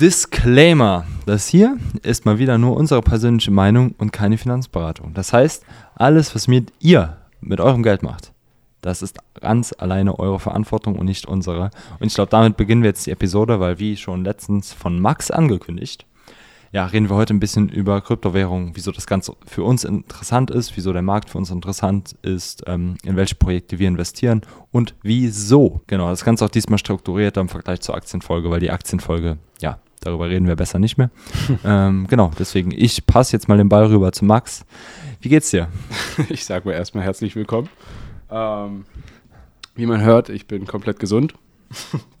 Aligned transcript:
Disclaimer. 0.00 1.06
Das 1.24 1.46
hier 1.46 1.78
ist 2.02 2.26
mal 2.26 2.38
wieder 2.38 2.58
nur 2.58 2.76
unsere 2.76 3.00
persönliche 3.00 3.52
Meinung 3.52 3.94
und 3.96 4.12
keine 4.12 4.38
Finanzberatung. 4.38 5.14
Das 5.14 5.32
heißt, 5.32 5.64
alles, 5.94 6.34
was 6.34 6.48
mit 6.48 6.72
ihr 6.80 7.16
mit 7.40 7.60
eurem 7.60 7.84
Geld 7.84 8.02
macht, 8.02 8.32
das 8.80 9.02
ist 9.02 9.18
ganz 9.40 9.72
alleine 9.78 10.18
eure 10.18 10.40
Verantwortung 10.40 10.96
und 10.98 11.06
nicht 11.06 11.26
unsere. 11.26 11.70
Und 12.00 12.08
ich 12.08 12.14
glaube, 12.14 12.30
damit 12.30 12.56
beginnen 12.56 12.82
wir 12.82 12.90
jetzt 12.90 13.06
die 13.06 13.12
Episode, 13.12 13.60
weil 13.60 13.78
wie 13.78 13.96
schon 13.96 14.24
letztens 14.24 14.72
von 14.72 15.00
Max 15.00 15.30
angekündigt, 15.30 16.06
ja, 16.72 16.86
reden 16.86 17.08
wir 17.08 17.14
heute 17.14 17.32
ein 17.32 17.38
bisschen 17.38 17.68
über 17.68 18.00
Kryptowährungen, 18.00 18.72
wieso 18.74 18.90
das 18.90 19.06
Ganze 19.06 19.36
für 19.46 19.62
uns 19.62 19.84
interessant 19.84 20.50
ist, 20.50 20.76
wieso 20.76 20.92
der 20.92 21.02
Markt 21.02 21.30
für 21.30 21.38
uns 21.38 21.52
interessant 21.52 22.16
ist, 22.22 22.64
ähm, 22.66 22.96
in 23.04 23.14
welche 23.14 23.36
Projekte 23.36 23.78
wir 23.78 23.86
investieren 23.86 24.42
und 24.72 24.96
wieso. 25.02 25.82
Genau, 25.86 26.10
das 26.10 26.24
Ganze 26.24 26.44
auch 26.44 26.50
diesmal 26.50 26.80
strukturiert 26.80 27.36
im 27.36 27.48
Vergleich 27.48 27.80
zur 27.80 27.94
Aktienfolge, 27.94 28.50
weil 28.50 28.58
die 28.58 28.72
Aktienfolge, 28.72 29.38
ja, 29.60 29.78
darüber 30.04 30.28
reden 30.28 30.46
wir 30.46 30.56
besser 30.56 30.78
nicht 30.78 30.98
mehr. 30.98 31.10
ähm, 31.64 32.06
genau, 32.08 32.30
deswegen, 32.38 32.70
ich 32.70 33.06
passe 33.06 33.32
jetzt 33.32 33.48
mal 33.48 33.58
den 33.58 33.68
Ball 33.68 33.86
rüber 33.86 34.12
zu 34.12 34.24
Max. 34.24 34.64
Wie 35.20 35.28
geht's 35.28 35.50
dir? 35.50 35.68
Ich 36.28 36.44
sage 36.44 36.68
mir 36.68 36.74
erstmal 36.74 37.04
herzlich 37.04 37.34
willkommen. 37.34 37.68
Ähm, 38.30 38.84
wie 39.74 39.86
man 39.86 40.02
hört, 40.02 40.28
ich 40.28 40.46
bin 40.46 40.66
komplett 40.66 40.98
gesund. 40.98 41.34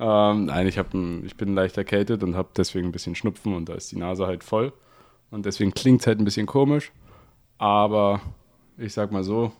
Ähm, 0.00 0.44
nein, 0.44 0.66
ich, 0.68 0.78
ein, 0.78 1.24
ich 1.26 1.36
bin 1.36 1.54
leicht 1.54 1.76
erkältet 1.76 2.22
und 2.22 2.36
habe 2.36 2.50
deswegen 2.56 2.88
ein 2.88 2.92
bisschen 2.92 3.16
Schnupfen 3.16 3.54
und 3.54 3.68
da 3.68 3.74
ist 3.74 3.90
die 3.90 3.96
Nase 3.98 4.26
halt 4.26 4.44
voll. 4.44 4.72
Und 5.30 5.44
deswegen 5.44 5.72
klingt 5.72 6.00
es 6.00 6.06
halt 6.06 6.20
ein 6.20 6.24
bisschen 6.24 6.46
komisch. 6.46 6.92
Aber 7.58 8.20
ich 8.76 8.92
sag 8.92 9.10
mal 9.10 9.24
so, 9.24 9.52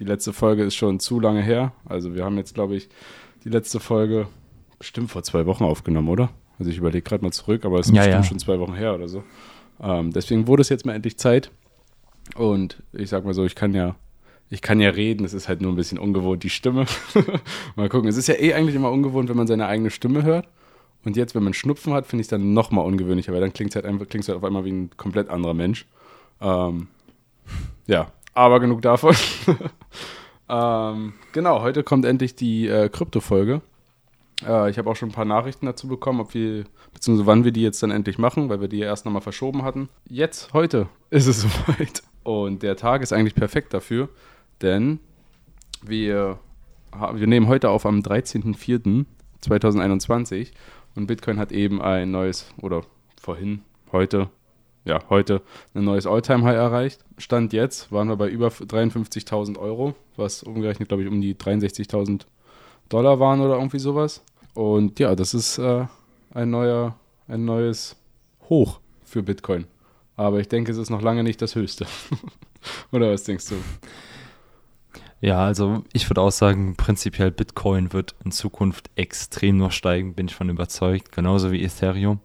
die 0.00 0.04
letzte 0.04 0.32
Folge 0.32 0.64
ist 0.64 0.74
schon 0.74 0.98
zu 0.98 1.20
lange 1.20 1.42
her. 1.42 1.72
Also 1.84 2.14
wir 2.14 2.24
haben 2.24 2.38
jetzt, 2.38 2.54
glaube 2.54 2.76
ich, 2.76 2.88
die 3.44 3.50
letzte 3.50 3.78
Folge 3.78 4.28
bestimmt 4.78 5.10
vor 5.10 5.22
zwei 5.22 5.46
Wochen 5.46 5.64
aufgenommen, 5.64 6.08
oder? 6.08 6.30
Also 6.58 6.70
ich 6.70 6.78
überlege 6.78 7.02
gerade 7.02 7.24
mal 7.24 7.32
zurück, 7.32 7.64
aber 7.64 7.78
es 7.80 7.86
ist 7.86 7.94
ja, 7.94 8.02
bestimmt 8.02 8.24
ja. 8.24 8.28
schon 8.28 8.38
zwei 8.38 8.58
Wochen 8.58 8.74
her 8.74 8.94
oder 8.94 9.08
so. 9.08 9.22
Ähm, 9.80 10.12
deswegen 10.12 10.46
wurde 10.46 10.62
es 10.62 10.68
jetzt 10.68 10.86
mal 10.86 10.94
endlich 10.94 11.18
Zeit. 11.18 11.50
Und 12.34 12.82
ich 12.92 13.08
sag 13.08 13.24
mal 13.24 13.34
so, 13.34 13.44
ich 13.44 13.54
kann 13.54 13.74
ja 13.74 13.94
ich 14.48 14.62
kann 14.62 14.80
ja 14.80 14.90
reden, 14.90 15.24
es 15.24 15.34
ist 15.34 15.48
halt 15.48 15.60
nur 15.60 15.72
ein 15.72 15.76
bisschen 15.76 15.98
ungewohnt, 15.98 16.42
die 16.42 16.50
Stimme. 16.50 16.86
mal 17.76 17.88
gucken. 17.88 18.08
Es 18.08 18.16
ist 18.16 18.28
ja 18.28 18.34
eh 18.34 18.54
eigentlich 18.54 18.76
immer 18.76 18.90
ungewohnt, 18.90 19.28
wenn 19.28 19.36
man 19.36 19.46
seine 19.46 19.66
eigene 19.66 19.90
Stimme 19.90 20.22
hört. 20.22 20.46
Und 21.04 21.16
jetzt, 21.16 21.34
wenn 21.34 21.42
man 21.42 21.54
Schnupfen 21.54 21.92
hat, 21.92 22.06
finde 22.06 22.20
ich 22.20 22.26
es 22.26 22.30
dann 22.30 22.52
nochmal 22.52 22.84
ungewöhnlicher, 22.84 23.32
weil 23.32 23.40
dann 23.40 23.52
klingt 23.52 23.70
es 23.70 23.76
halt, 23.76 23.86
einfach, 23.86 24.06
halt 24.10 24.30
auf 24.30 24.44
einmal 24.44 24.64
wie 24.64 24.72
ein 24.72 24.90
komplett 24.96 25.28
anderer 25.30 25.54
Mensch. 25.54 25.86
Ähm, 26.40 26.88
ja, 27.86 28.12
aber 28.34 28.60
genug 28.60 28.82
davon. 28.82 29.14
ähm, 30.48 31.14
genau, 31.32 31.62
heute 31.62 31.82
kommt 31.82 32.04
endlich 32.04 32.34
die 32.34 32.68
äh, 32.68 32.88
Krypto-Folge. 32.88 33.62
Äh, 34.44 34.70
ich 34.70 34.78
habe 34.78 34.90
auch 34.90 34.96
schon 34.96 35.10
ein 35.10 35.12
paar 35.12 35.24
Nachrichten 35.24 35.66
dazu 35.66 35.86
bekommen, 35.88 36.20
ob 36.20 36.34
wir, 36.34 36.64
beziehungsweise 36.92 37.26
wann 37.26 37.44
wir 37.44 37.52
die 37.52 37.62
jetzt 37.62 37.82
dann 37.82 37.90
endlich 37.90 38.18
machen, 38.18 38.48
weil 38.48 38.60
wir 38.60 38.68
die 38.68 38.78
ja 38.78 38.86
erst 38.86 39.04
nochmal 39.04 39.22
verschoben 39.22 39.62
hatten. 39.62 39.88
Jetzt, 40.08 40.52
heute, 40.52 40.88
ist 41.10 41.26
es 41.26 41.40
soweit. 41.42 42.02
Und 42.22 42.62
der 42.62 42.76
Tag 42.76 43.02
ist 43.02 43.12
eigentlich 43.12 43.34
perfekt 43.34 43.72
dafür, 43.72 44.08
denn 44.60 45.00
wir, 45.82 46.38
wir 47.14 47.26
nehmen 47.26 47.48
heute 47.48 47.70
auf 47.70 47.86
am 47.86 48.00
13.04.2021 48.00 50.52
und 50.96 51.06
Bitcoin 51.06 51.38
hat 51.38 51.52
eben 51.52 51.80
ein 51.80 52.10
neues, 52.10 52.46
oder 52.60 52.82
vorhin, 53.20 53.62
heute, 53.92 54.28
ja, 54.84 55.00
heute 55.08 55.42
ein 55.74 55.84
neues 55.84 56.06
Alltime-High 56.06 56.56
erreicht. 56.56 57.04
Stand 57.18 57.52
jetzt 57.52 57.92
waren 57.92 58.08
wir 58.08 58.16
bei 58.16 58.28
über 58.28 58.48
53.000 58.48 59.58
Euro, 59.58 59.94
was 60.16 60.42
umgerechnet, 60.42 60.88
glaube 60.88 61.04
ich, 61.04 61.08
um 61.08 61.20
die 61.20 61.34
63.000 61.34 62.22
Dollar 62.88 63.18
waren 63.20 63.40
oder 63.40 63.54
irgendwie 63.56 63.78
sowas. 63.78 64.22
Und 64.54 64.98
ja, 64.98 65.14
das 65.14 65.34
ist 65.34 65.58
äh, 65.58 65.86
ein, 66.32 66.50
neuer, 66.50 66.96
ein 67.28 67.44
neues 67.44 67.96
Hoch 68.48 68.80
für 69.04 69.22
Bitcoin. 69.22 69.66
Aber 70.16 70.40
ich 70.40 70.48
denke, 70.48 70.72
es 70.72 70.78
ist 70.78 70.90
noch 70.90 71.02
lange 71.02 71.22
nicht 71.22 71.42
das 71.42 71.54
höchste. 71.54 71.86
oder 72.92 73.12
was 73.12 73.24
denkst 73.24 73.48
du? 73.48 73.56
Ja, 75.20 75.44
also 75.44 75.82
ich 75.92 76.08
würde 76.08 76.20
auch 76.20 76.30
sagen, 76.30 76.76
prinzipiell 76.76 77.30
Bitcoin 77.30 77.92
wird 77.92 78.14
in 78.24 78.32
Zukunft 78.32 78.90
extrem 78.96 79.56
noch 79.56 79.72
steigen, 79.72 80.14
bin 80.14 80.28
ich 80.28 80.34
von 80.34 80.48
überzeugt, 80.48 81.12
genauso 81.12 81.52
wie 81.52 81.62
Ethereum. 81.62 82.20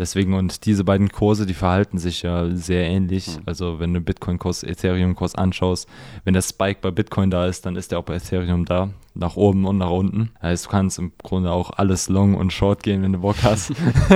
Deswegen, 0.00 0.32
und 0.32 0.64
diese 0.64 0.82
beiden 0.82 1.10
Kurse, 1.10 1.44
die 1.44 1.52
verhalten 1.52 1.98
sich 1.98 2.22
ja 2.22 2.48
sehr 2.56 2.84
ähnlich. 2.84 3.36
Mhm. 3.36 3.42
Also, 3.44 3.80
wenn 3.80 3.92
du 3.92 4.00
Bitcoin-Kurs, 4.00 4.62
Ethereum-Kurs 4.62 5.34
anschaust, 5.34 5.86
wenn 6.24 6.32
der 6.32 6.40
Spike 6.40 6.78
bei 6.80 6.90
Bitcoin 6.90 7.30
da 7.30 7.44
ist, 7.44 7.66
dann 7.66 7.76
ist 7.76 7.92
der 7.92 7.98
auch 7.98 8.04
bei 8.04 8.14
Ethereum 8.14 8.64
da, 8.64 8.88
nach 9.12 9.36
oben 9.36 9.66
und 9.66 9.76
nach 9.76 9.90
unten. 9.90 10.30
Heißt, 10.40 10.64
du 10.64 10.70
kannst 10.70 10.98
im 10.98 11.12
Grunde 11.22 11.52
auch 11.52 11.72
alles 11.76 12.08
long 12.08 12.34
und 12.34 12.50
short 12.50 12.82
gehen, 12.82 13.02
wenn 13.02 13.12
du 13.12 13.18
Bock 13.18 13.36
hast. 13.42 13.74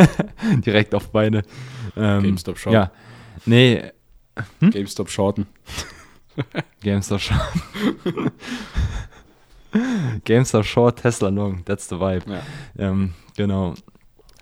Direkt 0.65 0.95
auf 0.95 1.11
beide. 1.11 1.43
Ähm, 1.99 2.23
GameStop 2.23 2.59
short. 2.59 2.73
Ja. 2.73 2.91
Nee. 3.45 3.83
Hm? 4.61 4.71
GameStop 4.71 5.11
shorten. 5.11 5.47
GameStop 6.81 7.21
Short. 7.21 7.41
GameStop 10.25 10.65
Short, 10.65 10.97
Tesla 10.99 11.29
Long, 11.29 11.63
that's 11.67 11.89
the 11.89 11.97
vibe. 11.97 12.25
Ja. 12.27 12.43
Ähm, 12.79 13.13
genau. 13.37 13.75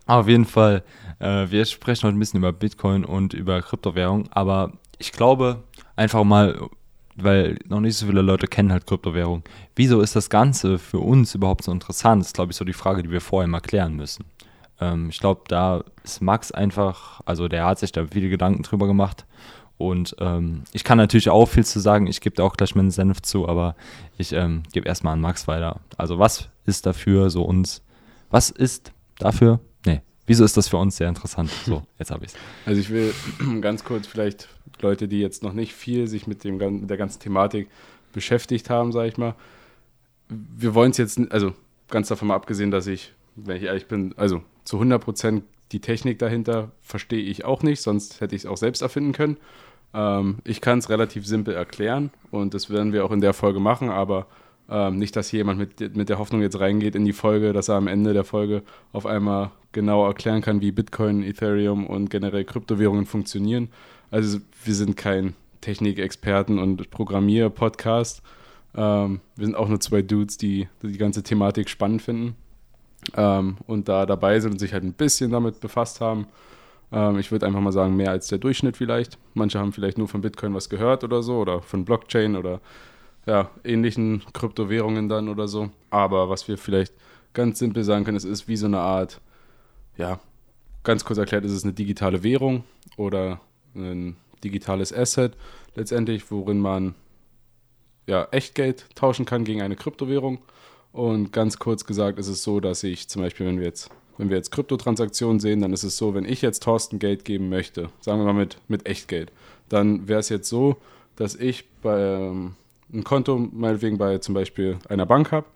Auf 0.07 0.29
jeden 0.29 0.45
Fall, 0.45 0.83
äh, 1.23 1.51
wir 1.51 1.65
sprechen 1.65 2.05
heute 2.05 2.17
ein 2.17 2.19
bisschen 2.19 2.39
über 2.39 2.53
Bitcoin 2.53 3.05
und 3.05 3.33
über 3.33 3.63
Kryptowährung, 3.63 4.29
aber 4.33 4.73
ich 4.99 5.13
glaube 5.13 5.63
einfach 5.97 6.25
mal, 6.25 6.69
weil 7.17 7.59
noch 7.67 7.81
nicht 7.81 7.97
so 7.97 8.07
viele 8.07 8.23
Leute 8.23 8.47
kennen 8.47 8.73
halt 8.73 8.87
Kryptowährung. 8.87 9.43
Wieso 9.77 10.01
ist 10.01 10.17
das 10.17 10.31
Ganze 10.31 10.79
für 10.79 10.99
uns 10.99 11.35
überhaupt 11.35 11.65
so 11.65 11.73
interessant? 11.73 12.21
Das 12.21 12.29
ist, 12.29 12.35
glaube 12.35 12.53
ich, 12.53 12.57
so 12.57 12.65
die 12.65 12.73
Frage, 12.73 13.03
die 13.03 13.11
wir 13.11 13.21
vorher 13.21 13.49
mal 13.49 13.61
klären 13.61 13.95
müssen. 13.95 14.25
Ähm, 14.81 15.11
ich 15.11 15.19
glaube, 15.19 15.43
da 15.49 15.85
ist 16.03 16.21
Max 16.21 16.53
einfach, 16.53 17.21
also 17.25 17.49
der 17.49 17.67
hat 17.67 17.79
sich 17.79 17.93
da 17.93 18.07
viele 18.07 18.29
Gedanken 18.29 18.63
drüber 18.63 18.87
gemacht 18.87 19.25
und 19.79 20.15
ähm, 20.21 20.63
ich 20.73 20.85
kann 20.85 20.99
natürlich 20.99 21.29
auch 21.29 21.47
viel 21.47 21.65
zu 21.65 21.81
sagen, 21.81 22.07
ich 22.07 22.21
gebe 22.21 22.37
da 22.37 22.45
auch 22.45 22.57
gleich 22.57 22.75
meinen 22.75 22.91
Senf 22.91 23.23
zu, 23.23 23.49
aber 23.49 23.75
ich 24.17 24.33
ähm, 24.33 24.63
gebe 24.73 24.87
erstmal 24.87 25.15
an 25.15 25.21
Max 25.21 25.49
weiter. 25.49 25.81
Also 25.97 26.19
was 26.19 26.49
ist 26.67 26.87
dafür 26.87 27.31
so 27.31 27.43
uns, 27.43 27.83
was 28.31 28.51
ist 28.51 28.93
dafür, 29.19 29.61
nee, 29.85 30.01
wieso 30.27 30.45
ist 30.45 30.57
das 30.57 30.69
für 30.69 30.77
uns 30.77 30.97
sehr 30.97 31.09
interessant? 31.09 31.51
So, 31.67 31.83
jetzt 31.99 32.11
habe 32.11 32.25
ich 32.25 32.33
es. 32.33 32.39
Also 32.67 32.81
ich 32.81 32.91
will 32.91 33.13
ganz 33.61 33.85
kurz 33.85 34.07
vielleicht 34.07 34.49
Leute, 34.81 35.09
die 35.09 35.21
jetzt 35.21 35.43
noch 35.43 35.53
nicht 35.53 35.75
viel 35.75 36.09
sich 36.09 36.27
mit, 36.27 36.45
dem, 36.45 36.57
mit 36.57 36.91
der 36.91 36.97
ganzen 36.97 37.21
Thematik 37.21 37.69
beschäftigt 38.13 38.71
haben, 38.71 38.93
sage 38.93 39.09
ich 39.09 39.17
mal, 39.17 39.35
wir 40.29 40.75
wollen 40.75 40.91
es 40.91 40.97
jetzt, 40.97 41.21
also 41.31 41.55
ganz 41.89 42.09
davon 42.09 42.29
mal 42.29 42.35
abgesehen, 42.35 42.71
dass 42.71 42.87
ich, 42.87 43.13
wenn 43.37 43.57
ich 43.57 43.65
ehrlich 43.65 43.87
bin, 43.87 44.15
also 44.17 44.43
zu 44.65 44.77
100 44.77 45.03
Prozent 45.03 45.45
die 45.73 45.81
Technik 45.81 46.19
dahinter 46.19 46.71
verstehe 46.83 47.23
ich 47.23 47.45
auch 47.45 47.63
nicht, 47.63 47.81
sonst 47.81 48.21
hätte 48.21 48.37
ich 48.37 48.43
es 48.43 48.47
auch 48.47 48.57
selbst 48.57 48.83
erfinden 48.83 49.13
können. 49.13 49.37
Ähm, 49.95 50.39
ich 50.45 50.61
kann 50.61 50.79
es 50.79 50.91
relativ 50.91 51.27
simpel 51.27 51.55
erklären 51.55 52.11
und 52.31 52.55
das 52.55 52.71
werden 52.71 52.93
wir 52.93 53.05
auch 53.05 53.11
in 53.11 53.21
der 53.21 53.33
Folge 53.33 53.61
machen, 53.61 53.89
aber 53.89 54.27
ähm, 54.73 54.99
nicht, 54.99 55.15
dass 55.17 55.31
jemand 55.33 55.59
mit, 55.59 55.95
mit 55.95 56.09
der 56.09 56.19
Hoffnung 56.19 56.41
jetzt 56.41 56.59
reingeht 56.59 56.95
in 56.95 57.05
die 57.05 57.13
Folge, 57.13 57.53
dass 57.53 57.69
er 57.69 57.75
am 57.75 57.89
Ende 57.89 58.15
der 58.15 58.25
Folge 58.25 58.63
auf 58.93 59.05
einmal 59.05 59.51
genau 59.73 60.07
erklären 60.07 60.41
kann, 60.41 60.63
wie 60.63 60.73
Bitcoin, 60.73 61.23
Ethereum 61.23 61.87
und 61.87 62.09
generell 62.09 62.45
Kryptowährungen 62.45 63.05
funktionieren. 63.05 63.69
Also 64.11 64.39
wir 64.65 64.75
sind 64.75 64.97
kein 64.97 65.35
Technikexperten 65.61 66.59
und 66.59 66.91
Programmier-Podcast. 66.91 68.23
Ähm, 68.75 69.21
wir 69.37 69.45
sind 69.45 69.57
auch 69.57 69.69
nur 69.69 69.81
zwei 69.81 70.01
Dudes, 70.01 70.39
die 70.39 70.69
die 70.83 70.97
ganze 70.97 71.23
Thematik 71.23 71.69
spannend 71.69 72.01
finden 72.01 72.35
ähm, 73.15 73.59
und 73.67 73.91
da 73.91 74.07
dabei 74.07 74.41
sind 74.41 74.53
und 74.53 74.59
sich 74.59 74.73
halt 74.73 74.85
ein 74.85 74.95
bisschen 74.95 75.31
damit 75.31 75.61
befasst 75.61 76.01
haben. 76.01 76.29
Ähm, 76.91 77.19
ich 77.19 77.31
würde 77.31 77.45
einfach 77.45 77.61
mal 77.61 77.73
sagen, 77.73 77.95
mehr 77.95 78.11
als 78.11 78.29
der 78.29 78.39
Durchschnitt 78.39 78.79
vielleicht. 78.79 79.19
Manche 79.35 79.59
haben 79.59 79.75
vielleicht 79.75 79.99
nur 79.99 80.09
von 80.09 80.23
Bitcoin 80.23 80.55
was 80.55 80.71
gehört 80.71 81.05
oder 81.05 81.23
so 81.23 81.37
oder 81.37 81.61
von 81.61 81.85
Blockchain 81.85 82.37
oder 82.37 82.63
ja, 83.27 83.51
ähnlichen 83.65 84.23
Kryptowährungen 84.33 85.09
dann 85.09 85.29
oder 85.29 85.49
so. 85.49 85.71
Aber 85.91 86.29
was 86.29 86.49
wir 86.49 86.59
vielleicht 86.59 86.95
ganz 87.33 87.59
simpel 87.59 87.85
sagen 87.85 88.05
können, 88.05 88.17
es 88.17 88.25
ist 88.25 88.49
wie 88.49 88.57
so 88.57 88.67
eine 88.67 88.81
Art, 88.81 89.21
ja, 89.97 90.21
ganz 90.85 91.05
kurz 91.05 91.19
erklärt, 91.19 91.45
ist 91.45 91.53
es 91.53 91.65
eine 91.65 91.73
digitale 91.73 92.23
Währung 92.23 92.65
oder 92.97 93.41
ein 93.75 94.17
digitales 94.43 94.93
Asset 94.93 95.37
letztendlich, 95.75 96.31
worin 96.31 96.59
man 96.59 96.95
ja, 98.07 98.25
Echtgeld 98.33 98.87
tauschen 98.95 99.25
kann 99.25 99.45
gegen 99.45 99.63
eine 99.63 99.77
Kryptowährung. 99.77 100.39
Und 100.93 101.33
ganz 101.33 101.59
kurz 101.59 101.87
gesagt 101.87 102.19
ist 102.19 102.29
es 102.29 102.43
so, 102.43 102.61
dass 102.61 102.83
ich 102.83 103.09
zum 103.09 103.23
Beispiel, 103.23 103.47
wenn 103.47 103.59
wir 103.59 103.67
jetzt 103.67 103.91
wenn 104.19 104.29
wir 104.29 104.37
jetzt 104.37 104.53
Kryptotransaktionen 104.53 105.41
sehen, 105.41 105.61
dann 105.61 105.73
ist 105.73 105.85
es 105.85 105.97
so, 105.97 106.15
wenn 106.15 106.25
ich 106.25 106.43
jetzt 106.43 106.63
Thorsten 106.63 106.99
Geld 106.99 107.25
geben 107.25 107.49
möchte, 107.49 107.89
sagen 108.01 108.21
wir 108.21 108.27
mal 108.27 108.35
mit, 108.35 108.59
mit 108.69 108.87
Echtgeld, 108.87 109.33
dann 109.69 110.07
wäre 110.07 110.21
es 110.21 110.29
jetzt 110.29 110.49
so, 110.49 110.77
dass 111.17 111.35
ich 111.35 111.69
bei, 111.81 111.99
ähm, 111.99 112.55
ein 112.93 113.05
Konto 113.05 113.39
meinetwegen 113.39 113.99
bei 113.99 114.19
zum 114.19 114.35
Beispiel 114.35 114.79
einer 114.89 115.07
Bank 115.07 115.33
habe 115.33 115.47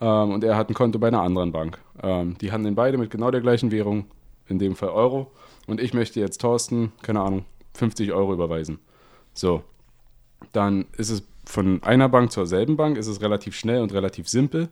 ähm, 0.00 0.32
und 0.32 0.44
er 0.44 0.56
hat 0.56 0.68
ein 0.68 0.74
Konto 0.74 0.98
bei 0.98 1.08
einer 1.08 1.22
anderen 1.22 1.52
Bank. 1.52 1.78
Ähm, 2.02 2.36
die 2.38 2.52
handeln 2.52 2.74
beide 2.74 2.98
mit 2.98 3.10
genau 3.10 3.30
der 3.30 3.40
gleichen 3.40 3.70
Währung, 3.70 4.06
in 4.48 4.58
dem 4.58 4.76
Fall 4.76 4.90
Euro. 4.90 5.30
Und 5.66 5.80
ich 5.80 5.94
möchte 5.94 6.20
jetzt 6.20 6.40
Thorsten, 6.40 6.92
keine 7.02 7.20
Ahnung, 7.20 7.44
50 7.74 8.12
Euro 8.12 8.32
überweisen. 8.32 8.78
So, 9.32 9.62
dann 10.52 10.86
ist 10.96 11.10
es 11.10 11.22
von 11.46 11.82
einer 11.82 12.08
Bank 12.08 12.32
zur 12.32 12.46
selben 12.46 12.76
Bank, 12.76 12.96
ist 12.96 13.06
es 13.06 13.20
relativ 13.20 13.54
schnell 13.54 13.82
und 13.82 13.92
relativ 13.92 14.28
simpel. 14.28 14.68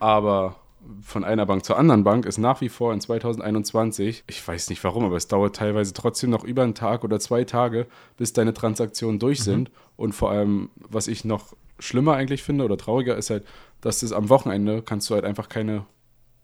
Aber 0.00 0.56
von 1.00 1.24
einer 1.24 1.46
Bank 1.46 1.64
zur 1.64 1.78
anderen 1.78 2.04
Bank 2.04 2.26
ist 2.26 2.38
nach 2.38 2.60
wie 2.60 2.68
vor 2.68 2.92
in 2.92 3.00
2021, 3.00 4.24
ich 4.26 4.46
weiß 4.46 4.70
nicht 4.70 4.82
warum, 4.84 5.04
aber 5.04 5.16
es 5.16 5.28
dauert 5.28 5.56
teilweise 5.56 5.92
trotzdem 5.92 6.30
noch 6.30 6.44
über 6.44 6.62
einen 6.62 6.74
Tag 6.74 7.04
oder 7.04 7.20
zwei 7.20 7.44
Tage, 7.44 7.86
bis 8.16 8.32
deine 8.32 8.54
Transaktionen 8.54 9.18
durch 9.18 9.40
mhm. 9.40 9.44
sind. 9.44 9.70
Und 9.96 10.12
vor 10.12 10.30
allem, 10.30 10.70
was 10.76 11.08
ich 11.08 11.24
noch 11.24 11.54
schlimmer 11.78 12.14
eigentlich 12.14 12.42
finde 12.42 12.64
oder 12.64 12.76
trauriger, 12.76 13.16
ist 13.16 13.30
halt, 13.30 13.44
dass 13.80 14.02
es 14.02 14.12
am 14.12 14.28
Wochenende 14.28 14.82
kannst 14.82 15.10
du 15.10 15.14
halt 15.14 15.24
einfach 15.24 15.48
keine 15.48 15.84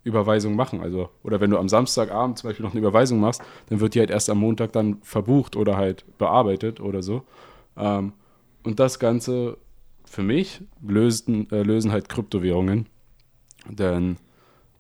Überweisung 0.04 0.56
machen. 0.56 0.80
Also, 0.80 1.10
oder 1.22 1.40
wenn 1.40 1.50
du 1.50 1.58
am 1.58 1.68
Samstagabend 1.68 2.38
zum 2.38 2.50
Beispiel 2.50 2.64
noch 2.64 2.72
eine 2.72 2.80
Überweisung 2.80 3.20
machst, 3.20 3.42
dann 3.68 3.80
wird 3.80 3.94
die 3.94 4.00
halt 4.00 4.10
erst 4.10 4.30
am 4.30 4.38
Montag 4.38 4.72
dann 4.72 4.98
verbucht 5.02 5.56
oder 5.56 5.76
halt 5.76 6.04
bearbeitet 6.18 6.80
oder 6.80 7.02
so. 7.02 7.22
Ähm, 7.76 8.12
und 8.62 8.80
das 8.80 8.98
Ganze 8.98 9.58
für 10.04 10.22
mich 10.22 10.62
lösen, 10.82 11.50
äh, 11.50 11.62
lösen 11.62 11.92
halt 11.92 12.08
Kryptowährungen. 12.08 12.86
Denn 13.68 14.16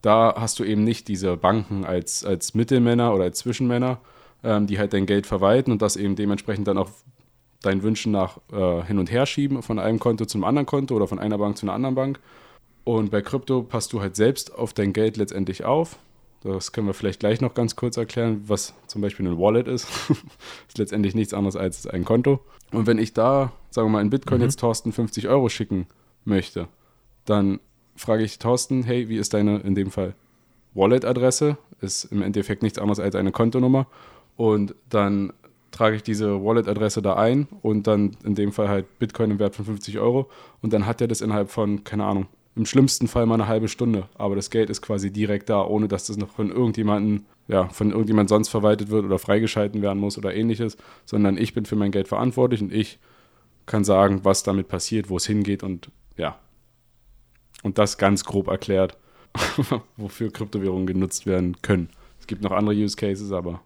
da 0.02 0.34
hast 0.36 0.58
du 0.58 0.64
eben 0.64 0.84
nicht 0.84 1.08
diese 1.08 1.36
Banken 1.36 1.84
als, 1.84 2.24
als 2.24 2.54
Mittelmänner 2.54 3.14
oder 3.14 3.24
als 3.24 3.38
Zwischenmänner, 3.38 3.98
ähm, 4.44 4.66
die 4.66 4.78
halt 4.78 4.92
dein 4.92 5.06
Geld 5.06 5.26
verwalten 5.26 5.72
und 5.72 5.82
das 5.82 5.96
eben 5.96 6.16
dementsprechend 6.16 6.68
dann 6.68 6.78
auch 6.78 6.90
deinen 7.62 7.82
Wünschen 7.82 8.12
nach 8.12 8.38
äh, 8.52 8.82
hin 8.84 8.98
und 8.98 9.10
her 9.10 9.26
schieben, 9.26 9.62
von 9.62 9.78
einem 9.78 9.98
Konto 9.98 10.24
zum 10.24 10.44
anderen 10.44 10.66
Konto 10.66 10.94
oder 10.94 11.08
von 11.08 11.18
einer 11.18 11.38
Bank 11.38 11.56
zu 11.56 11.66
einer 11.66 11.72
anderen 11.72 11.94
Bank. 11.94 12.20
Und 12.84 13.10
bei 13.10 13.20
Krypto 13.20 13.62
passt 13.62 13.92
du 13.92 14.00
halt 14.00 14.16
selbst 14.16 14.54
auf 14.54 14.72
dein 14.72 14.92
Geld 14.92 15.16
letztendlich 15.16 15.64
auf. 15.64 15.98
Das 16.42 16.70
können 16.70 16.86
wir 16.86 16.94
vielleicht 16.94 17.18
gleich 17.20 17.40
noch 17.40 17.54
ganz 17.54 17.74
kurz 17.74 17.96
erklären, 17.96 18.44
was 18.46 18.74
zum 18.86 19.02
Beispiel 19.02 19.26
ein 19.26 19.38
Wallet 19.38 19.66
ist. 19.66 19.88
ist 20.68 20.78
letztendlich 20.78 21.14
nichts 21.14 21.34
anderes 21.34 21.56
als 21.56 21.86
ein 21.86 22.04
Konto. 22.04 22.40
Und 22.72 22.86
wenn 22.86 22.98
ich 22.98 23.12
da, 23.12 23.52
sagen 23.70 23.88
wir 23.88 23.92
mal, 23.92 24.02
in 24.02 24.10
Bitcoin 24.10 24.38
mhm. 24.38 24.44
jetzt 24.44 24.60
Thorsten 24.60 24.92
50 24.92 25.28
Euro 25.28 25.48
schicken 25.48 25.88
möchte, 26.24 26.68
dann 27.24 27.58
frage 27.98 28.24
ich 28.24 28.38
Thorsten, 28.38 28.82
hey, 28.84 29.08
wie 29.08 29.16
ist 29.16 29.34
deine, 29.34 29.58
in 29.58 29.74
dem 29.74 29.90
Fall, 29.90 30.14
Wallet-Adresse? 30.74 31.56
Ist 31.80 32.04
im 32.04 32.22
Endeffekt 32.22 32.62
nichts 32.62 32.78
anderes 32.78 33.00
als 33.00 33.14
eine 33.14 33.32
Kontonummer. 33.32 33.86
Und 34.36 34.74
dann 34.88 35.32
trage 35.70 35.96
ich 35.96 36.02
diese 36.02 36.42
Wallet-Adresse 36.42 37.02
da 37.02 37.14
ein 37.14 37.48
und 37.62 37.86
dann 37.86 38.16
in 38.24 38.34
dem 38.34 38.52
Fall 38.52 38.68
halt 38.68 38.98
Bitcoin 38.98 39.32
im 39.32 39.38
Wert 39.38 39.54
von 39.54 39.64
50 39.64 39.98
Euro. 39.98 40.30
Und 40.62 40.72
dann 40.72 40.86
hat 40.86 41.00
er 41.00 41.08
das 41.08 41.20
innerhalb 41.20 41.50
von, 41.50 41.84
keine 41.84 42.04
Ahnung, 42.04 42.26
im 42.56 42.66
schlimmsten 42.66 43.06
Fall 43.06 43.26
mal 43.26 43.34
eine 43.34 43.48
halbe 43.48 43.68
Stunde. 43.68 44.08
Aber 44.16 44.34
das 44.34 44.50
Geld 44.50 44.70
ist 44.70 44.82
quasi 44.82 45.12
direkt 45.12 45.48
da, 45.48 45.64
ohne 45.64 45.88
dass 45.88 46.06
das 46.06 46.16
noch 46.16 46.30
von 46.30 46.50
irgendjemandem, 46.50 47.24
ja, 47.46 47.68
von 47.68 47.90
irgendjemand 47.90 48.28
sonst 48.28 48.48
verwaltet 48.48 48.90
wird 48.90 49.04
oder 49.04 49.18
freigeschalten 49.18 49.82
werden 49.82 49.98
muss 50.00 50.18
oder 50.18 50.34
ähnliches, 50.34 50.76
sondern 51.04 51.36
ich 51.36 51.54
bin 51.54 51.66
für 51.66 51.76
mein 51.76 51.92
Geld 51.92 52.08
verantwortlich 52.08 52.60
und 52.60 52.72
ich 52.72 52.98
kann 53.66 53.84
sagen, 53.84 54.20
was 54.24 54.42
damit 54.42 54.68
passiert, 54.68 55.10
wo 55.10 55.16
es 55.16 55.26
hingeht 55.26 55.62
und 55.62 55.90
ja, 56.16 56.38
und 57.62 57.78
das 57.78 57.98
ganz 57.98 58.24
grob 58.24 58.48
erklärt, 58.48 58.96
wofür 59.96 60.32
Kryptowährungen 60.32 60.86
genutzt 60.86 61.26
werden 61.26 61.60
können. 61.62 61.90
Es 62.20 62.26
gibt 62.26 62.42
noch 62.42 62.52
andere 62.52 62.74
Use 62.74 62.96
Cases, 62.96 63.32
aber 63.32 63.60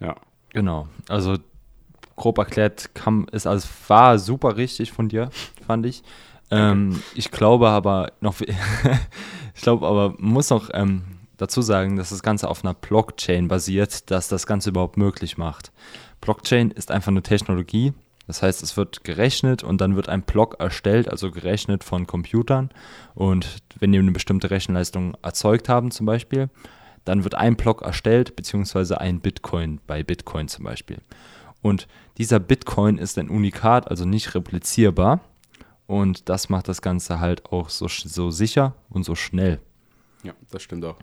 ja. 0.00 0.16
Genau, 0.50 0.88
also 1.08 1.36
grob 2.16 2.38
erklärt 2.38 2.94
kam, 2.94 3.26
ist 3.30 3.46
also 3.46 3.68
war 3.88 4.18
super 4.18 4.56
richtig 4.56 4.92
von 4.92 5.08
dir, 5.08 5.30
fand 5.66 5.86
ich. 5.86 6.02
Ähm, 6.50 7.02
ich 7.14 7.30
glaube 7.30 7.68
aber 7.68 8.12
noch, 8.20 8.40
ich 9.54 9.62
glaube 9.62 9.86
aber, 9.86 10.14
muss 10.18 10.50
noch 10.50 10.70
ähm, 10.72 11.02
dazu 11.36 11.60
sagen, 11.62 11.96
dass 11.96 12.10
das 12.10 12.22
Ganze 12.22 12.48
auf 12.48 12.64
einer 12.64 12.74
Blockchain 12.74 13.48
basiert, 13.48 14.10
dass 14.10 14.28
das 14.28 14.46
Ganze 14.46 14.70
überhaupt 14.70 14.96
möglich 14.96 15.38
macht. 15.38 15.72
Blockchain 16.20 16.70
ist 16.70 16.90
einfach 16.90 17.08
eine 17.10 17.22
Technologie, 17.22 17.92
das 18.26 18.42
heißt, 18.42 18.62
es 18.62 18.76
wird 18.76 19.04
gerechnet 19.04 19.62
und 19.62 19.80
dann 19.80 19.94
wird 19.94 20.08
ein 20.08 20.22
Block 20.22 20.56
erstellt, 20.58 21.08
also 21.08 21.30
gerechnet 21.30 21.84
von 21.84 22.06
Computern. 22.06 22.70
Und 23.14 23.58
wenn 23.78 23.92
die 23.92 23.98
eine 23.98 24.10
bestimmte 24.10 24.50
Rechenleistung 24.50 25.16
erzeugt 25.22 25.68
haben, 25.68 25.90
zum 25.90 26.06
Beispiel, 26.06 26.50
dann 27.04 27.22
wird 27.22 27.36
ein 27.36 27.56
Block 27.56 27.82
erstellt, 27.82 28.34
beziehungsweise 28.34 29.00
ein 29.00 29.20
Bitcoin 29.20 29.80
bei 29.86 30.02
Bitcoin 30.02 30.48
zum 30.48 30.64
Beispiel. 30.64 30.98
Und 31.62 31.86
dieser 32.18 32.40
Bitcoin 32.40 32.98
ist 32.98 33.16
ein 33.18 33.30
Unikat, 33.30 33.88
also 33.88 34.04
nicht 34.04 34.34
replizierbar. 34.34 35.20
Und 35.86 36.28
das 36.28 36.48
macht 36.48 36.66
das 36.66 36.82
Ganze 36.82 37.20
halt 37.20 37.46
auch 37.52 37.68
so, 37.68 37.86
so 37.88 38.30
sicher 38.30 38.74
und 38.90 39.04
so 39.04 39.14
schnell. 39.14 39.60
Ja, 40.24 40.34
das 40.50 40.62
stimmt 40.62 40.84
auch. 40.84 40.96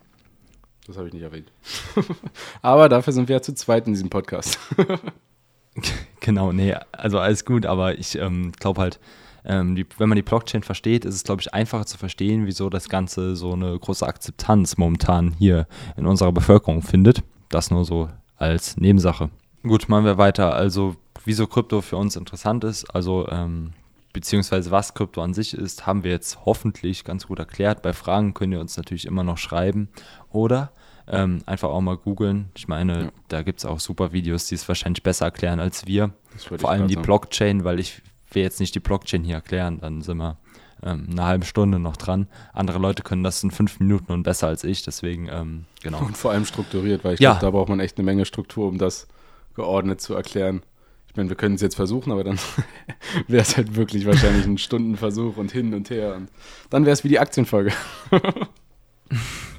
Das 0.86 0.98
habe 0.98 1.08
ich 1.08 1.14
nicht 1.14 1.24
erwähnt. 1.24 1.50
Aber 2.62 2.90
dafür 2.90 3.14
sind 3.14 3.30
wir 3.30 3.38
ja 3.38 3.42
zu 3.42 3.54
zweit 3.54 3.88
in 3.88 3.94
diesem 3.94 4.10
Podcast. 4.10 4.60
Genau, 6.20 6.54
nee, 6.54 6.74
also 6.94 7.20
alles 7.20 7.44
gut, 7.44 7.66
aber 7.66 7.98
ich 8.00 8.18
ähm, 8.18 8.54
glaube 8.54 8.80
halt, 8.80 9.00
ähm, 9.44 9.76
die, 9.76 9.86
wenn 9.98 10.08
man 10.08 10.16
die 10.16 10.22
Blockchain 10.22 10.64
versteht, 10.64 11.04
ist 11.04 11.16
es, 11.16 11.24
glaube 11.24 11.42
ich, 11.42 11.54
einfacher 11.54 11.86
zu 11.86 11.98
verstehen, 11.98 12.46
wieso 12.46 12.70
das 12.70 12.88
Ganze 12.88 13.36
so 13.36 13.52
eine 13.52 13.78
große 13.78 14.08
Akzeptanz 14.08 14.78
momentan 14.78 15.34
hier 15.38 15.68
in 15.98 16.06
unserer 16.06 16.32
Bevölkerung 16.32 16.82
findet. 16.82 17.24
Das 17.50 17.72
nur 17.72 17.84
so 17.84 18.10
als 18.38 18.78
Nebensache. 18.78 19.32
Gut, 19.64 19.90
machen 19.90 20.06
wir 20.06 20.18
weiter. 20.18 20.54
Also, 20.54 20.96
wieso 21.26 21.46
Krypto 21.46 21.82
für 21.82 21.98
uns 21.98 22.16
interessant 22.16 22.64
ist, 22.64 22.86
also 22.96 23.28
ähm, 23.30 23.74
beziehungsweise 24.14 24.72
was 24.72 24.94
Krypto 24.94 25.22
an 25.22 25.34
sich 25.34 25.54
ist, 25.54 25.86
haben 25.86 26.04
wir 26.04 26.12
jetzt 26.12 26.46
hoffentlich 26.46 27.04
ganz 27.04 27.28
gut 27.28 27.40
erklärt. 27.40 27.82
Bei 27.82 27.92
Fragen 27.94 28.34
könnt 28.34 28.54
ihr 28.54 28.62
uns 28.62 28.78
natürlich 28.78 29.06
immer 29.06 29.24
noch 29.24 29.38
schreiben 29.38 29.90
oder 30.32 30.72
ähm, 31.08 31.42
einfach 31.46 31.70
auch 31.70 31.82
mal 31.82 31.98
googeln. 31.98 32.50
Ich 32.56 32.68
meine, 32.68 33.04
ja. 33.04 33.12
da 33.28 33.42
gibt 33.42 33.60
es 33.60 33.66
auch 33.66 33.80
super 33.80 34.14
Videos, 34.14 34.48
die 34.48 34.56
es 34.56 34.68
wahrscheinlich 34.68 35.04
besser 35.04 35.26
erklären 35.26 35.60
als 35.60 35.86
wir. 35.86 36.12
Vor 36.38 36.70
allem 36.70 36.88
die 36.88 36.96
sagen. 36.96 37.06
Blockchain, 37.06 37.64
weil 37.64 37.80
ich 37.80 38.02
will 38.32 38.44
jetzt 38.44 38.60
nicht 38.60 38.74
die 38.76 38.80
Blockchain 38.80 39.24
hier 39.24 39.36
erklären, 39.36 39.80
dann 39.80 40.02
sind 40.02 40.18
wir 40.18 40.38
ähm, 40.84 41.08
eine 41.12 41.24
halbe 41.24 41.46
Stunde 41.46 41.80
noch 41.80 41.98
dran. 41.98 42.28
Andere 42.54 42.80
Leute 42.80 43.04
können 43.04 43.24
das 43.24 43.44
in 43.44 43.52
fünf 43.52 43.80
Minuten 43.80 44.12
und 44.12 44.24
besser 44.24 44.48
als 44.48 44.64
ich, 44.64 44.84
deswegen, 44.84 45.30
ähm, 45.30 45.66
genau. 45.82 46.00
Und 46.00 46.18
vor 46.18 46.32
allem 46.32 46.46
strukturiert, 46.46 47.04
weil 47.04 47.16
ich 47.16 47.20
ja. 47.20 47.32
glaube, 47.32 47.46
da 47.46 47.52
braucht 47.52 47.70
man 47.70 47.80
echt 47.80 47.98
eine 47.98 48.06
Menge 48.06 48.26
Struktur, 48.26 48.68
um 48.68 48.78
das 48.78 49.08
geordnet 49.56 50.02
zu 50.02 50.16
erklären. 50.16 50.64
Ich 51.10 51.16
meine, 51.16 51.30
wir 51.30 51.36
können 51.36 51.56
es 51.56 51.62
jetzt 51.62 51.76
versuchen, 51.76 52.12
aber 52.12 52.24
dann 52.24 52.40
wäre 53.28 53.44
es 53.44 53.56
halt 53.56 53.76
wirklich 53.76 54.06
wahrscheinlich 54.06 54.46
ein 54.46 54.58
Stundenversuch 54.58 55.38
und 55.38 55.52
hin 55.52 55.74
und 55.74 55.90
her. 55.90 56.16
Und 56.16 56.30
dann 56.72 56.86
wäre 56.86 56.94
es 56.94 57.04
wie 57.04 57.10
die 57.10 57.20
Aktienfolge. 57.20 57.72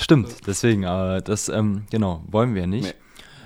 Stimmt, 0.00 0.46
deswegen, 0.46 0.86
aber 0.86 1.20
das, 1.20 1.48
ähm, 1.50 1.84
genau, 1.90 2.24
wollen 2.26 2.54
wir 2.54 2.66
nicht. 2.66 2.84
Nee. 2.84 2.94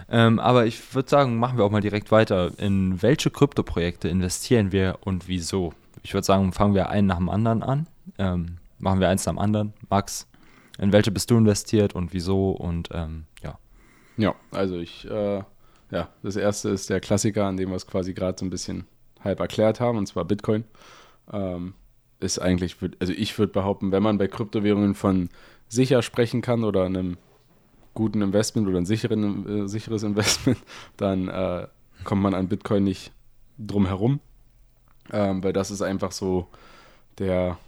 Ähm, 0.08 0.38
aber 0.38 0.66
ich 0.66 0.94
würde 0.94 1.08
sagen, 1.08 1.36
machen 1.38 1.58
wir 1.58 1.64
auch 1.64 1.70
mal 1.70 1.80
direkt 1.80 2.12
weiter. 2.12 2.52
In 2.58 3.02
welche 3.02 3.30
Kryptoprojekte 3.30 4.08
investieren 4.08 4.70
wir 4.70 4.98
und 5.00 5.26
wieso? 5.26 5.72
Ich 6.02 6.14
würde 6.14 6.24
sagen, 6.24 6.52
fangen 6.52 6.74
wir 6.74 6.90
einen 6.90 7.08
nach 7.08 7.16
dem 7.16 7.28
anderen 7.28 7.62
an. 7.62 7.86
Ähm, 8.18 8.58
machen 8.78 9.00
wir 9.00 9.08
eins 9.08 9.26
nach 9.26 9.32
dem 9.32 9.38
anderen. 9.38 9.72
Max, 9.90 10.28
in 10.78 10.92
welche 10.92 11.10
bist 11.10 11.30
du 11.30 11.36
investiert 11.36 11.94
und 11.94 12.12
wieso? 12.12 12.50
Und 12.52 12.88
ähm, 12.92 13.24
ja. 13.42 13.58
Ja, 14.16 14.34
also 14.52 14.78
ich, 14.78 15.10
äh, 15.10 15.42
ja, 15.90 16.08
das 16.22 16.36
erste 16.36 16.68
ist 16.68 16.88
der 16.88 17.00
Klassiker, 17.00 17.46
an 17.46 17.56
dem 17.56 17.70
wir 17.70 17.76
es 17.76 17.86
quasi 17.86 18.14
gerade 18.14 18.38
so 18.38 18.44
ein 18.46 18.50
bisschen 18.50 18.86
halb 19.20 19.40
erklärt 19.40 19.80
haben, 19.80 19.98
und 19.98 20.06
zwar 20.06 20.24
Bitcoin. 20.24 20.64
Ähm, 21.32 21.74
ist 22.20 22.38
eigentlich, 22.38 22.76
also 23.00 23.12
ich 23.12 23.38
würde 23.38 23.52
behaupten, 23.52 23.90
wenn 23.90 24.02
man 24.02 24.18
bei 24.18 24.28
Kryptowährungen 24.28 24.94
von 24.94 25.30
sicher 25.68 26.02
sprechen 26.02 26.40
kann 26.40 26.64
oder 26.64 26.84
einem 26.84 27.16
guten 27.94 28.22
Investment 28.22 28.68
oder 28.68 28.78
ein 28.78 28.86
sicheren, 28.86 29.64
äh, 29.64 29.68
sicheres 29.68 30.02
Investment, 30.02 30.58
dann 30.96 31.28
äh, 31.28 31.66
kommt 32.02 32.22
man 32.22 32.34
an 32.34 32.48
Bitcoin 32.48 32.84
nicht 32.84 33.12
drum 33.58 33.86
herum, 33.86 34.20
ähm, 35.12 35.42
weil 35.42 35.52
das 35.52 35.70
ist 35.70 35.82
einfach 35.82 36.12
so 36.12 36.48
der, 37.18 37.58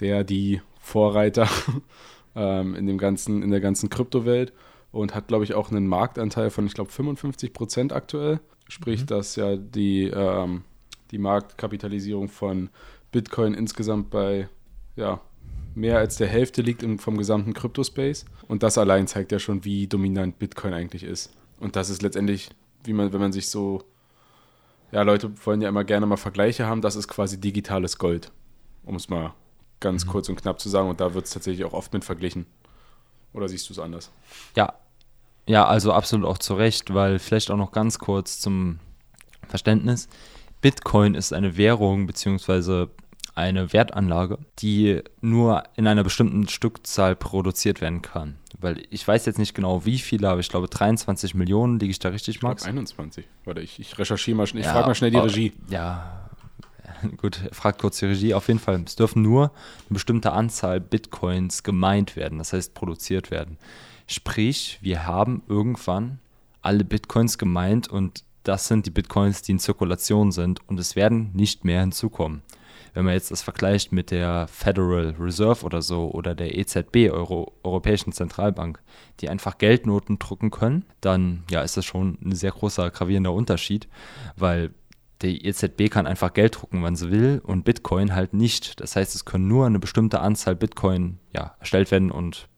der 0.00 0.24
die 0.24 0.60
Vorreiter 0.80 1.48
ähm, 2.34 2.74
in 2.74 2.86
dem 2.86 2.98
ganzen, 2.98 3.42
in 3.42 3.50
der 3.50 3.60
ganzen 3.60 3.88
Kryptowelt 3.88 4.52
und 4.90 5.14
hat, 5.14 5.28
glaube 5.28 5.44
ich, 5.44 5.54
auch 5.54 5.70
einen 5.70 5.86
Marktanteil 5.86 6.50
von, 6.50 6.66
ich 6.66 6.74
glaube, 6.74 6.90
55 6.90 7.52
Prozent 7.52 7.92
aktuell. 7.92 8.40
Sprich, 8.68 9.02
mhm. 9.02 9.06
dass 9.06 9.36
ja 9.36 9.56
die, 9.56 10.04
ähm, 10.04 10.64
die 11.10 11.18
Marktkapitalisierung 11.18 12.28
von 12.28 12.70
Bitcoin 13.12 13.54
insgesamt 13.54 14.10
bei 14.10 14.48
ja, 14.96 15.20
mehr 15.78 15.98
als 15.98 16.16
der 16.16 16.26
Hälfte 16.26 16.60
liegt 16.60 16.82
im, 16.82 16.98
vom 16.98 17.16
gesamten 17.16 17.54
Kryptospace. 17.54 18.24
Und 18.48 18.62
das 18.62 18.78
allein 18.78 19.06
zeigt 19.06 19.32
ja 19.32 19.38
schon, 19.38 19.64
wie 19.64 19.86
dominant 19.86 20.38
Bitcoin 20.38 20.74
eigentlich 20.74 21.04
ist. 21.04 21.32
Und 21.60 21.76
das 21.76 21.88
ist 21.88 22.02
letztendlich, 22.02 22.50
wie 22.84 22.92
man, 22.92 23.12
wenn 23.12 23.20
man 23.20 23.32
sich 23.32 23.48
so, 23.48 23.84
ja, 24.90 25.02
Leute 25.02 25.32
wollen 25.44 25.60
ja 25.60 25.68
immer 25.68 25.84
gerne 25.84 26.06
mal 26.06 26.16
Vergleiche 26.16 26.66
haben, 26.66 26.80
das 26.80 26.96
ist 26.96 27.08
quasi 27.08 27.40
digitales 27.40 27.98
Gold. 27.98 28.32
Um 28.84 28.96
es 28.96 29.08
mal 29.08 29.34
ganz 29.80 30.04
mhm. 30.04 30.10
kurz 30.10 30.28
und 30.28 30.40
knapp 30.40 30.60
zu 30.60 30.68
sagen. 30.68 30.88
Und 30.88 31.00
da 31.00 31.14
wird 31.14 31.26
es 31.26 31.30
tatsächlich 31.30 31.64
auch 31.64 31.72
oft 31.72 31.92
mit 31.92 32.04
verglichen. 32.04 32.46
Oder 33.32 33.48
siehst 33.48 33.68
du 33.68 33.72
es 33.72 33.78
anders? 33.78 34.10
Ja. 34.56 34.74
Ja, 35.46 35.64
also 35.66 35.92
absolut 35.92 36.26
auch 36.26 36.38
zu 36.38 36.54
Recht, 36.54 36.92
weil 36.92 37.18
vielleicht 37.18 37.50
auch 37.50 37.56
noch 37.56 37.72
ganz 37.72 37.98
kurz 37.98 38.38
zum 38.38 38.80
Verständnis. 39.46 40.08
Bitcoin 40.60 41.14
ist 41.14 41.32
eine 41.32 41.56
Währung 41.56 42.06
beziehungsweise 42.06 42.90
eine 43.38 43.72
Wertanlage, 43.72 44.38
die 44.58 45.00
nur 45.20 45.62
in 45.76 45.86
einer 45.86 46.02
bestimmten 46.02 46.48
Stückzahl 46.48 47.14
produziert 47.14 47.80
werden 47.80 48.02
kann. 48.02 48.34
Weil 48.58 48.82
ich 48.90 49.06
weiß 49.06 49.26
jetzt 49.26 49.38
nicht 49.38 49.54
genau, 49.54 49.84
wie 49.84 49.98
viele, 49.98 50.28
aber 50.28 50.40
ich 50.40 50.48
glaube 50.48 50.66
23 50.66 51.36
Millionen, 51.36 51.78
liege 51.78 51.92
ich 51.92 52.00
da 52.00 52.08
richtig, 52.08 52.42
Max? 52.42 52.62
Ich 52.62 52.68
21. 52.68 53.24
Warte, 53.44 53.60
ich, 53.60 53.78
ich 53.78 53.96
recherchiere 53.96 54.36
mal 54.36 54.48
schnell, 54.48 54.62
ich 54.62 54.66
ja, 54.66 54.72
frage 54.72 54.88
mal 54.88 54.94
schnell 54.96 55.12
die 55.12 55.18
Regie. 55.18 55.52
Ja, 55.70 56.28
gut, 57.18 57.40
fragt 57.52 57.80
kurz 57.80 58.00
die 58.00 58.06
Regie. 58.06 58.34
Auf 58.34 58.48
jeden 58.48 58.58
Fall, 58.58 58.82
es 58.84 58.96
dürfen 58.96 59.22
nur 59.22 59.44
eine 59.44 59.94
bestimmte 59.94 60.32
Anzahl 60.32 60.80
Bitcoins 60.80 61.62
gemeint 61.62 62.16
werden, 62.16 62.38
das 62.38 62.52
heißt 62.52 62.74
produziert 62.74 63.30
werden. 63.30 63.56
Sprich, 64.08 64.78
wir 64.82 65.06
haben 65.06 65.42
irgendwann 65.46 66.18
alle 66.60 66.82
Bitcoins 66.82 67.38
gemeint 67.38 67.86
und 67.86 68.24
das 68.42 68.66
sind 68.66 68.84
die 68.84 68.90
Bitcoins, 68.90 69.42
die 69.42 69.52
in 69.52 69.58
Zirkulation 69.60 70.32
sind 70.32 70.60
und 70.68 70.80
es 70.80 70.96
werden 70.96 71.30
nicht 71.34 71.64
mehr 71.64 71.82
hinzukommen. 71.82 72.42
Wenn 72.98 73.04
man 73.04 73.14
jetzt 73.14 73.30
das 73.30 73.42
vergleicht 73.42 73.92
mit 73.92 74.10
der 74.10 74.48
Federal 74.48 75.14
Reserve 75.20 75.64
oder 75.64 75.82
so 75.82 76.10
oder 76.10 76.34
der 76.34 76.58
EZB, 76.58 77.12
Euro, 77.12 77.52
Europäischen 77.62 78.10
Zentralbank, 78.10 78.80
die 79.20 79.28
einfach 79.28 79.56
Geldnoten 79.58 80.18
drucken 80.18 80.50
können, 80.50 80.84
dann 81.00 81.44
ja, 81.48 81.62
ist 81.62 81.76
das 81.76 81.84
schon 81.84 82.18
ein 82.24 82.34
sehr 82.34 82.50
großer 82.50 82.90
gravierender 82.90 83.32
Unterschied, 83.32 83.86
weil 84.34 84.74
die 85.22 85.46
EZB 85.46 85.90
kann 85.92 86.08
einfach 86.08 86.34
Geld 86.34 86.60
drucken, 86.60 86.82
wann 86.82 86.96
sie 86.96 87.12
will 87.12 87.40
und 87.44 87.64
Bitcoin 87.64 88.16
halt 88.16 88.34
nicht. 88.34 88.80
Das 88.80 88.96
heißt, 88.96 89.14
es 89.14 89.24
können 89.24 89.46
nur 89.46 89.66
eine 89.66 89.78
bestimmte 89.78 90.18
Anzahl 90.18 90.56
Bitcoin 90.56 91.20
ja, 91.32 91.54
erstellt 91.60 91.92
werden 91.92 92.10
und 92.10 92.48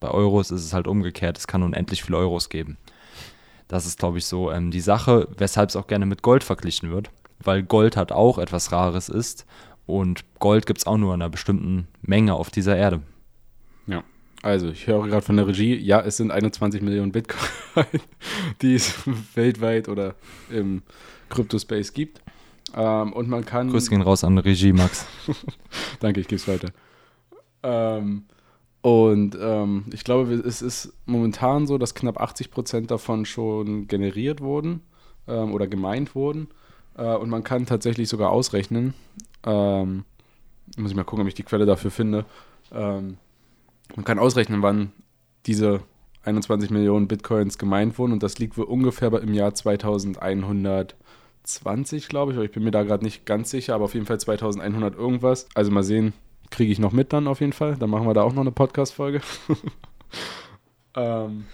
bei 0.00 0.08
Euros 0.08 0.50
ist 0.50 0.64
es 0.64 0.72
halt 0.72 0.88
umgekehrt, 0.88 1.36
es 1.36 1.46
kann 1.46 1.62
unendlich 1.62 2.02
viele 2.02 2.16
Euros 2.16 2.48
geben. 2.48 2.78
Das 3.68 3.84
ist, 3.84 3.98
glaube 3.98 4.16
ich, 4.16 4.24
so 4.24 4.50
ähm, 4.50 4.70
die 4.70 4.80
Sache, 4.80 5.28
weshalb 5.36 5.68
es 5.68 5.76
auch 5.76 5.88
gerne 5.88 6.06
mit 6.06 6.22
Gold 6.22 6.42
verglichen 6.42 6.90
wird, 6.90 7.10
weil 7.38 7.62
Gold 7.62 7.98
halt 7.98 8.12
auch 8.12 8.38
etwas 8.38 8.72
Rares 8.72 9.10
ist 9.10 9.46
und 9.86 10.24
Gold 10.38 10.66
gibt 10.66 10.78
es 10.78 10.86
auch 10.86 10.96
nur 10.96 11.14
in 11.14 11.22
einer 11.22 11.30
bestimmten 11.30 11.88
Menge 12.02 12.34
auf 12.34 12.50
dieser 12.50 12.76
Erde. 12.76 13.02
Ja, 13.86 14.04
also 14.42 14.68
ich 14.68 14.86
höre 14.86 15.06
gerade 15.06 15.24
von 15.24 15.36
der 15.36 15.46
Regie, 15.46 15.76
ja, 15.76 16.00
es 16.00 16.16
sind 16.16 16.30
21 16.30 16.82
Millionen 16.82 17.12
Bitcoin, 17.12 17.40
die 18.62 18.74
es 18.74 18.94
weltweit 19.34 19.88
oder 19.88 20.14
im 20.50 20.82
Crypto-Space 21.28 21.92
gibt. 21.92 22.22
Ähm, 22.74 23.12
und 23.12 23.28
man 23.28 23.44
kann. 23.44 23.70
Grüß 23.70 23.90
gehen 23.90 24.02
raus 24.02 24.24
an 24.24 24.36
die 24.36 24.42
Regie, 24.42 24.72
Max. 24.72 25.06
Danke, 26.00 26.20
ich 26.20 26.28
gebe 26.28 26.36
es 26.36 26.46
weiter. 26.46 26.68
Ähm, 27.62 28.24
und 28.82 29.36
ähm, 29.40 29.84
ich 29.92 30.04
glaube, 30.04 30.32
es 30.34 30.62
ist 30.62 30.92
momentan 31.04 31.66
so, 31.66 31.76
dass 31.76 31.94
knapp 31.94 32.20
80 32.20 32.50
Prozent 32.50 32.90
davon 32.90 33.26
schon 33.26 33.88
generiert 33.88 34.40
wurden 34.40 34.80
ähm, 35.28 35.52
oder 35.52 35.66
gemeint 35.66 36.14
wurden. 36.14 36.48
Äh, 36.96 37.14
und 37.14 37.28
man 37.28 37.44
kann 37.44 37.66
tatsächlich 37.66 38.08
sogar 38.08 38.30
ausrechnen, 38.30 38.94
ähm, 39.44 40.04
muss 40.76 40.90
ich 40.90 40.96
mal 40.96 41.04
gucken, 41.04 41.22
ob 41.22 41.28
ich 41.28 41.34
die 41.34 41.42
Quelle 41.42 41.66
dafür 41.66 41.90
finde. 41.90 42.24
Ähm, 42.72 43.18
man 43.96 44.04
kann 44.04 44.18
ausrechnen, 44.18 44.62
wann 44.62 44.92
diese 45.46 45.80
21 46.24 46.70
Millionen 46.70 47.08
Bitcoins 47.08 47.58
gemeint 47.58 47.98
wurden 47.98 48.12
und 48.12 48.22
das 48.22 48.38
liegt 48.38 48.56
wohl 48.58 48.66
ungefähr 48.66 49.12
im 49.20 49.34
Jahr 49.34 49.52
2120, 49.54 52.08
glaube 52.08 52.32
ich, 52.32 52.38
ich 52.38 52.52
bin 52.52 52.62
mir 52.62 52.70
da 52.70 52.82
gerade 52.82 53.04
nicht 53.04 53.26
ganz 53.26 53.50
sicher, 53.50 53.74
aber 53.74 53.84
auf 53.84 53.94
jeden 53.94 54.06
Fall 54.06 54.20
2100 54.20 54.94
irgendwas. 54.94 55.48
Also 55.54 55.70
mal 55.70 55.82
sehen, 55.82 56.12
kriege 56.50 56.70
ich 56.70 56.78
noch 56.78 56.92
mit 56.92 57.12
dann 57.12 57.26
auf 57.26 57.40
jeden 57.40 57.52
Fall. 57.52 57.76
Dann 57.76 57.90
machen 57.90 58.06
wir 58.06 58.14
da 58.14 58.22
auch 58.22 58.34
noch 58.34 58.42
eine 58.42 58.52
Podcast-Folge. 58.52 59.22
ähm, 60.94 61.46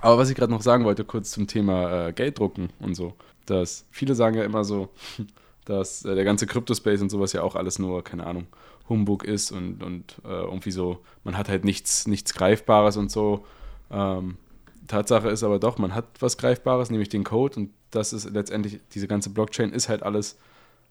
aber 0.00 0.18
was 0.18 0.30
ich 0.30 0.36
gerade 0.36 0.52
noch 0.52 0.62
sagen 0.62 0.84
wollte, 0.84 1.04
kurz 1.04 1.30
zum 1.30 1.46
Thema 1.46 2.08
äh, 2.08 2.12
Gelddrucken 2.12 2.70
und 2.80 2.94
so, 2.94 3.14
dass 3.46 3.86
viele 3.90 4.14
sagen 4.14 4.36
ja 4.36 4.44
immer 4.44 4.64
so, 4.64 4.88
dass 5.68 6.04
äh, 6.04 6.14
der 6.14 6.24
ganze 6.24 6.46
Crypto-Space 6.46 7.02
und 7.02 7.10
sowas 7.10 7.32
ja 7.32 7.42
auch 7.42 7.54
alles 7.54 7.78
nur, 7.78 8.02
keine 8.02 8.26
Ahnung, 8.26 8.46
Humbug 8.88 9.24
ist 9.24 9.52
und, 9.52 9.82
und 9.82 10.16
äh, 10.24 10.28
irgendwie 10.28 10.70
so, 10.70 10.98
man 11.24 11.36
hat 11.36 11.48
halt 11.48 11.64
nichts, 11.64 12.06
nichts 12.06 12.32
Greifbares 12.32 12.96
und 12.96 13.10
so. 13.10 13.44
Ähm, 13.90 14.38
Tatsache 14.86 15.28
ist 15.28 15.44
aber 15.44 15.58
doch, 15.58 15.76
man 15.76 15.94
hat 15.94 16.06
was 16.20 16.38
Greifbares, 16.38 16.90
nämlich 16.90 17.10
den 17.10 17.22
Code 17.22 17.60
und 17.60 17.70
das 17.90 18.14
ist 18.14 18.30
letztendlich, 18.30 18.80
diese 18.94 19.08
ganze 19.08 19.28
Blockchain 19.28 19.72
ist 19.72 19.90
halt 19.90 20.02
alles, 20.02 20.38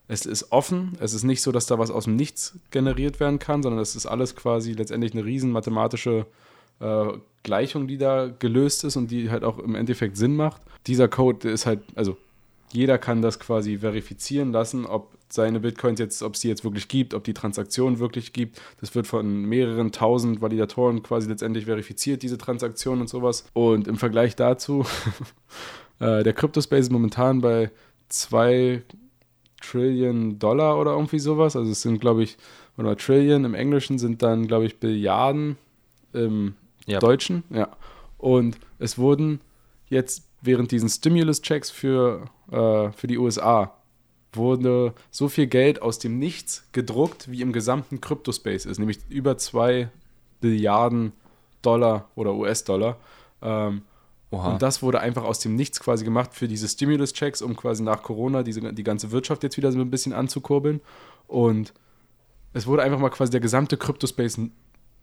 es 0.08 0.28
ist 0.28 0.52
offen, 0.52 0.96
es 1.00 1.16
ist 1.16 1.24
nicht 1.24 1.42
so, 1.42 1.52
dass 1.52 1.66
da 1.66 1.80
was 1.80 1.90
aus 1.90 2.04
dem 2.04 2.16
Nichts 2.16 2.60
generiert 2.70 3.20
werden 3.20 3.40
kann, 3.40 3.64
sondern 3.64 3.82
es 3.82 3.96
ist 3.96 4.06
alles 4.06 4.36
quasi 4.36 4.74
letztendlich 4.74 5.14
eine 5.14 5.26
riesen 5.26 5.52
mathematische 5.52 6.28
äh, 6.80 7.08
Gleichung, 7.42 7.88
die 7.88 7.98
da 7.98 8.28
gelöst 8.28 8.84
ist 8.84 8.96
und 8.96 9.10
die 9.10 9.32
halt 9.32 9.44
auch 9.44 9.58
im 9.58 9.74
Endeffekt 9.74 10.18
Sinn 10.18 10.36
macht. 10.36 10.62
Dieser 10.86 11.08
Code 11.08 11.50
ist 11.50 11.66
halt, 11.66 11.82
also 11.96 12.16
jeder 12.72 12.98
kann 12.98 13.22
das 13.22 13.40
quasi 13.40 13.80
verifizieren 13.80 14.52
lassen, 14.52 14.86
ob 14.86 15.18
seine 15.30 15.60
Bitcoins 15.60 16.00
jetzt, 16.00 16.24
ob 16.24 16.36
es 16.36 16.42
die 16.42 16.48
jetzt 16.48 16.64
wirklich 16.64 16.88
gibt, 16.88 17.14
ob 17.14 17.24
die 17.24 17.34
Transaktion 17.34 18.00
wirklich 18.00 18.34
gibt. 18.34 18.62
Das 18.80 18.96
wird 18.96 19.08
von 19.08 19.44
mehreren 19.44 19.92
tausend 19.92 20.42
Validatoren 20.42 21.04
quasi 21.04 21.30
letztendlich 21.30 21.66
verifiziert, 21.66 22.24
diese 22.24 22.38
Transaktion 22.38 23.02
und 23.02 23.10
sowas. 23.10 23.46
Und 23.54 23.88
im 23.88 23.98
Vergleich 23.98 24.36
dazu, 24.36 24.86
äh, 26.00 26.24
der 26.24 26.34
Crypto-Space 26.34 26.86
ist 26.86 26.92
momentan 26.92 27.42
bei 27.42 27.72
zwei 28.10 28.84
Trillion 29.62 30.40
Dollar 30.40 30.80
oder 30.80 30.92
irgendwie 30.92 31.20
sowas. 31.20 31.56
Also 31.56 31.72
es 31.72 31.82
sind, 31.82 32.00
glaube 32.00 32.24
ich, 32.24 32.38
oder 32.78 32.96
Trillion 32.96 33.44
im 33.44 33.54
Englischen 33.54 33.98
sind 33.98 34.22
dann, 34.22 34.48
glaube 34.48 34.66
ich, 34.66 34.80
Billiarden 34.80 35.58
im 36.14 36.56
yep. 36.88 37.00
Deutschen. 37.00 37.44
Ja. 37.50 37.76
Und 38.18 38.58
es 38.80 38.98
wurden 38.98 39.42
jetzt 39.90 40.27
während 40.42 40.72
diesen 40.72 40.90
Stimulus-Checks 40.90 41.70
für, 41.70 42.26
äh, 42.52 42.92
für 42.92 43.08
die 43.08 43.18
USA 43.18 43.74
wurde 44.34 44.94
so 45.10 45.30
viel 45.30 45.48
Geld 45.48 45.82
aus 45.82 46.00
dem 46.00 46.20
Nichts 46.20 46.68
gedruckt, 46.72 47.32
wie 47.32 47.42
im 47.42 47.54
gesamten 47.54 48.02
Crypto-Space 48.02 48.66
ist, 48.66 48.78
nämlich 48.78 49.00
über 49.10 49.38
2 49.38 49.90
Billiarden 50.42 51.14
Dollar 51.62 52.10
oder 52.16 52.36
US-Dollar. 52.36 52.98
Ähm, 53.42 53.82
und 54.30 54.62
das 54.62 54.84
wurde 54.84 55.00
einfach 55.00 55.24
aus 55.24 55.40
dem 55.40 55.56
Nichts 55.56 55.80
quasi 55.80 56.04
gemacht 56.04 56.34
für 56.34 56.48
diese 56.48 56.68
Stimulus-Checks, 56.68 57.42
um 57.42 57.56
quasi 57.56 57.82
nach 57.82 58.04
Corona 58.04 58.44
diese, 58.44 58.74
die 58.74 58.84
ganze 58.84 59.12
Wirtschaft 59.12 59.44
jetzt 59.44 59.58
wieder 59.58 59.72
so 59.72 59.80
ein 59.80 59.90
bisschen 59.90 60.14
anzukurbeln. 60.14 60.82
Und 61.28 61.74
es 62.54 62.68
wurde 62.68 62.84
einfach 62.84 63.00
mal 63.00 63.10
quasi 63.10 63.32
der 63.32 63.40
gesamte 63.40 63.78
Crypto-Space 63.78 64.40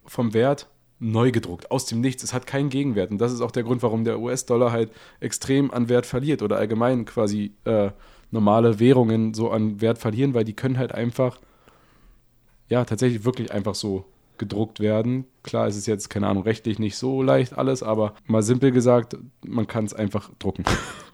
vom 0.05 0.33
Wert 0.33 0.67
neu 0.99 1.31
gedruckt, 1.31 1.71
aus 1.71 1.85
dem 1.85 2.01
Nichts. 2.01 2.23
Es 2.23 2.33
hat 2.33 2.47
keinen 2.47 2.69
Gegenwert. 2.69 3.11
Und 3.11 3.19
das 3.19 3.33
ist 3.33 3.41
auch 3.41 3.51
der 3.51 3.63
Grund, 3.63 3.83
warum 3.83 4.03
der 4.05 4.19
US-Dollar 4.19 4.71
halt 4.71 4.91
extrem 5.19 5.71
an 5.71 5.89
Wert 5.89 6.05
verliert 6.05 6.41
oder 6.41 6.57
allgemein 6.57 7.05
quasi 7.05 7.53
äh, 7.65 7.91
normale 8.31 8.79
Währungen 8.79 9.33
so 9.33 9.51
an 9.51 9.81
Wert 9.81 9.97
verlieren, 9.97 10.33
weil 10.33 10.45
die 10.45 10.53
können 10.53 10.77
halt 10.77 10.93
einfach, 10.93 11.39
ja, 12.69 12.85
tatsächlich 12.85 13.25
wirklich 13.25 13.51
einfach 13.51 13.75
so 13.75 14.05
gedruckt 14.37 14.79
werden. 14.79 15.25
Klar, 15.43 15.67
es 15.67 15.77
ist 15.77 15.85
jetzt, 15.85 16.09
keine 16.09 16.27
Ahnung, 16.27 16.43
rechtlich 16.43 16.79
nicht 16.79 16.97
so 16.97 17.21
leicht 17.21 17.57
alles, 17.57 17.83
aber 17.83 18.15
mal 18.25 18.43
simpel 18.43 18.71
gesagt, 18.71 19.17
man 19.45 19.67
kann 19.67 19.85
es 19.85 19.93
einfach 19.93 20.29
drucken. 20.39 20.65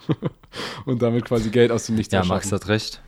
und 0.85 1.01
damit 1.01 1.25
quasi 1.25 1.49
Geld 1.49 1.71
aus 1.71 1.85
dem 1.85 1.95
Nichts 1.95 2.13
ja, 2.13 2.19
erschaffen. 2.19 2.49
Ja, 2.49 2.51
Max 2.51 2.51
hat 2.51 2.67
recht. 2.67 3.01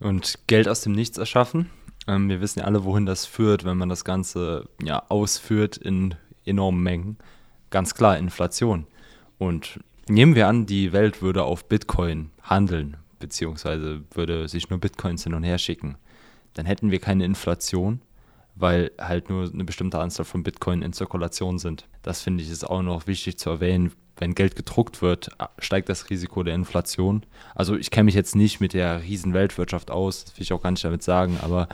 Und 0.00 0.38
Geld 0.46 0.68
aus 0.68 0.80
dem 0.80 0.92
Nichts 0.92 1.18
erschaffen 1.18 1.70
ähm, 2.06 2.28
wir 2.28 2.40
wissen 2.40 2.60
ja 2.60 2.64
alle, 2.64 2.84
wohin 2.84 3.06
das 3.06 3.26
führt, 3.26 3.64
wenn 3.64 3.76
man 3.76 3.88
das 3.88 4.04
Ganze 4.04 4.68
ja, 4.82 5.02
ausführt 5.08 5.76
in 5.76 6.14
enormen 6.44 6.82
Mengen. 6.82 7.18
Ganz 7.70 7.94
klar, 7.94 8.18
Inflation. 8.18 8.86
Und 9.38 9.80
nehmen 10.08 10.34
wir 10.34 10.48
an, 10.48 10.66
die 10.66 10.92
Welt 10.92 11.22
würde 11.22 11.44
auf 11.44 11.66
Bitcoin 11.66 12.30
handeln, 12.42 12.96
beziehungsweise 13.18 14.02
würde 14.12 14.48
sich 14.48 14.70
nur 14.70 14.80
Bitcoins 14.80 15.24
hin 15.24 15.34
und 15.34 15.44
her 15.44 15.58
schicken. 15.58 15.96
Dann 16.54 16.66
hätten 16.66 16.90
wir 16.90 16.98
keine 16.98 17.24
Inflation, 17.24 18.00
weil 18.54 18.90
halt 18.98 19.30
nur 19.30 19.50
eine 19.52 19.64
bestimmte 19.64 19.98
Anzahl 19.98 20.24
von 20.24 20.42
Bitcoin 20.42 20.82
in 20.82 20.92
Zirkulation 20.92 21.58
sind. 21.58 21.88
Das 22.02 22.22
finde 22.22 22.42
ich 22.42 22.50
ist 22.50 22.68
auch 22.68 22.82
noch 22.82 23.06
wichtig 23.06 23.38
zu 23.38 23.50
erwähnen, 23.50 23.92
wenn 24.16 24.34
Geld 24.34 24.54
gedruckt 24.54 25.00
wird, 25.00 25.30
steigt 25.58 25.88
das 25.88 26.10
Risiko 26.10 26.42
der 26.42 26.54
Inflation. 26.54 27.24
Also 27.54 27.76
ich 27.76 27.90
kenne 27.90 28.04
mich 28.04 28.14
jetzt 28.14 28.36
nicht 28.36 28.60
mit 28.60 28.74
der 28.74 29.02
riesen 29.02 29.32
Weltwirtschaft 29.32 29.90
aus, 29.90 30.24
das 30.24 30.36
will 30.36 30.42
ich 30.42 30.52
auch 30.52 30.62
gar 30.62 30.70
nicht 30.70 30.84
damit 30.84 31.02
sagen, 31.02 31.38
aber 31.42 31.68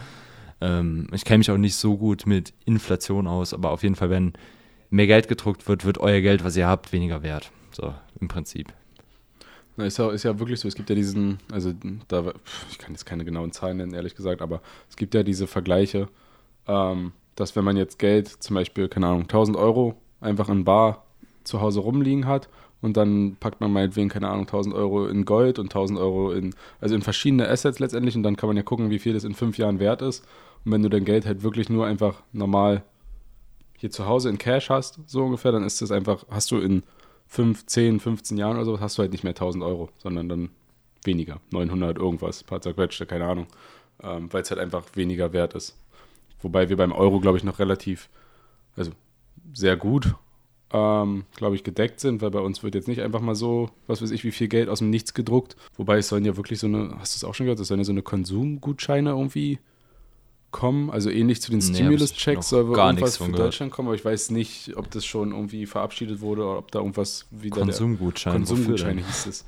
ähm, 0.60 1.08
ich 1.12 1.24
kenne 1.24 1.38
mich 1.38 1.50
auch 1.50 1.56
nicht 1.56 1.74
so 1.74 1.96
gut 1.96 2.26
mit 2.26 2.54
Inflation 2.64 3.26
aus, 3.26 3.52
aber 3.52 3.70
auf 3.70 3.82
jeden 3.82 3.96
Fall, 3.96 4.10
wenn 4.10 4.32
mehr 4.90 5.06
Geld 5.06 5.28
gedruckt 5.28 5.68
wird, 5.68 5.84
wird 5.84 5.98
euer 5.98 6.20
Geld, 6.20 6.44
was 6.44 6.56
ihr 6.56 6.68
habt, 6.68 6.92
weniger 6.92 7.22
wert. 7.22 7.50
So, 7.72 7.92
im 8.20 8.28
Prinzip. 8.28 8.72
Na, 9.76 9.84
ist, 9.84 9.98
ja, 9.98 10.10
ist 10.10 10.22
ja 10.22 10.38
wirklich 10.38 10.60
so. 10.60 10.68
Es 10.68 10.74
gibt 10.74 10.88
ja 10.88 10.96
diesen, 10.96 11.38
also 11.52 11.74
da, 12.08 12.32
ich 12.70 12.78
kann 12.78 12.92
jetzt 12.92 13.04
keine 13.04 13.24
genauen 13.24 13.52
Zahlen 13.52 13.76
nennen, 13.76 13.92
ehrlich 13.92 14.14
gesagt, 14.14 14.40
aber 14.40 14.62
es 14.88 14.96
gibt 14.96 15.14
ja 15.14 15.22
diese 15.22 15.46
Vergleiche, 15.46 16.08
ähm, 16.66 17.12
dass 17.34 17.54
wenn 17.56 17.64
man 17.64 17.76
jetzt 17.76 17.98
Geld, 17.98 18.28
zum 18.28 18.54
Beispiel, 18.54 18.88
keine 18.88 19.06
Ahnung, 19.08 19.22
1000 19.22 19.56
Euro 19.56 19.94
einfach 20.20 20.48
in 20.48 20.64
Bar 20.64 21.04
zu 21.44 21.60
Hause 21.60 21.80
rumliegen 21.80 22.26
hat 22.26 22.48
und 22.80 22.96
dann 22.96 23.36
packt 23.38 23.60
man 23.60 23.72
meinetwegen, 23.72 24.08
keine 24.08 24.28
Ahnung, 24.28 24.46
1000 24.46 24.74
Euro 24.74 25.06
in 25.06 25.24
Gold 25.24 25.58
und 25.58 25.66
1000 25.66 25.98
Euro 25.98 26.32
in, 26.32 26.54
also 26.80 26.94
in 26.94 27.02
verschiedene 27.02 27.48
Assets 27.48 27.78
letztendlich 27.78 28.16
und 28.16 28.22
dann 28.22 28.36
kann 28.36 28.48
man 28.48 28.56
ja 28.56 28.62
gucken, 28.62 28.90
wie 28.90 28.98
viel 28.98 29.12
das 29.14 29.24
in 29.24 29.34
fünf 29.34 29.58
Jahren 29.58 29.78
wert 29.78 30.02
ist. 30.02 30.24
Und 30.64 30.72
wenn 30.72 30.82
du 30.82 30.88
dein 30.88 31.04
Geld 31.04 31.26
halt 31.26 31.42
wirklich 31.42 31.68
nur 31.68 31.86
einfach 31.86 32.22
normal 32.32 32.82
hier 33.78 33.90
zu 33.90 34.06
Hause 34.06 34.30
in 34.30 34.38
Cash 34.38 34.70
hast, 34.70 35.00
so 35.06 35.24
ungefähr, 35.24 35.52
dann 35.52 35.64
ist 35.64 35.82
das 35.82 35.90
einfach, 35.90 36.24
hast 36.30 36.50
du 36.50 36.58
in 36.58 36.82
5, 37.28 37.66
10, 37.66 38.00
15 38.00 38.38
Jahren 38.38 38.56
oder 38.56 38.64
so, 38.64 38.80
hast 38.80 38.98
du 38.98 39.02
halt 39.02 39.12
nicht 39.12 39.24
mehr 39.24 39.32
1000 39.32 39.62
Euro, 39.64 39.90
sondern 39.98 40.28
dann 40.28 40.50
weniger, 41.04 41.40
900 41.50 41.98
irgendwas, 41.98 42.42
paar 42.42 42.60
zerquetschte, 42.60 43.06
keine 43.06 43.26
Ahnung, 43.26 43.46
ähm, 44.02 44.32
weil 44.32 44.42
es 44.42 44.50
halt 44.50 44.60
einfach 44.60 44.84
weniger 44.94 45.32
wert 45.32 45.54
ist. 45.54 45.76
Wobei 46.40 46.68
wir 46.68 46.76
beim 46.76 46.92
Euro, 46.92 47.20
glaube 47.20 47.38
ich, 47.38 47.44
noch 47.44 47.58
relativ, 47.58 48.08
also 48.76 48.92
sehr 49.52 49.76
gut 49.76 50.14
ähm, 50.72 51.24
glaube 51.36 51.54
ich, 51.54 51.64
gedeckt 51.64 52.00
sind, 52.00 52.22
weil 52.22 52.30
bei 52.30 52.40
uns 52.40 52.62
wird 52.62 52.74
jetzt 52.74 52.88
nicht 52.88 53.00
einfach 53.00 53.20
mal 53.20 53.34
so, 53.34 53.70
was 53.86 54.02
weiß 54.02 54.10
ich, 54.10 54.24
wie 54.24 54.32
viel 54.32 54.48
Geld 54.48 54.68
aus 54.68 54.80
dem 54.80 54.90
Nichts 54.90 55.14
gedruckt. 55.14 55.56
Wobei 55.76 55.98
es 55.98 56.08
sollen 56.08 56.24
ja 56.24 56.36
wirklich 56.36 56.58
so 56.58 56.66
eine, 56.66 56.96
hast 56.98 57.14
du 57.14 57.18
es 57.18 57.24
auch 57.24 57.34
schon 57.34 57.46
gehört, 57.46 57.60
es 57.60 57.68
sollen 57.68 57.80
ja 57.80 57.84
so 57.84 57.92
eine 57.92 58.02
Konsumgutscheine 58.02 59.10
irgendwie 59.10 59.58
kommen, 60.50 60.90
also 60.90 61.10
ähnlich 61.10 61.40
zu 61.40 61.50
den 61.50 61.58
nee, 61.58 61.74
Stimulus-Checks 61.74 62.48
soll 62.48 62.72
gar 62.72 62.88
irgendwas 62.88 63.18
für 63.18 63.30
Deutschland 63.30 63.72
kommen, 63.72 63.88
aber 63.88 63.94
ich 63.94 64.04
weiß 64.04 64.30
nicht, 64.30 64.76
ob 64.76 64.90
das 64.90 65.04
schon 65.04 65.32
irgendwie 65.32 65.66
verabschiedet 65.66 66.20
wurde 66.20 66.42
oder 66.42 66.58
ob 66.58 66.70
da 66.70 66.78
irgendwas 66.78 67.26
wieder 67.30 67.60
Konsumgutschein, 67.60 68.32
Konsumgutschein 68.32 68.98
hieß 68.98 69.26
es. 69.26 69.44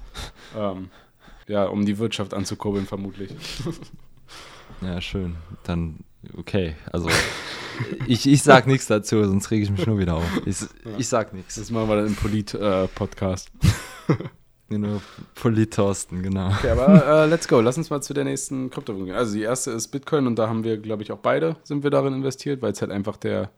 ähm, 0.56 0.90
ja, 1.46 1.66
um 1.66 1.84
die 1.86 1.98
Wirtschaft 1.98 2.34
anzukurbeln 2.34 2.86
vermutlich. 2.86 3.30
ja, 4.82 5.00
schön. 5.00 5.36
Dann 5.64 6.04
okay, 6.36 6.74
also 6.92 7.08
ich, 8.06 8.26
ich 8.28 8.42
sag 8.42 8.66
nichts 8.66 8.86
dazu, 8.86 9.22
sonst 9.24 9.50
rege 9.50 9.64
ich 9.64 9.70
mich 9.70 9.86
nur 9.86 9.98
wieder 9.98 10.14
auf. 10.14 10.42
Ich, 10.46 10.58
ich 10.98 11.08
sag 11.08 11.32
nichts. 11.32 11.56
Das 11.56 11.70
machen 11.70 11.88
wir 11.88 11.96
dann 11.96 12.06
im 12.06 12.16
Polit-Podcast. 12.16 13.50
Äh, 14.08 14.14
genau, 14.68 15.00
Polit-Thorsten, 15.34 16.22
genau. 16.22 16.48
Okay, 16.48 16.70
aber 16.70 17.24
äh, 17.24 17.26
let's 17.26 17.48
go. 17.48 17.60
Lass 17.60 17.78
uns 17.78 17.90
mal 17.90 18.00
zu 18.00 18.14
der 18.14 18.24
nächsten 18.24 18.70
Kryptowährung 18.70 19.06
gehen. 19.06 19.16
Also 19.16 19.34
die 19.34 19.42
erste 19.42 19.70
ist 19.70 19.88
Bitcoin 19.88 20.26
und 20.26 20.36
da 20.36 20.48
haben 20.48 20.64
wir, 20.64 20.78
glaube 20.78 21.02
ich, 21.02 21.12
auch 21.12 21.18
beide 21.18 21.56
sind 21.62 21.82
wir 21.82 21.90
darin 21.90 22.14
investiert, 22.14 22.62
weil 22.62 22.72
es 22.72 22.80
halt 22.80 22.90
einfach 22.90 23.16
der 23.16 23.50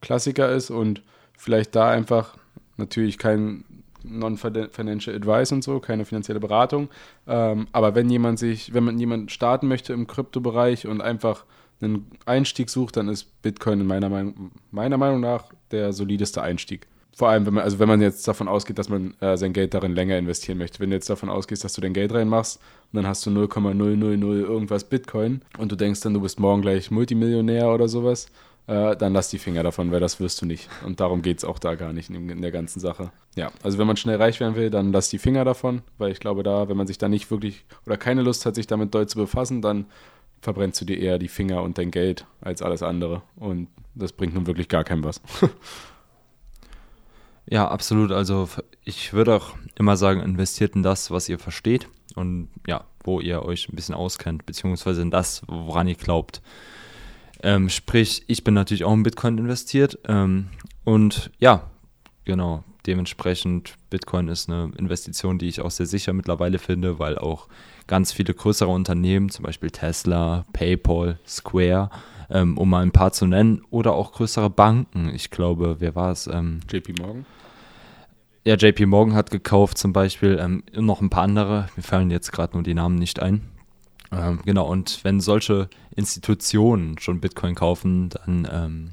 Klassiker 0.00 0.50
ist 0.50 0.70
und 0.70 1.02
vielleicht 1.36 1.74
da 1.76 1.90
einfach 1.90 2.36
natürlich 2.76 3.18
kein 3.18 3.64
Non-Financial 4.04 5.14
Advice 5.14 5.52
und 5.52 5.62
so, 5.62 5.78
keine 5.78 6.04
finanzielle 6.04 6.40
Beratung. 6.40 6.88
Ähm, 7.26 7.68
aber 7.72 7.94
wenn 7.94 8.10
jemand 8.10 8.38
sich, 8.38 8.74
wenn 8.74 8.84
man 8.84 8.98
jemand 8.98 9.30
starten 9.30 9.68
möchte 9.68 9.92
im 9.92 10.08
Kryptobereich 10.08 10.86
und 10.88 11.00
einfach 11.00 11.44
einen 11.82 12.10
Einstieg 12.26 12.70
sucht, 12.70 12.96
dann 12.96 13.08
ist 13.08 13.42
Bitcoin 13.42 13.80
in 13.80 13.86
meiner 13.86 14.08
Meinung, 14.08 14.50
meiner 14.70 14.96
Meinung 14.96 15.20
nach 15.20 15.46
der 15.70 15.92
solideste 15.92 16.42
Einstieg. 16.42 16.86
Vor 17.14 17.28
allem, 17.28 17.44
wenn 17.44 17.54
man, 17.54 17.64
also 17.64 17.78
wenn 17.78 17.88
man 17.88 18.00
jetzt 18.00 18.26
davon 18.26 18.48
ausgeht, 18.48 18.78
dass 18.78 18.88
man 18.88 19.14
äh, 19.20 19.36
sein 19.36 19.52
Geld 19.52 19.74
darin 19.74 19.94
länger 19.94 20.16
investieren 20.16 20.56
möchte. 20.56 20.80
Wenn 20.80 20.90
du 20.90 20.96
jetzt 20.96 21.10
davon 21.10 21.28
ausgehst, 21.28 21.62
dass 21.62 21.74
du 21.74 21.82
dein 21.82 21.92
Geld 21.92 22.12
reinmachst 22.12 22.58
und 22.90 22.96
dann 22.96 23.06
hast 23.06 23.26
du 23.26 23.30
0,000 23.30 24.22
irgendwas 24.22 24.84
Bitcoin 24.84 25.42
und 25.58 25.70
du 25.70 25.76
denkst 25.76 26.00
dann, 26.00 26.14
du 26.14 26.20
bist 26.20 26.40
morgen 26.40 26.62
gleich 26.62 26.90
Multimillionär 26.90 27.68
oder 27.68 27.86
sowas, 27.86 28.28
äh, 28.66 28.96
dann 28.96 29.12
lass 29.12 29.28
die 29.28 29.38
Finger 29.38 29.62
davon, 29.62 29.90
weil 29.90 30.00
das 30.00 30.20
wirst 30.20 30.40
du 30.40 30.46
nicht. 30.46 30.70
Und 30.86 31.00
darum 31.00 31.20
geht 31.20 31.38
es 31.38 31.44
auch 31.44 31.58
da 31.58 31.74
gar 31.74 31.92
nicht 31.92 32.08
in, 32.08 32.30
in, 32.30 32.40
der 32.40 32.52
ganzen 32.52 32.80
Sache. 32.80 33.10
Ja, 33.34 33.50
also 33.62 33.76
wenn 33.78 33.86
man 33.86 33.96
schnell 33.96 34.16
reich 34.16 34.40
werden 34.40 34.54
will, 34.54 34.70
dann 34.70 34.92
lass 34.92 35.10
die 35.10 35.18
Finger 35.18 35.44
davon, 35.44 35.82
weil 35.98 36.12
ich 36.12 36.20
glaube, 36.20 36.42
da, 36.42 36.68
wenn 36.68 36.76
man 36.76 36.86
sich 36.86 36.96
da 36.96 37.08
nicht 37.08 37.30
wirklich 37.30 37.64
oder 37.86 37.96
keine 37.96 38.22
Lust 38.22 38.46
hat, 38.46 38.54
sich 38.54 38.66
damit 38.66 38.94
doll 38.94 39.06
zu 39.06 39.18
befassen, 39.18 39.60
dann 39.60 39.86
verbrennst 40.42 40.80
du 40.80 40.84
dir 40.84 40.98
eher 40.98 41.18
die 41.18 41.28
Finger 41.28 41.62
und 41.62 41.78
dein 41.78 41.90
Geld 41.90 42.26
als 42.40 42.60
alles 42.60 42.82
andere. 42.82 43.22
Und 43.36 43.68
das 43.94 44.12
bringt 44.12 44.34
nun 44.34 44.46
wirklich 44.46 44.68
gar 44.68 44.84
keinem 44.84 45.04
was. 45.04 45.22
ja, 47.46 47.66
absolut. 47.68 48.10
Also 48.10 48.48
ich 48.84 49.12
würde 49.12 49.36
auch 49.36 49.54
immer 49.78 49.96
sagen, 49.96 50.20
investiert 50.20 50.74
in 50.74 50.82
das, 50.82 51.10
was 51.10 51.28
ihr 51.28 51.38
versteht 51.38 51.88
und 52.16 52.48
ja, 52.66 52.84
wo 53.04 53.20
ihr 53.20 53.42
euch 53.44 53.68
ein 53.68 53.76
bisschen 53.76 53.94
auskennt, 53.94 54.44
beziehungsweise 54.44 55.00
in 55.00 55.12
das, 55.12 55.42
woran 55.46 55.88
ihr 55.88 55.94
glaubt. 55.94 56.42
Ähm, 57.42 57.68
sprich, 57.68 58.24
ich 58.26 58.44
bin 58.44 58.54
natürlich 58.54 58.84
auch 58.84 58.92
in 58.92 59.02
Bitcoin 59.02 59.38
investiert 59.38 59.98
ähm, 60.08 60.48
und 60.84 61.30
ja, 61.38 61.70
genau, 62.24 62.62
dementsprechend 62.86 63.74
Bitcoin 63.90 64.28
ist 64.28 64.48
eine 64.48 64.72
Investition, 64.76 65.38
die 65.38 65.48
ich 65.48 65.60
auch 65.60 65.70
sehr 65.70 65.86
sicher 65.86 66.12
mittlerweile 66.12 66.58
finde, 66.58 66.98
weil 66.98 67.18
auch 67.18 67.48
ganz 67.86 68.12
viele 68.12 68.34
größere 68.34 68.70
Unternehmen, 68.70 69.28
zum 69.28 69.44
Beispiel 69.44 69.70
Tesla, 69.70 70.44
PayPal, 70.52 71.18
Square, 71.26 71.90
ähm, 72.30 72.56
um 72.58 72.70
mal 72.70 72.82
ein 72.82 72.92
paar 72.92 73.12
zu 73.12 73.26
nennen, 73.26 73.62
oder 73.70 73.92
auch 73.92 74.12
größere 74.12 74.50
Banken. 74.50 75.10
Ich 75.14 75.30
glaube, 75.30 75.76
wer 75.78 75.94
war 75.94 76.12
es? 76.12 76.26
Ähm, 76.26 76.60
JP 76.70 77.00
Morgan? 77.00 77.26
Ja, 78.44 78.56
JP 78.56 78.86
Morgan 78.86 79.14
hat 79.14 79.30
gekauft 79.30 79.78
zum 79.78 79.92
Beispiel, 79.92 80.38
ähm, 80.40 80.64
noch 80.74 81.00
ein 81.00 81.10
paar 81.10 81.22
andere. 81.22 81.68
Mir 81.76 81.82
fallen 81.82 82.10
jetzt 82.10 82.32
gerade 82.32 82.54
nur 82.54 82.62
die 82.62 82.74
Namen 82.74 82.96
nicht 82.96 83.20
ein. 83.20 83.42
Ähm, 84.10 84.40
genau, 84.44 84.66
und 84.66 85.04
wenn 85.04 85.20
solche 85.20 85.68
Institutionen 85.94 86.98
schon 86.98 87.20
Bitcoin 87.20 87.54
kaufen, 87.54 88.10
dann 88.10 88.48
ähm, 88.50 88.90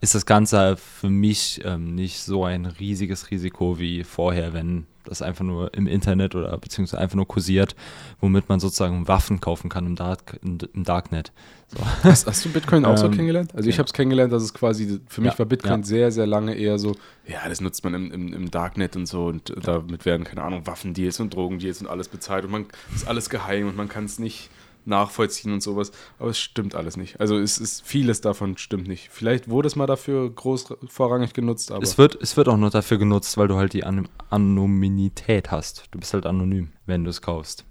ist 0.00 0.14
das 0.14 0.26
Ganze 0.26 0.76
für 0.76 1.10
mich 1.10 1.60
ähm, 1.64 1.94
nicht 1.94 2.20
so 2.20 2.44
ein 2.44 2.66
riesiges 2.66 3.30
Risiko 3.30 3.78
wie 3.78 4.04
vorher, 4.04 4.52
wenn 4.52 4.86
das 5.04 5.22
einfach 5.22 5.44
nur 5.44 5.72
im 5.74 5.86
Internet 5.86 6.34
oder 6.34 6.56
beziehungsweise 6.58 7.00
einfach 7.00 7.16
nur 7.16 7.26
kursiert, 7.26 7.74
womit 8.20 8.48
man 8.48 8.60
sozusagen 8.60 9.08
Waffen 9.08 9.40
kaufen 9.40 9.70
kann 9.70 9.86
im, 9.86 9.96
Dark, 9.96 10.38
im 10.42 10.84
Darknet. 10.84 11.32
So. 11.68 11.78
Hast, 12.02 12.26
hast, 12.26 12.44
du 12.44 12.50
Bitcoin 12.50 12.84
auch 12.84 12.96
so 12.96 13.06
ähm, 13.06 13.12
kennengelernt? 13.12 13.54
Also 13.54 13.68
ich 13.68 13.78
habe 13.78 13.86
es 13.86 13.92
kennengelernt, 13.92 14.32
dass 14.32 14.42
es 14.42 14.54
quasi, 14.54 15.00
für 15.06 15.20
mich 15.20 15.32
ja, 15.32 15.38
war 15.38 15.46
Bitcoin 15.46 15.80
ja. 15.80 15.86
sehr, 15.86 16.10
sehr 16.12 16.26
lange 16.26 16.54
eher 16.54 16.78
so, 16.78 16.94
ja, 17.26 17.46
das 17.46 17.60
nutzt 17.60 17.84
man 17.84 17.92
im, 17.94 18.10
im, 18.10 18.32
im 18.32 18.50
Darknet 18.50 18.96
und 18.96 19.06
so 19.06 19.26
und 19.26 19.52
damit 19.62 20.06
werden, 20.06 20.24
keine 20.24 20.42
Ahnung, 20.42 20.66
Waffendeals 20.66 21.20
und 21.20 21.34
Drogendeals 21.34 21.82
und 21.82 21.88
alles 21.88 22.08
bezahlt 22.08 22.44
und 22.44 22.52
man 22.52 22.66
ist 22.94 23.06
alles 23.06 23.28
geheim 23.28 23.68
und 23.68 23.76
man 23.76 23.88
kann 23.88 24.04
es 24.04 24.18
nicht 24.18 24.48
nachvollziehen 24.88 25.52
und 25.52 25.62
sowas. 25.62 25.92
Aber 26.18 26.30
es 26.30 26.38
stimmt 26.38 26.74
alles 26.74 26.96
nicht. 26.96 27.20
Also 27.20 27.38
es 27.38 27.58
ist 27.58 27.86
vieles 27.86 28.20
davon 28.20 28.56
stimmt 28.58 28.88
nicht. 28.88 29.08
Vielleicht 29.10 29.48
wurde 29.48 29.68
es 29.68 29.76
mal 29.76 29.86
dafür 29.86 30.28
groß 30.30 30.74
vorrangig 30.88 31.32
genutzt, 31.32 31.70
aber. 31.70 31.82
Es 31.82 31.98
wird, 31.98 32.20
es 32.20 32.36
wird 32.36 32.48
auch 32.48 32.56
nur 32.56 32.70
dafür 32.70 32.98
genutzt, 32.98 33.36
weil 33.36 33.48
du 33.48 33.56
halt 33.56 33.72
die 33.72 33.84
An 33.84 34.08
Anonymität 34.30 35.50
hast. 35.50 35.84
Du 35.90 35.98
bist 35.98 36.14
halt 36.14 36.26
anonym, 36.26 36.72
wenn 36.86 37.04
du 37.04 37.10
es 37.10 37.22
kaufst. 37.22 37.64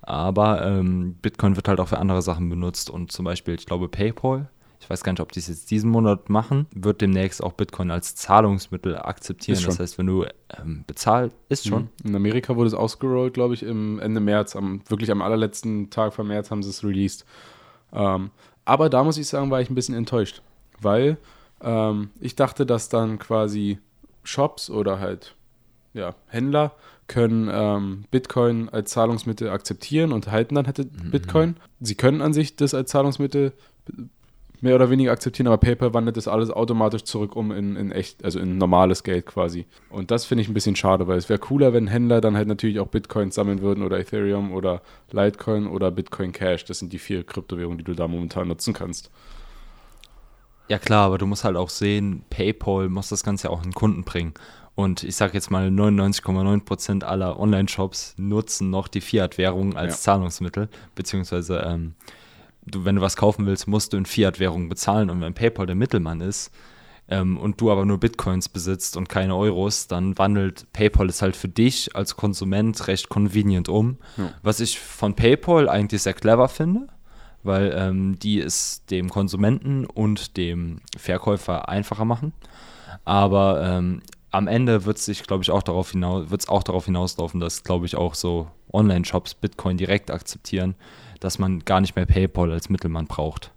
Aber 0.00 0.64
ähm, 0.66 1.14
Bitcoin 1.22 1.54
wird 1.56 1.68
halt 1.68 1.78
auch 1.78 1.88
für 1.88 1.98
andere 1.98 2.22
Sachen 2.22 2.48
benutzt 2.48 2.90
und 2.90 3.12
zum 3.12 3.24
Beispiel, 3.24 3.54
ich 3.54 3.66
glaube, 3.66 3.88
PayPal 3.88 4.50
ich 4.82 4.90
weiß 4.90 5.04
gar 5.04 5.12
nicht, 5.12 5.20
ob 5.20 5.30
die 5.30 5.38
es 5.38 5.46
jetzt 5.46 5.70
diesen 5.70 5.90
Monat 5.90 6.28
machen, 6.28 6.66
wird 6.74 7.00
demnächst 7.00 7.40
auch 7.40 7.52
Bitcoin 7.52 7.92
als 7.92 8.16
Zahlungsmittel 8.16 8.96
akzeptieren. 8.96 9.62
Das 9.64 9.78
heißt, 9.78 9.96
wenn 9.96 10.08
du 10.08 10.26
ähm, 10.58 10.82
bezahlt, 10.88 11.32
ist 11.48 11.68
schon. 11.68 11.84
Mhm. 12.02 12.08
In 12.08 12.16
Amerika 12.16 12.56
wurde 12.56 12.66
es 12.66 12.74
ausgerollt, 12.74 13.32
glaube 13.32 13.54
ich, 13.54 13.62
im 13.62 14.00
Ende 14.00 14.18
März. 14.18 14.56
Am, 14.56 14.82
wirklich 14.88 15.12
am 15.12 15.22
allerletzten 15.22 15.90
Tag 15.90 16.14
von 16.14 16.26
März 16.26 16.50
haben 16.50 16.64
sie 16.64 16.70
es 16.70 16.82
released. 16.82 17.24
Ähm, 17.92 18.32
aber 18.64 18.90
da 18.90 19.04
muss 19.04 19.18
ich 19.18 19.28
sagen, 19.28 19.52
war 19.52 19.60
ich 19.60 19.70
ein 19.70 19.76
bisschen 19.76 19.94
enttäuscht, 19.94 20.42
weil 20.80 21.16
ähm, 21.60 22.10
ich 22.18 22.34
dachte, 22.34 22.66
dass 22.66 22.88
dann 22.88 23.20
quasi 23.20 23.78
Shops 24.24 24.68
oder 24.68 24.98
halt 24.98 25.36
ja, 25.94 26.16
Händler 26.26 26.74
können 27.06 27.48
ähm, 27.52 28.04
Bitcoin 28.10 28.68
als 28.68 28.90
Zahlungsmittel 28.90 29.48
akzeptieren 29.48 30.10
und 30.10 30.32
halten 30.32 30.56
dann 30.56 30.66
halt 30.66 30.78
mhm. 30.78 31.10
Bitcoin. 31.12 31.56
Sie 31.78 31.94
können 31.94 32.20
an 32.20 32.32
sich 32.32 32.56
das 32.56 32.74
als 32.74 32.90
Zahlungsmittel 32.90 33.52
mehr 34.62 34.76
oder 34.76 34.90
weniger 34.90 35.10
akzeptieren, 35.10 35.48
aber 35.48 35.58
PayPal 35.58 35.92
wandelt 35.92 36.16
das 36.16 36.28
alles 36.28 36.50
automatisch 36.50 37.02
zurück 37.02 37.34
um 37.34 37.50
in, 37.50 37.74
in 37.74 37.90
echt, 37.90 38.24
also 38.24 38.38
in 38.38 38.58
normales 38.58 39.02
Geld 39.02 39.26
quasi. 39.26 39.66
Und 39.90 40.12
das 40.12 40.24
finde 40.24 40.42
ich 40.42 40.48
ein 40.48 40.54
bisschen 40.54 40.76
schade, 40.76 41.08
weil 41.08 41.18
es 41.18 41.28
wäre 41.28 41.40
cooler, 41.40 41.72
wenn 41.72 41.88
Händler 41.88 42.20
dann 42.20 42.36
halt 42.36 42.46
natürlich 42.46 42.78
auch 42.78 42.86
Bitcoins 42.86 43.34
sammeln 43.34 43.60
würden 43.60 43.82
oder 43.84 43.98
Ethereum 43.98 44.52
oder 44.52 44.80
Litecoin 45.10 45.66
oder 45.66 45.90
Bitcoin 45.90 46.30
Cash. 46.30 46.64
Das 46.64 46.78
sind 46.78 46.92
die 46.92 47.00
vier 47.00 47.24
Kryptowährungen, 47.24 47.78
die 47.78 47.84
du 47.84 47.94
da 47.94 48.06
momentan 48.06 48.46
nutzen 48.46 48.72
kannst. 48.72 49.10
Ja 50.68 50.78
klar, 50.78 51.06
aber 51.06 51.18
du 51.18 51.26
musst 51.26 51.42
halt 51.42 51.56
auch 51.56 51.68
sehen, 51.68 52.24
PayPal 52.30 52.88
muss 52.88 53.08
das 53.08 53.24
Ganze 53.24 53.50
auch 53.50 53.64
in 53.64 53.72
Kunden 53.72 54.04
bringen. 54.04 54.32
Und 54.76 55.02
ich 55.02 55.16
sage 55.16 55.34
jetzt 55.34 55.50
mal, 55.50 55.68
99,9% 55.68 57.02
aller 57.02 57.38
Online-Shops 57.38 58.14
nutzen 58.16 58.70
noch 58.70 58.86
die 58.86 59.00
Fiat-Währung 59.00 59.76
als 59.76 59.94
ja. 59.94 60.12
Zahlungsmittel, 60.12 60.68
beziehungsweise 60.94 61.58
ähm, 61.66 61.94
du, 62.66 62.84
wenn 62.84 62.96
du 62.96 63.02
was 63.02 63.16
kaufen 63.16 63.46
willst, 63.46 63.66
musst 63.66 63.92
du 63.92 63.96
in 63.96 64.06
Fiat-Währung 64.06 64.68
bezahlen. 64.68 65.10
Und 65.10 65.20
wenn 65.20 65.34
PayPal 65.34 65.66
der 65.66 65.74
Mittelmann 65.74 66.20
ist 66.20 66.50
ähm, 67.08 67.36
und 67.36 67.60
du 67.60 67.70
aber 67.70 67.84
nur 67.84 67.98
Bitcoins 67.98 68.48
besitzt 68.48 68.96
und 68.96 69.08
keine 69.08 69.36
Euros, 69.36 69.88
dann 69.88 70.16
wandelt 70.18 70.66
PayPal 70.72 71.08
es 71.08 71.22
halt 71.22 71.36
für 71.36 71.48
dich 71.48 71.94
als 71.96 72.16
Konsument 72.16 72.86
recht 72.86 73.08
convenient 73.08 73.68
um. 73.68 73.98
Ja. 74.16 74.32
Was 74.42 74.60
ich 74.60 74.78
von 74.78 75.14
PayPal 75.14 75.68
eigentlich 75.68 76.02
sehr 76.02 76.14
clever 76.14 76.48
finde, 76.48 76.88
weil 77.42 77.74
ähm, 77.76 78.18
die 78.18 78.40
es 78.40 78.84
dem 78.86 79.10
Konsumenten 79.10 79.84
und 79.84 80.36
dem 80.36 80.80
Verkäufer 80.96 81.68
einfacher 81.68 82.04
machen. 82.04 82.32
Aber 83.04 83.62
ähm, 83.62 84.02
am 84.30 84.48
Ende 84.48 84.84
wird 84.84 84.96
es 84.96 85.04
sich, 85.04 85.24
glaube 85.24 85.42
ich, 85.42 85.50
auch 85.50 85.62
darauf 85.62 85.90
hinaus, 85.90 86.30
wird 86.30 86.40
es 86.40 86.48
auch 86.48 86.62
darauf 86.62 86.86
hinauslaufen, 86.86 87.40
dass, 87.40 87.64
glaube 87.64 87.86
ich, 87.86 87.96
auch 87.96 88.14
so 88.14 88.48
Online-Shops 88.72 89.34
Bitcoin 89.34 89.76
direkt 89.76 90.10
akzeptieren, 90.10 90.74
dass 91.22 91.38
man 91.38 91.60
gar 91.64 91.80
nicht 91.80 91.94
mehr 91.94 92.04
PayPal 92.04 92.50
als 92.50 92.68
Mittelmann 92.68 93.06
braucht. 93.06 93.52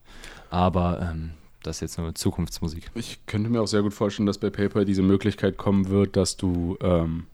Aber 0.51 1.01
ähm, 1.01 1.31
das 1.63 1.77
ist 1.77 1.81
jetzt 1.81 1.97
nur 1.97 2.13
Zukunftsmusik. 2.13 2.91
Ich 2.93 3.25
könnte 3.25 3.49
mir 3.49 3.59
auch 3.59 3.67
sehr 3.67 3.81
gut 3.81 3.93
vorstellen, 3.93 4.27
dass 4.27 4.37
bei 4.37 4.51
PayPal 4.51 4.85
diese 4.85 5.01
Möglichkeit 5.01 5.57
kommen 5.57 5.89
wird, 5.89 6.15
dass 6.15 6.37
du 6.37 6.77
ähm, 6.79 7.25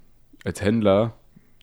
als 0.45 0.61
Händler 0.61 1.13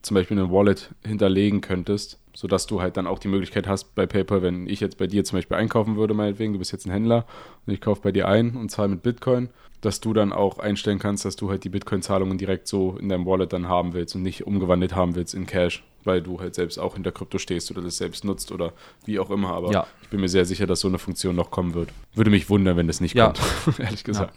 zum 0.02 0.16
Beispiel 0.16 0.38
eine 0.38 0.52
Wallet 0.52 0.90
hinterlegen 1.04 1.62
könntest, 1.62 2.20
sodass 2.35 2.66
du 2.66 2.83
halt 2.83 2.98
dann 2.98 3.07
auch 3.07 3.18
die 3.18 3.28
Möglichkeit 3.28 3.66
hast 3.66 3.94
bei 3.94 4.04
PayPal, 4.04 4.42
wenn 4.42 4.68
ich 4.68 4.81
jetzt 4.81 4.98
bei 4.98 5.07
dir 5.07 5.24
zum 5.24 5.38
Beispiel 5.38 5.57
einkaufen 5.57 5.96
würde, 5.96 6.12
meinetwegen, 6.12 6.52
du 6.52 6.59
bist 6.59 6.72
jetzt 6.72 6.87
ein 6.87 6.92
Händler 6.92 7.24
und 7.66 7.72
ich 7.72 7.81
kaufe 7.81 8.02
bei 8.02 8.12
dir 8.12 8.28
ein 8.28 8.54
und 8.54 8.70
zahle 8.70 8.88
mit 8.88 9.02
Bitcoin, 9.02 9.48
dass 9.81 10.00
du 10.00 10.12
dann 10.12 10.33
auch 10.33 10.59
einstellen 10.59 10.98
kannst, 10.98 11.24
dass 11.24 11.37
du 11.37 11.48
halt 11.48 11.64
die 11.64 11.70
Bitcoin-Zahlungen 11.70 12.37
direkt 12.37 12.68
so 12.68 12.98
in 13.00 13.09
deinem 13.09 13.24
Wallet 13.24 13.52
dann 13.54 13.66
haben 13.66 13.94
willst 13.94 14.14
und 14.14 14.22
nicht 14.22 14.46
umgewandelt 14.46 14.94
haben 14.94 15.14
willst 15.14 15.35
in 15.35 15.46
Cash, 15.46 15.85
weil 16.08 16.22
du 16.22 16.40
halt 16.40 16.56
selbst 16.56 16.78
auch 16.78 16.94
hinter 16.94 17.12
Krypto 17.12 17.38
stehst 17.38 17.70
oder 17.70 17.82
das 17.82 17.98
selbst 17.98 18.24
nutzt 18.24 18.50
oder 18.50 18.72
wie 19.04 19.20
auch 19.20 19.30
immer. 19.30 19.50
Aber 19.50 19.70
ja. 19.70 19.86
ich 20.02 20.08
bin 20.08 20.20
mir 20.20 20.28
sehr 20.28 20.44
sicher, 20.44 20.66
dass 20.66 20.80
so 20.80 20.88
eine 20.88 20.98
Funktion 20.98 21.36
noch 21.36 21.52
kommen 21.52 21.74
wird. 21.74 21.90
Würde 22.14 22.30
mich 22.30 22.50
wundern, 22.50 22.76
wenn 22.76 22.88
das 22.88 23.00
nicht 23.00 23.14
ja. 23.14 23.26
kommt, 23.26 23.78
ehrlich 23.78 24.02
gesagt. 24.02 24.34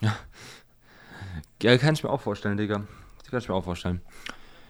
Ja. 0.00 0.16
ja. 1.62 1.78
Kann 1.78 1.94
ich 1.94 2.02
mir 2.02 2.10
auch 2.10 2.20
vorstellen, 2.20 2.56
Digga. 2.56 2.86
Das 3.18 3.30
kann 3.30 3.38
ich 3.38 3.48
mir 3.48 3.54
auch 3.54 3.64
vorstellen. 3.64 4.00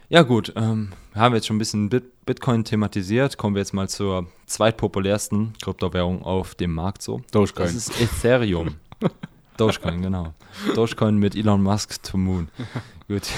Ja, 0.08 0.22
gut. 0.22 0.52
Ähm, 0.56 0.92
haben 1.14 1.32
wir 1.32 1.36
jetzt 1.36 1.46
schon 1.46 1.56
ein 1.56 1.60
bisschen 1.60 1.88
Bit 1.88 2.26
Bitcoin 2.26 2.64
thematisiert. 2.64 3.38
Kommen 3.38 3.54
wir 3.54 3.60
jetzt 3.60 3.72
mal 3.72 3.88
zur 3.88 4.26
zweitpopulärsten 4.46 5.52
Kryptowährung 5.62 6.22
auf 6.22 6.56
dem 6.56 6.74
Markt 6.74 7.02
so. 7.02 7.22
Dogecoin. 7.30 7.66
Das 7.66 7.74
ist 7.74 8.00
Ethereum. 8.00 8.74
Dogecoin, 9.56 10.02
genau. 10.02 10.34
Dogecoin 10.74 11.16
mit 11.16 11.34
Elon 11.34 11.62
Musk 11.62 12.02
to 12.02 12.16
Moon. 12.16 12.48
Gut. 13.08 13.28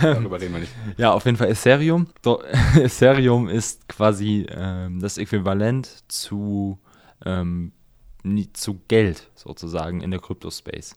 Darüber 0.00 0.40
reden 0.40 0.54
wir 0.54 0.60
nicht. 0.60 0.72
Ja, 0.96 1.12
auf 1.12 1.26
jeden 1.26 1.36
Fall 1.36 1.50
Ethereum. 1.50 2.06
Do 2.22 2.42
Ethereum 2.76 3.48
ist 3.48 3.88
quasi 3.88 4.46
ähm, 4.48 5.00
das 5.00 5.18
Äquivalent 5.18 6.04
zu, 6.08 6.78
ähm, 7.26 7.72
zu 8.54 8.80
Geld 8.88 9.30
sozusagen 9.34 10.00
in 10.00 10.10
der 10.10 10.20
Kryptospace. 10.20 10.96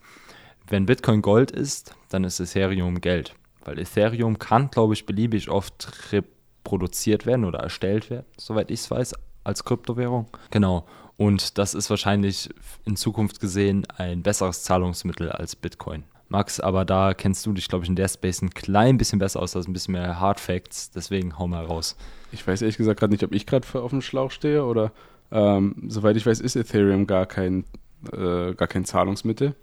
Wenn 0.70 0.86
Bitcoin 0.86 1.22
Gold 1.22 1.52
ist, 1.52 1.94
dann 2.10 2.24
ist 2.24 2.40
Ethereum 2.40 3.02
Geld. 3.02 3.36
Weil 3.66 3.80
Ethereum 3.80 4.40
kann, 4.40 4.70
glaube 4.72 4.94
ich, 4.94 5.06
beliebig 5.06 5.50
oft 5.50 6.14
reproduziert 6.14 7.26
werden 7.26 7.44
oder 7.44 7.60
erstellt 7.60 8.10
werden, 8.10 8.26
soweit 8.38 8.72
ich 8.72 8.80
es 8.80 8.92
weiß, 8.92 9.14
als 9.44 9.66
Kryptowährung. 9.66 10.28
Genau. 10.52 10.86
Und 11.18 11.58
das 11.58 11.74
ist 11.74 11.90
wahrscheinlich 11.90 12.50
in 12.86 12.96
Zukunft 12.96 13.40
gesehen 13.40 13.86
ein 13.98 14.22
besseres 14.22 14.64
Zahlungsmittel 14.64 15.32
als 15.32 15.56
Bitcoin. 15.56 16.04
Max, 16.30 16.60
aber 16.60 16.86
da 16.86 17.14
kennst 17.14 17.46
du 17.46 17.54
dich, 17.54 17.68
glaube 17.70 17.86
ich, 17.86 17.90
in 17.90 17.96
der 17.96 18.10
Space 18.10 18.42
ein 18.42 18.50
klein 18.50 18.98
bisschen 18.98 19.20
besser 19.20 19.42
aus, 19.42 19.56
als 19.56 19.68
ein 19.68 19.74
bisschen 19.74 19.94
mehr 19.94 20.20
Hard 20.20 20.40
Facts. 20.40 20.92
Deswegen 20.92 21.40
hau 21.40 21.48
mal 21.48 21.66
raus. 21.66 21.96
Ich 22.32 22.46
weiß 22.46 22.62
ehrlich 22.62 22.78
gesagt 22.78 23.00
gerade 23.00 23.14
nicht, 23.14 23.24
ob 23.24 23.34
ich 23.34 23.46
gerade 23.46 23.66
auf 23.82 23.92
dem 23.92 24.02
Schlauch 24.02 24.32
stehe 24.32 24.66
oder 24.66 24.92
ähm, 25.32 25.76
soweit 25.88 26.18
ich 26.18 26.26
weiß, 26.26 26.40
ist 26.42 26.56
Ethereum 26.56 27.08
gar 27.08 27.26
kein, 27.26 27.64
äh, 28.12 28.54
gar 28.54 28.68
kein 28.68 28.86
Zahlungsmittel, 28.86 29.56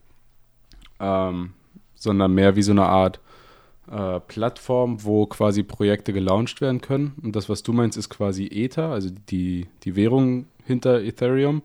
ähm, 1.00 1.52
sondern 1.94 2.32
mehr 2.34 2.56
wie 2.56 2.62
so 2.62 2.72
eine 2.72 2.86
Art 2.86 3.20
äh, 3.90 4.20
Plattform, 4.20 5.04
wo 5.04 5.26
quasi 5.26 5.62
Projekte 5.62 6.12
gelauncht 6.12 6.60
werden 6.60 6.80
können. 6.80 7.14
Und 7.22 7.36
das, 7.36 7.48
was 7.48 7.62
du 7.62 7.72
meinst, 7.72 7.98
ist 7.98 8.08
quasi 8.08 8.46
Ether, 8.46 8.88
also 8.90 9.10
die, 9.30 9.68
die 9.84 9.96
Währung 9.96 10.46
hinter 10.64 11.02
Ethereum. 11.02 11.62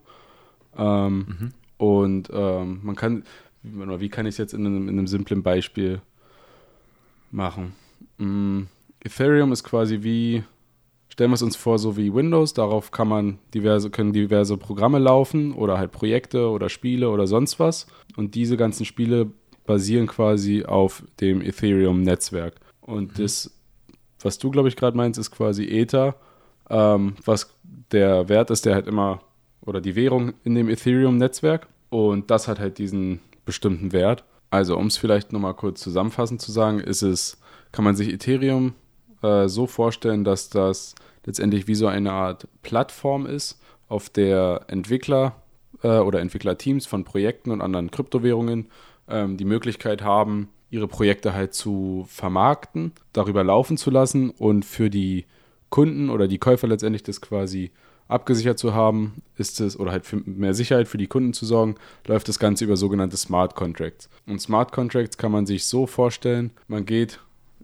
Ähm, 0.77 1.17
mhm. 1.17 1.53
Und 1.77 2.29
ähm, 2.33 2.79
man 2.83 2.95
kann, 2.95 3.23
wie 3.63 4.09
kann 4.09 4.25
ich 4.25 4.33
es 4.33 4.37
jetzt 4.37 4.53
in 4.53 4.65
einem, 4.65 4.89
in 4.89 4.97
einem 4.97 5.07
simplen 5.07 5.43
Beispiel 5.43 6.01
machen? 7.31 7.73
Mm, 8.17 8.63
Ethereum 9.03 9.51
ist 9.51 9.63
quasi 9.63 9.99
wie, 10.01 10.43
stellen 11.07 11.31
wir 11.31 11.35
es 11.35 11.41
uns 11.41 11.55
vor, 11.55 11.79
so 11.79 11.95
wie 11.95 12.13
Windows, 12.13 12.53
darauf 12.53 12.91
kann 12.91 13.07
man 13.07 13.39
diverse, 13.53 13.89
können 13.89 14.13
diverse 14.13 14.57
Programme 14.57 14.99
laufen 14.99 15.53
oder 15.53 15.77
halt 15.77 15.91
Projekte 15.91 16.49
oder 16.49 16.69
Spiele 16.69 17.09
oder 17.09 17.27
sonst 17.27 17.59
was. 17.59 17.87
Und 18.17 18.35
diese 18.35 18.57
ganzen 18.57 18.85
Spiele 18.85 19.31
basieren 19.65 20.07
quasi 20.07 20.65
auf 20.65 21.03
dem 21.21 21.41
Ethereum-Netzwerk. 21.41 22.55
Und 22.81 23.17
mhm. 23.17 23.23
das, 23.23 23.57
was 24.19 24.37
du, 24.37 24.51
glaube 24.51 24.67
ich, 24.67 24.75
gerade 24.75 24.97
meinst, 24.97 25.19
ist 25.19 25.31
quasi 25.31 25.65
Ether, 25.65 26.15
ähm, 26.69 27.15
was 27.25 27.55
der 27.91 28.29
Wert 28.29 28.51
ist, 28.51 28.65
der 28.65 28.75
halt 28.75 28.87
immer, 28.87 29.21
oder 29.61 29.81
die 29.81 29.95
Währung 29.95 30.33
in 30.43 30.55
dem 30.55 30.69
Ethereum-Netzwerk. 30.69 31.67
Und 31.89 32.29
das 32.29 32.47
hat 32.47 32.59
halt 32.59 32.77
diesen 32.77 33.19
bestimmten 33.45 33.91
Wert. 33.91 34.23
Also, 34.51 34.77
um 34.77 34.87
es 34.87 34.97
vielleicht 34.97 35.31
nochmal 35.31 35.53
kurz 35.53 35.81
zusammenfassend 35.81 36.41
zu 36.41 36.51
sagen, 36.51 36.79
ist 36.79 37.01
es, 37.01 37.39
kann 37.71 37.85
man 37.85 37.95
sich 37.95 38.11
Ethereum 38.11 38.73
äh, 39.21 39.47
so 39.47 39.67
vorstellen, 39.67 40.23
dass 40.23 40.49
das 40.49 40.95
letztendlich 41.25 41.67
wie 41.67 41.75
so 41.75 41.87
eine 41.87 42.11
Art 42.11 42.47
Plattform 42.61 43.25
ist, 43.25 43.59
auf 43.87 44.09
der 44.09 44.65
Entwickler 44.67 45.35
äh, 45.83 45.99
oder 45.99 46.19
Entwicklerteams 46.19 46.85
von 46.85 47.03
Projekten 47.03 47.51
und 47.51 47.61
anderen 47.61 47.91
Kryptowährungen 47.91 48.69
ähm, 49.07 49.37
die 49.37 49.45
Möglichkeit 49.45 50.03
haben, 50.03 50.49
ihre 50.69 50.87
Projekte 50.87 51.33
halt 51.33 51.53
zu 51.53 52.05
vermarkten, 52.07 52.93
darüber 53.13 53.43
laufen 53.43 53.77
zu 53.77 53.89
lassen 53.89 54.29
und 54.29 54.65
für 54.65 54.89
die 54.89 55.25
Kunden 55.69 56.09
oder 56.09 56.27
die 56.27 56.37
Käufer 56.37 56.67
letztendlich 56.67 57.03
das 57.03 57.21
quasi 57.21 57.71
abgesichert 58.07 58.57
zu 58.57 58.73
haben, 58.73 59.21
ist 59.37 59.61
es, 59.61 59.79
oder 59.79 59.91
halt 59.91 60.05
für 60.05 60.17
mehr 60.17 60.55
Sicherheit 60.55 60.87
für 60.87 60.97
die 60.97 61.07
Kunden 61.07 61.31
zu 61.31 61.45
sorgen, 61.45 61.75
läuft 62.07 62.27
das 62.27 62.39
Ganze 62.39 62.65
über 62.65 62.75
sogenannte 62.75 63.17
Smart 63.17 63.55
Contracts. 63.55 64.09
Und 64.25 64.41
Smart 64.41 64.71
Contracts 64.71 65.17
kann 65.17 65.31
man 65.31 65.45
sich 65.45 65.65
so 65.65 65.85
vorstellen, 65.85 66.51
man 66.67 66.85
geht 66.85 67.19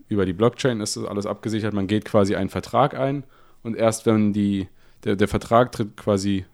über 0.08 0.24
die 0.24 0.32
Blockchain, 0.32 0.80
ist 0.80 0.96
das 0.96 1.04
alles 1.04 1.26
abgesichert, 1.26 1.74
man 1.74 1.88
geht 1.88 2.04
quasi 2.04 2.36
einen 2.36 2.48
Vertrag 2.48 2.94
ein 2.94 3.24
und 3.64 3.76
erst 3.76 4.06
wenn 4.06 4.32
die, 4.32 4.68
der, 5.02 5.16
der 5.16 5.26
Vertrag 5.26 5.72
tritt 5.72 5.96
quasi 5.96 6.44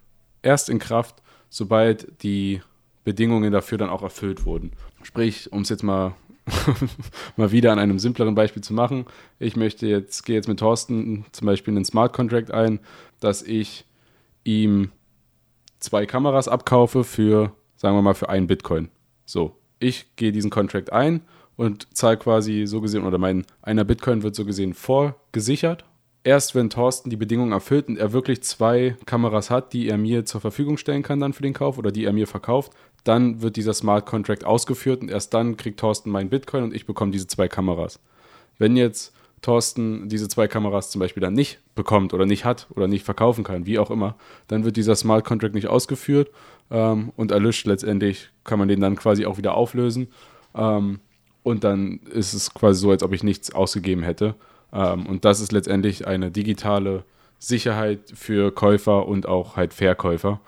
erst 0.40 0.70
in 0.70 0.78
Kraft, 0.78 1.22
sobald 1.50 2.22
die 2.22 2.62
Bedingungen 3.04 3.52
dafür 3.52 3.76
dann 3.76 3.90
auch 3.90 4.02
erfüllt 4.02 4.46
wurden. 4.46 4.72
Sprich, 5.02 5.52
um 5.52 5.62
es 5.62 5.68
jetzt 5.68 5.82
mal 5.82 6.14
mal 7.36 7.52
wieder 7.52 7.72
an 7.72 7.78
einem 7.78 7.98
simpleren 7.98 8.34
Beispiel 8.34 8.62
zu 8.62 8.74
machen. 8.74 9.06
Ich 9.38 9.56
möchte 9.56 9.86
jetzt, 9.86 10.24
gehe 10.24 10.36
jetzt 10.36 10.48
mit 10.48 10.58
Thorsten 10.58 11.24
zum 11.32 11.46
Beispiel 11.46 11.74
einen 11.74 11.84
Smart 11.84 12.12
Contract 12.12 12.50
ein, 12.50 12.80
dass 13.20 13.42
ich 13.42 13.84
ihm 14.44 14.90
zwei 15.78 16.06
Kameras 16.06 16.48
abkaufe 16.48 17.04
für, 17.04 17.52
sagen 17.76 17.96
wir 17.96 18.02
mal, 18.02 18.14
für 18.14 18.28
einen 18.28 18.46
Bitcoin. 18.46 18.88
So, 19.24 19.56
ich 19.78 20.16
gehe 20.16 20.32
diesen 20.32 20.50
Contract 20.50 20.92
ein 20.92 21.22
und 21.56 21.94
zahle 21.96 22.16
quasi 22.16 22.66
so 22.66 22.80
gesehen, 22.80 23.04
oder 23.04 23.18
mein 23.18 23.44
einer 23.62 23.84
Bitcoin 23.84 24.22
wird 24.22 24.34
so 24.34 24.44
gesehen 24.44 24.74
vorgesichert. 24.74 25.84
Erst 26.24 26.54
wenn 26.54 26.70
Thorsten 26.70 27.10
die 27.10 27.16
Bedingungen 27.16 27.52
erfüllt 27.52 27.88
und 27.88 27.98
er 27.98 28.12
wirklich 28.12 28.44
zwei 28.44 28.96
Kameras 29.06 29.50
hat, 29.50 29.72
die 29.72 29.88
er 29.88 29.98
mir 29.98 30.24
zur 30.24 30.40
Verfügung 30.40 30.76
stellen 30.76 31.02
kann 31.02 31.18
dann 31.18 31.32
für 31.32 31.42
den 31.42 31.52
Kauf 31.52 31.78
oder 31.78 31.90
die 31.90 32.04
er 32.04 32.12
mir 32.12 32.28
verkauft, 32.28 32.72
dann 33.04 33.42
wird 33.42 33.56
dieser 33.56 33.74
Smart 33.74 34.06
Contract 34.06 34.44
ausgeführt 34.44 35.02
und 35.02 35.10
erst 35.10 35.34
dann 35.34 35.56
kriegt 35.56 35.80
Thorsten 35.80 36.10
meinen 36.10 36.30
Bitcoin 36.30 36.64
und 36.64 36.74
ich 36.74 36.86
bekomme 36.86 37.10
diese 37.12 37.26
zwei 37.26 37.48
Kameras. 37.48 37.98
Wenn 38.58 38.76
jetzt 38.76 39.12
Thorsten 39.42 40.08
diese 40.08 40.28
zwei 40.28 40.46
Kameras 40.46 40.90
zum 40.90 41.00
Beispiel 41.00 41.20
dann 41.20 41.34
nicht 41.34 41.58
bekommt 41.74 42.14
oder 42.14 42.26
nicht 42.26 42.44
hat 42.44 42.68
oder 42.70 42.86
nicht 42.86 43.04
verkaufen 43.04 43.42
kann, 43.42 43.66
wie 43.66 43.78
auch 43.78 43.90
immer, 43.90 44.14
dann 44.46 44.64
wird 44.64 44.76
dieser 44.76 44.94
Smart 44.94 45.24
Contract 45.24 45.54
nicht 45.54 45.66
ausgeführt 45.66 46.30
ähm, 46.70 47.12
und 47.16 47.32
erlischt 47.32 47.66
letztendlich, 47.66 48.30
kann 48.44 48.60
man 48.60 48.68
den 48.68 48.80
dann 48.80 48.94
quasi 48.94 49.26
auch 49.26 49.38
wieder 49.38 49.54
auflösen. 49.54 50.08
Ähm, 50.54 51.00
und 51.42 51.64
dann 51.64 51.98
ist 52.12 52.34
es 52.34 52.54
quasi 52.54 52.80
so, 52.80 52.90
als 52.92 53.02
ob 53.02 53.12
ich 53.12 53.24
nichts 53.24 53.52
ausgegeben 53.52 54.04
hätte. 54.04 54.36
Ähm, 54.72 55.06
und 55.06 55.24
das 55.24 55.40
ist 55.40 55.50
letztendlich 55.50 56.06
eine 56.06 56.30
digitale 56.30 57.04
Sicherheit 57.40 58.12
für 58.14 58.52
Käufer 58.52 59.08
und 59.08 59.26
auch 59.26 59.56
halt 59.56 59.74
Verkäufer. 59.74 60.40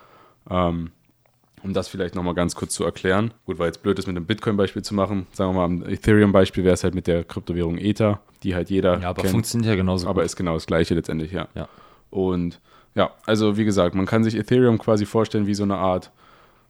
Um 1.65 1.73
das 1.73 1.89
vielleicht 1.89 2.15
nochmal 2.15 2.35
ganz 2.35 2.55
kurz 2.55 2.75
zu 2.75 2.85
erklären. 2.85 3.33
Gut, 3.47 3.59
weil 3.59 3.67
jetzt 3.67 3.83
blöd 3.83 3.99
ist, 3.99 4.07
mit 4.07 4.17
einem 4.17 4.27
Bitcoin-Beispiel 4.27 4.83
zu 4.83 4.95
machen. 4.95 5.27
Sagen 5.33 5.51
wir 5.51 5.55
mal, 5.55 5.65
am 5.65 5.83
Ethereum-Beispiel 5.83 6.63
wäre 6.63 6.75
es 6.75 6.85
halt 6.85 6.95
mit 6.95 7.07
der 7.07 7.25
Kryptowährung 7.25 7.79
Ether, 7.79 8.21
die 8.43 8.55
halt 8.55 8.69
jeder. 8.69 9.01
Ja, 9.01 9.09
aber 9.09 9.23
kennt, 9.23 9.33
funktioniert 9.33 9.71
ja 9.71 9.75
genauso. 9.75 10.07
Aber 10.07 10.21
gut. 10.21 10.27
ist 10.27 10.37
genau 10.37 10.55
das 10.55 10.67
Gleiche 10.67 10.95
letztendlich, 10.95 11.33
ja. 11.33 11.49
ja. 11.55 11.69
Und 12.11 12.61
ja, 12.95 13.13
also 13.25 13.57
wie 13.57 13.65
gesagt, 13.65 13.95
man 13.95 14.07
kann 14.07 14.23
sich 14.23 14.37
Ethereum 14.37 14.79
quasi 14.79 15.07
vorstellen 15.07 15.47
wie 15.47 15.55
so 15.55 15.65
eine 15.65 15.77
Art 15.77 16.13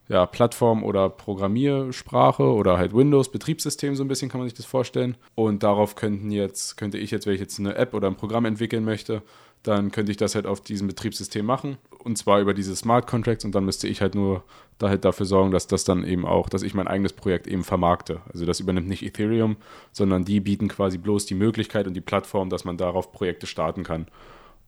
ja, 0.09 0.27
Plattform 0.27 0.85
oder 0.85 1.09
Programmiersprache 1.09 2.43
oder 2.43 2.79
halt 2.79 2.95
Windows, 2.95 3.31
Betriebssystem, 3.31 3.97
so 3.97 4.05
ein 4.05 4.09
bisschen 4.09 4.29
kann 4.29 4.39
man 4.39 4.49
sich 4.49 4.57
das 4.57 4.67
vorstellen. 4.67 5.17
Und 5.35 5.63
darauf 5.63 5.97
könnten 5.97 6.31
jetzt, 6.31 6.77
könnte 6.77 6.99
ich 6.99 7.11
jetzt, 7.11 7.27
wenn 7.27 7.35
ich 7.35 7.41
jetzt 7.41 7.59
eine 7.59 7.75
App 7.75 7.95
oder 7.95 8.09
ein 8.09 8.17
Programm 8.17 8.45
entwickeln 8.45 8.85
möchte, 8.85 9.23
dann 9.65 9.91
könnte 9.91 10.13
ich 10.13 10.17
das 10.17 10.35
halt 10.35 10.47
auf 10.47 10.61
diesem 10.61 10.87
Betriebssystem 10.87 11.45
machen 11.45 11.79
und 12.05 12.17
zwar 12.17 12.41
über 12.41 12.55
diese 12.55 12.77
Smart 12.77 13.07
Contracts 13.07 13.45
und 13.45 13.55
dann 13.55 13.65
müsste 13.65 13.89
ich 13.89 14.01
halt 14.01 14.15
nur 14.15 14.45
da 14.79 14.89
halt 14.89 15.05
dafür 15.05 15.27
sorgen, 15.27 15.51
dass 15.51 15.67
das 15.67 15.85
dann 15.85 16.05
eben 16.05 16.27
auch, 16.27 16.49
dass 16.49 16.63
ich 16.63 16.75
mein 16.75 16.87
eigenes 16.87 17.13
Projekt 17.13 17.47
eben 17.47 17.65
vermarkte. 17.65 18.21
Also 18.33 18.45
das 18.45 18.61
übernimmt 18.61 18.89
nicht 18.89 19.03
Ethereum, 19.03 19.57
sondern 19.93 20.25
die 20.25 20.41
bieten 20.41 20.69
quasi 20.69 20.99
bloß 20.99 21.27
die 21.27 21.35
Möglichkeit 21.35 21.87
und 21.87 21.95
die 21.95 22.01
Plattform, 22.01 22.51
dass 22.51 22.65
man 22.65 22.77
darauf 22.77 23.13
Projekte 23.13 23.47
starten 23.47 23.85
kann. 23.85 24.07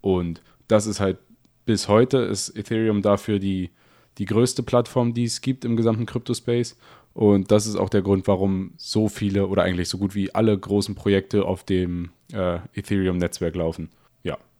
Und 0.00 0.40
das 0.68 0.86
ist 0.86 1.00
halt 1.00 1.18
bis 1.66 1.88
heute 1.88 2.18
ist 2.18 2.56
Ethereum 2.56 3.02
dafür 3.02 3.38
die, 3.38 3.70
die 4.18 4.24
größte 4.24 4.62
Plattform, 4.62 5.12
die 5.12 5.24
es 5.24 5.40
gibt 5.42 5.64
im 5.64 5.76
gesamten 5.76 6.06
Crypto-Space. 6.06 6.76
Und 7.12 7.50
das 7.50 7.66
ist 7.66 7.76
auch 7.76 7.88
der 7.88 8.02
Grund, 8.02 8.26
warum 8.28 8.72
so 8.76 9.08
viele 9.08 9.48
oder 9.48 9.62
eigentlich 9.64 9.88
so 9.88 9.98
gut 9.98 10.14
wie 10.14 10.34
alle 10.34 10.56
großen 10.56 10.94
Projekte 10.94 11.44
auf 11.44 11.64
dem 11.64 12.10
äh, 12.32 12.58
Ethereum-Netzwerk 12.74 13.56
laufen. 13.56 13.90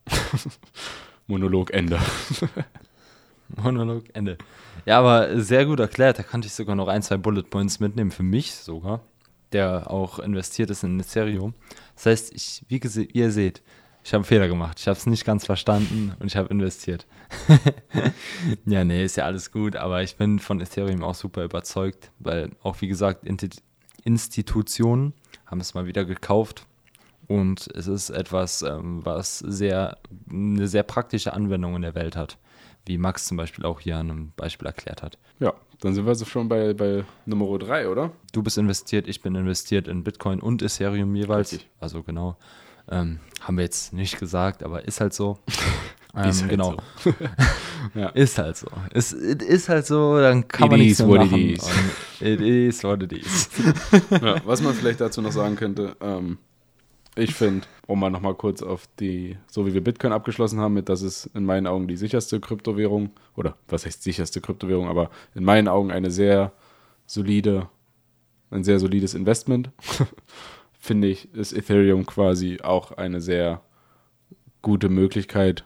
Monolog 1.27 1.71
Ende. 1.71 1.99
Monolog 3.49 4.05
Ende. 4.13 4.39
Ja, 4.85 4.99
aber 4.99 5.41
sehr 5.41 5.67
gut 5.67 5.81
erklärt. 5.81 6.19
Da 6.19 6.23
kannte 6.23 6.47
ich 6.47 6.55
sogar 6.55 6.77
noch 6.77 6.89
ein, 6.89 7.03
zwei 7.03 7.17
Bullet 7.17 7.43
Points 7.43 7.81
mitnehmen, 7.81 8.11
für 8.11 8.23
mich 8.23 8.55
sogar, 8.55 9.01
der 9.53 9.91
auch 9.91 10.19
investiert 10.19 10.71
ist 10.71 10.85
in 10.85 11.01
Ethereum. 11.01 11.55
Das 11.95 12.07
heißt, 12.07 12.35
ich, 12.35 12.65
wie 12.69 12.81
ihr 13.13 13.31
seht, 13.31 13.63
ich 14.05 14.13
habe 14.13 14.19
einen 14.19 14.25
Fehler 14.25 14.47
gemacht. 14.47 14.79
Ich 14.79 14.87
habe 14.87 14.97
es 14.97 15.07
nicht 15.07 15.25
ganz 15.25 15.47
verstanden 15.47 16.15
und 16.21 16.29
ich 16.29 16.37
habe 16.37 16.49
investiert. 16.49 17.07
ja, 18.65 18.85
nee, 18.85 19.05
ist 19.05 19.17
ja 19.17 19.25
alles 19.25 19.51
gut, 19.51 19.75
aber 19.75 20.03
ich 20.03 20.17
bin 20.17 20.39
von 20.39 20.61
Ethereum 20.61 21.03
auch 21.03 21.17
super 21.17 21.43
überzeugt, 21.43 22.13
weil 22.21 22.51
auch, 22.63 22.81
wie 22.81 22.87
gesagt, 22.87 23.27
Institutionen 24.05 25.13
haben 25.47 25.61
es 25.61 25.75
mal 25.75 25.87
wieder 25.87 26.05
gekauft 26.05 26.67
und 27.29 27.69
es 27.75 27.87
ist 27.87 28.11
etwas, 28.11 28.63
ähm, 28.63 29.05
was 29.05 29.39
sehr, 29.39 29.99
eine 30.31 30.69
sehr 30.69 30.83
praktische 30.83 31.33
Anwendung 31.33 31.77
in 31.77 31.83
der 31.83 31.95
Welt 31.95 32.17
hat, 32.17 32.39
wie 32.87 32.99
Max 32.99 33.27
zum 33.27 33.37
Beispiel 33.37 33.65
auch 33.65 33.81
hier 33.81 33.97
an 33.97 34.11
einem 34.11 34.33
Beispiel 34.37 34.67
erklärt 34.67 35.03
hat. 35.03 35.19
Ja, 35.41 35.55
Dann 35.81 35.95
sind 35.95 36.07
wir 36.07 36.15
so 36.15 36.25
schon 36.25 36.49
bei, 36.49 36.73
bei 36.73 37.05
Nummer 37.25 37.59
3, 37.59 37.89
oder? 37.89 38.13
Du 38.33 38.43
bist 38.43 38.59
investiert, 38.59 39.09
ich 39.09 39.23
bin 39.23 39.35
investiert 39.35 39.89
in 39.89 40.05
Bitcoin 40.05 40.41
und 40.41 40.63
Ethereum 40.63 41.15
jeweils. 41.15 41.53
Richtig. 41.53 41.69
Also 41.81 42.03
genau. 42.03 42.37
Ähm, 42.89 43.19
haben 43.41 43.57
wir 43.57 43.65
jetzt 43.65 43.93
nicht 43.93 44.19
gesagt, 44.19 44.63
aber 44.63 44.85
ist 44.87 45.01
halt 45.01 45.13
so. 45.13 45.39
ähm, 46.15 46.31
ist 46.31 46.43
halt 46.43 46.51
genau. 46.51 46.77
So. 47.03 47.13
ja. 47.95 48.09
Ist 48.11 48.39
halt 48.39 48.57
so. 48.57 48.69
Ist, 48.93 49.13
ist 49.13 49.69
halt 49.69 49.87
so, 49.87 50.19
dann 50.19 50.47
kann 50.47 50.67
it 50.67 50.71
man 50.71 50.81
nichts 50.81 51.03
mehr 51.03 51.25
machen. 51.25 51.57
It 52.21 52.41
is 52.41 52.85
what 52.85 53.03
it 53.03 53.13
is. 53.13 53.49
ja, 54.11 54.41
was 54.47 54.63
man 54.63 54.75
vielleicht 54.75 55.01
dazu 55.01 55.21
noch 55.21 55.33
sagen 55.33 55.57
könnte, 55.57 55.97
ähm, 56.01 56.39
ich 57.17 57.35
finde, 57.35 57.67
um 57.87 57.99
mal 57.99 58.11
nochmal 58.11 58.35
kurz 58.35 58.63
auf 58.63 58.89
die, 59.01 59.37
so 59.49 59.67
wie 59.67 59.75
wir 59.75 59.83
Bitcoin 59.83 60.13
abgeschlossen 60.13 60.61
haben, 60.61 60.75
mit 60.75 60.89
das 60.89 61.03
ist 61.03 61.27
in 61.35 61.45
meinen 61.45 61.67
Augen 61.67 61.89
die 61.89 61.97
sicherste 61.97 62.41
Kryptowährung, 62.41 63.11
oder 63.37 63.57
was 63.69 63.87
heißt 63.87 64.03
sicherste 64.03 64.41
Kryptowährung, 64.41 64.89
aber 64.89 65.11
in 65.35 65.45
meinen 65.45 65.69
Augen 65.69 65.91
eine 65.91 66.11
sehr 66.11 66.53
solide, 67.07 67.69
ein 68.51 68.65
sehr 68.65 68.79
solides 68.79 69.15
Investment. 69.15 69.71
finde 70.87 71.09
ich, 71.09 71.35
ist 71.35 71.53
Ethereum 71.53 72.07
quasi 72.07 72.61
auch 72.63 72.93
eine 72.93 73.21
sehr 73.21 73.61
gute 74.63 74.89
Möglichkeit, 74.89 75.65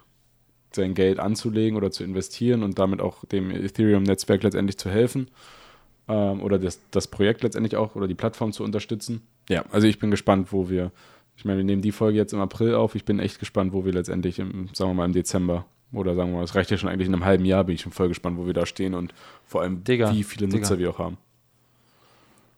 sein 0.72 0.94
Geld 0.94 1.18
anzulegen 1.18 1.76
oder 1.76 1.90
zu 1.90 2.04
investieren 2.04 2.62
und 2.62 2.78
damit 2.78 3.00
auch 3.00 3.24
dem 3.26 3.50
Ethereum-Netzwerk 3.50 4.42
letztendlich 4.42 4.78
zu 4.78 4.90
helfen 4.90 5.30
ähm, 6.08 6.42
oder 6.42 6.58
das, 6.58 6.80
das 6.90 7.08
Projekt 7.08 7.42
letztendlich 7.42 7.76
auch 7.76 7.96
oder 7.96 8.08
die 8.08 8.14
Plattform 8.14 8.52
zu 8.52 8.64
unterstützen. 8.64 9.22
Ja, 9.48 9.64
also 9.70 9.86
ich 9.86 9.98
bin 9.98 10.10
gespannt, 10.10 10.52
wo 10.52 10.70
wir 10.70 10.92
ich 11.40 11.46
meine, 11.46 11.56
wir 11.56 11.64
nehmen 11.64 11.80
die 11.80 11.90
Folge 11.90 12.18
jetzt 12.18 12.34
im 12.34 12.40
April 12.40 12.74
auf. 12.74 12.94
Ich 12.94 13.06
bin 13.06 13.18
echt 13.18 13.38
gespannt, 13.38 13.72
wo 13.72 13.86
wir 13.86 13.94
letztendlich, 13.94 14.38
im, 14.38 14.68
sagen 14.74 14.90
wir 14.90 14.94
mal, 14.94 15.06
im 15.06 15.14
Dezember 15.14 15.64
oder 15.90 16.14
sagen 16.14 16.32
wir 16.32 16.36
mal, 16.36 16.44
es 16.44 16.54
reicht 16.54 16.70
ja 16.70 16.76
schon 16.76 16.90
eigentlich 16.90 17.08
in 17.08 17.14
einem 17.14 17.24
halben 17.24 17.46
Jahr, 17.46 17.64
bin 17.64 17.76
ich 17.76 17.80
schon 17.80 17.92
voll 17.92 18.08
gespannt, 18.08 18.36
wo 18.36 18.44
wir 18.44 18.52
da 18.52 18.66
stehen 18.66 18.92
und 18.92 19.14
vor 19.46 19.62
allem, 19.62 19.82
Digga, 19.82 20.12
wie 20.12 20.22
viele 20.22 20.48
Nutzer 20.48 20.76
Digga. 20.76 20.80
wir 20.80 20.90
auch 20.90 20.98
haben. 20.98 21.16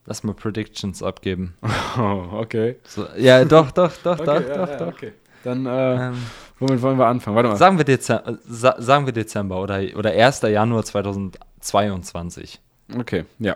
Lass 0.05 0.25
mal 0.25 0.33
Predictions 0.33 1.01
abgeben. 1.01 1.55
Oh, 1.97 2.27
okay. 2.33 2.77
So, 2.83 3.05
ja, 3.17 3.45
doch, 3.45 3.71
doch, 3.71 3.95
doch, 4.03 4.19
okay, 4.19 4.25
doch, 4.25 4.41
ja, 4.41 4.57
doch, 4.57 4.69
ja, 4.69 4.77
doch. 4.77 4.87
Okay. 4.87 5.11
Dann, 5.43 5.65
äh, 5.67 6.07
ähm, 6.07 6.15
womit 6.59 6.81
wollen 6.81 6.97
wir 6.97 7.05
anfangen? 7.05 7.35
Warte 7.35 7.49
mal. 7.49 7.55
Sagen 7.55 7.77
wir, 7.77 7.85
Dezember, 7.85 8.39
sa 8.45 8.75
sagen 8.81 9.05
wir 9.05 9.13
Dezember 9.13 9.61
oder, 9.61 9.79
oder 9.95 10.09
1. 10.11 10.41
Januar 10.41 10.83
2022. 10.83 12.59
Okay, 12.97 13.25
ja. 13.37 13.55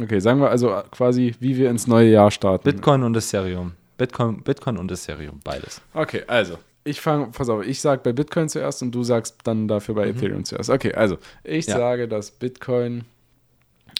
Okay, 0.00 0.20
sagen 0.20 0.40
wir 0.40 0.48
also 0.48 0.82
quasi, 0.90 1.36
wie 1.38 1.56
wir 1.58 1.68
ins 1.68 1.86
neue 1.86 2.10
Jahr 2.10 2.30
starten. 2.30 2.64
Bitcoin 2.64 3.02
und 3.02 3.14
Ethereum. 3.14 3.74
Bitcoin, 4.02 4.42
Bitcoin 4.42 4.76
und 4.78 4.90
Ethereum, 4.90 5.38
beides. 5.44 5.80
Okay, 5.94 6.24
also. 6.26 6.58
Ich 6.82 7.00
fange, 7.00 7.28
pass 7.28 7.48
auf, 7.48 7.64
ich 7.64 7.80
sage 7.80 8.00
bei 8.02 8.12
Bitcoin 8.12 8.48
zuerst 8.48 8.82
und 8.82 8.90
du 8.90 9.04
sagst 9.04 9.36
dann 9.44 9.68
dafür 9.68 9.94
bei 9.94 10.06
mhm. 10.06 10.16
Ethereum 10.16 10.44
zuerst. 10.44 10.70
Okay, 10.70 10.92
also 10.92 11.18
ich 11.44 11.66
ja. 11.66 11.76
sage, 11.76 12.08
dass 12.08 12.32
Bitcoin 12.32 13.04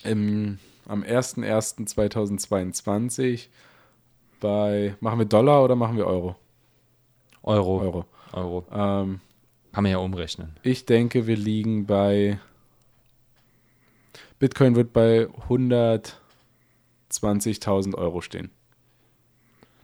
im, 0.03 0.59
am 0.89 1.05
01.01.2022 1.05 3.47
bei, 4.41 4.97
machen 4.99 5.21
wir 5.21 5.27
Dollar 5.27 5.63
oder 5.63 5.77
machen 5.77 5.97
wir 5.97 6.09
Euro? 6.09 6.35
Euro. 7.45 7.81
Euro. 7.81 8.05
Euro. 8.33 8.67
Ähm, 8.73 9.21
Kann 9.73 9.85
man 9.85 9.93
ja 9.93 9.99
umrechnen. 9.99 10.57
Ich 10.65 10.85
denke, 10.85 11.29
wir 11.29 11.37
liegen 11.37 11.87
bei, 11.87 12.41
Bitcoin 14.41 14.75
wird 14.75 14.93
bei 14.93 15.29
120.000 15.49 17.95
Euro 17.95 18.21
stehen 18.21 18.51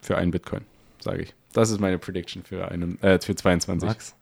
für 0.00 0.16
einen 0.16 0.30
Bitcoin, 0.30 0.64
sage 1.00 1.22
ich. 1.22 1.34
Das 1.52 1.70
ist 1.70 1.80
meine 1.80 1.98
Prediction 1.98 2.42
für, 2.44 2.68
einen, 2.70 3.00
äh, 3.02 3.20
für 3.20 3.34
22. 3.34 3.88
Max, 3.88 4.14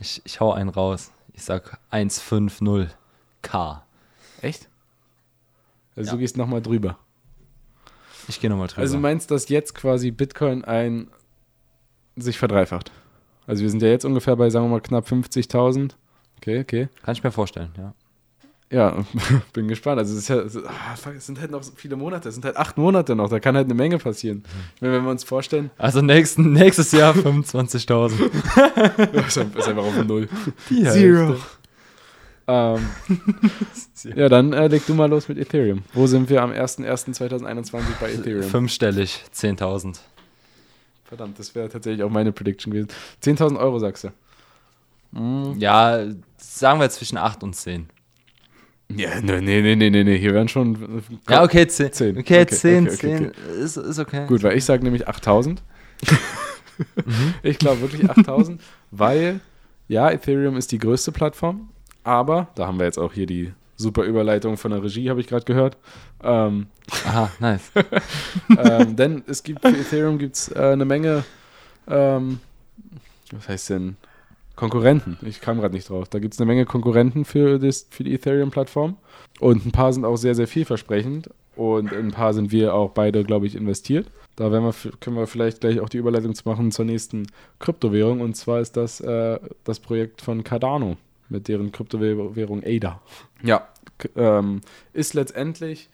ich, 0.00 0.20
ich 0.24 0.40
hau 0.40 0.52
einen 0.52 0.68
raus. 0.68 1.12
Ich 1.32 1.44
sag 1.44 1.78
150k. 1.90 3.80
Echt? 4.40 4.68
Also 5.96 6.08
ja. 6.08 6.12
du 6.12 6.18
gehst 6.18 6.36
nochmal 6.36 6.62
drüber. 6.62 6.98
Ich 8.28 8.40
gehe 8.40 8.50
nochmal 8.50 8.68
drüber. 8.68 8.82
Also 8.82 8.96
du 8.96 9.00
meinst, 9.00 9.30
dass 9.30 9.48
jetzt 9.48 9.74
quasi 9.74 10.10
Bitcoin 10.10 10.64
ein 10.64 11.08
sich 12.16 12.38
verdreifacht? 12.38 12.92
Also 13.46 13.62
wir 13.62 13.70
sind 13.70 13.82
ja 13.82 13.88
jetzt 13.88 14.04
ungefähr 14.04 14.36
bei, 14.36 14.50
sagen 14.50 14.66
wir 14.66 14.70
mal, 14.70 14.80
knapp 14.80 15.06
50.000. 15.06 15.92
Okay, 16.38 16.60
okay. 16.60 16.88
Kann 17.02 17.14
ich 17.14 17.22
mir 17.22 17.32
vorstellen, 17.32 17.72
ja. 17.76 17.94
Ja, 18.70 19.04
bin 19.52 19.68
gespannt. 19.68 19.98
Also 19.98 20.16
es, 20.16 20.28
ja, 20.28 20.42
ah, 20.66 21.10
es, 21.14 21.26
sind 21.26 21.40
halt 21.40 21.50
noch 21.50 21.62
so 21.62 21.72
viele 21.76 21.96
Monate, 21.96 22.28
es 22.28 22.34
sind 22.34 22.44
halt 22.44 22.56
acht 22.56 22.76
Monate 22.76 23.14
noch, 23.14 23.28
da 23.28 23.38
kann 23.38 23.56
halt 23.56 23.66
eine 23.66 23.74
Menge 23.74 23.98
passieren. 23.98 24.42
Wenn, 24.80 24.92
wenn 24.92 25.04
wir 25.04 25.10
uns 25.10 25.24
vorstellen. 25.24 25.70
Also 25.78 26.00
nächsten, 26.00 26.52
nächstes 26.52 26.92
Jahr 26.92 27.14
25.000. 27.14 29.26
ist 29.26 29.38
einfach 29.38 29.82
auf 29.82 30.04
Null. 30.04 30.28
Die 30.70 30.84
Zero. 30.84 31.36
Ähm, 32.46 32.90
ja, 34.16 34.28
dann 34.28 34.52
äh, 34.52 34.66
leg 34.66 34.84
du 34.86 34.94
mal 34.94 35.08
los 35.08 35.28
mit 35.28 35.38
Ethereum. 35.38 35.82
Wo 35.94 36.06
sind 36.06 36.28
wir 36.28 36.42
am 36.42 36.50
01.01.2021 36.50 37.82
bei 38.00 38.12
Ethereum? 38.12 38.42
Fünfstellig, 38.42 39.24
10.000. 39.34 39.98
Verdammt, 41.04 41.38
das 41.38 41.54
wäre 41.54 41.68
tatsächlich 41.68 42.02
auch 42.02 42.10
meine 42.10 42.32
Prediction 42.32 42.72
gewesen. 42.72 42.88
10.000 43.22 43.58
Euro 43.58 43.78
sagst 43.78 44.04
du? 44.04 45.18
Mhm. 45.18 45.58
Ja, 45.58 46.04
sagen 46.36 46.80
wir 46.80 46.90
zwischen 46.90 47.16
8 47.16 47.42
und 47.42 47.54
10. 47.54 47.88
Ja, 48.94 49.20
nee, 49.20 49.40
nee, 49.40 49.74
nee, 49.74 49.90
nee, 49.90 50.04
nee, 50.04 50.18
hier 50.18 50.34
werden 50.34 50.48
schon. 50.48 50.74
Äh, 51.28 51.32
ja, 51.32 51.42
okay, 51.42 51.66
10. 51.66 51.92
10. 51.92 52.18
Okay, 52.18 52.42
okay 52.42 52.46
10, 52.46 52.88
okay, 52.88 52.94
okay, 52.94 53.32
10 53.46 53.62
Ist, 53.62 53.76
ist 53.76 53.98
okay. 53.98 54.26
Gut, 54.26 54.42
weil 54.42 54.56
ich 54.56 54.64
sage 54.64 54.84
nämlich 54.84 55.08
8000. 55.08 55.62
mhm. 57.04 57.34
Ich 57.42 57.58
glaube 57.58 57.80
wirklich 57.82 58.08
8000, 58.08 58.60
weil, 58.90 59.40
ja, 59.88 60.10
Ethereum 60.10 60.56
ist 60.56 60.72
die 60.72 60.78
größte 60.78 61.12
Plattform, 61.12 61.68
aber, 62.02 62.48
da 62.54 62.66
haben 62.66 62.78
wir 62.78 62.86
jetzt 62.86 62.98
auch 62.98 63.12
hier 63.12 63.26
die 63.26 63.52
super 63.76 64.04
Überleitung 64.04 64.56
von 64.56 64.70
der 64.70 64.82
Regie, 64.82 65.10
habe 65.10 65.20
ich 65.20 65.26
gerade 65.26 65.44
gehört. 65.44 65.76
Ähm, 66.22 66.66
Aha, 67.06 67.30
nice. 67.40 67.72
ähm, 68.58 68.94
denn 68.94 69.24
es 69.26 69.42
gibt 69.42 69.62
für 69.62 69.76
Ethereum 69.76 70.18
gibt's, 70.18 70.48
äh, 70.48 70.60
eine 70.60 70.84
Menge, 70.84 71.24
ähm, 71.88 72.40
was 73.32 73.48
heißt 73.48 73.70
denn, 73.70 73.96
Konkurrenten. 74.56 75.18
Ich 75.22 75.40
kam 75.40 75.58
gerade 75.58 75.74
nicht 75.74 75.88
drauf. 75.88 76.08
Da 76.08 76.18
gibt 76.18 76.34
es 76.34 76.40
eine 76.40 76.46
Menge 76.46 76.64
Konkurrenten 76.64 77.24
für, 77.24 77.58
das, 77.58 77.86
für 77.90 78.04
die 78.04 78.14
Ethereum-Plattform. 78.14 78.96
Und 79.40 79.66
ein 79.66 79.72
paar 79.72 79.92
sind 79.92 80.04
auch 80.04 80.16
sehr, 80.16 80.34
sehr 80.34 80.46
vielversprechend. 80.46 81.30
Und 81.56 81.92
ein 81.92 82.10
paar 82.10 82.34
sind 82.34 82.50
wir 82.52 82.74
auch 82.74 82.90
beide, 82.90 83.24
glaube 83.24 83.46
ich, 83.46 83.54
investiert. 83.54 84.06
Da 84.36 84.50
wir, 84.50 84.74
können 85.00 85.16
wir 85.16 85.26
vielleicht 85.26 85.60
gleich 85.60 85.80
auch 85.80 85.88
die 85.88 85.98
Überleitung 85.98 86.34
machen 86.44 86.72
zur 86.72 86.84
nächsten 86.84 87.26
Kryptowährung. 87.60 88.20
Und 88.20 88.36
zwar 88.36 88.60
ist 88.60 88.76
das 88.76 89.00
äh, 89.00 89.38
das 89.64 89.80
Projekt 89.80 90.22
von 90.22 90.42
Cardano 90.42 90.96
mit 91.28 91.48
deren 91.48 91.72
Kryptowährung 91.72 92.62
ADA. 92.64 93.00
Ja, 93.42 93.68
ähm, 94.16 94.60
ist 94.92 95.14
letztendlich, 95.14 95.88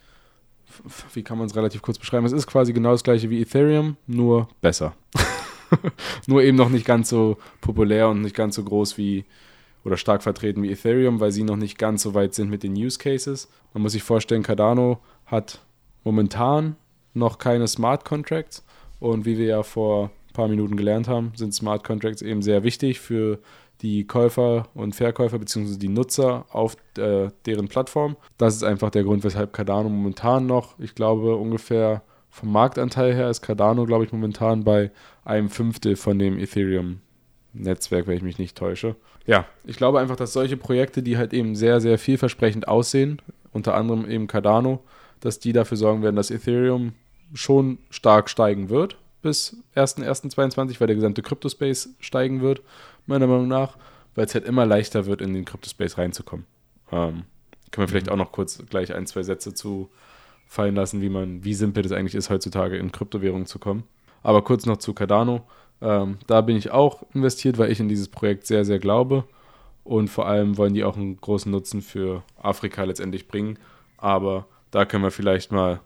wie 1.13 1.23
kann 1.23 1.39
man 1.39 1.47
es 1.47 1.57
relativ 1.57 1.83
kurz 1.83 1.99
beschreiben? 1.99 2.27
Es 2.27 2.33
ist 2.33 2.47
quasi 2.47 2.73
genau 2.73 2.93
das 2.93 3.05
gleiche 3.05 3.31
wie 3.31 3.43
Ethereum, 3.43 3.97
nur 4.07 4.49
besser. 4.61 4.95
Nur 6.27 6.43
eben 6.43 6.57
noch 6.57 6.69
nicht 6.69 6.85
ganz 6.85 7.09
so 7.09 7.39
populär 7.61 8.09
und 8.09 8.23
nicht 8.23 8.37
ganz 8.37 8.57
so 8.57 8.65
groß 8.65 8.99
wie 8.99 9.25
oder 9.85 9.97
stark 9.97 10.23
vertreten 10.23 10.63
wie 10.63 10.71
Ethereum, 10.71 11.21
weil 11.21 11.33
sie 11.33 11.43
noch 11.43 11.57
nicht 11.57 11.79
ganz 11.79 12.03
so 12.03 12.15
weit 12.15 12.35
sind 12.35 12.51
mit 12.51 12.63
den 12.63 12.75
Use 12.75 12.99
Cases. 12.99 13.49
Man 13.73 13.83
muss 13.83 13.93
sich 13.93 14.03
vorstellen, 14.03 14.43
Cardano 14.43 15.01
hat 15.27 15.63
momentan 16.05 16.77
noch 17.15 17.39
keine 17.39 17.67
Smart 17.67 18.05
Contracts 18.05 18.65
und 18.99 19.25
wie 19.25 19.39
wir 19.39 19.47
ja 19.47 19.63
vor 19.63 20.11
ein 20.29 20.33
paar 20.33 20.49
Minuten 20.49 20.77
gelernt 20.77 21.09
haben, 21.09 21.33
sind 21.35 21.55
Smart 21.55 21.83
Contracts 21.83 22.23
eben 22.23 22.43
sehr 22.43 22.63
wichtig 22.63 23.01
für 23.01 23.39
die 23.81 24.07
Käufer 24.07 24.69
und 24.75 24.95
Verkäufer 24.95 25.39
bzw. 25.39 25.79
die 25.79 25.89
Nutzer 25.89 26.45
auf 26.51 26.77
äh, 26.99 27.29
deren 27.47 27.69
Plattform. 27.69 28.17
Das 28.37 28.55
ist 28.55 28.63
einfach 28.63 28.91
der 28.91 29.05
Grund, 29.05 29.25
weshalb 29.25 29.55
Cardano 29.55 29.89
momentan 29.89 30.47
noch, 30.47 30.79
ich 30.79 30.95
glaube, 30.95 31.37
ungefähr 31.37 32.03
vom 32.31 32.53
Marktanteil 32.53 33.15
her 33.15 33.29
ist 33.29 33.43
Cardano, 33.43 33.85
glaube 33.87 34.05
ich, 34.05 34.13
momentan 34.13 34.65
bei 34.65 34.91
einem 35.25 35.51
Fünftel 35.51 35.97
von 35.97 36.19
dem 36.19 36.39
Ethereum-Netzwerk, 36.39 38.07
wenn 38.07 38.17
ich 38.17 38.23
mich 38.23 38.39
nicht 38.39 38.57
täusche. 38.57 38.97
Ja, 39.27 39.47
ich 39.65 39.77
glaube 39.77 40.01
einfach, 40.01 40.17
dass 40.17 40.33
solche 40.33 40.57
Projekte, 40.57 41.03
die 41.03 41.19
halt 41.19 41.33
eben 41.33 41.57
sehr, 41.57 41.81
sehr 41.81 41.99
vielversprechend 41.99 42.69
aussehen, 42.69 43.21
unter 43.53 43.75
anderem 43.75 44.09
eben 44.09 44.29
Cardano, 44.29 44.83
dass 45.19 45.41
die 45.41 45.53
dafür 45.53 45.77
sorgen 45.77 46.03
werden, 46.03 46.17
dass 46.17 46.31
Ethereum 46.31 46.93
schon 47.35 47.79
stark 47.91 48.31
steigen 48.31 48.71
wird 48.71 48.97
bis 49.23 49.57
1.1.22, 49.77 50.81
weil 50.81 50.87
der 50.87 50.97
gesamte 50.97 51.23
Crypto-Space 51.23 51.91
steigen 52.01 52.41
wird, 52.41 52.63
meiner 53.07 53.27
Meinung 53.27 53.49
nach, 53.49 53.77
weil 54.15 54.27
es 54.27 54.35
halt 54.35 54.45
immer 54.47 54.67
leichter 54.67 55.07
wird, 55.07 55.21
in 55.21 55.35
den 55.35 55.45
Crypto-Space 55.45 55.99
reinzukommen. 55.99 56.47
Ähm, 56.91 57.25
können 57.71 57.87
wir 57.87 57.89
vielleicht 57.89 58.07
mhm. 58.07 58.13
auch 58.13 58.17
noch 58.17 58.33
kurz 58.33 58.63
gleich 58.69 58.95
ein, 58.95 59.07
zwei 59.07 59.23
Sätze 59.23 59.55
zu 59.55 59.91
fallen 60.51 60.75
lassen, 60.75 61.01
wie 61.01 61.09
man, 61.09 61.45
wie 61.45 61.55
simpel 61.55 61.87
es 61.87 61.93
eigentlich 61.93 62.17
ist, 62.17 62.29
heutzutage 62.29 62.77
in 62.77 62.91
Kryptowährungen 62.91 63.47
zu 63.47 63.61
kommen. 63.61 63.85
Aber 64.25 64.43
kurz 64.43 64.67
noch 64.67 64.79
zu 64.79 64.95
Cardano. 64.95 65.43
Ähm, 65.81 66.19
da 66.27 66.41
bin 66.41 66.57
ich 66.57 66.73
auch 66.73 67.05
investiert, 67.15 67.57
weil 67.57 67.71
ich 67.71 67.79
in 67.79 67.89
dieses 67.89 68.09
Projekt 68.09 68.49
sehr, 68.49 68.65
sehr 68.65 68.81
glaube. 68.81 69.23
Und 69.85 70.09
vor 70.09 70.27
allem 70.27 70.59
wollen 70.59 70.75
die 70.75 70.83
auch 70.83 70.97
einen 70.97 71.17
großen 71.21 71.53
Nutzen 71.53 71.83
für 71.83 72.25
Afrika 72.43 72.83
letztendlich 72.83 73.29
bringen. 73.29 73.61
Aber 73.97 74.49
da 74.73 74.85
können 74.85 75.05
wir 75.05 75.13
vielleicht 75.13 75.53
mal 75.53 75.79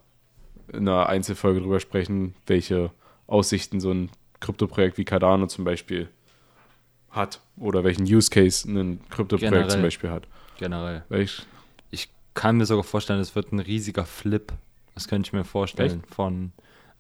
in 0.73 0.89
einer 0.89 1.11
Einzelfolge 1.11 1.61
drüber 1.61 1.79
sprechen, 1.79 2.35
welche 2.47 2.91
Aussichten 3.27 3.81
so 3.81 3.91
ein 3.91 4.09
Kryptoprojekt 4.41 4.97
wie 4.97 5.05
Cardano 5.05 5.47
zum 5.47 5.67
Beispiel 5.67 6.09
hat 7.11 7.41
oder 7.59 7.85
welchen 7.85 8.05
Use 8.05 8.31
Case 8.31 8.67
ein 8.67 8.99
Kryptoprojekt 9.11 9.73
zum 9.73 9.83
Beispiel 9.83 10.09
hat. 10.09 10.27
generell. 10.57 11.05
Ich, 11.11 11.21
ich 11.21 11.54
kann 12.35 12.57
mir 12.57 12.67
sogar 12.67 12.85
vorstellen, 12.85 13.21
es 13.21 13.35
wird 13.35 13.53
ein 13.53 13.61
riesiger 13.61 14.05
Flip. 14.05 14.53
Das 14.95 15.09
könnte 15.09 15.29
ich 15.29 15.33
mir 15.33 15.45
vorstellen, 15.45 16.03
echt? 16.05 16.15
von, 16.15 16.53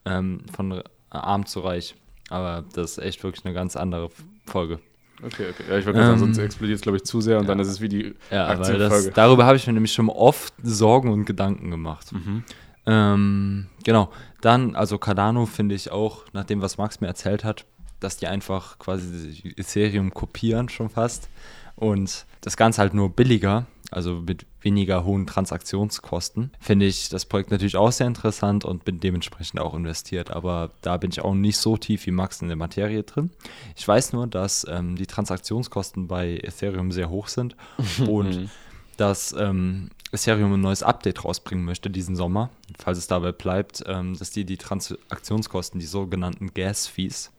ähm, 0.05 0.40
von 0.53 0.83
arm 1.11 1.47
zu 1.47 1.61
reich. 1.61 1.94
Aber 2.31 2.64
das 2.73 2.92
ist 2.92 2.99
echt 2.99 3.23
wirklich 3.23 3.44
eine 3.44 3.55
ganz 3.55 3.77
andere 3.77 4.11
Folge. 4.47 4.81
Okay, 5.23 5.47
okay. 5.51 5.64
Ja, 5.68 5.79
ich 5.79 5.87
wollte 5.87 6.01
ähm, 6.01 6.07
sagen, 6.07 6.18
sonst 6.18 6.38
explodiert 6.38 6.77
es, 6.77 6.83
glaube 6.83 6.97
ich, 6.97 7.05
zu 7.05 7.20
sehr 7.20 7.38
und 7.38 7.44
ja. 7.44 7.49
dann 7.49 7.61
ist 7.61 7.68
es 7.68 7.81
wie 7.81 7.88
die 7.88 8.14
ja, 8.31 8.49
Aktienfolge. 8.49 9.07
Das, 9.07 9.14
darüber 9.14 9.47
habe 9.47 9.57
ich 9.57 9.66
mir 9.66 9.73
nämlich 9.73 9.92
schon 9.92 10.09
oft 10.09 10.53
Sorgen 10.62 11.12
und 11.12 11.25
Gedanken 11.25 11.70
gemacht. 11.70 12.12
Mhm. 12.12 12.44
Ähm, 12.87 13.66
genau. 13.85 14.11
Dann, 14.40 14.75
also 14.75 14.99
Cardano 14.99 15.47
finde 15.47 15.75
ich 15.75 15.90
auch, 15.90 16.25
nach 16.33 16.44
dem, 16.44 16.61
was 16.61 16.79
Max 16.79 17.01
mir 17.01 17.07
erzählt 17.07 17.44
hat, 17.44 17.64
dass 18.01 18.16
die 18.16 18.27
einfach 18.27 18.79
quasi 18.79 19.55
Ethereum 19.57 20.12
kopieren 20.12 20.68
schon 20.68 20.90
fast 20.90 21.29
und 21.77 22.27
das 22.40 22.57
Ganze 22.57 22.83
halt 22.83 22.92
nur 22.92 23.11
billiger, 23.11 23.66
also 23.90 24.23
mit 24.27 24.47
weniger 24.61 25.05
hohen 25.05 25.27
Transaktionskosten, 25.27 26.51
finde 26.59 26.87
ich 26.87 27.09
das 27.09 27.27
Projekt 27.27 27.51
natürlich 27.51 27.77
auch 27.77 27.92
sehr 27.92 28.07
interessant 28.07 28.64
und 28.64 28.85
bin 28.85 29.01
dementsprechend 29.01 29.61
auch 29.61 29.75
investiert. 29.75 30.31
Aber 30.31 30.70
da 30.81 30.97
bin 30.97 31.11
ich 31.11 31.20
auch 31.20 31.35
nicht 31.35 31.59
so 31.59 31.77
tief 31.77 32.07
wie 32.07 32.11
Max 32.11 32.40
in 32.42 32.49
der 32.49 32.57
Materie 32.57 33.03
drin. 33.03 33.31
Ich 33.77 33.87
weiß 33.87 34.12
nur, 34.12 34.27
dass 34.27 34.66
ähm, 34.68 34.97
die 34.97 35.07
Transaktionskosten 35.07 36.09
bei 36.09 36.38
Ethereum 36.42 36.92
sehr 36.92 37.11
hoch 37.11 37.29
sind 37.29 37.57
und 38.09 38.51
dass 38.97 39.35
ähm, 39.38 39.90
Ethereum 40.12 40.55
ein 40.55 40.61
neues 40.61 40.83
Update 40.83 41.25
rausbringen 41.25 41.64
möchte 41.64 41.90
diesen 41.90 42.16
Sommer, 42.16 42.51
falls 42.79 42.99
es 42.99 43.07
dabei 43.07 43.33
bleibt, 43.33 43.83
ähm, 43.87 44.16
dass 44.16 44.31
die 44.31 44.44
die 44.44 44.57
Transaktionskosten, 44.57 45.81
die 45.81 45.87
sogenannten 45.87 46.55
Gas-Fees, 46.55 47.33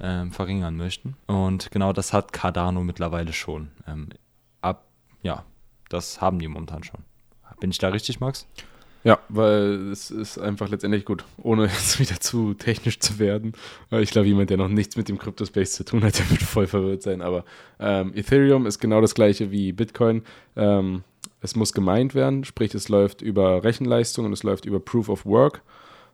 ähm, 0.00 0.30
verringern 0.30 0.76
möchten. 0.76 1.16
Und 1.26 1.70
genau 1.70 1.92
das 1.92 2.12
hat 2.12 2.32
Cardano 2.32 2.82
mittlerweile 2.82 3.32
schon. 3.32 3.68
Ähm, 3.86 4.10
ab, 4.60 4.86
ja, 5.22 5.44
das 5.88 6.20
haben 6.20 6.38
die 6.38 6.48
momentan 6.48 6.84
schon. 6.84 7.00
Bin 7.60 7.70
ich 7.70 7.78
da 7.78 7.88
richtig, 7.88 8.20
Max? 8.20 8.46
Ja, 9.04 9.20
weil 9.28 9.90
es 9.90 10.10
ist 10.10 10.38
einfach 10.38 10.68
letztendlich 10.68 11.04
gut, 11.04 11.24
ohne 11.38 11.62
jetzt 11.66 11.98
wieder 12.00 12.20
zu 12.20 12.54
technisch 12.54 12.98
zu 12.98 13.18
werden. 13.18 13.52
Ich 13.90 14.10
glaube, 14.10 14.26
jemand, 14.26 14.50
der 14.50 14.56
noch 14.56 14.68
nichts 14.68 14.96
mit 14.96 15.08
dem 15.08 15.18
Crypto-Space 15.18 15.72
zu 15.72 15.84
tun 15.84 16.04
hat, 16.04 16.18
der 16.18 16.30
wird 16.30 16.42
voll 16.42 16.66
verwirrt 16.66 17.02
sein. 17.02 17.22
Aber 17.22 17.44
ähm, 17.78 18.12
Ethereum 18.14 18.66
ist 18.66 18.78
genau 18.80 19.00
das 19.00 19.14
gleiche 19.14 19.50
wie 19.50 19.72
Bitcoin. 19.72 20.22
Ähm, 20.56 21.04
es 21.40 21.54
muss 21.54 21.72
gemeint 21.72 22.14
werden, 22.14 22.44
sprich, 22.44 22.74
es 22.74 22.88
läuft 22.88 23.22
über 23.22 23.62
Rechenleistung 23.62 24.24
und 24.24 24.32
es 24.32 24.42
läuft 24.42 24.64
über 24.64 24.80
Proof 24.80 25.08
of 25.08 25.24
Work 25.24 25.62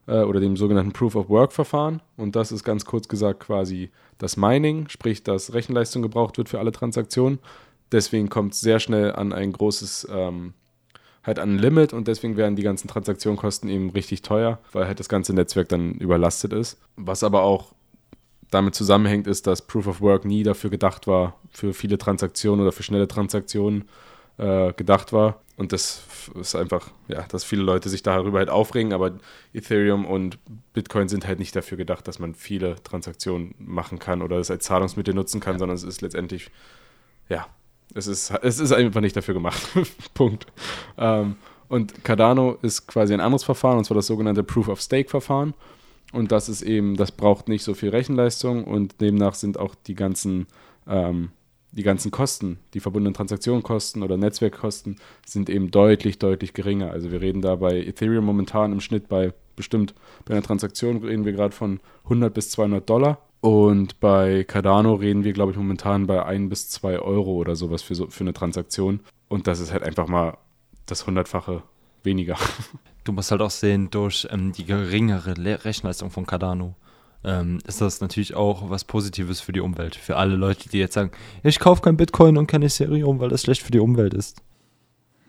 äh, 0.06 0.20
oder 0.20 0.40
dem 0.40 0.56
sogenannten 0.56 0.92
Proof 0.92 1.16
of 1.16 1.28
Work-Verfahren. 1.30 2.02
Und 2.16 2.36
das 2.36 2.52
ist 2.52 2.62
ganz 2.64 2.84
kurz 2.84 3.08
gesagt 3.08 3.40
quasi 3.40 3.90
das 4.18 4.36
Mining, 4.36 4.88
sprich, 4.88 5.22
dass 5.22 5.54
Rechenleistung 5.54 6.02
gebraucht 6.02 6.36
wird 6.38 6.48
für 6.48 6.58
alle 6.58 6.72
Transaktionen. 6.72 7.38
Deswegen 7.94 8.28
kommt 8.28 8.54
es 8.54 8.60
sehr 8.60 8.80
schnell 8.80 9.12
an 9.12 9.32
ein 9.32 9.52
großes, 9.52 10.08
ähm, 10.10 10.54
halt 11.22 11.38
an 11.38 11.54
ein 11.54 11.58
Limit 11.60 11.92
und 11.92 12.08
deswegen 12.08 12.36
werden 12.36 12.56
die 12.56 12.64
ganzen 12.64 12.88
Transaktionskosten 12.88 13.70
eben 13.70 13.90
richtig 13.90 14.22
teuer, 14.22 14.58
weil 14.72 14.88
halt 14.88 14.98
das 14.98 15.08
ganze 15.08 15.32
Netzwerk 15.32 15.68
dann 15.68 15.92
überlastet 15.94 16.52
ist. 16.52 16.80
Was 16.96 17.22
aber 17.22 17.42
auch 17.42 17.72
damit 18.50 18.74
zusammenhängt, 18.74 19.28
ist, 19.28 19.46
dass 19.46 19.62
Proof 19.62 19.86
of 19.86 20.00
Work 20.00 20.24
nie 20.24 20.42
dafür 20.42 20.70
gedacht 20.70 21.06
war, 21.06 21.38
für 21.52 21.72
viele 21.72 21.96
Transaktionen 21.96 22.62
oder 22.62 22.72
für 22.72 22.82
schnelle 22.82 23.06
Transaktionen 23.06 23.84
äh, 24.38 24.72
gedacht 24.72 25.12
war. 25.12 25.40
Und 25.56 25.70
das 25.70 26.02
ist 26.34 26.56
einfach, 26.56 26.90
ja, 27.06 27.22
dass 27.28 27.44
viele 27.44 27.62
Leute 27.62 27.88
sich 27.90 28.02
darüber 28.02 28.38
halt 28.38 28.50
aufregen, 28.50 28.92
aber 28.92 29.12
Ethereum 29.52 30.04
und 30.04 30.40
Bitcoin 30.72 31.06
sind 31.06 31.28
halt 31.28 31.38
nicht 31.38 31.54
dafür 31.54 31.78
gedacht, 31.78 32.08
dass 32.08 32.18
man 32.18 32.34
viele 32.34 32.74
Transaktionen 32.82 33.54
machen 33.58 34.00
kann 34.00 34.20
oder 34.20 34.38
es 34.38 34.50
als 34.50 34.64
Zahlungsmittel 34.64 35.14
nutzen 35.14 35.38
kann, 35.38 35.54
ja. 35.54 35.58
sondern 35.60 35.76
es 35.76 35.84
ist 35.84 36.02
letztendlich, 36.02 36.50
ja, 37.28 37.46
es 37.94 38.06
ist, 38.06 38.30
es 38.42 38.58
ist 38.58 38.72
einfach 38.72 39.00
nicht 39.00 39.16
dafür 39.16 39.34
gemacht. 39.34 39.62
Punkt. 40.14 40.46
Ähm, 40.96 41.36
und 41.68 42.04
Cardano 42.04 42.58
ist 42.62 42.86
quasi 42.86 43.14
ein 43.14 43.20
anderes 43.20 43.44
Verfahren, 43.44 43.78
und 43.78 43.84
zwar 43.84 43.96
das 43.96 44.06
sogenannte 44.06 44.42
Proof 44.42 44.68
of 44.68 44.80
Stake 44.80 45.08
Verfahren. 45.08 45.54
Und 46.12 46.30
das 46.30 46.48
ist 46.48 46.62
eben, 46.62 46.96
das 46.96 47.10
braucht 47.10 47.48
nicht 47.48 47.64
so 47.64 47.74
viel 47.74 47.90
Rechenleistung 47.90 48.64
und 48.64 49.00
demnach 49.00 49.34
sind 49.34 49.58
auch 49.58 49.74
die 49.74 49.94
ganzen 49.94 50.46
ähm, 50.86 51.30
die 51.74 51.82
ganzen 51.82 52.10
Kosten, 52.10 52.58
die 52.72 52.80
verbundenen 52.80 53.14
Transaktionskosten 53.14 54.02
oder 54.02 54.16
Netzwerkkosten 54.16 54.96
sind 55.26 55.50
eben 55.50 55.70
deutlich, 55.70 56.18
deutlich 56.18 56.52
geringer. 56.52 56.92
Also 56.92 57.10
wir 57.10 57.20
reden 57.20 57.42
da 57.42 57.56
bei 57.56 57.78
Ethereum 57.78 58.24
momentan 58.24 58.72
im 58.72 58.80
Schnitt 58.80 59.08
bei 59.08 59.32
bestimmt, 59.56 59.94
bei 60.24 60.34
einer 60.34 60.42
Transaktion 60.42 60.98
reden 60.98 61.24
wir 61.24 61.32
gerade 61.32 61.54
von 61.54 61.80
100 62.04 62.32
bis 62.32 62.50
200 62.50 62.88
Dollar. 62.88 63.18
Und 63.44 64.00
bei 64.00 64.42
Cardano 64.44 64.94
reden 64.94 65.22
wir, 65.22 65.34
glaube 65.34 65.52
ich, 65.52 65.58
momentan 65.58 66.06
bei 66.06 66.24
1 66.24 66.48
bis 66.48 66.70
2 66.70 66.98
Euro 67.00 67.32
oder 67.32 67.56
sowas 67.56 67.82
für, 67.82 67.94
so, 67.94 68.06
für 68.06 68.24
eine 68.24 68.32
Transaktion. 68.32 69.00
Und 69.28 69.46
das 69.46 69.60
ist 69.60 69.70
halt 69.70 69.82
einfach 69.82 70.08
mal 70.08 70.38
das 70.86 71.06
Hundertfache 71.06 71.62
weniger. 72.02 72.38
Du 73.04 73.12
musst 73.12 73.30
halt 73.30 73.42
auch 73.42 73.50
sehen, 73.50 73.90
durch 73.90 74.26
ähm, 74.30 74.52
die 74.52 74.64
geringere 74.64 75.34
Rechenleistung 75.62 76.10
von 76.10 76.24
Cardano 76.24 76.74
ähm, 77.22 77.58
ist 77.66 77.82
das 77.82 78.00
natürlich 78.00 78.34
auch 78.34 78.70
was 78.70 78.86
Positives 78.86 79.42
für 79.42 79.52
die 79.52 79.60
Umwelt. 79.60 79.94
Für 79.94 80.16
alle 80.16 80.36
Leute, 80.36 80.70
die 80.70 80.78
jetzt 80.78 80.94
sagen, 80.94 81.10
ich 81.42 81.58
kaufe 81.58 81.82
kein 81.82 81.98
Bitcoin 81.98 82.38
und 82.38 82.46
kein 82.46 82.62
Ethereum, 82.62 83.20
weil 83.20 83.28
das 83.28 83.42
schlecht 83.42 83.62
für 83.62 83.72
die 83.72 83.78
Umwelt 83.78 84.14
ist. 84.14 84.40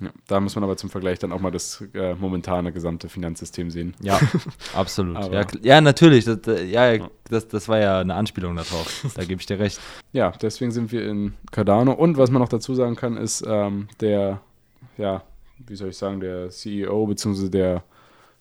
Ja, 0.02 0.10
da 0.28 0.40
muss 0.42 0.56
man 0.56 0.64
aber 0.64 0.76
zum 0.76 0.90
Vergleich 0.90 1.20
dann 1.20 1.32
auch 1.32 1.40
mal 1.40 1.52
das 1.52 1.82
äh, 1.94 2.16
momentane 2.16 2.74
gesamte 2.74 3.08
Finanzsystem 3.08 3.72
sehen. 3.72 3.94
Ja, 4.02 4.20
absolut. 4.74 5.32
ja, 5.32 5.46
ja, 5.62 5.82
natürlich. 5.82 6.26
Das, 6.26 6.40
ja, 6.68 6.98
das, 7.30 7.48
das 7.48 7.70
war 7.70 7.80
ja 7.80 8.00
eine 8.00 8.14
Anspielung 8.14 8.56
darauf. 8.56 9.06
da 9.16 9.24
gebe 9.24 9.40
ich 9.40 9.46
dir 9.46 9.58
recht. 9.58 9.80
Ja, 10.12 10.32
deswegen 10.32 10.72
sind 10.72 10.92
wir 10.92 11.08
in 11.08 11.34
Cardano. 11.52 11.94
Und 11.94 12.18
was 12.18 12.30
man 12.30 12.42
noch 12.42 12.50
dazu 12.50 12.76
sagen 12.76 12.96
kann, 12.96 13.16
ist 13.16 13.44
ähm, 13.48 13.88
der, 14.02 14.42
ja, 14.98 15.24
wie 15.66 15.76
soll 15.76 15.90
ich 15.90 15.98
sagen, 15.98 16.20
der 16.20 16.50
CEO 16.50 17.08
bzw. 17.08 17.50
Der, 17.50 17.84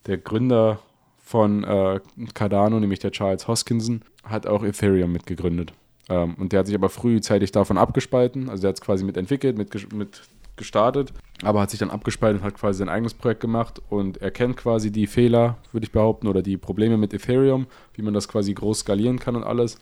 der 0.07 0.19
Gründer 0.19 0.81
von 1.23 1.63
äh, 1.63 2.01
Cardano, 2.35 2.81
nämlich 2.81 2.99
der 2.99 3.13
Charles 3.13 3.47
Hoskinson, 3.47 4.03
hat 4.25 4.49
auch 4.49 4.65
Ethereum 4.65 5.13
mitgegründet. 5.13 5.73
Ähm, 6.09 6.35
und 6.35 6.53
der 6.53 6.61
hat 6.61 6.67
sich 6.67 6.75
aber 6.75 6.89
frühzeitig 6.89 7.53
davon 7.53 7.79
abgespalten. 7.79 8.51
Also 8.51 8.63
der 8.63 8.71
hat 8.71 8.77
es 8.77 8.81
quasi 8.81 9.05
mitentwickelt, 9.05 9.57
mit, 9.57 9.93
mit 9.93 10.23
gestartet, 10.57 11.13
aber 11.45 11.61
hat 11.61 11.71
sich 11.71 11.81
dann 11.81 11.91
abgespalten 11.91 12.41
und 12.41 12.47
hat 12.47 12.55
quasi 12.55 12.79
sein 12.79 12.89
eigenes 12.89 13.15
Projekt 13.15 13.41
gemacht 13.41 13.81
und 13.89 14.19
er 14.19 14.31
kennt 14.31 14.57
quasi 14.57 14.91
die 14.91 15.07
Fehler, 15.07 15.59
würde 15.73 15.85
ich 15.85 15.93
behaupten, 15.93 16.29
oder 16.29 16.43
die 16.43 16.57
Probleme 16.57 16.97
mit 16.97 17.13
Ethereum, 17.15 17.67
wie 17.95 18.03
man 18.03 18.15
das 18.15 18.29
quasi 18.29 18.55
groß 18.55 18.81
skalieren 18.81 19.19
kann 19.19 19.37
und 19.37 19.45
alles. 19.45 19.79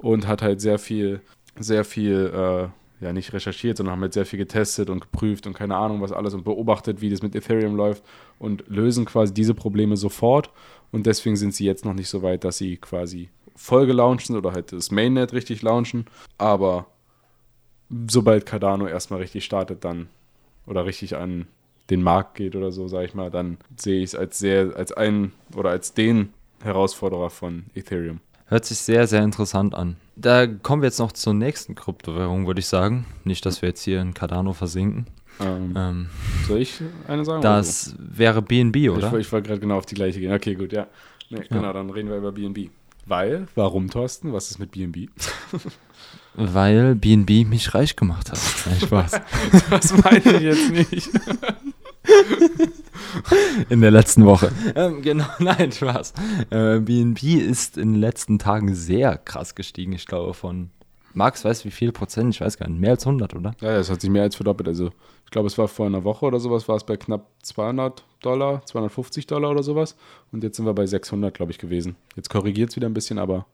Und 0.00 0.26
hat 0.26 0.42
halt 0.42 0.60
sehr 0.60 0.78
viel, 0.78 1.20
sehr 1.58 1.84
viel, 1.84 2.32
äh, 2.34 3.04
ja 3.04 3.12
nicht 3.12 3.32
recherchiert, 3.32 3.76
sondern 3.76 3.94
haben 3.94 4.02
halt 4.02 4.12
sehr 4.12 4.26
viel 4.26 4.38
getestet 4.38 4.90
und 4.90 5.00
geprüft 5.00 5.46
und 5.46 5.52
keine 5.52 5.76
Ahnung 5.76 6.00
was 6.00 6.12
alles 6.12 6.34
und 6.34 6.44
beobachtet, 6.44 7.00
wie 7.00 7.10
das 7.10 7.22
mit 7.22 7.34
Ethereum 7.34 7.76
läuft 7.76 8.02
und 8.38 8.64
lösen 8.68 9.04
quasi 9.04 9.32
diese 9.34 9.54
Probleme 9.54 9.96
sofort 9.96 10.50
und 10.94 11.06
deswegen 11.06 11.36
sind 11.36 11.54
sie 11.54 11.64
jetzt 11.64 11.84
noch 11.84 11.94
nicht 11.94 12.08
so 12.08 12.22
weit, 12.22 12.44
dass 12.44 12.58
sie 12.58 12.76
quasi 12.76 13.28
voll 13.56 13.86
gelauncht 13.86 14.26
sind 14.26 14.36
oder 14.36 14.52
halt 14.52 14.72
das 14.72 14.90
Mainnet 14.90 15.32
richtig 15.32 15.62
launchen. 15.62 16.06
Aber 16.38 16.86
sobald 18.08 18.46
Cardano 18.46 18.86
erstmal 18.86 19.20
richtig 19.20 19.44
startet, 19.44 19.84
dann 19.84 20.08
oder 20.66 20.84
richtig 20.84 21.16
an 21.16 21.46
den 21.90 22.02
Markt 22.02 22.36
geht 22.36 22.56
oder 22.56 22.72
so, 22.72 22.88
sage 22.88 23.06
ich 23.06 23.14
mal, 23.14 23.30
dann 23.30 23.58
sehe 23.76 23.98
ich 23.98 24.10
es 24.10 24.14
als 24.14 24.38
sehr, 24.38 24.74
als 24.76 24.92
einen 24.92 25.32
oder 25.54 25.70
als 25.70 25.92
den 25.92 26.32
Herausforderer 26.62 27.30
von 27.30 27.64
Ethereum. 27.74 28.20
Hört 28.46 28.64
sich 28.64 28.78
sehr, 28.78 29.06
sehr 29.06 29.22
interessant 29.22 29.74
an. 29.74 29.96
Da 30.16 30.46
kommen 30.46 30.82
wir 30.82 30.86
jetzt 30.86 30.98
noch 30.98 31.12
zur 31.12 31.34
nächsten 31.34 31.74
Kryptowährung, 31.74 32.46
würde 32.46 32.60
ich 32.60 32.66
sagen. 32.66 33.06
Nicht, 33.24 33.44
dass 33.46 33.62
wir 33.62 33.70
jetzt 33.70 33.82
hier 33.82 34.00
in 34.00 34.14
Cardano 34.14 34.52
versinken. 34.52 35.06
Ähm, 35.40 35.74
ähm, 35.76 36.10
soll 36.46 36.60
ich 36.60 36.80
eine 37.08 37.24
sagen? 37.24 37.42
Das 37.42 37.96
wäre 37.98 38.40
BNB, 38.42 38.90
oder? 38.90 39.12
Ich, 39.14 39.26
ich 39.26 39.32
wollte 39.32 39.48
gerade 39.48 39.60
genau 39.60 39.78
auf 39.78 39.86
die 39.86 39.94
gleiche 39.94 40.20
gehen. 40.20 40.32
Okay, 40.32 40.54
gut, 40.54 40.72
ja. 40.72 40.86
Nee, 41.30 41.38
ja. 41.38 41.44
Genau, 41.50 41.72
dann 41.72 41.90
reden 41.90 42.08
wir 42.08 42.16
über 42.16 42.32
BNB. 42.32 42.70
Weil, 43.06 43.46
warum, 43.54 43.90
Thorsten? 43.90 44.32
Was 44.32 44.50
ist 44.50 44.58
mit 44.58 44.70
BNB? 44.70 45.08
Weil 46.34 46.94
BNB 46.94 47.46
mich 47.46 47.74
reich 47.74 47.96
gemacht 47.96 48.30
hat. 48.30 48.38
Nein, 48.66 48.80
Spaß. 48.80 49.20
das 49.70 49.96
meine 50.02 50.18
ich 50.18 50.40
jetzt 50.40 50.70
nicht. 50.70 51.10
in 53.70 53.80
der 53.80 53.90
letzten 53.90 54.24
Woche. 54.26 54.50
Ähm, 54.74 55.02
genau, 55.02 55.26
nein, 55.38 55.72
Spaß. 55.72 56.12
Äh, 56.50 56.80
BNB 56.80 57.22
ist 57.22 57.78
in 57.78 57.94
den 57.94 58.00
letzten 58.00 58.38
Tagen 58.38 58.74
sehr 58.74 59.16
krass 59.16 59.54
gestiegen. 59.54 59.92
Ich 59.92 60.06
glaube, 60.06 60.34
von 60.34 60.70
Max 61.14 61.44
weiß 61.44 61.64
wie 61.64 61.70
viel 61.70 61.92
Prozent, 61.92 62.34
ich 62.34 62.40
weiß 62.40 62.58
gar 62.58 62.68
nicht, 62.68 62.80
mehr 62.80 62.90
als 62.90 63.06
100, 63.06 63.34
oder? 63.34 63.54
Ja, 63.60 63.76
es 63.76 63.90
hat 63.90 64.00
sich 64.00 64.10
mehr 64.10 64.24
als 64.24 64.36
verdoppelt. 64.36 64.68
Also 64.68 64.90
ich 65.24 65.30
glaube, 65.30 65.46
es 65.46 65.56
war 65.56 65.68
vor 65.68 65.86
einer 65.86 66.04
Woche 66.04 66.26
oder 66.26 66.40
sowas, 66.40 66.68
war 66.68 66.76
es 66.76 66.84
bei 66.84 66.96
knapp 66.96 67.28
200 67.42 68.04
Dollar, 68.20 68.66
250 68.66 69.26
Dollar 69.26 69.50
oder 69.50 69.62
sowas. 69.62 69.96
Und 70.32 70.42
jetzt 70.42 70.56
sind 70.56 70.66
wir 70.66 70.74
bei 70.74 70.86
600, 70.86 71.32
glaube 71.32 71.52
ich, 71.52 71.58
gewesen. 71.58 71.96
Jetzt 72.16 72.30
korrigiert 72.30 72.70
es 72.70 72.76
wieder 72.76 72.88
ein 72.88 72.94
bisschen, 72.94 73.18
aber 73.18 73.46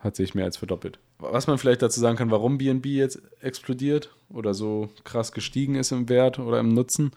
hat 0.00 0.16
sich 0.16 0.34
mehr 0.34 0.46
als 0.46 0.56
verdoppelt. 0.56 0.98
Was 1.18 1.46
man 1.46 1.58
vielleicht 1.58 1.82
dazu 1.82 2.00
sagen 2.00 2.16
kann, 2.16 2.30
warum 2.30 2.58
BNB 2.58 2.86
jetzt 2.86 3.22
explodiert 3.40 4.14
oder 4.30 4.54
so 4.54 4.88
krass 5.04 5.32
gestiegen 5.32 5.76
ist 5.76 5.92
im 5.92 6.08
Wert 6.08 6.38
oder 6.38 6.58
im 6.58 6.74
Nutzen, 6.74 7.12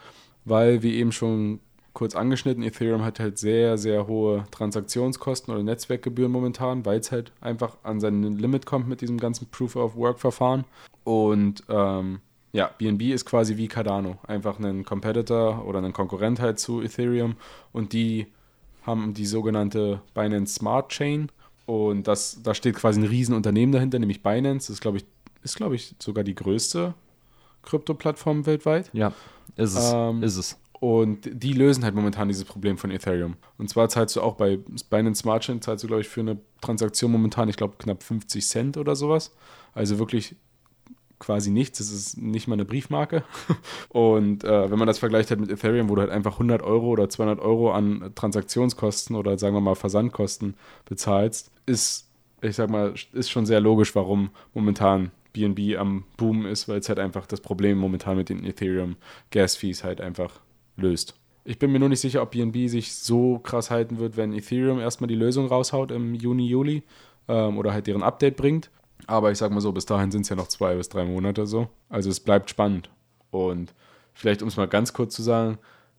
weil, 0.46 0.84
wie 0.84 0.96
eben 0.96 1.12
schon 1.12 1.60
kurz 1.94 2.16
angeschnitten, 2.16 2.64
Ethereum 2.64 3.04
hat 3.04 3.20
halt 3.20 3.38
sehr, 3.38 3.78
sehr 3.78 4.08
hohe 4.08 4.46
Transaktionskosten 4.52 5.54
oder 5.54 5.64
Netzwerkgebühren 5.64 6.32
momentan, 6.32 6.86
weil 6.86 7.00
es 7.00 7.12
halt 7.12 7.32
einfach 7.40 7.78
an 7.84 8.00
sein 8.00 8.22
Limit 8.38 8.66
kommt 8.66 8.88
mit 8.88 9.02
diesem 9.02 9.20
ganzen 9.20 9.48
Proof 9.50 9.76
of 9.76 9.96
Work 9.96 10.20
Verfahren. 10.20 10.66
Und 11.04 11.64
ähm, 11.70 12.20
Ja, 12.52 12.70
BNB 12.78 13.14
ist 13.14 13.26
quasi 13.26 13.58
wie 13.58 13.68
Cardano, 13.68 14.18
einfach 14.28 14.60
ein 14.60 14.86
Competitor 14.86 15.66
oder 15.66 15.82
ein 15.82 15.94
Konkurrent 15.94 16.40
halt 16.40 16.60
zu 16.60 16.82
Ethereum 16.82 17.36
und 17.72 17.94
die 17.94 18.28
haben 18.84 19.14
die 19.14 19.26
sogenannte 19.26 20.02
Binance 20.14 20.56
Smart 20.56 20.90
Chain 20.90 21.30
und 21.66 22.08
das, 22.08 22.42
da 22.44 22.54
steht 22.54 22.76
quasi 22.76 23.00
ein 23.00 23.06
Riesenunternehmen 23.06 23.72
dahinter, 23.72 24.00
nämlich 24.00 24.22
Binance, 24.22 24.68
das 24.68 24.76
ist 24.76 24.82
glaube 24.82 24.98
ich, 24.98 25.06
ist 25.44 25.56
glaube 25.56 25.76
ich 25.76 25.96
sogar 26.00 26.24
die 26.24 26.36
größte 26.36 26.94
Krypto-Plattform 27.64 28.46
weltweit. 28.46 28.90
Ja, 28.94 29.14
ist 29.56 29.76
es. 29.76 29.92
Ähm, 29.94 30.24
ist 30.24 30.38
es. 30.38 30.60
Und 30.80 31.30
die 31.32 31.54
lösen 31.54 31.86
halt 31.86 31.96
momentan 31.96 32.28
dieses 32.28 32.44
Problem 32.44 32.78
von 32.78 32.92
Ethereum. 32.92 33.38
Und 33.58 33.70
zwar 33.70 33.88
zahlst 33.88 34.18
du 34.18 34.22
auch 34.22 34.36
bei 34.36 34.60
Binance 34.90 35.22
Smart 35.22 35.44
Chain, 35.44 35.62
zahlst 35.62 35.86
du, 35.86 35.88
glaube 35.88 36.02
ich, 36.02 36.10
für 36.10 36.20
eine 36.20 36.38
Transaktion 36.60 37.10
momentan, 37.10 37.48
ich 37.48 37.56
glaube, 37.56 37.76
knapp 37.78 38.04
50 38.04 38.46
Cent 38.46 38.76
oder 38.76 38.98
sowas. 38.98 39.34
Also 39.74 39.98
wirklich 39.98 40.36
quasi 41.24 41.50
nichts. 41.52 41.78
Das 41.80 41.92
ist 41.92 42.18
nicht 42.18 42.48
mal 42.48 42.56
eine 42.56 42.66
Briefmarke. 42.66 43.24
Und 43.90 44.44
äh, 44.44 44.70
wenn 44.70 44.78
man 44.78 44.88
das 44.88 45.00
vergleicht 45.00 45.30
halt 45.30 45.40
mit 45.40 45.50
Ethereum, 45.50 45.90
wo 45.90 45.96
du 45.96 46.02
halt 46.02 46.12
einfach 46.12 46.34
100 46.34 46.62
Euro 46.62 46.88
oder 46.88 47.10
200 47.10 47.40
Euro 47.40 47.72
an 47.72 48.12
Transaktionskosten 48.14 49.16
oder 49.16 49.38
sagen 49.38 49.56
wir 49.56 49.62
mal 49.62 49.76
Versandkosten 49.76 50.56
bezahlst, 50.86 51.52
ist, 51.66 52.10
ich 52.42 52.56
sag 52.56 52.70
mal, 52.70 52.94
ist 53.14 53.32
schon 53.32 53.46
sehr 53.46 53.62
logisch, 53.62 53.96
warum 53.96 54.30
momentan 54.54 55.12
BNB 55.32 55.78
am 55.78 56.04
Boom 56.18 56.46
ist, 56.46 56.68
weil 56.68 56.80
es 56.80 56.90
halt 56.90 57.00
einfach 57.00 57.26
das 57.26 57.42
Problem 57.42 57.78
momentan 57.78 58.18
mit 58.18 58.30
den 58.30 58.46
Ethereum 58.46 58.98
Gas 59.32 59.56
Fees 59.56 59.84
halt 59.84 60.00
einfach 60.00 60.42
löst. 60.78 61.16
Ich 61.46 61.60
bin 61.60 61.72
mir 61.72 61.80
nur 61.80 61.90
nicht 61.90 62.00
sicher, 62.00 62.22
ob 62.22 62.32
BNB 62.32 62.70
sich 62.70 62.96
so 62.96 63.40
krass 63.40 63.70
halten 63.70 63.98
wird, 63.98 64.16
wenn 64.16 64.34
Ethereum 64.34 64.80
erstmal 64.80 65.08
die 65.08 65.16
Lösung 65.16 65.48
raushaut 65.48 65.92
im 65.92 66.14
Juni, 66.14 66.48
Juli 66.48 66.84
ähm, 67.28 67.58
oder 67.58 67.74
halt 67.74 67.88
deren 67.88 68.04
Update 68.04 68.38
bringt. 68.38 68.70
Aber 69.08 69.32
ich 69.32 69.38
sag 69.38 69.52
mal 69.52 69.62
so, 69.62 69.72
bis 69.72 69.86
dahin 69.86 70.12
sind 70.12 70.22
es 70.22 70.30
ja 70.30 70.36
noch 70.36 70.48
zwei 70.48 70.76
bis 70.76 70.90
drei 70.90 71.06
Monate 71.06 71.46
so. 71.46 71.68
Also 71.90 72.10
es 72.10 72.20
bleibt 72.20 72.50
spannend. 72.50 72.90
Und 73.32 73.74
vielleicht, 74.14 74.42
um 74.42 74.48
es 74.48 74.58
mal 74.58 74.68
ganz 74.68 74.94
kurz 74.94 75.16
zu 75.16 75.24
sagen, 75.24 75.58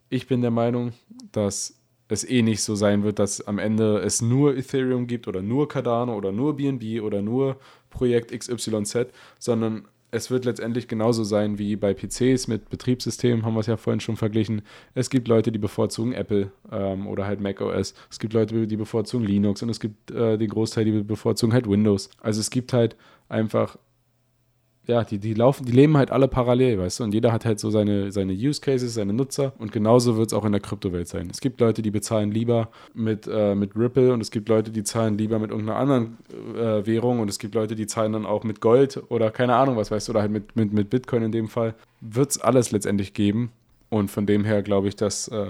ich 0.09 0.27
bin 0.27 0.41
der 0.41 0.51
Meinung, 0.51 0.93
dass 1.33 1.81
es 2.09 2.29
eh 2.29 2.43
nicht 2.43 2.63
so 2.63 2.75
sein 2.75 3.03
wird, 3.03 3.19
dass 3.19 3.41
am 3.47 3.59
Ende 3.59 3.99
es 3.99 4.21
nur 4.21 4.57
Ethereum 4.57 5.07
gibt 5.07 5.27
oder 5.27 5.43
nur 5.43 5.69
Cardano 5.69 6.15
oder 6.15 6.33
nur 6.33 6.57
BNB 6.57 7.03
oder 7.03 7.23
nur 7.23 7.57
Projekt 7.91 8.31
XYZ, 8.39 9.09
sondern 9.39 9.89
es 10.15 10.31
wird 10.31 10.45
letztendlich 10.45 10.87
genauso 10.87 11.25
sein 11.25 11.59
wie 11.59 11.75
bei 11.75 11.93
PCs 11.93 12.47
mit 12.47 12.71
Betriebssystemen, 12.71 13.45
haben 13.45 13.55
wir 13.55 13.61
es 13.61 13.67
ja 13.67 13.77
vorhin 13.77 14.01
schon 14.01 14.17
verglichen. 14.17 14.62
Es 14.95 15.11
gibt 15.11 15.27
Leute, 15.27 15.51
die 15.51 15.59
bevorzugen 15.59 16.12
Apple 16.12 16.53
ähm, 16.71 17.09
oder 17.09 17.27
halt 17.27 17.41
Mac 17.41 17.61
OS. 17.61 17.95
Es 18.11 18.21
gibt 18.21 18.33
Leute, 18.33 18.67
die 18.69 18.77
bevorzugen 18.77 19.27
Linux 19.27 19.62
und 19.62 19.71
es 19.71 19.81
gibt 19.81 20.12
äh, 20.12 20.39
den 20.39 20.49
Großteil, 20.49 20.85
die 20.85 21.03
bevorzugen 21.03 21.53
halt 21.53 21.69
Windows. 21.69 22.11
Also 22.21 22.41
es 22.41 22.51
gibt 22.51 22.73
halt 22.73 22.97
einfach 23.29 23.77
ja, 24.87 25.03
die, 25.03 25.18
die 25.18 25.35
laufen, 25.35 25.64
die 25.64 25.72
leben 25.72 25.97
halt 25.97 26.11
alle 26.11 26.28
parallel, 26.28 26.78
weißt 26.78 27.01
du, 27.01 27.05
und 27.05 27.14
jeder 27.14 27.32
hat 27.32 27.45
halt 27.45 27.59
so 27.59 27.70
seine, 27.70 28.12
seine 28.12 28.32
Use 28.32 28.61
Cases, 28.61 28.93
seine 28.93 29.12
Nutzer 29.12 29.53
und 29.59 29.72
genauso 29.72 30.16
wird 30.16 30.28
es 30.28 30.35
auch 30.35 30.45
in 30.45 30.53
der 30.53 30.61
Kryptowelt 30.61 31.09
sein. 31.09 31.28
Es 31.30 31.41
gibt 31.41 31.61
Leute, 31.61 31.80
die 31.80 31.91
bezahlen 31.91 32.30
lieber 32.30 32.68
mit, 32.93 33.26
äh, 33.26 33.55
mit 33.55 33.74
Ripple 33.76 34.12
und 34.12 34.20
es 34.20 34.30
gibt 34.30 34.49
Leute, 34.49 34.70
die 34.70 34.82
zahlen 34.82 35.16
lieber 35.16 35.39
mit 35.39 35.51
irgendeiner 35.51 35.78
anderen 35.78 36.18
äh, 36.55 36.87
Währung 36.87 37.20
und 37.20 37.28
es 37.28 37.39
gibt 37.39 37.55
Leute, 37.55 37.74
die 37.74 37.87
zahlen 37.87 38.12
dann 38.12 38.26
auch 38.26 38.45
mit 38.45 38.61
Gold 38.61 39.03
oder 39.09 39.30
keine 39.30 39.57
Ahnung 39.57 39.76
was, 39.76 39.91
weißt 39.91 40.09
du, 40.09 40.12
oder 40.12 40.20
halt 40.20 40.30
mit, 40.30 40.55
mit, 40.55 40.72
mit 40.72 40.91
Bitcoin 40.91 41.22
in 41.22 41.32
dem 41.32 41.49
Fall. 41.49 41.74
Wird 42.01 42.32
es 42.32 42.41
alles 42.41 42.70
letztendlich 42.70 43.14
geben 43.14 43.53
und 43.89 44.11
von 44.11 44.26
dem 44.26 44.45
her 44.45 44.62
glaube 44.62 44.89
ich, 44.89 44.97
dass 44.97 45.28
äh, 45.28 45.47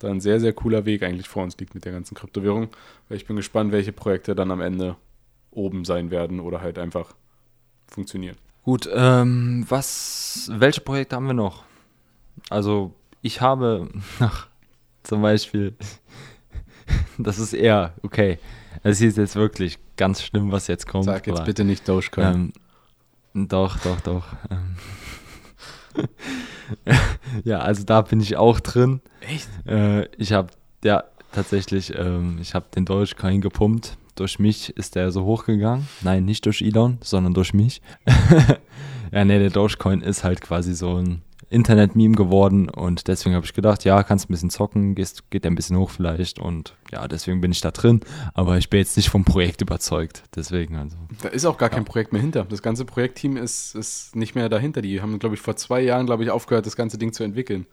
da 0.00 0.08
ein 0.08 0.20
sehr, 0.20 0.40
sehr 0.40 0.52
cooler 0.52 0.84
Weg 0.84 1.02
eigentlich 1.02 1.28
vor 1.28 1.44
uns 1.44 1.56
liegt 1.58 1.74
mit 1.74 1.84
der 1.84 1.92
ganzen 1.92 2.16
Kryptowährung, 2.16 2.68
weil 3.08 3.16
ich 3.16 3.26
bin 3.26 3.36
gespannt, 3.36 3.70
welche 3.72 3.92
Projekte 3.92 4.34
dann 4.34 4.50
am 4.50 4.60
Ende 4.60 4.96
oben 5.50 5.84
sein 5.84 6.10
werden 6.10 6.40
oder 6.40 6.60
halt 6.60 6.78
einfach 6.78 7.14
funktionieren. 7.88 8.36
Gut, 8.68 8.86
ähm, 8.92 9.64
was, 9.66 10.50
welche 10.52 10.82
Projekte 10.82 11.16
haben 11.16 11.26
wir 11.26 11.32
noch? 11.32 11.64
Also, 12.50 12.92
ich 13.22 13.40
habe 13.40 13.88
nach 14.20 14.48
zum 15.04 15.22
Beispiel, 15.22 15.74
das 17.18 17.38
ist 17.38 17.54
eher, 17.54 17.94
okay, 18.02 18.38
es 18.82 19.00
ist 19.00 19.16
jetzt 19.16 19.36
wirklich 19.36 19.78
ganz 19.96 20.22
schlimm, 20.22 20.52
was 20.52 20.66
jetzt 20.66 20.86
kommt. 20.86 21.06
Sag 21.06 21.26
jetzt 21.26 21.38
aber, 21.38 21.46
bitte 21.46 21.64
nicht 21.64 21.88
Dogecoin. 21.88 22.52
Ähm, 23.34 23.48
doch, 23.48 23.78
doch, 23.78 24.00
doch. 24.02 24.26
Ähm. 24.50 24.76
ja, 27.44 27.60
also 27.60 27.84
da 27.84 28.02
bin 28.02 28.20
ich 28.20 28.36
auch 28.36 28.60
drin. 28.60 29.00
Echt? 29.20 29.48
Äh, 29.66 30.14
ich 30.18 30.34
habe, 30.34 30.48
ja, 30.84 31.04
tatsächlich, 31.32 31.94
ähm, 31.96 32.36
ich 32.38 32.52
habe 32.52 32.66
den 32.76 32.84
Dogecoin 32.84 33.40
gepumpt 33.40 33.96
durch 34.18 34.38
mich 34.38 34.76
ist 34.76 34.94
der 34.96 35.10
so 35.10 35.24
hochgegangen. 35.24 35.86
Nein, 36.02 36.24
nicht 36.24 36.44
durch 36.46 36.62
Elon, 36.62 36.98
sondern 37.02 37.34
durch 37.34 37.54
mich. 37.54 37.80
ja, 39.12 39.24
nee, 39.24 39.38
der 39.38 39.50
Dogecoin 39.50 40.00
ist 40.00 40.24
halt 40.24 40.40
quasi 40.40 40.74
so 40.74 40.96
ein 40.96 41.22
Internet-Meme 41.50 42.14
geworden 42.14 42.68
und 42.68 43.08
deswegen 43.08 43.34
habe 43.34 43.46
ich 43.46 43.54
gedacht, 43.54 43.84
ja, 43.84 44.02
kannst 44.02 44.28
ein 44.28 44.32
bisschen 44.32 44.50
zocken, 44.50 44.94
gehst, 44.94 45.30
geht 45.30 45.46
ein 45.46 45.54
bisschen 45.54 45.78
hoch 45.78 45.90
vielleicht 45.90 46.38
und 46.38 46.74
ja, 46.92 47.08
deswegen 47.08 47.40
bin 47.40 47.52
ich 47.52 47.60
da 47.60 47.70
drin, 47.70 48.00
aber 48.34 48.58
ich 48.58 48.68
bin 48.68 48.80
jetzt 48.80 48.96
nicht 48.96 49.08
vom 49.08 49.24
Projekt 49.24 49.62
überzeugt, 49.62 50.24
deswegen 50.36 50.76
also. 50.76 50.96
Da 51.22 51.28
ist 51.28 51.46
auch 51.46 51.56
gar 51.56 51.70
ja. 51.70 51.76
kein 51.76 51.86
Projekt 51.86 52.12
mehr 52.12 52.20
hinter. 52.20 52.44
Das 52.44 52.60
ganze 52.60 52.84
Projektteam 52.84 53.36
ist, 53.38 53.74
ist 53.74 54.14
nicht 54.14 54.34
mehr 54.34 54.48
dahinter. 54.50 54.82
Die 54.82 55.00
haben, 55.00 55.18
glaube 55.18 55.36
ich, 55.36 55.40
vor 55.40 55.56
zwei 55.56 55.80
Jahren, 55.80 56.04
glaube 56.04 56.22
ich, 56.22 56.30
aufgehört, 56.30 56.66
das 56.66 56.76
ganze 56.76 56.98
Ding 56.98 57.12
zu 57.12 57.24
entwickeln. 57.24 57.66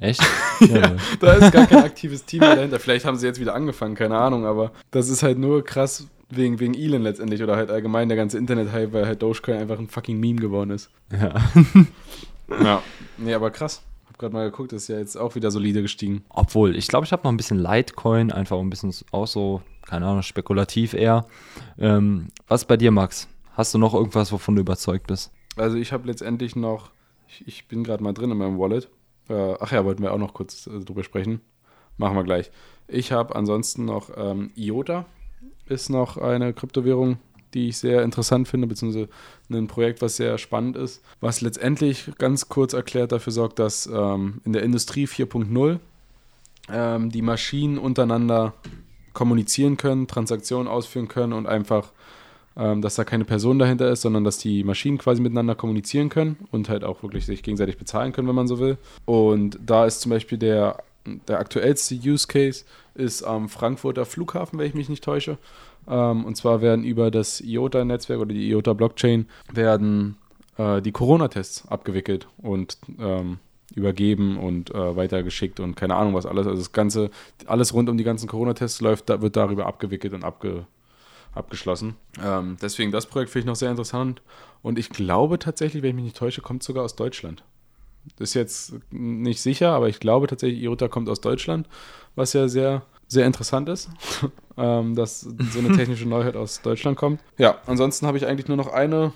Echt? 0.00 0.22
ja, 0.60 0.96
da 1.20 1.32
ist 1.34 1.52
gar 1.52 1.66
kein 1.66 1.84
aktives 1.84 2.24
Team 2.24 2.40
mehr 2.40 2.56
dahinter. 2.56 2.80
Vielleicht 2.80 3.04
haben 3.04 3.16
sie 3.16 3.26
jetzt 3.26 3.38
wieder 3.38 3.54
angefangen, 3.54 3.94
keine 3.94 4.18
Ahnung, 4.18 4.46
aber 4.46 4.72
das 4.90 5.08
ist 5.08 5.22
halt 5.22 5.38
nur 5.38 5.62
krass 5.62 6.08
wegen, 6.30 6.58
wegen 6.58 6.74
Elon 6.74 7.02
letztendlich 7.02 7.42
oder 7.42 7.56
halt 7.56 7.70
allgemein 7.70 8.08
der 8.08 8.16
ganze 8.16 8.38
Internet-Hype, 8.38 8.92
weil 8.92 9.06
halt 9.06 9.22
Dogecoin 9.22 9.58
einfach 9.58 9.78
ein 9.78 9.88
fucking 9.88 10.18
Meme 10.18 10.40
geworden 10.40 10.70
ist. 10.70 10.90
Ja. 11.12 11.34
ja. 12.64 12.82
Nee, 13.18 13.34
aber 13.34 13.50
krass. 13.50 13.82
Hab 14.08 14.18
gerade 14.18 14.32
mal 14.32 14.50
geguckt, 14.50 14.72
ist 14.72 14.88
ja 14.88 14.98
jetzt 14.98 15.16
auch 15.16 15.34
wieder 15.34 15.50
solide 15.50 15.82
gestiegen. 15.82 16.24
Obwohl, 16.30 16.76
ich 16.76 16.88
glaube, 16.88 17.04
ich 17.04 17.12
habe 17.12 17.22
noch 17.24 17.32
ein 17.32 17.36
bisschen 17.36 17.58
Litecoin, 17.58 18.32
einfach 18.32 18.58
ein 18.58 18.70
bisschen 18.70 18.94
auch 19.10 19.26
so, 19.26 19.60
keine 19.86 20.06
Ahnung, 20.06 20.22
spekulativ 20.22 20.94
eher. 20.94 21.26
Ähm, 21.78 22.28
was 22.48 22.64
bei 22.64 22.76
dir, 22.76 22.90
Max? 22.90 23.28
Hast 23.54 23.74
du 23.74 23.78
noch 23.78 23.92
irgendwas, 23.92 24.32
wovon 24.32 24.54
du 24.54 24.62
überzeugt 24.62 25.08
bist? 25.08 25.30
Also 25.56 25.76
ich 25.76 25.92
habe 25.92 26.06
letztendlich 26.06 26.56
noch, 26.56 26.90
ich, 27.28 27.46
ich 27.46 27.66
bin 27.66 27.84
gerade 27.84 28.02
mal 28.02 28.14
drin 28.14 28.30
in 28.30 28.38
meinem 28.38 28.58
Wallet 28.58 28.88
äh, 29.30 29.56
ach 29.60 29.72
ja, 29.72 29.84
wollten 29.84 30.02
wir 30.02 30.12
auch 30.12 30.18
noch 30.18 30.34
kurz 30.34 30.66
äh, 30.66 30.80
drüber 30.80 31.04
sprechen. 31.04 31.40
Machen 31.96 32.16
wir 32.16 32.24
gleich. 32.24 32.50
Ich 32.88 33.12
habe 33.12 33.36
ansonsten 33.36 33.84
noch 33.84 34.10
ähm, 34.16 34.50
IOTA, 34.56 35.06
ist 35.66 35.88
noch 35.88 36.16
eine 36.16 36.52
Kryptowährung, 36.52 37.18
die 37.54 37.68
ich 37.68 37.78
sehr 37.78 38.02
interessant 38.02 38.48
finde, 38.48 38.66
beziehungsweise 38.66 39.08
ein 39.50 39.66
Projekt, 39.66 40.02
was 40.02 40.16
sehr 40.16 40.38
spannend 40.38 40.76
ist, 40.76 41.02
was 41.20 41.40
letztendlich 41.40 42.10
ganz 42.18 42.48
kurz 42.48 42.72
erklärt 42.72 43.12
dafür 43.12 43.32
sorgt, 43.32 43.58
dass 43.58 43.86
ähm, 43.86 44.40
in 44.44 44.52
der 44.52 44.62
Industrie 44.62 45.06
4.0 45.06 45.78
ähm, 46.72 47.10
die 47.10 47.22
Maschinen 47.22 47.78
untereinander 47.78 48.54
kommunizieren 49.12 49.76
können, 49.76 50.06
Transaktionen 50.06 50.68
ausführen 50.68 51.08
können 51.08 51.32
und 51.32 51.46
einfach 51.46 51.92
dass 52.82 52.96
da 52.96 53.04
keine 53.04 53.24
Person 53.24 53.58
dahinter 53.58 53.90
ist, 53.90 54.02
sondern 54.02 54.24
dass 54.24 54.36
die 54.36 54.64
Maschinen 54.64 54.98
quasi 54.98 55.22
miteinander 55.22 55.54
kommunizieren 55.54 56.10
können 56.10 56.36
und 56.50 56.68
halt 56.68 56.84
auch 56.84 57.02
wirklich 57.02 57.24
sich 57.24 57.42
gegenseitig 57.42 57.78
bezahlen 57.78 58.12
können, 58.12 58.28
wenn 58.28 58.34
man 58.34 58.48
so 58.48 58.58
will. 58.58 58.76
Und 59.06 59.58
da 59.64 59.86
ist 59.86 60.02
zum 60.02 60.10
Beispiel 60.10 60.36
der, 60.36 60.82
der 61.28 61.38
aktuellste 61.38 61.94
Use 61.94 62.26
Case 62.26 62.64
ist 62.94 63.22
am 63.22 63.48
Frankfurter 63.48 64.04
Flughafen, 64.04 64.58
wenn 64.58 64.66
ich 64.66 64.74
mich 64.74 64.88
nicht 64.88 65.04
täusche. 65.04 65.38
Ähm, 65.88 66.24
und 66.24 66.36
zwar 66.36 66.60
werden 66.60 66.84
über 66.84 67.10
das 67.10 67.40
IOTA-Netzwerk 67.40 68.20
oder 68.20 68.34
die 68.34 68.48
IOTA-Blockchain 68.50 69.26
werden 69.52 70.16
äh, 70.58 70.82
die 70.82 70.92
Corona-Tests 70.92 71.68
abgewickelt 71.68 72.28
und 72.38 72.78
ähm, 72.98 73.38
übergeben 73.74 74.38
und 74.38 74.74
äh, 74.74 74.96
weitergeschickt 74.96 75.60
und 75.60 75.76
keine 75.76 75.94
Ahnung 75.94 76.14
was 76.14 76.26
alles. 76.26 76.46
Also 76.46 76.58
das 76.58 76.72
Ganze, 76.72 77.10
alles 77.46 77.72
rund 77.72 77.88
um 77.88 77.96
die 77.96 78.04
ganzen 78.04 78.28
Corona-Tests 78.28 78.80
läuft, 78.80 79.08
da, 79.08 79.22
wird 79.22 79.36
darüber 79.36 79.66
abgewickelt 79.66 80.12
und 80.12 80.24
abge, 80.24 80.66
abgeschlossen. 81.34 81.96
Ähm, 82.22 82.56
deswegen 82.60 82.92
das 82.92 83.06
Projekt 83.06 83.30
finde 83.30 83.40
ich 83.40 83.46
noch 83.46 83.56
sehr 83.56 83.70
interessant. 83.70 84.22
Und 84.62 84.78
ich 84.78 84.90
glaube 84.90 85.38
tatsächlich, 85.38 85.82
wenn 85.82 85.90
ich 85.90 85.94
mich 85.96 86.04
nicht 86.04 86.16
täusche, 86.16 86.42
kommt 86.42 86.62
sogar 86.62 86.84
aus 86.84 86.96
Deutschland. 86.96 87.44
Das 88.16 88.30
ist 88.30 88.34
jetzt 88.34 88.74
nicht 88.90 89.40
sicher, 89.40 89.72
aber 89.72 89.88
ich 89.88 90.00
glaube 90.00 90.26
tatsächlich, 90.26 90.62
IOTA 90.62 90.88
kommt 90.88 91.08
aus 91.08 91.20
Deutschland, 91.20 91.68
was 92.14 92.32
ja 92.32 92.48
sehr, 92.48 92.82
sehr 93.06 93.26
interessant 93.26 93.68
ist, 93.68 93.90
ähm, 94.56 94.94
dass 94.94 95.20
so 95.20 95.58
eine 95.58 95.76
technische 95.76 96.08
Neuheit 96.08 96.36
aus 96.36 96.62
Deutschland 96.62 96.96
kommt. 96.96 97.20
Ja, 97.38 97.58
ansonsten 97.66 98.06
habe 98.06 98.18
ich 98.18 98.26
eigentlich 98.26 98.48
nur 98.48 98.56
noch 98.56 98.68
eine 98.68 99.12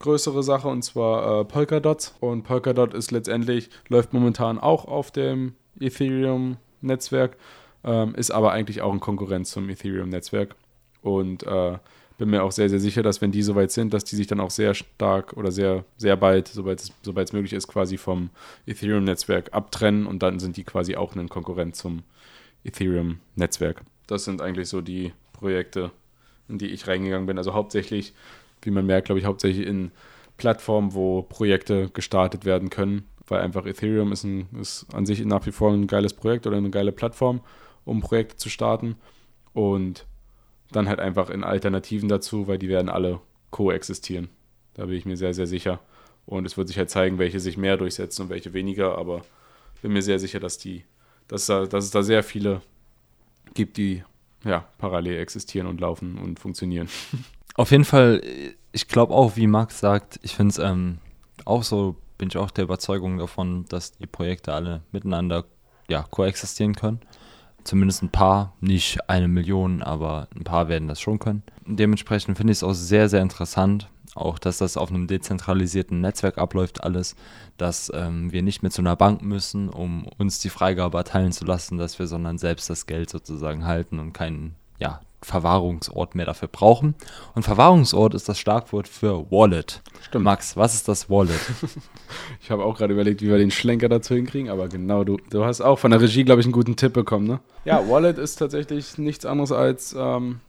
größere 0.00 0.42
Sache 0.42 0.68
und 0.68 0.82
zwar 0.82 1.40
äh, 1.40 1.44
Polkadot. 1.44 2.12
Und 2.20 2.42
Polkadot 2.42 2.94
ist 2.94 3.10
letztendlich, 3.10 3.70
läuft 3.88 4.12
momentan 4.12 4.58
auch 4.58 4.86
auf 4.86 5.10
dem 5.10 5.54
Ethereum-Netzwerk, 5.78 7.36
ähm, 7.84 8.14
ist 8.14 8.30
aber 8.30 8.52
eigentlich 8.52 8.82
auch 8.82 8.92
ein 8.92 9.00
Konkurrent 9.00 9.46
zum 9.46 9.68
Ethereum-Netzwerk. 9.68 10.56
Und 11.02 11.42
äh, 11.44 11.78
bin 12.20 12.28
mir 12.28 12.42
auch 12.42 12.52
sehr, 12.52 12.68
sehr 12.68 12.80
sicher, 12.80 13.02
dass 13.02 13.22
wenn 13.22 13.32
die 13.32 13.42
soweit 13.42 13.70
sind, 13.70 13.94
dass 13.94 14.04
die 14.04 14.14
sich 14.14 14.26
dann 14.26 14.40
auch 14.40 14.50
sehr 14.50 14.74
stark 14.74 15.32
oder 15.38 15.50
sehr, 15.50 15.86
sehr 15.96 16.16
bald, 16.18 16.48
sobald 16.48 16.80
es, 16.80 17.32
möglich 17.32 17.54
ist, 17.54 17.66
quasi 17.66 17.96
vom 17.96 18.28
Ethereum-Netzwerk 18.66 19.54
abtrennen 19.54 20.06
und 20.06 20.22
dann 20.22 20.38
sind 20.38 20.58
die 20.58 20.64
quasi 20.64 20.96
auch 20.96 21.16
ein 21.16 21.30
Konkurrent 21.30 21.76
zum 21.76 22.02
Ethereum-Netzwerk. 22.62 23.80
Das 24.06 24.24
sind 24.24 24.42
eigentlich 24.42 24.68
so 24.68 24.82
die 24.82 25.14
Projekte, 25.32 25.92
in 26.46 26.58
die 26.58 26.66
ich 26.66 26.86
reingegangen 26.86 27.26
bin. 27.26 27.38
Also 27.38 27.54
hauptsächlich, 27.54 28.12
wie 28.60 28.70
man 28.70 28.84
merkt, 28.84 29.06
glaube 29.06 29.18
ich, 29.18 29.24
hauptsächlich 29.24 29.66
in 29.66 29.90
Plattform, 30.36 30.92
wo 30.92 31.22
Projekte 31.22 31.88
gestartet 31.88 32.44
werden 32.44 32.68
können, 32.68 33.04
weil 33.28 33.40
einfach 33.40 33.64
Ethereum 33.64 34.12
ist, 34.12 34.24
ein, 34.24 34.46
ist 34.60 34.86
an 34.92 35.06
sich 35.06 35.24
nach 35.24 35.46
wie 35.46 35.52
vor 35.52 35.72
ein 35.72 35.86
geiles 35.86 36.12
Projekt 36.12 36.46
oder 36.46 36.58
eine 36.58 36.68
geile 36.68 36.92
Plattform, 36.92 37.40
um 37.86 38.02
Projekte 38.02 38.36
zu 38.36 38.50
starten. 38.50 38.96
Und 39.54 40.04
dann 40.72 40.88
halt 40.88 41.00
einfach 41.00 41.30
in 41.30 41.44
Alternativen 41.44 42.08
dazu, 42.08 42.46
weil 42.46 42.58
die 42.58 42.68
werden 42.68 42.88
alle 42.88 43.20
koexistieren. 43.50 44.28
Da 44.74 44.86
bin 44.86 44.96
ich 44.96 45.06
mir 45.06 45.16
sehr, 45.16 45.34
sehr 45.34 45.46
sicher. 45.46 45.80
Und 46.26 46.44
es 46.46 46.56
wird 46.56 46.68
sich 46.68 46.78
halt 46.78 46.90
zeigen, 46.90 47.18
welche 47.18 47.40
sich 47.40 47.56
mehr 47.56 47.76
durchsetzen 47.76 48.22
und 48.22 48.28
welche 48.28 48.52
weniger, 48.52 48.96
aber 48.96 49.22
bin 49.82 49.92
mir 49.92 50.02
sehr 50.02 50.18
sicher, 50.18 50.40
dass 50.40 50.58
die, 50.58 50.84
dass, 51.28 51.46
da, 51.46 51.66
dass 51.66 51.84
es 51.84 51.90
da 51.90 52.02
sehr 52.02 52.22
viele 52.22 52.60
gibt, 53.54 53.76
die 53.76 54.04
ja, 54.44 54.66
parallel 54.78 55.18
existieren 55.18 55.66
und 55.66 55.80
laufen 55.80 56.18
und 56.18 56.38
funktionieren. 56.38 56.88
Auf 57.54 57.72
jeden 57.72 57.84
Fall, 57.84 58.22
ich 58.72 58.88
glaube 58.88 59.12
auch, 59.12 59.36
wie 59.36 59.46
Max 59.46 59.80
sagt, 59.80 60.20
ich 60.22 60.34
finde 60.34 60.52
es 60.52 60.58
ähm, 60.58 60.98
auch 61.44 61.62
so, 61.62 61.96
bin 62.16 62.28
ich 62.28 62.36
auch 62.36 62.50
der 62.50 62.64
Überzeugung 62.64 63.18
davon, 63.18 63.64
dass 63.68 63.92
die 63.98 64.06
Projekte 64.06 64.52
alle 64.52 64.82
miteinander 64.92 65.44
ja, 65.88 66.04
koexistieren 66.10 66.74
können. 66.74 67.00
Zumindest 67.64 68.02
ein 68.02 68.10
paar, 68.10 68.54
nicht 68.60 69.08
eine 69.08 69.28
Million, 69.28 69.82
aber 69.82 70.28
ein 70.34 70.44
paar 70.44 70.68
werden 70.68 70.88
das 70.88 71.00
schon 71.00 71.18
können. 71.18 71.42
Dementsprechend 71.66 72.36
finde 72.36 72.52
ich 72.52 72.58
es 72.58 72.62
auch 72.62 72.72
sehr, 72.72 73.08
sehr 73.08 73.22
interessant, 73.22 73.88
auch 74.14 74.38
dass 74.38 74.58
das 74.58 74.76
auf 74.76 74.90
einem 74.90 75.06
dezentralisierten 75.06 76.00
Netzwerk 76.00 76.38
abläuft 76.38 76.82
alles, 76.82 77.16
dass 77.56 77.92
ähm, 77.94 78.32
wir 78.32 78.42
nicht 78.42 78.62
mehr 78.62 78.70
zu 78.70 78.82
einer 78.82 78.96
Bank 78.96 79.22
müssen, 79.22 79.68
um 79.68 80.06
uns 80.18 80.40
die 80.40 80.50
Freigabe 80.50 80.98
erteilen 80.98 81.32
zu 81.32 81.44
lassen, 81.44 81.78
dass 81.78 81.98
wir, 81.98 82.06
sondern 82.06 82.38
selbst 82.38 82.70
das 82.70 82.86
Geld 82.86 83.10
sozusagen 83.10 83.66
halten 83.66 83.98
und 83.98 84.12
keinen 84.12 84.56
ja, 84.78 85.00
Verwahrungsort 85.22 86.14
mehr 86.14 86.26
dafür 86.26 86.48
brauchen. 86.48 86.94
Und 87.34 87.42
Verwahrungsort 87.42 88.14
ist 88.14 88.28
das 88.28 88.38
Schlagwort 88.38 88.88
für 88.88 89.30
Wallet. 89.30 89.82
Stimmt. 90.02 90.24
Max, 90.24 90.56
was 90.56 90.74
ist 90.74 90.88
das 90.88 91.10
Wallet? 91.10 91.40
ich 92.42 92.50
habe 92.50 92.64
auch 92.64 92.78
gerade 92.78 92.94
überlegt, 92.94 93.20
wie 93.22 93.28
wir 93.28 93.38
den 93.38 93.50
Schlenker 93.50 93.88
dazu 93.88 94.14
hinkriegen, 94.14 94.50
aber 94.50 94.68
genau, 94.68 95.04
du, 95.04 95.18
du 95.30 95.44
hast 95.44 95.60
auch 95.60 95.78
von 95.78 95.90
der 95.90 96.00
Regie, 96.00 96.24
glaube 96.24 96.40
ich, 96.40 96.46
einen 96.46 96.52
guten 96.52 96.76
Tipp 96.76 96.94
bekommen, 96.94 97.26
ne? 97.26 97.40
Ja, 97.64 97.86
Wallet 97.88 98.18
ist 98.18 98.36
tatsächlich 98.36 98.96
nichts 98.96 99.26
anderes 99.26 99.52
als, 99.52 99.94
ähm, 99.98 100.40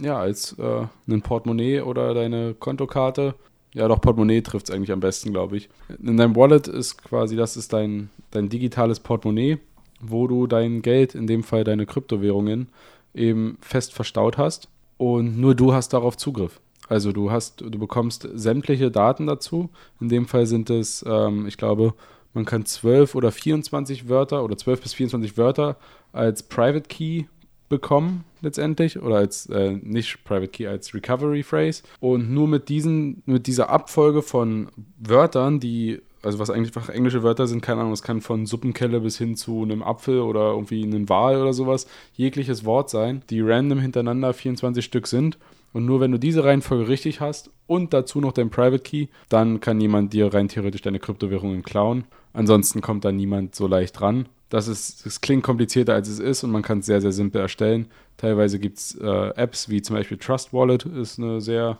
ja, 0.00 0.18
als 0.18 0.56
äh, 0.58 0.86
ein 1.08 1.22
Portemonnaie 1.22 1.80
oder 1.80 2.14
deine 2.14 2.54
Kontokarte. 2.54 3.34
Ja, 3.74 3.88
doch, 3.88 4.00
Portemonnaie 4.00 4.42
trifft 4.42 4.68
es 4.68 4.74
eigentlich 4.74 4.92
am 4.92 5.00
besten, 5.00 5.32
glaube 5.32 5.56
ich. 5.56 5.68
In 6.02 6.16
deinem 6.16 6.36
Wallet 6.36 6.68
ist 6.68 7.02
quasi, 7.02 7.36
das 7.36 7.56
ist 7.56 7.72
dein, 7.72 8.10
dein 8.30 8.48
digitales 8.48 9.00
Portemonnaie, 9.00 9.58
wo 10.00 10.26
du 10.26 10.46
dein 10.46 10.82
Geld, 10.82 11.14
in 11.14 11.26
dem 11.26 11.42
Fall 11.42 11.64
deine 11.64 11.86
Kryptowährungen, 11.86 12.68
eben 13.14 13.58
fest 13.60 13.92
verstaut 13.92 14.38
hast 14.38 14.68
und 14.96 15.38
nur 15.38 15.54
du 15.54 15.72
hast 15.72 15.92
darauf 15.92 16.16
Zugriff. 16.16 16.60
Also 16.88 17.12
du 17.12 17.30
hast, 17.30 17.60
du 17.60 17.78
bekommst 17.78 18.28
sämtliche 18.34 18.90
Daten 18.90 19.26
dazu. 19.26 19.70
In 20.00 20.08
dem 20.08 20.26
Fall 20.26 20.46
sind 20.46 20.68
es, 20.68 21.04
ähm, 21.08 21.46
ich 21.46 21.56
glaube, 21.56 21.94
man 22.34 22.44
kann 22.44 22.66
12 22.66 23.14
oder 23.14 23.30
24 23.30 24.08
Wörter 24.08 24.44
oder 24.44 24.56
12 24.56 24.82
bis 24.82 24.94
24 24.94 25.36
Wörter 25.36 25.76
als 26.12 26.42
Private 26.42 26.88
Key 26.88 27.24
bekommen 27.68 28.24
letztendlich 28.42 29.00
oder 29.00 29.16
als 29.16 29.46
äh, 29.46 29.72
nicht 29.80 30.24
Private 30.24 30.48
Key 30.48 30.66
als 30.66 30.92
Recovery 30.92 31.42
Phrase 31.42 31.82
und 32.00 32.30
nur 32.30 32.46
mit 32.46 32.68
diesen 32.68 33.22
mit 33.24 33.46
dieser 33.46 33.70
Abfolge 33.70 34.20
von 34.20 34.68
Wörtern, 34.98 35.58
die 35.58 36.02
also 36.22 36.38
was 36.38 36.50
eigentlich 36.50 36.76
einfach 36.76 36.88
englische 36.88 37.22
Wörter 37.22 37.46
sind, 37.46 37.62
keine 37.62 37.80
Ahnung, 37.80 37.92
es 37.92 38.02
kann 38.02 38.20
von 38.20 38.46
Suppenkelle 38.46 39.00
bis 39.00 39.18
hin 39.18 39.36
zu 39.36 39.62
einem 39.62 39.82
Apfel 39.82 40.20
oder 40.20 40.52
irgendwie 40.52 40.82
einem 40.84 41.08
Wal 41.08 41.40
oder 41.40 41.52
sowas, 41.52 41.86
jegliches 42.14 42.64
Wort 42.64 42.90
sein, 42.90 43.22
die 43.30 43.40
random 43.40 43.80
hintereinander 43.80 44.32
24 44.32 44.84
Stück 44.84 45.06
sind. 45.06 45.38
Und 45.72 45.86
nur 45.86 46.00
wenn 46.00 46.12
du 46.12 46.18
diese 46.18 46.44
Reihenfolge 46.44 46.88
richtig 46.88 47.20
hast 47.20 47.50
und 47.66 47.94
dazu 47.94 48.20
noch 48.20 48.32
dein 48.32 48.50
Private 48.50 48.82
Key, 48.82 49.06
dann 49.28 49.60
kann 49.60 49.78
niemand 49.78 50.12
dir 50.12 50.32
rein 50.32 50.48
theoretisch 50.48 50.82
deine 50.82 50.98
Kryptowährungen 50.98 51.62
klauen. 51.62 52.04
Ansonsten 52.34 52.82
kommt 52.82 53.04
da 53.04 53.12
niemand 53.12 53.54
so 53.54 53.66
leicht 53.66 54.00
ran. 54.00 54.28
Das, 54.50 54.68
ist, 54.68 55.06
das 55.06 55.22
klingt 55.22 55.42
komplizierter 55.42 55.94
als 55.94 56.08
es 56.08 56.18
ist 56.18 56.44
und 56.44 56.50
man 56.50 56.62
kann 56.62 56.80
es 56.80 56.86
sehr, 56.86 57.00
sehr 57.00 57.12
simpel 57.12 57.40
erstellen. 57.40 57.86
Teilweise 58.18 58.58
gibt 58.58 58.78
es 58.78 58.94
äh, 58.96 59.28
Apps 59.34 59.70
wie 59.70 59.80
zum 59.80 59.96
Beispiel 59.96 60.18
Trust 60.18 60.52
Wallet, 60.52 60.84
ist 60.84 61.18
eine 61.18 61.40
sehr 61.40 61.78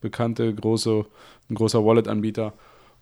bekannte, 0.00 0.54
große, 0.54 1.04
ein 1.50 1.54
großer 1.54 1.84
Wallet-Anbieter 1.84 2.54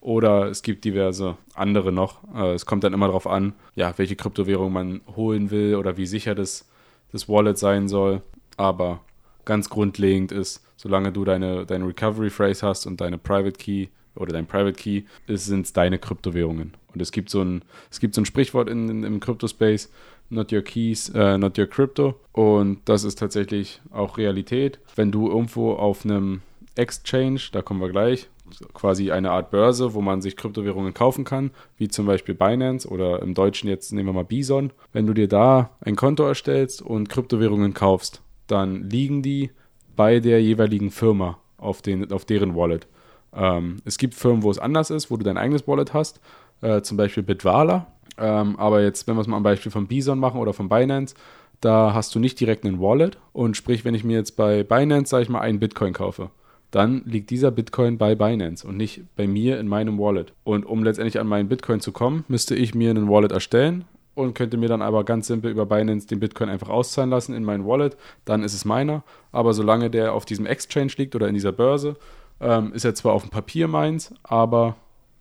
oder 0.03 0.49
es 0.49 0.63
gibt 0.63 0.85
diverse 0.85 1.37
andere 1.55 1.93
noch. 1.93 2.19
Äh, 2.35 2.55
es 2.55 2.67
kommt 2.67 2.85
dann 2.85 2.93
immer 2.93 3.07
darauf 3.07 3.27
an, 3.27 3.55
ja, 3.75 3.97
welche 3.97 4.17
Kryptowährung 4.17 4.73
man 4.73 5.01
holen 5.17 5.51
will 5.51 5.77
oder 5.77 5.97
wie 5.97 6.07
sicher 6.07 6.35
das, 6.35 6.69
das 7.13 7.29
Wallet 7.29 7.57
sein 7.57 7.89
soll. 7.89 8.21
Aber 8.57 9.01
ganz 9.45 9.71
grundlegend 9.71 10.33
ist, 10.33 10.63
solange 10.77 11.13
du 11.13 11.25
deine, 11.25 11.65
deine 11.65 11.87
Recovery 11.87 12.31
Phrase 12.31 12.67
hast 12.67 12.87
und 12.87 13.01
deine 13.01 13.17
Private 13.17 13.57
Key 13.57 13.87
oder 14.17 14.33
dein 14.33 14.47
Private 14.47 14.75
Key, 14.75 15.03
sind 15.29 15.67
es 15.67 15.73
deine 15.73 15.99
Kryptowährungen. 15.99 16.75
Und 16.93 17.01
es 17.01 17.13
gibt 17.13 17.31
so 17.31 17.41
ein, 17.41 17.63
es 17.91 18.01
gibt 18.01 18.15
so 18.15 18.21
ein 18.21 18.27
Sprichwort 18.27 18.69
in, 18.69 18.89
in, 18.89 19.05
im 19.05 19.21
Crypto-Space, 19.21 19.91
not 20.31 20.53
your 20.53 20.63
keys, 20.63 21.11
uh, 21.15 21.39
not 21.39 21.57
your 21.59 21.67
crypto. 21.67 22.19
Und 22.33 22.81
das 22.87 23.05
ist 23.05 23.19
tatsächlich 23.19 23.81
auch 23.91 24.19
Realität. 24.19 24.81
Wenn 24.97 25.13
du 25.13 25.29
irgendwo 25.29 25.75
auf 25.75 26.05
einem 26.05 26.43
Exchange, 26.75 27.41
da 27.53 27.63
kommen 27.63 27.81
wir 27.81 27.91
gleich, 27.91 28.29
quasi 28.73 29.11
eine 29.11 29.31
Art 29.31 29.51
Börse, 29.51 29.95
wo 29.95 30.01
man 30.01 30.23
sich 30.23 30.37
Kryptowährungen 30.37 30.95
kaufen 30.95 31.25
kann, 31.25 31.51
wie 31.77 31.89
zum 31.89 32.07
Beispiel 32.07 32.35
Binance 32.35 32.89
oder 32.89 33.23
im 33.23 33.35
Deutschen 33.35 33.69
jetzt 33.69 33.93
nehmen 33.93 34.09
wir 34.09 34.13
mal 34.13 34.25
Bison. 34.25 34.73
Wenn 34.93 35.07
du 35.07 35.15
dir 35.15 35.29
da 35.29 35.71
ein 35.81 35.97
Konto 35.97 36.25
erstellst 36.25 36.83
und 36.83 37.09
Kryptowährungen 37.09 37.75
kaufst, 37.75 38.23
dann 38.47 38.89
liegen 38.89 39.23
die 39.23 39.51
bei 39.97 40.21
der 40.21 40.43
jeweiligen 40.43 40.91
Firma 40.91 41.39
auf, 41.59 41.83
den, 41.83 42.13
auf 42.13 42.25
deren 42.25 42.55
Wallet. 42.55 42.87
Ähm, 43.35 43.77
es 43.85 43.99
gibt 43.99 44.15
Firmen, 44.15 44.43
wo 44.43 44.51
es 44.51 44.59
anders 44.59 44.91
ist, 44.91 45.11
wo 45.11 45.17
du 45.17 45.25
dein 45.25 45.39
eigenes 45.39 45.67
Wallet 45.67 45.95
hast, 45.95 46.21
äh, 46.61 46.83
zum 46.83 46.97
Beispiel 46.97 47.23
Bitwala. 47.23 47.87
Ähm, 48.19 48.59
aber 48.59 48.83
jetzt, 48.83 49.07
wenn 49.07 49.17
wir 49.17 49.23
es 49.23 49.27
mal 49.27 49.37
am 49.37 49.43
Beispiel 49.43 49.73
von 49.73 49.87
Bison 49.87 50.19
machen 50.19 50.41
oder 50.41 50.53
von 50.53 50.69
Binance, 50.69 51.15
da 51.61 51.95
hast 51.95 52.15
du 52.15 52.19
nicht 52.19 52.39
direkt 52.41 52.65
einen 52.65 52.81
Wallet. 52.81 53.19
Und 53.33 53.57
sprich, 53.57 53.85
wenn 53.85 53.95
ich 53.95 54.05
mir 54.05 54.19
jetzt 54.19 54.37
bei 54.37 54.63
Binance, 54.65 55.11
sage 55.11 55.23
ich 55.23 55.29
mal, 55.29 55.41
einen 55.41 55.61
Bitcoin 55.61 55.93
kaufe, 55.93 56.31
dann 56.73 57.03
liegt 57.05 57.29
dieser 57.29 57.51
Bitcoin 57.51 57.99
bei 57.99 58.14
Binance 58.14 58.66
und 58.66 58.79
nicht 58.79 59.03
bei 59.14 59.29
mir 59.29 59.61
in 59.61 59.68
meinem 59.68 59.99
Wallet. 59.99 60.33
Und 60.43 60.64
um 60.64 60.83
letztendlich 60.83 61.20
an 61.20 61.27
meinen 61.27 61.49
Bitcoin 61.49 61.81
zu 61.81 61.93
kommen, 61.93 62.25
müsste 62.29 62.57
ich 62.57 62.75
mir 62.75 62.89
einen 62.91 63.11
Wallet 63.11 63.31
erstellen 63.31 63.85
und 64.14 64.35
könnte 64.35 64.57
mir 64.57 64.70
dann 64.70 64.81
aber 64.81 65.05
ganz 65.05 65.27
simpel 65.27 65.51
über 65.51 65.66
Binance 65.66 66.07
den 66.07 66.18
Bitcoin 66.18 66.49
einfach 66.49 66.70
auszahlen 66.70 67.11
lassen 67.11 67.35
in 67.35 67.45
mein 67.45 67.66
Wallet. 67.66 67.99
Dann 68.25 68.43
ist 68.43 68.55
es 68.55 68.64
meiner. 68.64 69.05
Aber 69.33 69.53
solange 69.53 69.91
der 69.91 70.14
auf 70.14 70.25
diesem 70.25 70.47
Exchange 70.47 70.93
liegt 70.97 71.14
oder 71.14 71.29
in 71.29 71.35
dieser 71.35 71.53
Börse, 71.53 71.97
ähm, 72.41 72.73
ist 72.73 72.87
er 72.87 72.95
zwar 72.95 73.12
auf 73.12 73.23
dem 73.23 73.31
Papier 73.31 73.68
meins, 73.68 74.14
aber 74.23 74.77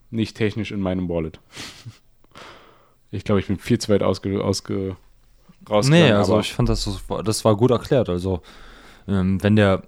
nicht 0.09 0.37
technisch 0.37 0.71
in 0.71 0.79
meinem 0.79 1.09
Wallet. 1.09 1.41
ich 3.11 3.25
glaube, 3.25 3.41
ich 3.41 3.47
bin 3.47 3.57
viel 3.57 3.77
zu 3.77 3.91
weit 3.91 4.03
ausge, 4.03 4.41
ausge 4.41 4.95
Nee, 5.83 6.11
also 6.11 6.39
ich 6.39 6.53
fand 6.53 6.69
das, 6.69 6.89
das 7.25 7.45
war 7.45 7.57
gut 7.57 7.71
erklärt. 7.71 8.07
Also 8.07 8.41
ähm, 9.07 9.43
wenn 9.43 9.57
der 9.57 9.83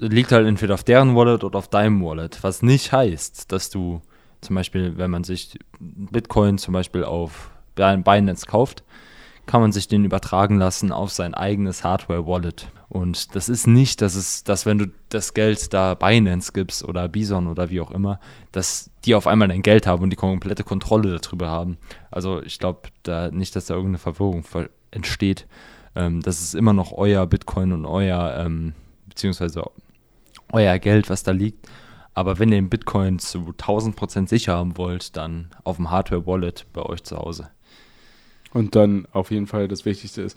liegt 0.00 0.32
halt 0.32 0.46
entweder 0.46 0.74
auf 0.74 0.84
deren 0.84 1.14
Wallet 1.14 1.44
oder 1.44 1.58
auf 1.58 1.68
deinem 1.68 2.02
Wallet, 2.02 2.42
was 2.42 2.62
nicht 2.62 2.92
heißt, 2.92 3.52
dass 3.52 3.70
du 3.70 4.00
zum 4.40 4.56
Beispiel, 4.56 4.96
wenn 4.96 5.10
man 5.10 5.24
sich 5.24 5.58
Bitcoin 5.78 6.58
zum 6.58 6.72
Beispiel 6.72 7.04
auf 7.04 7.50
Binance 7.74 8.46
kauft, 8.46 8.82
kann 9.46 9.60
man 9.60 9.72
sich 9.72 9.88
den 9.88 10.04
übertragen 10.04 10.58
lassen 10.58 10.92
auf 10.92 11.10
sein 11.10 11.34
eigenes 11.34 11.82
Hardware-Wallet. 11.84 12.70
Und 12.88 13.34
das 13.34 13.48
ist 13.48 13.66
nicht, 13.66 14.00
dass 14.00 14.14
es, 14.14 14.44
dass 14.44 14.66
wenn 14.66 14.78
du 14.78 14.86
das 15.08 15.34
Geld 15.34 15.72
da 15.72 15.94
Binance 15.94 16.52
gibst 16.52 16.84
oder 16.84 17.08
Bison 17.08 17.46
oder 17.46 17.70
wie 17.70 17.80
auch 17.80 17.90
immer, 17.90 18.20
dass 18.52 18.90
die 19.04 19.14
auf 19.14 19.26
einmal 19.26 19.48
dein 19.48 19.62
Geld 19.62 19.86
haben 19.86 20.02
und 20.02 20.10
die 20.10 20.16
komplette 20.16 20.64
Kontrolle 20.64 21.18
darüber 21.18 21.48
haben. 21.48 21.78
Also 22.10 22.42
ich 22.42 22.58
glaube 22.58 22.88
da 23.02 23.30
nicht, 23.30 23.54
dass 23.56 23.66
da 23.66 23.74
irgendeine 23.74 23.98
Verwirrung 23.98 24.44
entsteht. 24.90 25.46
Ähm, 25.94 26.20
das 26.20 26.40
ist 26.40 26.54
immer 26.54 26.72
noch 26.72 26.92
euer 26.92 27.26
Bitcoin 27.26 27.72
und 27.72 27.86
euer, 27.86 28.36
ähm, 28.38 28.74
beziehungsweise 29.08 29.64
euer 30.52 30.78
Geld, 30.78 31.10
was 31.10 31.22
da 31.22 31.32
liegt. 31.32 31.68
Aber 32.14 32.38
wenn 32.38 32.50
ihr 32.50 32.58
den 32.58 32.68
Bitcoin 32.68 33.18
zu 33.18 33.38
1000% 33.38 34.28
sicher 34.28 34.56
haben 34.56 34.76
wollt, 34.76 35.16
dann 35.16 35.50
auf 35.64 35.76
dem 35.76 35.90
Hardware-Wallet 35.90 36.66
bei 36.72 36.82
euch 36.82 37.02
zu 37.04 37.16
Hause. 37.16 37.50
Und 38.52 38.74
dann 38.74 39.06
auf 39.12 39.30
jeden 39.30 39.46
Fall 39.46 39.68
das 39.68 39.84
Wichtigste 39.84 40.22
ist, 40.22 40.36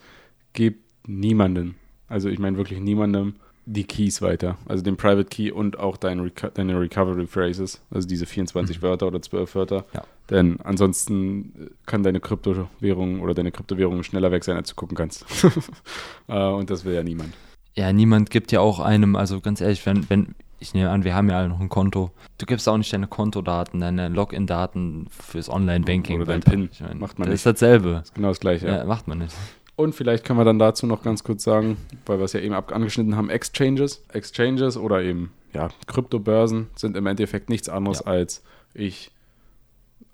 gebt 0.54 0.84
niemanden, 1.08 1.76
also 2.08 2.30
ich 2.30 2.38
meine 2.38 2.58
wirklich 2.58 2.80
niemandem, 2.80 3.36
die 3.66 3.86
Keys 3.86 4.22
weiter. 4.22 4.58
Also 4.68 4.84
den 4.84 4.98
Private 4.98 5.26
Key 5.26 5.52
und 5.52 5.80
auch 5.80 5.98
deine, 5.98 6.26
Reco 6.26 6.50
deine 6.54 6.80
Recovery 6.80 7.26
Phrases, 7.26 7.82
also 7.90 8.08
diese 8.08 8.26
24 8.26 8.78
mhm. 8.78 8.82
Wörter 8.82 9.08
oder 9.08 9.22
12 9.22 9.56
Wörter. 9.56 9.86
Ja. 9.94 10.04
Denn 10.30 10.60
ansonsten 10.62 11.72
kann 11.86 12.04
deine 12.04 12.20
Kryptowährung 12.20 13.22
oder 13.22 13.34
deine 13.34 13.52
Kryptowährung 13.52 14.04
schneller 14.04 14.32
weg 14.32 14.44
sein, 14.44 14.58
als 14.58 14.70
du 14.70 14.76
gucken 14.76 14.96
kannst. 14.96 15.26
Äh, 16.30 16.48
und 16.48 16.70
das 16.70 16.86
will 16.86 16.94
ja 16.94 17.04
niemand 17.04 17.34
ja, 17.76 17.92
niemand 17.92 18.30
gibt 18.30 18.52
ja 18.52 18.60
auch 18.60 18.80
einem, 18.80 19.16
also 19.16 19.42
ganz 19.42 19.62
ehrlich, 19.62 19.86
wenn, 19.86 20.10
wenn, 20.10 20.36
ich 20.60 20.74
nehme 20.74 20.90
an, 20.90 21.04
wir 21.04 21.16
haben 21.16 21.30
ja 21.30 21.38
alle 21.38 21.50
noch 21.50 21.60
ein 21.60 21.70
Konto. 21.70 22.12
Du 22.38 22.46
gibst 22.46 22.68
auch 22.70 22.78
nicht 22.78 22.94
deine 22.94 23.08
Kontodaten, 23.08 23.80
deine 23.80 24.10
Login-Daten 24.10 25.08
fürs 25.10 25.50
Online-Banking. 25.50 26.22
Oder 26.22 26.38
dein 26.38 26.42
PIN. 26.42 26.70
Ich 26.72 26.82
mein, 26.82 27.00
macht 27.00 27.20
man 27.20 27.28
das 27.28 27.34
nicht. 27.34 27.46
Ist 27.46 27.62
dasselbe. 27.62 27.92
Das 27.94 28.04
ist 28.06 28.16
genau 28.16 28.30
das 28.30 28.40
gleiche. 28.40 28.68
Ja, 28.68 28.78
ja, 28.78 28.86
macht 28.86 29.08
man 29.08 29.20
nicht. 29.20 29.36
Und 29.76 29.96
vielleicht 29.96 30.24
können 30.24 30.40
wir 30.40 30.46
dann 30.46 30.60
dazu 30.60 30.86
noch 30.86 31.02
ganz 31.02 31.24
kurz 31.24 31.44
sagen, 31.44 31.78
weil 32.06 32.20
wir 32.20 32.26
es 32.26 32.34
ja 32.34 32.40
eben 32.40 32.54
angeschnitten 32.54 33.16
haben, 33.16 33.30
Exchanges. 33.30 34.04
Exchanges 34.10 34.78
oder 34.78 35.02
eben 35.02 35.32
ja, 35.54 35.70
Kryptobörsen 35.88 36.68
sind 36.76 36.96
im 36.96 37.08
Endeffekt 37.08 37.50
nichts 37.50 37.70
anderes 37.70 38.04
ja. 38.06 38.12
als 38.12 38.44
ich 38.74 39.12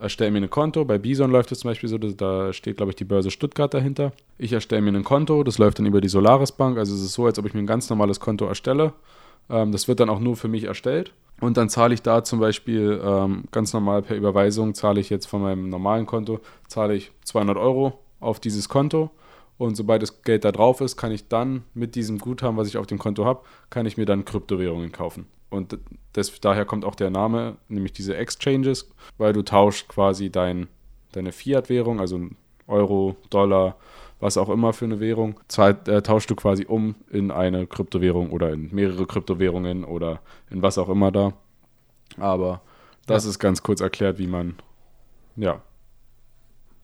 erstelle 0.00 0.30
mir 0.30 0.38
ein 0.38 0.50
Konto. 0.50 0.84
Bei 0.84 0.98
Bison 0.98 1.30
läuft 1.30 1.52
es 1.52 1.60
zum 1.60 1.70
Beispiel 1.70 1.88
so, 1.88 1.98
da 1.98 2.52
steht, 2.52 2.76
glaube 2.78 2.90
ich, 2.90 2.96
die 2.96 3.04
Börse 3.04 3.30
Stuttgart 3.30 3.72
dahinter. 3.72 4.12
Ich 4.38 4.52
erstelle 4.52 4.82
mir 4.82 4.92
ein 4.96 5.04
Konto, 5.04 5.44
das 5.44 5.58
läuft 5.58 5.78
dann 5.78 5.86
über 5.86 6.00
die 6.00 6.08
Solaris 6.08 6.52
Bank. 6.52 6.78
Also 6.78 6.94
es 6.94 7.02
ist 7.02 7.12
so, 7.12 7.26
als 7.26 7.38
ob 7.38 7.46
ich 7.46 7.54
mir 7.54 7.60
ein 7.60 7.66
ganz 7.66 7.90
normales 7.90 8.20
Konto 8.20 8.46
erstelle. 8.46 8.92
Ähm, 9.48 9.72
das 9.72 9.88
wird 9.88 10.00
dann 10.00 10.10
auch 10.10 10.20
nur 10.20 10.36
für 10.36 10.48
mich 10.48 10.64
erstellt. 10.64 11.12
Und 11.40 11.56
dann 11.56 11.68
zahle 11.68 11.94
ich 11.94 12.02
da 12.02 12.24
zum 12.24 12.40
Beispiel 12.40 13.00
ähm, 13.02 13.44
ganz 13.50 13.72
normal 13.72 14.02
per 14.02 14.16
Überweisung, 14.16 14.74
zahle 14.74 15.00
ich 15.00 15.10
jetzt 15.10 15.26
von 15.26 15.42
meinem 15.42 15.68
normalen 15.68 16.06
Konto, 16.06 16.40
zahle 16.68 16.94
ich 16.94 17.12
200 17.24 17.56
Euro 17.56 17.98
auf 18.20 18.40
dieses 18.40 18.68
Konto. 18.68 19.10
Und 19.56 19.76
sobald 19.76 20.02
das 20.02 20.22
Geld 20.22 20.44
da 20.44 20.52
drauf 20.52 20.80
ist, 20.80 20.96
kann 20.96 21.12
ich 21.12 21.28
dann 21.28 21.64
mit 21.74 21.94
diesem 21.94 22.18
Guthaben, 22.18 22.56
was 22.56 22.68
ich 22.68 22.78
auf 22.78 22.86
dem 22.86 22.98
Konto 22.98 23.26
habe, 23.26 23.42
kann 23.68 23.84
ich 23.84 23.96
mir 23.96 24.06
dann 24.06 24.24
Kryptowährungen 24.24 24.92
kaufen. 24.92 25.26
Und 25.50 25.78
das, 26.12 26.40
daher 26.40 26.64
kommt 26.64 26.84
auch 26.84 26.94
der 26.94 27.10
Name, 27.10 27.56
nämlich 27.68 27.92
diese 27.92 28.16
Exchanges, 28.16 28.90
weil 29.18 29.32
du 29.32 29.42
tauschst 29.42 29.88
quasi 29.88 30.30
dein, 30.30 30.68
deine 31.12 31.32
Fiat-Währung, 31.32 32.00
also 32.00 32.20
Euro, 32.68 33.16
Dollar, 33.30 33.76
was 34.20 34.36
auch 34.36 34.48
immer 34.48 34.72
für 34.72 34.84
eine 34.84 35.00
Währung, 35.00 35.40
zahlt, 35.48 35.88
äh, 35.88 36.02
tauschst 36.02 36.30
du 36.30 36.36
quasi 36.36 36.66
um 36.66 36.94
in 37.10 37.30
eine 37.30 37.66
Kryptowährung 37.66 38.30
oder 38.30 38.52
in 38.52 38.72
mehrere 38.72 39.06
Kryptowährungen 39.06 39.84
oder 39.84 40.20
in 40.50 40.62
was 40.62 40.78
auch 40.78 40.88
immer 40.88 41.10
da. 41.10 41.32
Aber 42.18 42.60
das 43.06 43.24
ja. 43.24 43.30
ist 43.30 43.38
ganz 43.38 43.62
kurz 43.62 43.80
erklärt, 43.80 44.18
wie 44.18 44.26
man, 44.26 44.56
ja, 45.36 45.62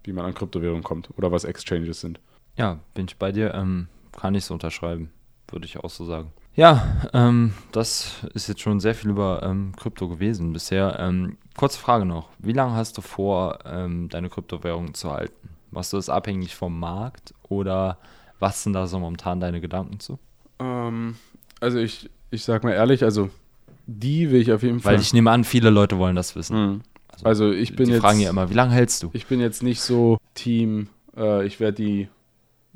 wie 0.03 0.12
man 0.12 0.25
an 0.25 0.35
Kryptowährungen 0.35 0.83
kommt 0.83 1.11
oder 1.17 1.31
was 1.31 1.45
Exchanges 1.45 2.01
sind. 2.01 2.21
Ja, 2.57 2.81
bin 2.95 3.07
ich 3.07 3.17
bei 3.17 3.33
dir, 3.33 3.55
ähm, 3.55 3.89
kann 4.12 4.35
ich 4.35 4.45
so 4.45 4.55
unterschreiben, 4.55 5.11
würde 5.49 5.67
ich 5.67 5.79
auch 5.79 5.91
so 5.91 6.05
sagen. 6.05 6.33
Ja, 6.57 7.09
ähm, 7.13 7.53
das 7.71 8.25
ist 8.33 8.49
jetzt 8.49 8.63
schon 8.63 8.81
sehr 8.81 8.95
viel 8.95 9.11
über 9.11 9.43
ähm, 9.43 9.73
Krypto 9.77 10.09
gewesen 10.09 10.55
bisher. 10.55 10.97
Ähm, 10.99 11.37
kurze 11.55 11.79
Frage 11.79 12.07
noch. 12.07 12.31
Wie 12.39 12.53
lange 12.53 12.75
hast 12.75 12.97
du 12.97 13.03
vor, 13.03 13.59
ähm, 13.67 14.09
deine 14.09 14.31
Kryptowährung 14.31 14.95
zu 14.95 15.13
halten? 15.13 15.51
Machst 15.71 15.93
du 15.93 15.99
das 15.99 16.09
abhängig 16.09 16.57
vom 16.57 16.81
Markt 16.81 17.35
oder 17.49 17.99
was 18.39 18.63
sind 18.63 18.73
da 18.73 18.87
so 18.87 18.99
momentan 18.99 19.39
deine 19.39 19.61
Gedanken 19.61 20.01
zu? 20.01 20.19
Ähm, 20.59 21.17
also 21.61 21.79
ich, 21.79 22.09
ich 22.31 22.43
sag 22.43 22.65
mal 22.65 22.73
ehrlich, 22.73 23.05
also 23.05 23.29
die 23.87 24.31
will 24.31 24.41
ich 24.41 24.51
auf 24.51 24.63
jeden 24.63 24.81
Fall. 24.81 24.95
Weil 24.95 25.01
ich 25.01 25.13
nehme 25.13 25.31
an, 25.31 25.45
viele 25.45 25.69
Leute 25.69 25.99
wollen 25.99 26.17
das 26.17 26.35
wissen. 26.37 26.57
Mhm. 26.57 26.81
Also, 27.13 27.27
also, 27.27 27.53
ich 27.53 27.77
bin 27.77 27.87
die 27.87 27.93
jetzt. 27.93 27.99
Die 27.99 28.01
fragen 28.01 28.21
ja 28.21 28.31
immer, 28.31 28.51
wie 28.51 28.55
lange 28.55 28.73
hältst 28.73 29.03
du? 29.03 29.11
Ich 29.13 29.27
bin 29.27 29.41
jetzt 29.41 29.63
nicht 29.63 29.81
so 29.81 30.19
Team, 30.35 30.89
äh, 31.17 31.47
ich 31.47 31.61
werde 31.61 31.83
die 31.83 32.09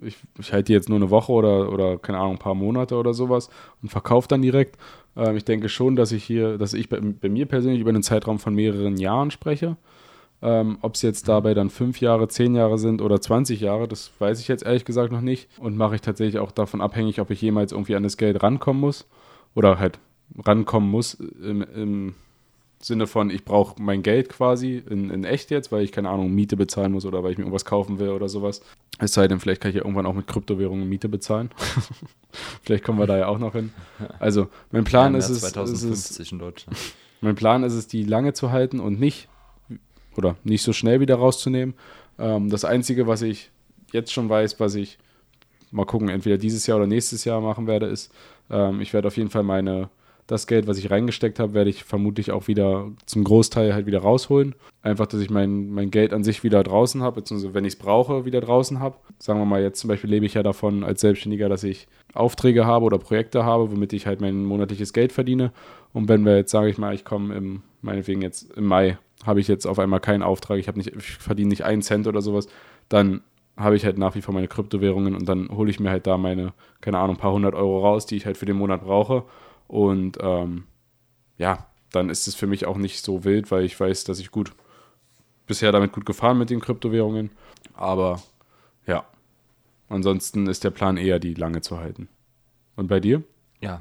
ich, 0.03 0.16
ich 0.38 0.53
halte 0.53 0.66
die 0.66 0.72
jetzt 0.72 0.88
nur 0.88 0.96
eine 0.96 1.11
Woche 1.11 1.32
oder, 1.32 1.72
oder, 1.72 1.98
keine 1.98 2.18
Ahnung, 2.18 2.32
ein 2.32 2.38
paar 2.38 2.55
Monate 2.55 2.96
oder 2.96 3.14
sowas 3.14 3.51
und 3.82 3.88
verkaufe 3.88 4.28
dann 4.28 4.42
direkt. 4.42 4.76
Ähm, 5.16 5.36
ich 5.36 5.44
denke 5.44 5.68
schon, 5.68 5.96
dass 5.96 6.12
ich 6.12 6.24
hier, 6.24 6.59
dass 6.59 6.74
ich 6.74 6.88
bei, 6.88 7.01
bei, 7.01 7.28
mir 7.28 7.46
persönlich 7.46 7.80
über 7.80 7.90
einen 7.90 8.03
Zeitraum 8.03 8.38
von 8.38 8.55
mehreren 8.55 8.96
Jahren 8.96 9.30
spreche. 9.30 9.76
Ähm, 10.42 10.78
Ob 10.80 10.94
es 10.94 11.03
jetzt 11.03 11.28
dabei 11.28 11.53
dann 11.55 11.68
fünf 11.68 12.01
Jahre, 12.01 12.28
zehn 12.28 12.55
Jahre 12.55 12.78
sind 12.78 13.03
oder 13.03 13.20
20 13.20 13.61
Jahre, 13.61 13.86
das 13.86 14.11
weiß 14.18 14.40
ich 14.40 14.48
jetzt 14.48 14.64
ehrlich 14.64 14.84
gesagt 14.84 15.12
noch 15.12 15.20
nicht. 15.20 15.48
Und 15.59 15.76
mache 15.76 15.96
ich 15.96 16.01
tatsächlich 16.01 16.38
auch 16.38 16.53
davon 16.53 16.80
abhängig, 16.80 17.20
ob 17.20 17.30
ich 17.30 17.42
jemals 17.42 17.72
irgendwie 17.72 17.96
an 17.96 18.03
das 18.03 18.16
Geld 18.16 18.42
rankommen 18.42 18.80
muss. 18.80 19.07
Oder 19.55 19.78
halt 19.78 19.98
rankommen 20.38 20.90
muss 20.90 21.14
im, 21.14 21.62
im 21.62 22.14
Sinne 22.83 23.07
von, 23.07 23.28
ich 23.28 23.45
brauche 23.45 23.81
mein 23.81 24.03
Geld 24.03 24.31
quasi 24.31 24.83
in, 24.89 25.11
in 25.11 25.24
echt 25.24 25.51
jetzt, 25.51 25.70
weil 25.70 25.85
ich 25.85 25.93
keine 25.93 26.09
Ahnung, 26.09 26.35
Miete 26.35 26.57
bezahlen 26.57 26.93
muss 26.93 27.05
oder 27.05 27.22
weil 27.22 27.33
ich 27.33 27.39
mir 27.39 27.45
irgendwas 27.45 27.66
kaufen 27.66 27.99
will 27.99 28.09
oder 28.09 28.31
sowas. 28.31 28.62
Es 28.99 29.12
sei 29.12 29.28
denn, 29.28 29.39
vielleicht 29.39 29.61
kann 29.61 29.68
ich 29.70 29.76
ja 29.76 29.83
irgendwann 29.83 30.07
auch 30.07 30.14
mit 30.14 30.26
Kryptowährungen 30.26 30.89
Miete 30.89 31.11
bezahlen. 31.11 31.51
vielleicht 32.62 32.83
kommen 32.83 32.99
wir 32.99 33.07
da 33.07 33.18
ja 33.18 33.26
auch 33.28 33.39
noch 33.39 33.53
hin. 33.53 33.70
Also, 34.18 34.49
mein 34.72 34.85
Plan 34.85 35.12
ja, 35.12 35.18
ist 35.18 35.28
es. 35.28 35.41
2050 35.41 36.33
ist 36.33 36.33
es. 36.33 36.66
Mein 37.20 37.35
Plan 37.35 37.64
ist 37.64 37.74
es, 37.74 37.87
die 37.87 38.03
lange 38.03 38.33
zu 38.33 38.51
halten 38.51 38.81
und 38.81 38.99
nicht 38.99 39.28
oder 40.16 40.37
nicht 40.43 40.62
so 40.62 40.72
schnell 40.72 41.01
wieder 41.01 41.16
rauszunehmen. 41.16 41.74
Ähm, 42.18 42.49
das 42.49 42.64
Einzige, 42.64 43.07
was 43.07 43.20
ich 43.20 43.51
jetzt 43.93 44.12
schon 44.12 44.31
weiß, 44.31 44.59
was 44.59 44.74
ich 44.74 44.99
mal 45.70 45.85
gucken, 45.85 46.09
entweder 46.09 46.39
dieses 46.39 46.66
Jahr 46.66 46.78
oder 46.78 46.87
nächstes 46.87 47.24
Jahr 47.24 47.41
machen 47.41 47.66
werde, 47.66 47.87
ist, 47.87 48.11
ähm, 48.51 48.81
ich 48.81 48.93
werde 48.93 49.09
auf 49.09 49.16
jeden 49.16 49.31
Fall 49.31 49.43
meine 49.43 49.91
das 50.31 50.47
Geld, 50.47 50.68
was 50.68 50.78
ich 50.78 50.91
reingesteckt 50.91 51.41
habe, 51.41 51.55
werde 51.55 51.70
ich 51.70 51.83
vermutlich 51.83 52.31
auch 52.31 52.47
wieder 52.47 52.89
zum 53.05 53.24
Großteil 53.24 53.74
halt 53.74 53.87
wieder 53.87 54.01
rausholen. 54.01 54.55
Einfach, 54.83 55.07
dass 55.07 55.20
ich 55.20 55.28
mein, 55.28 55.70
mein 55.70 55.91
Geld 55.91 56.12
an 56.12 56.22
sich 56.22 56.45
wieder 56.45 56.62
draußen 56.62 57.03
habe, 57.03 57.16
beziehungsweise 57.20 57.53
wenn 57.53 57.64
ich 57.64 57.74
es 57.74 57.78
brauche, 57.78 58.24
wieder 58.24 58.41
draußen 58.41 58.78
habe. 58.78 58.97
Sagen 59.18 59.41
wir 59.41 59.45
mal, 59.45 59.61
jetzt 59.61 59.81
zum 59.81 59.89
Beispiel 59.89 60.09
lebe 60.09 60.26
ich 60.26 60.35
ja 60.35 60.43
davon 60.43 60.85
als 60.85 61.01
Selbstständiger, 61.01 61.49
dass 61.49 61.64
ich 61.64 61.89
Aufträge 62.14 62.64
habe 62.64 62.85
oder 62.85 62.99
Projekte 62.99 63.45
habe, 63.45 63.72
womit 63.72 63.93
ich 63.93 64.07
halt 64.07 64.20
mein 64.20 64.45
monatliches 64.45 64.93
Geld 64.93 65.12
verdiene. 65.12 65.53
Und 65.93 66.09
wenn 66.09 66.24
wir 66.24 66.37
jetzt, 66.37 66.53
sage 66.53 66.70
ich 66.70 66.78
mal, 66.78 66.95
ich 66.95 67.05
komme 67.05 67.35
im, 67.35 67.62
meinetwegen 67.83 68.22
jetzt 68.22 68.53
im 68.57 68.66
Mai, 68.66 68.99
habe 69.26 69.41
ich 69.41 69.49
jetzt 69.49 69.66
auf 69.66 69.81
einmal 69.81 70.01
keinen 70.01 70.22
Auftrag, 70.22 70.59
ich, 70.59 70.72
nicht, 70.74 70.95
ich 70.97 71.11
verdiene 71.16 71.49
nicht 71.49 71.64
einen 71.64 71.83
Cent 71.83 72.07
oder 72.07 72.22
sowas, 72.22 72.47
dann 72.89 73.22
habe 73.57 73.74
ich 73.76 73.85
halt 73.85 73.99
nach 73.99 74.14
wie 74.14 74.22
vor 74.22 74.33
meine 74.33 74.49
Kryptowährungen 74.49 75.14
und 75.14 75.28
dann 75.28 75.49
hole 75.51 75.70
ich 75.70 75.81
mir 75.81 75.91
halt 75.91 76.07
da 76.07 76.16
meine, 76.16 76.53
keine 76.81 76.99
Ahnung, 76.99 77.16
ein 77.16 77.20
paar 77.20 77.33
hundert 77.33 77.55
Euro 77.55 77.81
raus, 77.81 78.07
die 78.07 78.16
ich 78.16 78.24
halt 78.24 78.39
für 78.39 78.47
den 78.47 78.57
Monat 78.57 78.85
brauche 78.85 79.24
und 79.70 80.18
ähm, 80.20 80.64
ja, 81.38 81.68
dann 81.92 82.10
ist 82.10 82.26
es 82.26 82.34
für 82.34 82.48
mich 82.48 82.66
auch 82.66 82.76
nicht 82.76 83.04
so 83.04 83.22
wild, 83.22 83.52
weil 83.52 83.64
ich 83.64 83.78
weiß, 83.78 84.02
dass 84.02 84.18
ich 84.18 84.32
gut 84.32 84.52
bisher 85.46 85.70
damit 85.70 85.92
gut 85.92 86.04
gefahren 86.04 86.38
mit 86.38 86.50
den 86.50 86.58
Kryptowährungen. 86.58 87.30
Aber 87.74 88.20
ja, 88.84 89.04
ansonsten 89.88 90.48
ist 90.48 90.64
der 90.64 90.70
Plan 90.70 90.96
eher, 90.96 91.20
die 91.20 91.34
lange 91.34 91.60
zu 91.60 91.78
halten. 91.78 92.08
Und 92.74 92.88
bei 92.88 92.98
dir? 92.98 93.22
Ja, 93.60 93.80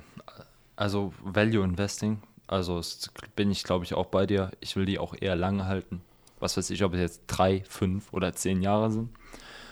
also 0.76 1.12
Value 1.24 1.64
Investing, 1.64 2.22
also 2.46 2.80
bin 3.36 3.50
ich 3.50 3.64
glaube 3.64 3.84
ich 3.84 3.96
auch 3.96 4.08
bei 4.08 4.28
dir. 4.28 4.52
Ich 4.60 4.76
will 4.76 4.86
die 4.86 5.00
auch 5.00 5.16
eher 5.20 5.36
lange 5.36 5.66
halten. 5.66 6.02
Was 6.40 6.56
weiß 6.56 6.70
ich, 6.70 6.84
ob 6.84 6.94
es 6.94 7.00
jetzt 7.00 7.24
drei, 7.26 7.64
fünf 7.68 8.14
oder 8.14 8.34
zehn 8.34 8.62
Jahre 8.62 8.92
sind. 8.92 9.10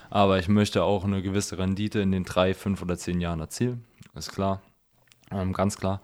Aber 0.09 0.39
ich 0.39 0.47
möchte 0.47 0.83
auch 0.83 1.03
eine 1.03 1.21
gewisse 1.21 1.59
Rendite 1.59 1.99
in 1.99 2.11
den 2.11 2.23
drei, 2.23 2.55
fünf 2.55 2.81
oder 2.81 2.97
zehn 2.97 3.21
Jahren 3.21 3.39
erzielen. 3.39 3.85
Ist 4.15 4.31
klar. 4.31 4.63
Ähm, 5.31 5.53
ganz 5.53 5.77
klar. 5.77 6.01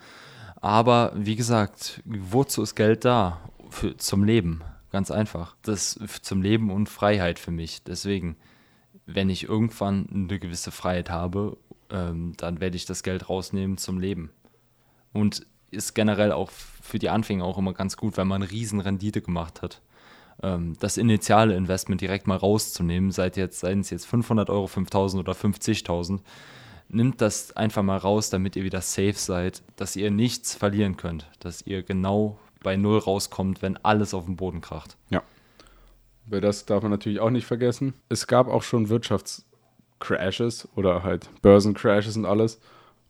Aber 0.62 1.12
wie 1.16 1.36
gesagt, 1.36 2.02
wozu 2.06 2.62
ist 2.62 2.76
Geld 2.76 3.06
da? 3.06 3.42
Für, 3.70 3.98
zum 3.98 4.24
Leben. 4.24 4.62
Ganz 4.92 5.10
einfach. 5.12 5.56
Das 5.64 6.00
zum 6.22 6.42
Leben 6.42 6.70
und 6.70 6.88
Freiheit 6.88 7.40
für 7.40 7.52
mich. 7.52 7.84
Deswegen, 7.84 8.38
wenn 9.06 9.30
ich 9.30 9.50
irgendwann 9.50 10.08
eine 10.14 10.40
gewisse 10.40 10.72
Freiheit 10.72 11.10
habe, 11.10 11.58
ähm, 11.90 12.34
dann 12.38 12.60
werde 12.60 12.78
ich 12.78 12.86
das 12.86 13.04
Geld 13.04 13.30
rausnehmen 13.30 13.78
zum 13.78 14.00
Leben. 14.00 14.32
Und 15.12 15.46
ist 15.72 15.96
generell 15.96 16.32
auch 16.32 16.52
für 16.52 17.00
die 17.00 17.10
Anfänger 17.10 17.44
auch 17.44 17.58
immer 17.58 17.74
ganz 17.74 17.98
gut, 17.98 18.18
wenn 18.18 18.28
man 18.28 18.44
riesen 18.44 18.80
Rendite 18.80 19.22
gemacht 19.22 19.62
hat. 19.62 19.82
Ähm, 20.42 20.76
das 20.80 20.98
initiale 20.98 21.56
Investment 21.56 22.02
direkt 22.02 22.28
mal 22.28 22.38
rauszunehmen, 22.38 23.12
seien 23.12 23.32
es 23.80 23.90
jetzt 23.90 24.06
500 24.06 24.50
Euro, 24.50 24.68
5000 24.68 25.20
oder 25.20 25.34
50.000, 25.34 26.20
nimmt 26.94 27.22
das 27.22 27.56
einfach 27.56 27.84
mal 27.84 27.98
raus, 27.98 28.30
damit 28.30 28.56
ihr 28.56 28.64
wieder 28.64 28.82
safe 28.82 29.14
seid, 29.14 29.64
dass 29.76 29.96
ihr 29.96 30.12
nichts 30.12 30.56
verlieren 30.56 30.98
könnt, 30.98 31.28
dass 31.40 31.66
ihr 31.66 31.84
genau 31.84 32.40
bei 32.62 32.78
Null 32.78 33.00
rauskommt, 33.00 33.62
wenn 33.62 33.78
alles 33.84 34.14
auf 34.14 34.26
den 34.26 34.36
Boden 34.36 34.62
kracht. 34.62 34.98
Ja. 35.10 35.22
Weil 36.26 36.42
das 36.42 36.66
darf 36.66 36.82
man 36.82 36.92
natürlich 36.92 37.20
auch 37.20 37.30
nicht 37.30 37.46
vergessen. 37.46 37.94
Es 38.10 38.28
gab 38.28 38.48
auch 38.48 38.64
schon 38.64 38.90
Wirtschaftscrashes 38.90 40.70
oder 40.76 41.04
halt 41.04 41.30
Börsencrashes 41.42 42.16
und 42.16 42.26
alles 42.26 42.60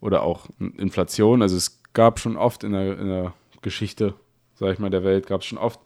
oder 0.01 0.23
auch 0.23 0.47
Inflation. 0.59 1.41
Also 1.41 1.55
es 1.55 1.81
gab 1.93 2.19
schon 2.19 2.37
oft 2.37 2.63
in 2.63 2.73
der, 2.73 2.99
in 2.99 3.07
der 3.07 3.33
Geschichte, 3.61 4.15
sag 4.55 4.73
ich 4.73 4.79
mal, 4.79 4.89
der 4.89 5.03
Welt, 5.03 5.27
gab 5.27 5.41
es 5.41 5.47
schon 5.47 5.59
oft 5.59 5.79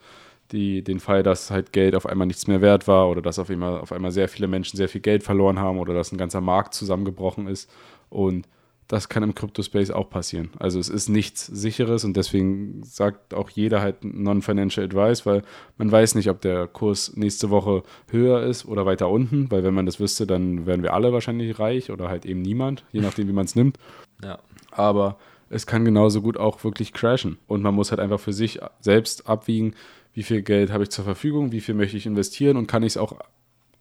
die, 0.51 0.83
den 0.83 0.99
Fall, 0.99 1.23
dass 1.23 1.51
halt 1.51 1.73
Geld 1.73 1.95
auf 1.95 2.05
einmal 2.05 2.27
nichts 2.27 2.47
mehr 2.47 2.61
wert 2.61 2.87
war 2.87 3.09
oder 3.09 3.21
dass 3.21 3.39
auf 3.39 3.49
einmal, 3.49 3.79
auf 3.79 3.91
einmal 3.91 4.11
sehr 4.11 4.27
viele 4.27 4.47
Menschen 4.47 4.77
sehr 4.77 4.89
viel 4.89 5.01
Geld 5.01 5.23
verloren 5.23 5.59
haben 5.59 5.79
oder 5.79 5.93
dass 5.93 6.11
ein 6.11 6.17
ganzer 6.17 6.41
Markt 6.41 6.73
zusammengebrochen 6.73 7.47
ist. 7.47 7.69
Und 8.09 8.47
das 8.87 9.09
kann 9.09 9.23
im 9.23 9.35
Crypto-Space 9.35 9.91
auch 9.91 10.09
passieren. 10.09 10.49
Also 10.59 10.79
es 10.79 10.87
ist 10.87 11.09
nichts 11.09 11.45
Sicheres 11.45 12.05
und 12.05 12.15
deswegen 12.15 12.81
sagt 12.83 13.33
auch 13.33 13.49
jeder 13.49 13.81
halt 13.81 14.03
Non-Financial 14.03 14.85
Advice, 14.85 15.25
weil 15.25 15.43
man 15.77 15.91
weiß 15.91 16.15
nicht, 16.15 16.29
ob 16.29 16.39
der 16.41 16.67
Kurs 16.67 17.15
nächste 17.17 17.49
Woche 17.49 17.83
höher 18.09 18.43
ist 18.43 18.65
oder 18.65 18.85
weiter 18.85 19.09
unten, 19.09 19.51
weil 19.51 19.63
wenn 19.63 19.73
man 19.73 19.85
das 19.85 19.99
wüsste, 19.99 20.25
dann 20.25 20.65
wären 20.65 20.83
wir 20.83 20.93
alle 20.93 21.11
wahrscheinlich 21.11 21.59
reich 21.59 21.91
oder 21.91 22.07
halt 22.07 22.25
eben 22.25 22.41
niemand, 22.41 22.85
je 22.91 23.01
nachdem, 23.01 23.27
wie 23.27 23.33
man 23.33 23.45
es 23.45 23.55
nimmt. 23.55 23.77
Ja. 24.23 24.39
Aber 24.71 25.19
es 25.51 25.67
kann 25.67 25.85
genauso 25.85 26.23
gut 26.23 26.37
auch 26.37 26.63
wirklich 26.63 26.91
crashen 26.91 27.37
und 27.45 27.61
man 27.61 27.75
muss 27.75 27.91
halt 27.91 27.99
einfach 27.99 28.19
für 28.19 28.33
sich 28.33 28.59
selbst 28.79 29.29
abwiegen, 29.29 29.75
wie 30.17 30.23
viel 30.23 30.41
Geld 30.41 30.71
habe 30.71 30.81
ich 30.81 30.89
zur 30.89 31.05
Verfügung, 31.05 31.51
wie 31.51 31.61
viel 31.61 31.75
möchte 31.75 31.95
ich 31.95 32.07
investieren 32.07 32.57
und 32.57 32.65
kann 32.65 32.81
ich 32.81 32.93
es 32.93 32.97
auch, 32.97 33.19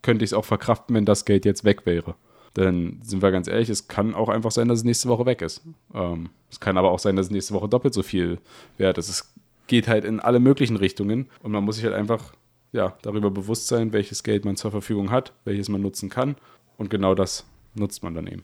könnte 0.03 0.23
ich 0.23 0.29
es 0.29 0.33
auch 0.35 0.45
verkraften, 0.45 0.95
wenn 0.95 1.03
das 1.03 1.25
Geld 1.25 1.45
jetzt 1.45 1.63
weg 1.63 1.87
wäre. 1.87 2.13
Denn 2.55 2.99
sind 3.01 3.23
wir 3.23 3.31
ganz 3.31 3.47
ehrlich, 3.47 3.69
es 3.69 3.87
kann 3.87 4.13
auch 4.13 4.29
einfach 4.29 4.51
sein, 4.51 4.67
dass 4.67 4.77
es 4.77 4.83
nächste 4.83 5.09
Woche 5.09 5.25
weg 5.25 5.41
ist. 5.41 5.63
Ähm, 5.95 6.29
es 6.51 6.59
kann 6.59 6.77
aber 6.77 6.91
auch 6.91 6.99
sein, 6.99 7.15
dass 7.15 7.25
es 7.25 7.31
nächste 7.31 7.55
Woche 7.55 7.67
doppelt 7.67 7.95
so 7.95 8.03
viel 8.03 8.37
wert 8.77 8.99
ist. 8.99 9.09
Es 9.09 9.33
geht 9.65 9.87
halt 9.87 10.05
in 10.05 10.19
alle 10.19 10.39
möglichen 10.39 10.75
Richtungen 10.75 11.27
und 11.41 11.53
man 11.53 11.63
muss 11.63 11.77
sich 11.77 11.85
halt 11.85 11.95
einfach 11.95 12.35
ja, 12.71 12.95
darüber 13.01 13.31
bewusst 13.31 13.65
sein, 13.65 13.91
welches 13.91 14.21
Geld 14.21 14.45
man 14.45 14.57
zur 14.57 14.69
Verfügung 14.69 15.09
hat, 15.09 15.33
welches 15.43 15.69
man 15.69 15.81
nutzen 15.81 16.11
kann. 16.11 16.35
Und 16.77 16.91
genau 16.91 17.15
das 17.15 17.47
nutzt 17.73 18.03
man 18.03 18.13
dann 18.13 18.27
eben. 18.27 18.43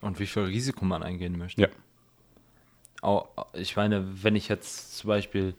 Und 0.00 0.18
wie 0.18 0.26
viel 0.26 0.42
Risiko 0.42 0.84
man 0.84 1.04
eingehen 1.04 1.38
möchte. 1.38 1.70
Ja. 3.00 3.24
ich 3.52 3.76
meine, 3.76 4.24
wenn 4.24 4.34
ich 4.34 4.48
jetzt 4.48 4.96
zum 4.98 5.06
Beispiel 5.06 5.54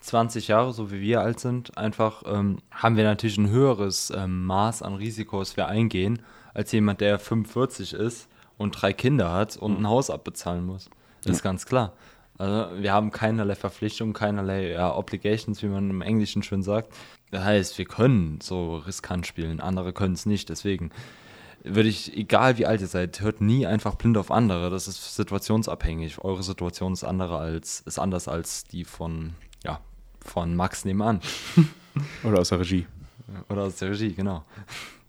20 0.00 0.48
Jahre, 0.48 0.72
so 0.72 0.90
wie 0.90 1.00
wir 1.00 1.20
alt 1.20 1.40
sind, 1.40 1.76
einfach 1.76 2.22
ähm, 2.26 2.58
haben 2.70 2.96
wir 2.96 3.04
natürlich 3.04 3.38
ein 3.38 3.50
höheres 3.50 4.10
ähm, 4.14 4.44
Maß 4.46 4.82
an 4.82 4.94
Risiko, 4.94 5.38
das 5.38 5.56
wir 5.56 5.68
eingehen, 5.68 6.22
als 6.54 6.72
jemand, 6.72 7.00
der 7.00 7.18
45 7.18 7.92
ist 7.92 8.28
und 8.56 8.72
drei 8.72 8.92
Kinder 8.92 9.32
hat 9.32 9.56
und 9.56 9.78
ein 9.78 9.86
Haus 9.86 10.10
abbezahlen 10.10 10.64
muss. 10.64 10.90
Das 11.18 11.26
ja. 11.26 11.32
ist 11.32 11.42
ganz 11.42 11.66
klar. 11.66 11.92
Also 12.38 12.82
wir 12.82 12.92
haben 12.94 13.10
keinerlei 13.10 13.54
Verpflichtungen, 13.54 14.14
keinerlei 14.14 14.70
ja, 14.70 14.96
Obligations, 14.96 15.62
wie 15.62 15.66
man 15.66 15.90
im 15.90 16.00
Englischen 16.00 16.42
schön 16.42 16.62
sagt. 16.62 16.94
Das 17.30 17.44
heißt, 17.44 17.76
wir 17.76 17.84
können 17.84 18.40
so 18.42 18.78
riskant 18.78 19.26
spielen, 19.26 19.60
andere 19.60 19.92
können 19.92 20.14
es 20.14 20.24
nicht. 20.24 20.48
Deswegen 20.48 20.90
würde 21.62 21.90
ich, 21.90 22.16
egal 22.16 22.56
wie 22.56 22.64
alt 22.64 22.80
ihr 22.80 22.86
seid, 22.86 23.20
hört 23.20 23.42
nie 23.42 23.66
einfach 23.66 23.96
blind 23.96 24.16
auf 24.16 24.30
andere. 24.30 24.70
Das 24.70 24.88
ist 24.88 25.16
situationsabhängig. 25.16 26.24
Eure 26.24 26.42
Situation 26.42 26.94
ist 26.94 27.04
andere 27.04 27.36
als, 27.36 27.80
ist 27.80 27.98
anders 27.98 28.26
als 28.26 28.64
die 28.64 28.84
von, 28.84 29.34
ja, 29.62 29.80
von 30.24 30.54
Max 30.54 30.84
nebenan. 30.84 31.20
Oder 32.24 32.40
aus 32.40 32.50
der 32.50 32.60
Regie. 32.60 32.86
Oder 33.48 33.62
aus 33.62 33.76
der 33.76 33.90
Regie, 33.90 34.12
genau. 34.12 34.44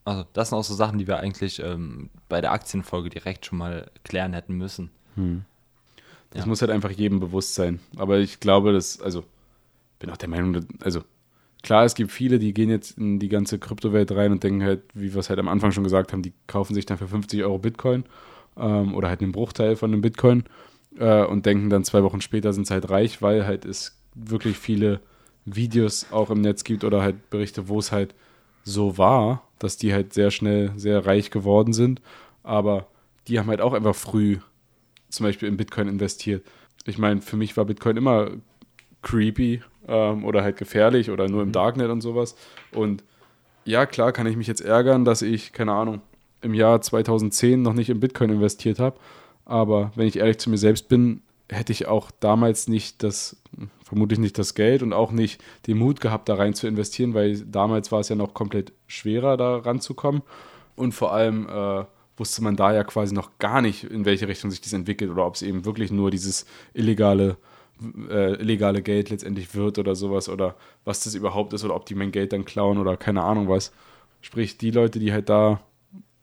Also, 0.03 0.25
das 0.33 0.49
sind 0.49 0.57
auch 0.57 0.63
so 0.63 0.73
Sachen, 0.73 0.97
die 0.97 1.07
wir 1.07 1.19
eigentlich 1.19 1.59
ähm, 1.59 2.09
bei 2.27 2.41
der 2.41 2.51
Aktienfolge 2.51 3.09
direkt 3.09 3.45
schon 3.45 3.59
mal 3.59 3.89
klären 4.03 4.33
hätten 4.33 4.55
müssen. 4.55 4.89
Hm. 5.15 5.43
Das 6.31 6.43
ja. 6.43 6.47
muss 6.47 6.61
halt 6.61 6.71
einfach 6.71 6.91
jedem 6.91 7.19
bewusst 7.19 7.55
sein. 7.55 7.79
Aber 7.97 8.19
ich 8.19 8.39
glaube, 8.39 8.73
dass, 8.73 8.99
also, 8.99 9.23
bin 9.99 10.09
auch 10.09 10.17
der 10.17 10.29
Meinung, 10.29 10.65
also, 10.79 11.03
klar, 11.61 11.85
es 11.85 11.93
gibt 11.93 12.11
viele, 12.11 12.39
die 12.39 12.53
gehen 12.53 12.69
jetzt 12.69 12.97
in 12.97 13.19
die 13.19 13.29
ganze 13.29 13.59
Kryptowelt 13.59 14.11
rein 14.11 14.31
und 14.31 14.43
denken 14.43 14.63
halt, 14.63 14.81
wie 14.93 15.13
wir 15.13 15.19
es 15.19 15.29
halt 15.29 15.39
am 15.39 15.47
Anfang 15.47 15.71
schon 15.71 15.83
gesagt 15.83 16.13
haben, 16.13 16.23
die 16.23 16.33
kaufen 16.47 16.73
sich 16.73 16.85
dann 16.85 16.97
für 16.97 17.07
50 17.07 17.43
Euro 17.43 17.59
Bitcoin 17.59 18.05
ähm, 18.57 18.95
oder 18.95 19.09
halt 19.09 19.21
einen 19.21 19.31
Bruchteil 19.31 19.75
von 19.75 19.91
dem 19.91 20.01
Bitcoin 20.01 20.45
äh, 20.97 21.23
und 21.23 21.45
denken 21.45 21.69
dann 21.69 21.83
zwei 21.83 22.03
Wochen 22.03 22.21
später 22.21 22.53
sind 22.53 22.67
sie 22.67 22.73
halt 22.73 22.89
reich, 22.89 23.21
weil 23.21 23.45
halt 23.45 23.65
es 23.65 24.00
wirklich 24.15 24.57
viele 24.57 24.99
Videos 25.45 26.07
auch 26.11 26.29
im 26.29 26.41
Netz 26.41 26.63
gibt 26.63 26.83
oder 26.83 27.01
halt 27.01 27.29
Berichte, 27.29 27.67
wo 27.67 27.79
es 27.79 27.91
halt 27.91 28.13
so 28.63 28.97
war, 28.97 29.43
dass 29.59 29.77
die 29.77 29.93
halt 29.93 30.13
sehr 30.13 30.31
schnell 30.31 30.71
sehr 30.75 31.05
reich 31.05 31.31
geworden 31.31 31.73
sind. 31.73 32.01
Aber 32.43 32.87
die 33.27 33.39
haben 33.39 33.49
halt 33.49 33.61
auch 33.61 33.73
einfach 33.73 33.95
früh 33.95 34.37
zum 35.09 35.25
Beispiel 35.25 35.49
in 35.49 35.57
Bitcoin 35.57 35.87
investiert. 35.87 36.45
Ich 36.85 36.97
meine, 36.97 37.21
für 37.21 37.37
mich 37.37 37.57
war 37.57 37.65
Bitcoin 37.65 37.97
immer 37.97 38.31
creepy 39.01 39.61
ähm, 39.87 40.25
oder 40.25 40.43
halt 40.43 40.57
gefährlich 40.57 41.09
oder 41.09 41.27
nur 41.27 41.41
im 41.41 41.49
mhm. 41.49 41.53
Darknet 41.53 41.89
und 41.89 42.01
sowas. 42.01 42.35
Und 42.73 43.03
ja, 43.65 43.85
klar 43.85 44.11
kann 44.11 44.27
ich 44.27 44.37
mich 44.37 44.47
jetzt 44.47 44.61
ärgern, 44.61 45.05
dass 45.05 45.21
ich, 45.21 45.53
keine 45.53 45.73
Ahnung, 45.73 46.01
im 46.41 46.53
Jahr 46.53 46.81
2010 46.81 47.61
noch 47.61 47.73
nicht 47.73 47.89
in 47.89 47.99
Bitcoin 47.99 48.31
investiert 48.31 48.79
habe. 48.79 48.97
Aber 49.45 49.91
wenn 49.95 50.07
ich 50.07 50.17
ehrlich 50.17 50.39
zu 50.39 50.49
mir 50.49 50.57
selbst 50.57 50.87
bin, 50.87 51.21
hätte 51.49 51.71
ich 51.71 51.87
auch 51.87 52.09
damals 52.19 52.67
nicht 52.67 53.03
das, 53.03 53.35
vermutlich 53.91 54.19
nicht 54.19 54.39
das 54.39 54.55
Geld 54.55 54.83
und 54.83 54.93
auch 54.93 55.11
nicht 55.11 55.43
den 55.67 55.77
Mut 55.77 55.99
gehabt, 55.99 56.29
da 56.29 56.35
rein 56.35 56.53
zu 56.53 56.65
investieren, 56.65 57.13
weil 57.13 57.37
damals 57.41 57.91
war 57.91 57.99
es 57.99 58.07
ja 58.07 58.15
noch 58.15 58.33
komplett 58.33 58.71
schwerer, 58.87 59.35
da 59.35 59.57
ranzukommen. 59.57 60.21
Und 60.77 60.93
vor 60.93 61.11
allem 61.11 61.49
äh, 61.49 61.83
wusste 62.15 62.41
man 62.41 62.55
da 62.55 62.73
ja 62.73 62.85
quasi 62.85 63.13
noch 63.13 63.37
gar 63.37 63.61
nicht, 63.61 63.83
in 63.83 64.05
welche 64.05 64.29
Richtung 64.29 64.49
sich 64.49 64.61
das 64.61 64.71
entwickelt 64.71 65.11
oder 65.11 65.27
ob 65.27 65.35
es 65.35 65.41
eben 65.41 65.65
wirklich 65.65 65.91
nur 65.91 66.09
dieses 66.09 66.45
illegale, 66.73 67.35
äh, 68.09 68.35
illegale 68.35 68.81
Geld 68.81 69.09
letztendlich 69.09 69.55
wird 69.55 69.77
oder 69.77 69.93
sowas 69.93 70.29
oder 70.29 70.55
was 70.85 71.03
das 71.03 71.13
überhaupt 71.13 71.51
ist 71.51 71.65
oder 71.65 71.75
ob 71.75 71.85
die 71.85 71.95
mein 71.95 72.13
Geld 72.13 72.31
dann 72.31 72.45
klauen 72.45 72.77
oder 72.77 72.95
keine 72.95 73.23
Ahnung 73.23 73.49
was. 73.49 73.73
Sprich, 74.21 74.57
die 74.57 74.71
Leute, 74.71 74.99
die 74.99 75.11
halt 75.11 75.27
da 75.27 75.59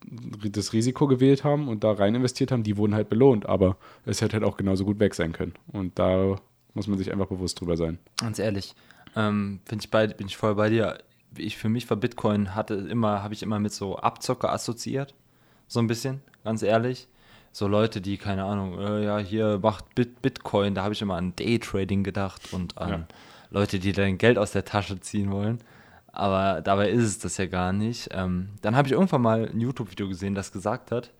das 0.06 0.72
Risiko 0.72 1.06
gewählt 1.06 1.44
haben 1.44 1.68
und 1.68 1.84
da 1.84 1.92
rein 1.92 2.14
investiert 2.14 2.50
haben, 2.50 2.62
die 2.62 2.78
wurden 2.78 2.94
halt 2.94 3.10
belohnt, 3.10 3.44
aber 3.44 3.76
es 4.06 4.22
hätte 4.22 4.36
halt 4.36 4.44
auch 4.44 4.56
genauso 4.56 4.86
gut 4.86 5.00
weg 5.00 5.14
sein 5.14 5.32
können. 5.32 5.52
Und 5.70 5.98
da 5.98 6.36
muss 6.78 6.86
man 6.86 6.98
sich 6.98 7.12
einfach 7.12 7.26
bewusst 7.26 7.60
drüber 7.60 7.76
sein. 7.76 7.98
Ganz 8.16 8.38
ehrlich, 8.38 8.74
ähm, 9.16 9.60
ich 9.70 9.90
bei, 9.90 10.06
bin 10.06 10.26
ich 10.26 10.36
voll 10.36 10.54
bei 10.54 10.70
dir. 10.70 10.98
Ich 11.36 11.58
für 11.58 11.68
mich 11.68 11.88
war 11.90 11.96
Bitcoin 11.96 12.54
hatte 12.54 12.74
immer, 12.74 13.22
habe 13.22 13.34
ich 13.34 13.42
immer 13.42 13.58
mit 13.58 13.72
so 13.72 13.98
Abzocker 13.98 14.50
assoziiert 14.50 15.14
so 15.68 15.80
ein 15.80 15.86
bisschen, 15.86 16.22
ganz 16.42 16.62
ehrlich. 16.62 17.06
So 17.52 17.68
Leute, 17.68 18.00
die, 18.00 18.16
keine 18.16 18.44
Ahnung, 18.44 18.78
äh, 18.78 19.04
ja, 19.04 19.18
hier 19.18 19.58
macht 19.62 19.94
Bit 19.94 20.20
Bitcoin, 20.22 20.74
da 20.74 20.82
habe 20.82 20.94
ich 20.94 21.02
immer 21.02 21.16
an 21.16 21.34
Daytrading 21.36 22.02
gedacht 22.02 22.52
und 22.52 22.78
an 22.78 22.90
ja. 22.90 23.08
Leute, 23.50 23.78
die 23.78 23.92
dein 23.92 24.18
Geld 24.18 24.38
aus 24.38 24.52
der 24.52 24.64
Tasche 24.64 25.00
ziehen 25.00 25.30
wollen. 25.30 25.58
Aber 26.12 26.62
dabei 26.62 26.90
ist 26.90 27.04
es 27.04 27.18
das 27.18 27.36
ja 27.36 27.46
gar 27.46 27.72
nicht. 27.72 28.08
Ähm, 28.12 28.48
dann 28.62 28.74
habe 28.76 28.88
ich 28.88 28.92
irgendwann 28.92 29.22
mal 29.22 29.48
ein 29.48 29.60
YouTube-Video 29.60 30.08
gesehen, 30.08 30.34
das 30.34 30.52
gesagt 30.52 30.90
hat, 30.90 31.10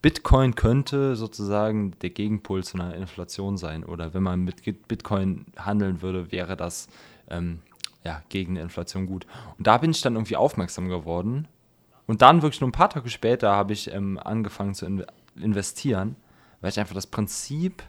Bitcoin 0.00 0.54
könnte 0.54 1.16
sozusagen 1.16 1.92
der 2.00 2.10
Gegenpol 2.10 2.62
zu 2.62 2.78
einer 2.78 2.94
Inflation 2.94 3.56
sein. 3.56 3.84
Oder 3.84 4.14
wenn 4.14 4.22
man 4.22 4.44
mit 4.44 4.62
Bitcoin 4.86 5.46
handeln 5.56 6.02
würde, 6.02 6.30
wäre 6.30 6.56
das 6.56 6.88
ähm, 7.28 7.60
ja, 8.04 8.22
gegen 8.28 8.52
eine 8.52 8.62
Inflation 8.62 9.06
gut. 9.06 9.26
Und 9.58 9.66
da 9.66 9.78
bin 9.78 9.90
ich 9.90 10.00
dann 10.00 10.14
irgendwie 10.14 10.36
aufmerksam 10.36 10.88
geworden 10.88 11.48
und 12.06 12.22
dann 12.22 12.42
wirklich 12.42 12.60
nur 12.60 12.68
ein 12.68 12.72
paar 12.72 12.90
Tage 12.90 13.10
später 13.10 13.50
habe 13.50 13.74
ich 13.74 13.92
ähm, 13.92 14.18
angefangen 14.18 14.74
zu 14.74 14.86
in 14.86 15.04
investieren, 15.36 16.16
weil 16.60 16.70
ich 16.70 16.80
einfach 16.80 16.96
das 16.96 17.06
Prinzip 17.06 17.84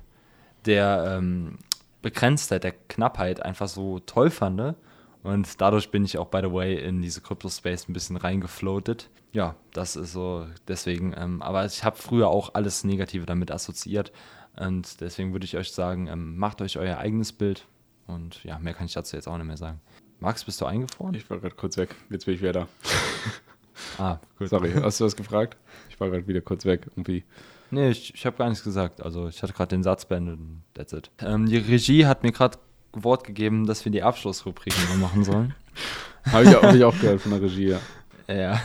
der 0.66 1.18
ähm, 1.18 1.57
Begrenztheit, 2.03 2.64
der 2.64 2.74
Knappheit 2.74 3.41
einfach 3.41 3.68
so 3.68 3.99
toll 3.99 4.30
fand. 4.30 4.76
Und 5.24 5.59
dadurch 5.59 5.91
bin 5.91 6.05
ich 6.05 6.17
auch, 6.17 6.28
by 6.28 6.39
the 6.41 6.51
way, 6.51 6.76
in 6.76 7.01
diese 7.01 7.22
Crypto-Space 7.22 7.89
ein 7.89 7.93
bisschen 7.93 8.17
reingefloatet. 8.17 9.09
Ja, 9.34 9.55
das 9.74 9.95
ist 9.95 10.13
so, 10.13 10.47
deswegen, 10.67 11.13
ähm, 11.17 11.41
aber 11.41 11.65
ich 11.65 11.84
habe 11.84 11.97
früher 11.97 12.30
auch 12.30 12.53
alles 12.53 12.84
Negative 12.84 13.26
damit 13.26 13.51
assoziiert. 13.51 14.11
Und 14.55 15.01
deswegen 15.01 15.34
würde 15.34 15.45
ich 15.45 15.57
euch 15.57 15.72
sagen, 15.72 16.07
ähm, 16.07 16.38
macht 16.38 16.61
euch 16.61 16.78
euer 16.78 16.97
eigenes 16.97 17.34
Bild. 17.34 17.67
Und 18.07 18.43
ja, 18.43 18.57
mehr 18.59 18.74
kann 18.74 18.86
ich 18.86 18.93
dazu 18.93 19.15
jetzt 19.15 19.28
auch 19.28 19.38
nicht 19.38 19.45
mehr 19.45 19.57
sagen. 19.57 19.82
Max, 20.20 20.43
bist 20.43 20.59
du 20.61 20.65
eingefroren? 20.65 21.13
Ich 21.13 21.30
war 21.30 21.39
gerade 21.39 21.55
kurz 21.55 21.78
weg. 21.78 21.95
Jetzt 22.09 22.26
bin 22.26 22.36
ich 22.36 22.41
wieder 22.41 22.53
da. 22.53 22.67
Ah, 23.97 24.20
gut. 24.38 24.49
Sorry, 24.49 24.72
hast 24.74 24.99
du 24.99 25.05
was 25.05 25.15
gefragt? 25.15 25.57
Ich 25.89 25.99
war 25.99 26.09
gerade 26.09 26.28
wieder 26.28 26.41
kurz 26.41 26.65
weg. 26.65 26.88
Irgendwie. 26.88 27.24
Nee, 27.72 27.91
ich, 27.91 28.13
ich 28.13 28.26
habe 28.26 28.38
gar 28.38 28.49
nichts 28.49 28.63
gesagt. 28.63 29.01
Also 29.01 29.28
ich 29.28 29.41
hatte 29.43 29.53
gerade 29.53 29.70
den 29.70 29.84
Satz 29.84 30.05
beendet 30.05 30.39
und 30.39 30.63
that's 30.74 30.93
it. 30.93 31.11
Ähm, 31.20 31.45
die 31.45 31.57
Regie 31.57 32.05
hat 32.05 32.24
mir 32.24 32.32
gerade 32.32 32.57
Wort 32.93 33.23
gegeben, 33.23 33.65
dass 33.65 33.85
wir 33.85 33.91
die 33.91 34.03
Abschlussrubriken 34.03 34.81
mal 34.89 34.97
machen 34.97 35.23
sollen. 35.23 35.55
habe 36.25 36.43
ich, 36.43 36.53
hab 36.53 36.73
ich 36.73 36.83
auch 36.83 36.99
gehört 36.99 37.21
von 37.21 37.31
der 37.31 37.41
Regie, 37.41 37.69
ja. 37.69 37.79
Ja. 38.27 38.61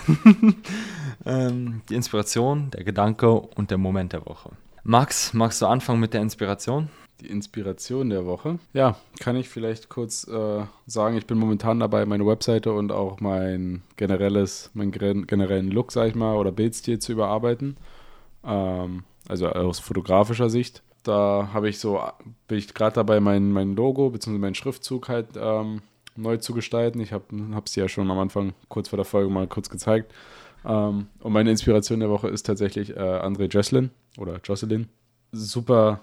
ähm, 1.27 1.83
die 1.89 1.95
Inspiration, 1.95 2.71
der 2.71 2.85
Gedanke 2.85 3.31
und 3.33 3.71
der 3.71 3.79
Moment 3.79 4.13
der 4.13 4.27
Woche. 4.27 4.51
Max, 4.83 5.33
magst 5.33 5.63
du 5.63 5.67
anfangen 5.67 6.01
mit 6.01 6.13
der 6.13 6.21
Inspiration? 6.21 6.91
Die 7.21 7.29
Inspiration 7.29 8.11
der 8.11 8.27
Woche. 8.27 8.59
Ja, 8.75 8.97
kann 9.21 9.37
ich 9.37 9.49
vielleicht 9.49 9.89
kurz 9.89 10.29
äh, 10.29 10.65
sagen, 10.87 11.17
ich 11.17 11.27
bin 11.27 11.39
momentan 11.39 11.81
dabei, 11.81 12.05
meine 12.05 12.27
Webseite 12.27 12.73
und 12.73 12.93
auch 12.93 13.21
mein 13.21 13.83
generelles, 13.97 14.71
meinen 14.75 14.93
generellen 14.93 15.71
Look, 15.71 15.93
sag 15.93 16.09
ich 16.09 16.15
mal, 16.15 16.37
oder 16.37 16.53
Bildstil 16.53 16.99
zu 16.99 17.13
überarbeiten. 17.13 17.79
Ähm, 18.45 19.05
also 19.27 19.49
aus 19.49 19.79
fotografischer 19.79 20.51
Sicht. 20.51 20.83
Da 21.05 21.51
habe 21.53 21.69
ich 21.69 21.79
so, 21.79 22.01
bin 22.49 22.59
ich 22.59 22.75
gerade 22.75 22.95
dabei, 22.95 23.21
mein, 23.21 23.53
mein 23.53 23.77
Logo 23.77 24.11
bzw. 24.11 24.39
meinen 24.39 24.55
Schriftzug 24.55 25.09
halt 25.09 25.29
ähm, 25.37 25.83
neu 26.17 26.39
zu 26.39 26.55
gestalten. 26.55 27.01
Ich 27.01 27.13
habe 27.13 27.25
es 27.65 27.77
ja 27.77 27.89
schon 27.89 28.11
am 28.11 28.19
Anfang 28.19 28.55
kurz 28.69 28.89
vor 28.89 28.97
der 28.97 29.05
Folge 29.05 29.31
mal 29.31 29.47
kurz 29.47 29.71
gezeigt. 29.71 30.13
Ähm, 30.65 31.07
und 31.21 31.33
meine 31.33 31.51
Inspiration 31.51 32.01
der 32.01 32.11
Woche 32.11 32.29
ist 32.29 32.45
tatsächlich 32.47 32.97
äh, 32.97 33.01
André 33.01 33.47
Jocelyn 33.47 33.91
oder 34.19 34.41
Jocelyn. 34.43 34.89
Super 35.33 36.01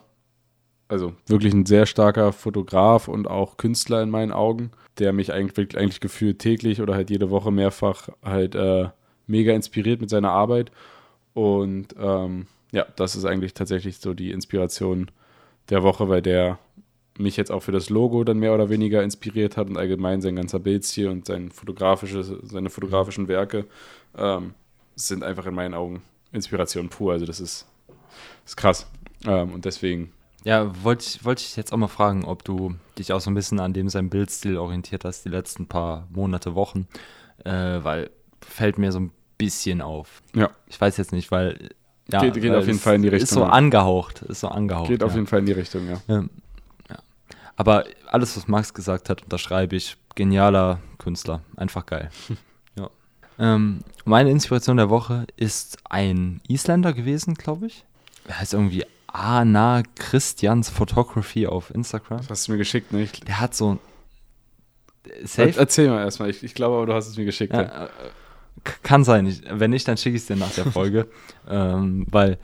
also 0.91 1.13
wirklich 1.25 1.53
ein 1.53 1.65
sehr 1.65 1.85
starker 1.85 2.33
Fotograf 2.33 3.07
und 3.07 3.29
auch 3.29 3.55
Künstler 3.55 4.03
in 4.03 4.09
meinen 4.09 4.33
Augen, 4.33 4.71
der 4.99 5.13
mich 5.13 5.31
eigentlich, 5.31 5.77
eigentlich 5.77 6.01
gefühlt 6.01 6.39
täglich 6.39 6.81
oder 6.81 6.95
halt 6.95 7.09
jede 7.09 7.29
Woche 7.29 7.49
mehrfach 7.49 8.09
halt 8.21 8.55
äh, 8.55 8.89
mega 9.25 9.53
inspiriert 9.53 10.01
mit 10.01 10.09
seiner 10.09 10.31
Arbeit. 10.31 10.69
Und 11.33 11.95
ähm, 11.97 12.47
ja, 12.71 12.85
das 12.95 13.15
ist 13.15 13.25
eigentlich 13.25 13.53
tatsächlich 13.53 13.97
so 13.99 14.13
die 14.13 14.31
Inspiration 14.31 15.11
der 15.69 15.83
Woche, 15.83 16.09
weil 16.09 16.21
der 16.21 16.59
mich 17.17 17.37
jetzt 17.37 17.51
auch 17.51 17.61
für 17.61 17.71
das 17.71 17.89
Logo 17.89 18.23
dann 18.23 18.39
mehr 18.39 18.53
oder 18.53 18.69
weniger 18.69 19.03
inspiriert 19.03 19.57
hat 19.57 19.69
und 19.69 19.77
allgemein 19.77 20.21
sein 20.21 20.35
ganzer 20.35 20.59
Bildstil 20.59 21.09
und 21.09 21.25
sein 21.25 21.51
fotografisches, 21.51 22.31
seine 22.43 22.69
fotografischen 22.69 23.27
Werke 23.27 23.65
ähm, 24.17 24.53
sind 24.95 25.23
einfach 25.23 25.45
in 25.45 25.53
meinen 25.53 25.73
Augen 25.73 26.01
Inspiration 26.31 26.89
pur. 26.89 27.13
Also 27.13 27.25
das 27.25 27.39
ist, 27.39 27.67
ist 28.45 28.55
krass. 28.55 28.87
Ähm, 29.25 29.53
und 29.53 29.65
deswegen 29.65 30.13
ja, 30.43 30.71
wollte 30.83 31.05
ich, 31.05 31.23
wollt 31.23 31.39
ich 31.39 31.55
jetzt 31.55 31.71
auch 31.71 31.77
mal 31.77 31.87
fragen, 31.87 32.25
ob 32.25 32.43
du 32.43 32.75
dich 32.97 33.13
auch 33.13 33.21
so 33.21 33.29
ein 33.29 33.35
bisschen 33.35 33.59
an 33.59 33.73
dem 33.73 33.89
sein 33.89 34.09
Bildstil 34.09 34.57
orientiert 34.57 35.05
hast, 35.05 35.23
die 35.23 35.29
letzten 35.29 35.67
paar 35.67 36.07
Monate, 36.09 36.55
Wochen, 36.55 36.87
äh, 37.43 37.51
weil 37.83 38.09
fällt 38.41 38.79
mir 38.79 38.91
so 38.91 38.99
ein 38.99 39.11
bisschen 39.37 39.81
auf. 39.81 40.21
Ja. 40.33 40.49
Ich 40.67 40.79
weiß 40.79 40.97
jetzt 40.97 41.11
nicht, 41.11 41.31
weil. 41.31 41.69
Ja, 42.11 42.21
geht, 42.21 42.35
geht 42.35 42.53
auf 42.53 42.67
jeden 42.67 42.79
Fall 42.79 42.95
in 42.95 43.01
die 43.03 43.07
Richtung. 43.07 43.23
Ist 43.23 43.33
so 43.33 43.43
angehaucht, 43.43 44.21
ist 44.23 44.41
so 44.41 44.47
angehaucht. 44.47 44.89
Geht 44.89 45.01
ja. 45.01 45.07
auf 45.07 45.15
jeden 45.15 45.27
Fall 45.27 45.39
in 45.39 45.45
die 45.45 45.51
Richtung, 45.51 45.87
ja. 45.87 46.01
ja. 46.07 46.25
Aber 47.61 47.83
alles, 48.07 48.35
was 48.35 48.47
Max 48.47 48.73
gesagt 48.73 49.09
hat, 49.09 49.21
unterschreibe 49.23 49.75
ich. 49.75 49.95
Genialer 50.15 50.79
Künstler, 50.97 51.41
einfach 51.55 51.85
geil. 51.85 52.09
ja. 52.75 52.89
Ähm, 53.39 53.81
meine 54.03 54.31
Inspiration 54.31 54.77
der 54.77 54.89
Woche 54.89 55.27
ist 55.37 55.77
ein 55.89 56.41
Isländer 56.47 56.91
gewesen, 56.91 57.35
glaube 57.35 57.67
ich. 57.67 57.85
Er 58.27 58.39
heißt 58.39 58.53
irgendwie 58.53 58.83
Ana 59.07 59.83
Christians 59.95 60.69
Photography 60.69 61.47
auf 61.47 61.73
Instagram. 61.73 62.17
Das 62.17 62.29
hast 62.29 62.47
du 62.47 62.53
mir 62.53 62.57
geschickt, 62.57 62.91
ne? 62.91 63.07
Der 63.27 63.39
hat 63.39 63.55
so. 63.55 63.77
Safe? 65.23 65.53
Erzähl 65.57 65.89
mal 65.89 66.03
erstmal. 66.03 66.29
Ich, 66.29 66.43
ich 66.43 66.53
glaube 66.53 66.77
aber, 66.77 66.85
du 66.87 66.93
hast 66.93 67.07
es 67.07 67.17
mir 67.17 67.25
geschickt. 67.25 67.53
Ja, 67.53 67.61
ja. 67.61 67.89
Kann 68.83 69.03
sein. 69.03 69.33
wenn 69.49 69.71
nicht, 69.71 69.87
dann 69.87 69.97
schicke 69.97 70.15
ich 70.15 70.21
es 70.21 70.27
dir 70.27 70.35
nach 70.35 70.51
der 70.51 70.65
Folge. 70.65 71.07
ähm, 71.49 72.05
weil 72.11 72.37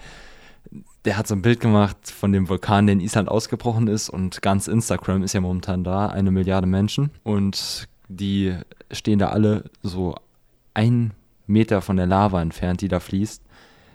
der 1.05 1.17
hat 1.17 1.27
so 1.27 1.35
ein 1.35 1.41
Bild 1.41 1.59
gemacht 1.59 1.97
von 2.03 2.31
dem 2.31 2.49
Vulkan, 2.49 2.87
der 2.87 2.93
in 2.93 2.99
Island 2.99 3.29
ausgebrochen 3.29 3.87
ist 3.87 4.09
und 4.09 4.41
ganz 4.41 4.67
Instagram 4.67 5.23
ist 5.23 5.33
ja 5.33 5.41
momentan 5.41 5.83
da, 5.83 6.07
eine 6.07 6.31
Milliarde 6.31 6.67
Menschen 6.67 7.11
und 7.23 7.87
die 8.09 8.55
stehen 8.91 9.19
da 9.19 9.29
alle 9.29 9.65
so 9.83 10.15
ein 10.73 11.13
Meter 11.45 11.81
von 11.81 11.97
der 11.97 12.07
Lava 12.07 12.41
entfernt, 12.41 12.81
die 12.81 12.87
da 12.87 12.99
fließt, 12.99 13.41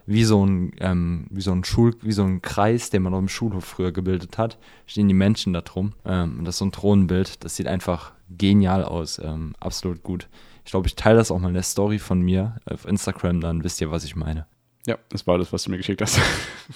wie 0.06 0.24
so 0.24 0.44
ein, 0.44 0.72
ähm, 0.80 1.26
wie 1.30 1.42
so 1.42 1.52
ein 1.52 1.64
Schul, 1.64 1.94
wie 2.00 2.12
so 2.12 2.24
ein 2.24 2.42
Kreis, 2.42 2.90
den 2.90 3.02
man 3.02 3.14
auf 3.14 3.20
dem 3.20 3.28
Schulhof 3.28 3.64
früher 3.64 3.92
gebildet 3.92 4.38
hat, 4.38 4.58
stehen 4.86 5.08
die 5.08 5.14
Menschen 5.14 5.52
da 5.52 5.60
drum. 5.60 5.92
Ähm, 6.04 6.38
und 6.38 6.44
das 6.44 6.54
ist 6.54 6.58
so 6.60 6.64
ein 6.64 6.72
Thronenbild, 6.72 7.44
das 7.44 7.56
sieht 7.56 7.68
einfach 7.68 8.12
genial 8.36 8.84
aus, 8.84 9.20
ähm, 9.22 9.54
absolut 9.60 10.02
gut. 10.02 10.28
Ich 10.64 10.70
glaube, 10.70 10.86
ich 10.86 10.94
teile 10.94 11.18
das 11.18 11.30
auch 11.30 11.38
mal 11.38 11.48
in 11.48 11.54
der 11.54 11.62
Story 11.62 11.98
von 11.98 12.20
mir 12.20 12.56
auf 12.64 12.86
Instagram, 12.86 13.40
dann 13.40 13.64
wisst 13.64 13.80
ihr, 13.80 13.90
was 13.90 14.04
ich 14.04 14.16
meine. 14.16 14.46
Ja, 14.86 14.98
das 15.10 15.26
war 15.26 15.38
das, 15.38 15.52
was 15.52 15.64
du 15.64 15.70
mir 15.70 15.76
geschickt 15.76 16.00
hast. 16.00 16.18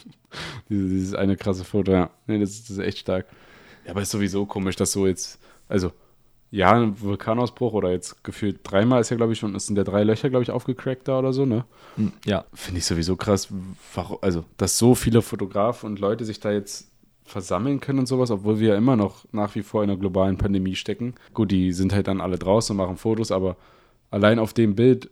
dieses, 0.68 1.14
eine 1.14 1.36
krasse 1.36 1.64
Foto, 1.64 1.92
ja. 1.92 2.10
Nee, 2.26 2.38
das, 2.38 2.62
das 2.62 2.70
ist 2.70 2.78
echt 2.78 2.98
stark. 2.98 3.26
Ja, 3.84 3.92
aber 3.92 4.02
ist 4.02 4.10
sowieso 4.10 4.46
komisch, 4.46 4.76
dass 4.76 4.92
so 4.92 5.06
jetzt, 5.06 5.40
also 5.68 5.92
ja, 6.50 6.72
ein 6.72 7.00
Vulkanausbruch 7.00 7.72
oder 7.72 7.90
jetzt 7.90 8.22
gefühlt 8.22 8.60
dreimal 8.62 9.00
ist 9.00 9.10
ja, 9.10 9.16
glaube 9.16 9.32
ich, 9.32 9.38
schon, 9.38 9.54
es 9.54 9.66
sind 9.66 9.76
ja 9.76 9.84
drei 9.84 10.04
Löcher, 10.04 10.30
glaube 10.30 10.44
ich, 10.44 10.50
aufgecrackt 10.50 11.08
da 11.08 11.18
oder 11.18 11.32
so, 11.32 11.44
ne? 11.44 11.64
Hm, 11.96 12.12
ja. 12.24 12.44
Finde 12.54 12.78
ich 12.78 12.86
sowieso 12.86 13.16
krass, 13.16 13.48
also, 14.20 14.44
dass 14.56 14.78
so 14.78 14.94
viele 14.94 15.22
Fotografen 15.22 15.90
und 15.90 15.98
Leute 15.98 16.24
sich 16.24 16.38
da 16.38 16.52
jetzt 16.52 16.90
versammeln 17.24 17.80
können 17.80 17.98
und 17.98 18.06
sowas, 18.06 18.30
obwohl 18.30 18.60
wir 18.60 18.70
ja 18.70 18.76
immer 18.76 18.94
noch 18.94 19.24
nach 19.32 19.54
wie 19.56 19.62
vor 19.62 19.82
in 19.82 19.90
einer 19.90 19.98
globalen 19.98 20.38
Pandemie 20.38 20.76
stecken. 20.76 21.14
Gut, 21.34 21.50
die 21.50 21.72
sind 21.72 21.92
halt 21.92 22.06
dann 22.06 22.20
alle 22.20 22.38
draußen 22.38 22.72
und 22.72 22.76
machen 22.76 22.96
Fotos, 22.96 23.32
aber 23.32 23.56
allein 24.16 24.38
auf 24.38 24.54
dem 24.54 24.74
Bild, 24.74 25.10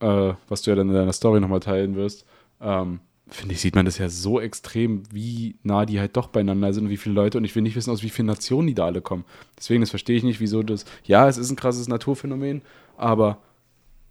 äh, 0.00 0.32
was 0.48 0.62
du 0.62 0.70
ja 0.70 0.76
dann 0.76 0.88
in 0.88 0.94
deiner 0.94 1.12
Story 1.12 1.38
nochmal 1.40 1.60
teilen 1.60 1.94
wirst, 1.96 2.24
ähm, 2.60 3.00
finde 3.28 3.54
ich, 3.54 3.60
sieht 3.60 3.74
man 3.74 3.84
das 3.84 3.98
ja 3.98 4.08
so 4.08 4.40
extrem, 4.40 5.02
wie 5.12 5.56
nah 5.62 5.84
die 5.84 6.00
halt 6.00 6.16
doch 6.16 6.28
beieinander 6.28 6.72
sind 6.72 6.84
und 6.84 6.90
wie 6.90 6.96
viele 6.96 7.14
Leute. 7.14 7.36
Und 7.36 7.44
ich 7.44 7.54
will 7.54 7.62
nicht 7.62 7.76
wissen, 7.76 7.90
aus 7.90 8.02
wie 8.02 8.08
vielen 8.08 8.26
Nationen 8.26 8.68
die 8.68 8.74
da 8.74 8.86
alle 8.86 9.02
kommen. 9.02 9.24
Deswegen, 9.58 9.82
das 9.82 9.90
verstehe 9.90 10.16
ich 10.16 10.24
nicht, 10.24 10.40
wieso 10.40 10.62
das. 10.62 10.86
Ja, 11.04 11.28
es 11.28 11.36
ist 11.36 11.50
ein 11.50 11.56
krasses 11.56 11.88
Naturphänomen, 11.88 12.62
aber 12.96 13.42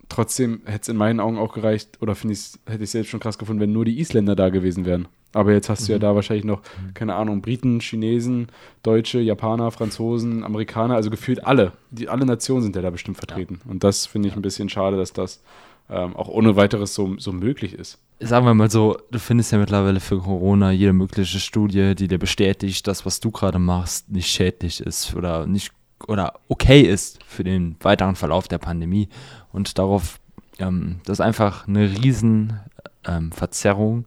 trotzdem 0.07 0.61
hätte 0.65 0.83
es 0.83 0.89
in 0.89 0.97
meinen 0.97 1.19
Augen 1.19 1.39
auch 1.39 1.53
gereicht, 1.53 1.99
oder 1.99 2.13
finde 2.13 2.33
ich, 2.33 2.51
hätte 2.67 2.83
ich 2.83 2.91
selbst 2.91 3.09
schon 3.09 3.19
krass 3.19 3.39
gefunden, 3.39 3.59
wenn 3.59 3.73
nur 3.73 3.85
die 3.85 3.99
Isländer 3.99 4.35
da 4.35 4.49
gewesen 4.49 4.85
wären. 4.85 5.07
Aber 5.37 5.53
jetzt 5.53 5.69
hast 5.69 5.87
du 5.87 5.91
ja 5.91 5.99
mhm. 5.99 6.01
da 6.01 6.15
wahrscheinlich 6.15 6.45
noch, 6.45 6.63
keine 6.95 7.13
Ahnung, 7.13 7.43
Briten, 7.43 7.79
Chinesen, 7.79 8.47
Deutsche, 8.81 9.19
Japaner, 9.19 9.69
Franzosen, 9.69 10.43
Amerikaner, 10.43 10.95
also 10.95 11.11
gefühlt 11.11 11.45
alle. 11.45 11.73
Die, 11.91 12.09
alle 12.09 12.25
Nationen 12.25 12.63
sind 12.63 12.75
ja 12.75 12.81
da 12.81 12.89
bestimmt 12.89 13.17
vertreten. 13.17 13.59
Ja. 13.63 13.71
Und 13.71 13.83
das 13.83 14.07
finde 14.07 14.29
ich 14.29 14.35
ein 14.35 14.41
bisschen 14.41 14.67
schade, 14.67 14.97
dass 14.97 15.13
das 15.13 15.43
ähm, 15.91 16.15
auch 16.15 16.27
ohne 16.27 16.55
weiteres 16.55 16.95
so, 16.95 17.19
so 17.19 17.31
möglich 17.31 17.73
ist. 17.73 17.99
Sagen 18.19 18.47
wir 18.47 18.55
mal 18.55 18.71
so, 18.71 18.97
du 19.11 19.19
findest 19.19 19.51
ja 19.51 19.59
mittlerweile 19.59 19.99
für 19.99 20.17
Corona 20.17 20.71
jede 20.71 20.91
mögliche 20.91 21.37
Studie, 21.37 21.93
die 21.93 22.07
dir 22.07 22.17
bestätigt, 22.17 22.87
dass 22.87 23.05
was 23.05 23.19
du 23.19 23.29
gerade 23.29 23.59
machst 23.59 24.09
nicht 24.09 24.31
schädlich 24.31 24.81
ist 24.81 25.13
oder 25.13 25.45
nicht 25.45 25.71
oder 26.07 26.33
okay 26.47 26.81
ist 26.81 27.23
für 27.25 27.43
den 27.43 27.75
weiteren 27.81 28.15
Verlauf 28.15 28.47
der 28.47 28.57
Pandemie. 28.57 29.07
Und 29.53 29.77
darauf, 29.77 30.19
ähm, 30.57 30.95
das 31.05 31.19
ist 31.19 31.21
einfach 31.21 31.67
eine 31.67 31.91
riesen 32.03 32.59
ähm, 33.05 33.31
Verzerrung 33.31 34.05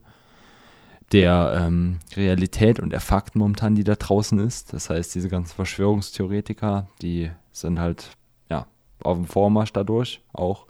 der 1.12 1.60
ähm, 1.60 1.98
Realität 2.16 2.78
und 2.80 2.90
der 2.90 3.00
Fakten 3.00 3.38
momentan, 3.40 3.74
die 3.74 3.84
da 3.84 3.96
draußen 3.96 4.38
ist. 4.38 4.72
Das 4.72 4.90
heißt, 4.90 5.14
diese 5.14 5.28
ganzen 5.28 5.54
Verschwörungstheoretiker, 5.54 6.88
die 7.02 7.30
sind 7.52 7.80
halt 7.80 8.10
ja 8.48 8.66
auf 9.02 9.16
dem 9.16 9.26
Vormarsch 9.26 9.72
dadurch 9.72 10.22
auch 10.32 10.66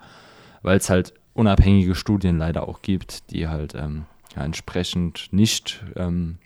weil 0.62 0.78
es 0.78 0.90
halt 0.90 1.14
unabhängige 1.34 1.94
Studien 1.94 2.38
leider 2.38 2.68
auch 2.68 2.82
gibt, 2.82 3.30
die 3.30 3.48
halt 3.48 3.74
ähm, 3.74 4.04
ja, 4.36 4.44
entsprechend 4.44 5.28
nicht 5.32 5.84
ähm, 5.96 6.38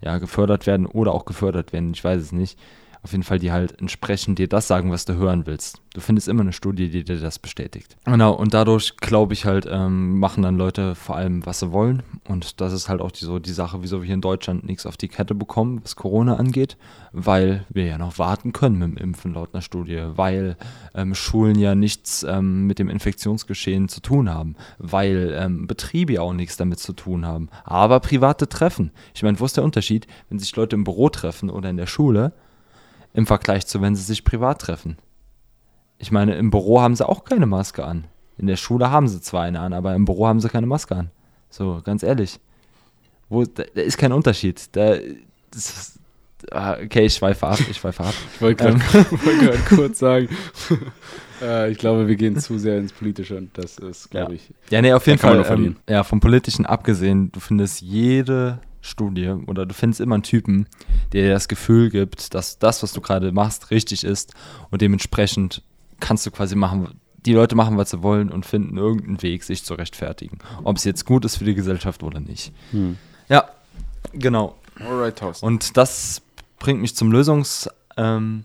ja, 0.00 0.18
gefördert 0.18 0.66
werden 0.66 0.86
oder 0.86 1.12
auch 1.12 1.24
gefördert 1.24 1.72
werden, 1.72 1.92
ich 1.92 2.04
weiß 2.04 2.20
es 2.20 2.32
nicht 2.32 2.58
auf 3.08 3.12
jeden 3.12 3.24
Fall 3.24 3.38
die 3.38 3.52
halt 3.52 3.80
entsprechend 3.80 4.38
dir 4.38 4.48
das 4.48 4.68
sagen, 4.68 4.90
was 4.90 5.06
du 5.06 5.14
hören 5.14 5.46
willst. 5.46 5.80
Du 5.94 6.02
findest 6.02 6.28
immer 6.28 6.42
eine 6.42 6.52
Studie, 6.52 6.90
die 6.90 7.04
dir 7.04 7.18
das 7.18 7.38
bestätigt. 7.38 7.96
Genau, 8.04 8.34
und 8.34 8.52
dadurch 8.52 8.98
glaube 8.98 9.32
ich 9.32 9.46
halt, 9.46 9.66
ähm, 9.66 10.18
machen 10.18 10.42
dann 10.42 10.58
Leute 10.58 10.94
vor 10.94 11.16
allem, 11.16 11.46
was 11.46 11.60
sie 11.60 11.72
wollen. 11.72 12.02
Und 12.28 12.60
das 12.60 12.74
ist 12.74 12.90
halt 12.90 13.00
auch 13.00 13.10
die, 13.10 13.24
so 13.24 13.38
die 13.38 13.52
Sache, 13.52 13.78
wieso 13.80 14.02
wir 14.02 14.04
hier 14.04 14.14
in 14.14 14.20
Deutschland 14.20 14.64
nichts 14.64 14.84
auf 14.84 14.98
die 14.98 15.08
Kette 15.08 15.34
bekommen, 15.34 15.80
was 15.82 15.96
Corona 15.96 16.36
angeht, 16.36 16.76
weil 17.12 17.64
wir 17.70 17.86
ja 17.86 17.96
noch 17.96 18.18
warten 18.18 18.52
können 18.52 18.78
mit 18.78 18.90
dem 18.90 18.96
Impfen 18.98 19.32
laut 19.32 19.54
einer 19.54 19.62
Studie, 19.62 20.02
weil 20.08 20.58
ähm, 20.94 21.14
Schulen 21.14 21.58
ja 21.58 21.74
nichts 21.74 22.26
ähm, 22.28 22.66
mit 22.66 22.78
dem 22.78 22.90
Infektionsgeschehen 22.90 23.88
zu 23.88 24.02
tun 24.02 24.28
haben, 24.28 24.54
weil 24.76 25.34
ähm, 25.34 25.66
Betriebe 25.66 26.12
ja 26.12 26.20
auch 26.20 26.34
nichts 26.34 26.58
damit 26.58 26.78
zu 26.78 26.92
tun 26.92 27.24
haben. 27.24 27.48
Aber 27.64 28.00
private 28.00 28.50
Treffen. 28.50 28.90
Ich 29.14 29.22
meine, 29.22 29.40
wo 29.40 29.46
ist 29.46 29.56
der 29.56 29.64
Unterschied, 29.64 30.06
wenn 30.28 30.38
sich 30.38 30.54
Leute 30.54 30.76
im 30.76 30.84
Büro 30.84 31.08
treffen 31.08 31.48
oder 31.48 31.70
in 31.70 31.78
der 31.78 31.86
Schule? 31.86 32.34
Im 33.12 33.26
Vergleich 33.26 33.66
zu, 33.66 33.80
wenn 33.80 33.96
sie 33.96 34.02
sich 34.02 34.24
privat 34.24 34.60
treffen. 34.60 34.98
Ich 35.98 36.12
meine, 36.12 36.36
im 36.36 36.50
Büro 36.50 36.80
haben 36.80 36.94
sie 36.94 37.08
auch 37.08 37.24
keine 37.24 37.46
Maske 37.46 37.84
an. 37.84 38.04
In 38.36 38.46
der 38.46 38.56
Schule 38.56 38.90
haben 38.90 39.08
sie 39.08 39.20
zwar 39.20 39.42
eine 39.42 39.60
an, 39.60 39.72
aber 39.72 39.94
im 39.94 40.04
Büro 40.04 40.26
haben 40.26 40.40
sie 40.40 40.48
keine 40.48 40.66
Maske 40.66 40.94
an. 40.94 41.10
So, 41.50 41.80
ganz 41.84 42.02
ehrlich. 42.02 42.38
Wo, 43.28 43.44
da, 43.44 43.64
da 43.74 43.82
ist 43.82 43.98
kein 43.98 44.12
Unterschied. 44.12 44.68
Da, 44.72 44.96
das, 45.50 45.98
ah, 46.52 46.76
okay, 46.82 47.06
ich 47.06 47.14
schweife 47.14 47.46
ab. 47.46 47.58
Ich 47.68 47.76
schweife 47.76 48.04
ab. 48.04 48.14
ich 48.34 48.40
wollte 48.40 48.64
gerade 48.64 48.80
ähm. 48.94 49.64
kurz 49.68 49.98
sagen, 49.98 50.28
äh, 51.42 51.70
ich 51.72 51.78
glaube, 51.78 52.06
wir 52.06 52.14
gehen 52.14 52.38
zu 52.38 52.58
sehr 52.58 52.78
ins 52.78 52.92
Politische 52.92 53.36
und 53.36 53.56
das 53.58 53.78
ist, 53.78 54.10
glaube 54.10 54.32
ja. 54.32 54.36
ich. 54.36 54.54
Ja, 54.70 54.82
nee, 54.82 54.92
auf 54.92 55.06
jeden 55.06 55.18
Fall. 55.18 55.44
Ähm, 55.48 55.76
ja, 55.88 56.04
vom 56.04 56.20
Politischen 56.20 56.64
abgesehen, 56.64 57.32
du 57.32 57.40
findest 57.40 57.80
jede 57.80 58.60
Studie 58.88 59.28
oder 59.46 59.66
du 59.66 59.74
findest 59.74 60.00
immer 60.00 60.14
einen 60.14 60.22
Typen, 60.22 60.66
der 61.12 61.22
dir 61.22 61.32
das 61.32 61.48
Gefühl 61.48 61.90
gibt, 61.90 62.34
dass 62.34 62.58
das, 62.58 62.82
was 62.82 62.92
du 62.92 63.00
gerade 63.00 63.32
machst, 63.32 63.70
richtig 63.70 64.04
ist 64.04 64.34
und 64.70 64.82
dementsprechend 64.82 65.62
kannst 66.00 66.26
du 66.26 66.30
quasi 66.30 66.56
machen, 66.56 67.00
die 67.26 67.32
Leute 67.32 67.54
machen, 67.54 67.76
was 67.76 67.90
sie 67.90 68.02
wollen 68.02 68.30
und 68.30 68.46
finden 68.46 68.76
irgendeinen 68.76 69.22
Weg, 69.22 69.44
sich 69.44 69.64
zu 69.64 69.74
rechtfertigen. 69.74 70.38
Ob 70.64 70.76
es 70.76 70.84
jetzt 70.84 71.04
gut 71.04 71.24
ist 71.24 71.36
für 71.36 71.44
die 71.44 71.54
Gesellschaft 71.54 72.02
oder 72.02 72.20
nicht. 72.20 72.52
Hm. 72.70 72.96
Ja, 73.28 73.48
genau. 74.12 74.56
Alright, 74.78 75.18
Thorsten. 75.18 75.44
Und 75.44 75.76
das 75.76 76.22
bringt 76.58 76.80
mich 76.80 76.96
zum 76.96 77.12
Lösungs... 77.12 77.68
Ähm, 77.96 78.44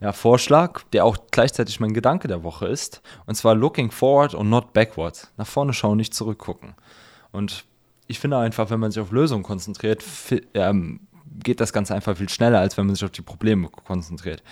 ja, 0.00 0.12
Vorschlag, 0.12 0.82
der 0.92 1.06
auch 1.06 1.16
gleichzeitig 1.30 1.80
mein 1.80 1.94
Gedanke 1.94 2.28
der 2.28 2.42
Woche 2.42 2.66
ist. 2.66 3.00
Und 3.24 3.36
zwar 3.36 3.54
looking 3.54 3.90
forward 3.90 4.34
und 4.34 4.50
not 4.50 4.74
backward. 4.74 5.30
Nach 5.38 5.46
vorne 5.46 5.72
schauen, 5.72 5.96
nicht 5.96 6.12
zurückgucken. 6.12 6.74
Und 7.32 7.64
ich 8.06 8.20
finde 8.20 8.38
einfach, 8.38 8.70
wenn 8.70 8.80
man 8.80 8.90
sich 8.90 9.00
auf 9.00 9.12
Lösungen 9.12 9.42
konzentriert, 9.42 10.04
ähm, 10.54 11.00
geht 11.42 11.60
das 11.60 11.72
Ganze 11.72 11.94
einfach 11.94 12.16
viel 12.16 12.28
schneller, 12.28 12.60
als 12.60 12.76
wenn 12.76 12.86
man 12.86 12.94
sich 12.94 13.04
auf 13.04 13.10
die 13.10 13.22
Probleme 13.22 13.68
konzentriert. 13.68 14.42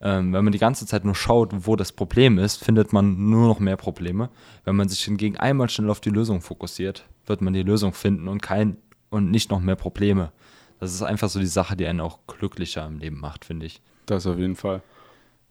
Ähm, 0.00 0.32
wenn 0.32 0.42
man 0.42 0.52
die 0.52 0.58
ganze 0.58 0.86
Zeit 0.86 1.04
nur 1.04 1.14
schaut, 1.14 1.50
wo 1.66 1.76
das 1.76 1.92
Problem 1.92 2.38
ist, 2.38 2.62
findet 2.62 2.92
man 2.92 3.30
nur 3.30 3.46
noch 3.46 3.60
mehr 3.60 3.76
Probleme. 3.76 4.30
Wenn 4.64 4.74
man 4.74 4.88
sich 4.88 5.04
hingegen 5.04 5.36
einmal 5.36 5.70
schnell 5.70 5.90
auf 5.90 6.00
die 6.00 6.10
Lösung 6.10 6.40
fokussiert, 6.40 7.04
wird 7.26 7.40
man 7.40 7.52
die 7.52 7.62
Lösung 7.62 7.92
finden 7.92 8.26
und 8.28 8.42
kein 8.42 8.78
und 9.10 9.30
nicht 9.30 9.50
noch 9.50 9.60
mehr 9.60 9.76
Probleme. 9.76 10.32
Das 10.80 10.92
ist 10.92 11.02
einfach 11.02 11.28
so 11.28 11.38
die 11.38 11.46
Sache, 11.46 11.76
die 11.76 11.86
einen 11.86 12.00
auch 12.00 12.18
glücklicher 12.26 12.84
im 12.84 12.98
Leben 12.98 13.20
macht, 13.20 13.44
finde 13.44 13.66
ich. 13.66 13.80
Das 14.06 14.26
auf 14.26 14.38
jeden 14.38 14.56
Fall. 14.56 14.82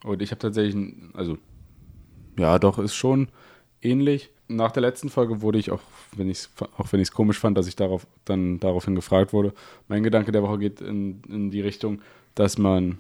Und 0.03 0.21
ich 0.21 0.31
habe 0.31 0.39
tatsächlich, 0.39 0.93
also 1.13 1.37
ja, 2.37 2.59
doch, 2.59 2.79
ist 2.79 2.95
schon 2.95 3.29
ähnlich 3.81 4.29
nach 4.51 4.71
der 4.71 4.81
letzten 4.81 5.09
Folge 5.09 5.41
wurde 5.41 5.59
ich 5.59 5.71
auch, 5.71 5.79
wenn 6.15 6.29
ich 6.29 6.49
es 6.91 7.11
komisch 7.11 7.39
fand, 7.39 7.57
dass 7.57 7.67
ich 7.67 7.75
darauf 7.75 8.05
dann 8.25 8.59
daraufhin 8.59 8.95
gefragt 8.95 9.33
wurde. 9.33 9.53
Mein 9.87 10.03
Gedanke 10.03 10.31
der 10.31 10.43
Woche 10.43 10.59
geht 10.59 10.81
in, 10.81 11.21
in 11.29 11.51
die 11.51 11.61
Richtung, 11.61 12.01
dass 12.35 12.57
man 12.57 12.99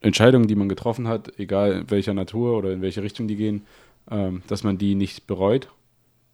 Entscheidungen, 0.00 0.48
die 0.48 0.54
man 0.54 0.68
getroffen 0.68 1.08
hat, 1.08 1.38
egal 1.38 1.72
in 1.72 1.90
welcher 1.90 2.14
Natur 2.14 2.56
oder 2.56 2.72
in 2.72 2.82
welche 2.82 3.02
Richtung 3.02 3.28
die 3.28 3.36
gehen, 3.36 3.66
ähm, 4.10 4.42
dass 4.46 4.64
man 4.64 4.78
die 4.78 4.94
nicht 4.94 5.26
bereut 5.26 5.68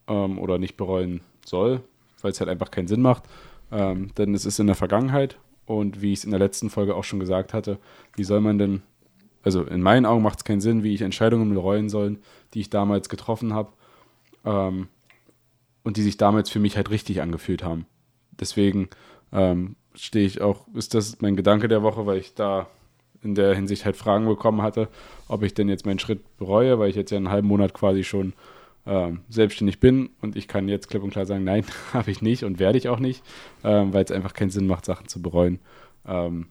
ähm, 0.07 0.39
oder 0.39 0.59
nicht 0.59 0.77
bereuen 0.77 1.21
soll, 1.45 1.81
weil 2.23 2.33
es 2.33 2.41
halt 2.41 2.51
einfach 2.51 2.71
keinen 2.71 2.89
Sinn 2.89 3.03
macht. 3.03 3.25
Ähm, 3.71 4.11
denn 4.17 4.35
es 4.35 4.47
ist 4.47 4.59
in 4.59 4.67
der 4.67 4.77
Vergangenheit 4.77 5.39
und 5.67 6.01
wie 6.01 6.13
ich 6.13 6.21
es 6.21 6.25
in 6.25 6.31
der 6.31 6.41
letzten 6.41 6.71
Folge 6.71 6.95
auch 6.95 7.05
schon 7.05 7.21
gesagt 7.21 7.53
hatte, 7.53 7.79
wie 8.17 8.25
soll 8.25 8.41
man 8.41 8.59
denn, 8.59 8.83
also 9.43 9.63
in 9.65 9.83
meinen 9.83 10.07
Augen 10.07 10.23
macht 10.23 10.39
es 10.39 10.45
keinen 10.45 10.63
Sinn, 10.63 10.83
wie 10.83 10.95
ich 10.95 11.03
Entscheidungen 11.03 11.53
bereuen 11.53 11.91
soll, 11.91 12.17
die 12.55 12.61
ich 12.61 12.71
damals 12.71 13.11
getroffen 13.11 13.53
habe 13.53 13.71
ähm, 14.45 14.89
und 15.82 15.97
die 15.97 16.03
sich 16.03 16.16
damals 16.16 16.51
für 16.51 16.59
mich 16.59 16.76
halt 16.76 16.91
richtig 16.91 17.20
angefühlt 17.22 17.64
haben. 17.64 17.86
Deswegen 18.39 18.89
ähm, 19.32 19.76
stehe 19.95 20.26
ich 20.26 20.41
auch, 20.41 20.66
ist 20.74 20.95
das 20.95 21.20
mein 21.20 21.36
Gedanke 21.36 21.68
der 21.68 21.82
Woche, 21.82 22.07
weil 22.07 22.18
ich 22.18 22.34
da 22.34 22.68
in 23.22 23.34
der 23.34 23.55
Hinsicht 23.55 23.84
halt 23.84 23.97
Fragen 23.97 24.26
bekommen 24.26 24.62
hatte, 24.62 24.89
ob 25.26 25.43
ich 25.43 25.55
denn 25.55 25.68
jetzt 25.68 25.86
meinen 25.86 25.99
Schritt 25.99 26.36
bereue, 26.36 26.78
weil 26.78 26.91
ich 26.91 26.97
jetzt 26.97 27.11
ja 27.11 27.16
einen 27.16 27.30
halben 27.30 27.49
Monat 27.49 27.74
quasi 27.74 28.05
schon 28.05 28.32
ähm, 28.86 29.20
selbstständig 29.28 29.80
bin 29.80 30.11
und 30.20 30.36
ich 30.36 30.47
kann 30.47 30.68
jetzt 30.68 30.89
klipp 30.89 31.03
und 31.03 31.11
klar 31.11 31.26
sagen, 31.26 31.45
nein, 31.45 31.64
habe 31.93 32.11
ich 32.11 32.22
nicht 32.22 32.45
und 32.45 32.59
werde 32.59 32.78
ich 32.78 32.89
auch 32.89 33.01
nicht, 33.01 33.22
ähm, 33.64 33.93
weil 33.93 34.05
es 34.05 34.12
einfach 34.12 34.34
keinen 34.34 34.51
Sinn 34.51 34.66
macht, 34.66 34.84
Sachen 34.84 35.09
zu 35.09 35.20
bereuen. 35.20 35.59
Ähm, 36.07 36.47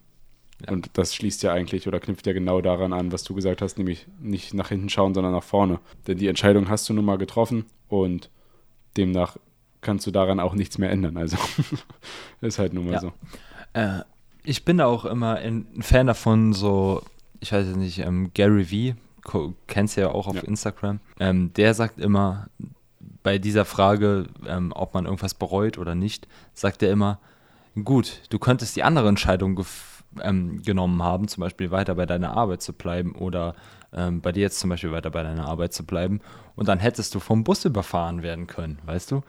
ja. 0.65 0.73
Und 0.73 0.89
das 0.93 1.15
schließt 1.15 1.43
ja 1.43 1.53
eigentlich 1.53 1.88
oder 1.88 1.99
knüpft 1.99 2.25
ja 2.27 2.33
genau 2.33 2.61
daran 2.61 2.91
an, 2.91 3.11
was 3.11 3.23
du 3.23 3.33
gesagt 3.33 3.61
hast, 3.61 3.77
nämlich 3.77 4.07
nicht 4.19 4.53
nach 4.53 4.69
hinten 4.69 4.89
schauen, 4.89 5.13
sondern 5.13 5.33
nach 5.33 5.43
vorne. 5.43 5.79
Denn 6.07 6.17
die 6.17 6.27
Entscheidung 6.27 6.69
hast 6.69 6.89
du 6.89 6.93
nun 6.93 7.05
mal 7.05 7.17
getroffen 7.17 7.65
und 7.88 8.29
demnach 8.95 9.38
kannst 9.81 10.07
du 10.07 10.11
daran 10.11 10.39
auch 10.39 10.53
nichts 10.53 10.77
mehr 10.77 10.91
ändern. 10.91 11.17
Also 11.17 11.38
ist 12.41 12.59
halt 12.59 12.73
nun 12.73 12.85
mal 12.85 12.93
ja. 12.93 12.99
so. 12.99 13.13
Äh, 13.73 14.01
ich 14.43 14.65
bin 14.65 14.81
auch 14.81 15.05
immer 15.05 15.35
ein 15.35 15.67
Fan 15.81 16.07
davon, 16.07 16.53
so, 16.53 17.03
ich 17.39 17.51
weiß 17.51 17.75
nicht, 17.75 17.99
ähm, 17.99 18.31
Gary 18.33 18.95
V, 19.23 19.49
kennst 19.67 19.97
du 19.97 20.01
ja 20.01 20.09
auch 20.09 20.27
auf 20.27 20.35
ja. 20.35 20.41
Instagram, 20.43 20.99
ähm, 21.19 21.51
der 21.53 21.73
sagt 21.73 21.99
immer, 21.99 22.47
bei 23.23 23.38
dieser 23.39 23.65
Frage, 23.65 24.27
ähm, 24.47 24.71
ob 24.73 24.93
man 24.93 25.05
irgendwas 25.05 25.33
bereut 25.33 25.77
oder 25.77 25.95
nicht, 25.95 26.27
sagt 26.53 26.81
er 26.81 26.91
immer, 26.91 27.19
gut, 27.83 28.21
du 28.29 28.39
könntest 28.39 28.75
die 28.77 28.83
andere 28.83 29.09
Entscheidung 29.09 29.65
ähm, 30.21 30.61
genommen 30.63 31.03
haben, 31.03 31.27
zum 31.27 31.41
Beispiel 31.41 31.71
weiter 31.71 31.95
bei 31.95 32.05
deiner 32.05 32.35
Arbeit 32.35 32.61
zu 32.61 32.73
bleiben 32.73 33.15
oder 33.15 33.53
ähm, 33.93 34.21
bei 34.21 34.31
dir 34.31 34.41
jetzt 34.41 34.59
zum 34.59 34.69
Beispiel 34.69 34.91
weiter 34.91 35.09
bei 35.09 35.23
deiner 35.23 35.47
Arbeit 35.47 35.73
zu 35.73 35.85
bleiben 35.85 36.21
und 36.55 36.67
dann 36.67 36.79
hättest 36.79 37.15
du 37.15 37.19
vom 37.19 37.43
Bus 37.43 37.65
überfahren 37.65 38.23
werden 38.23 38.47
können, 38.47 38.79
weißt 38.85 39.11
du? 39.11 39.21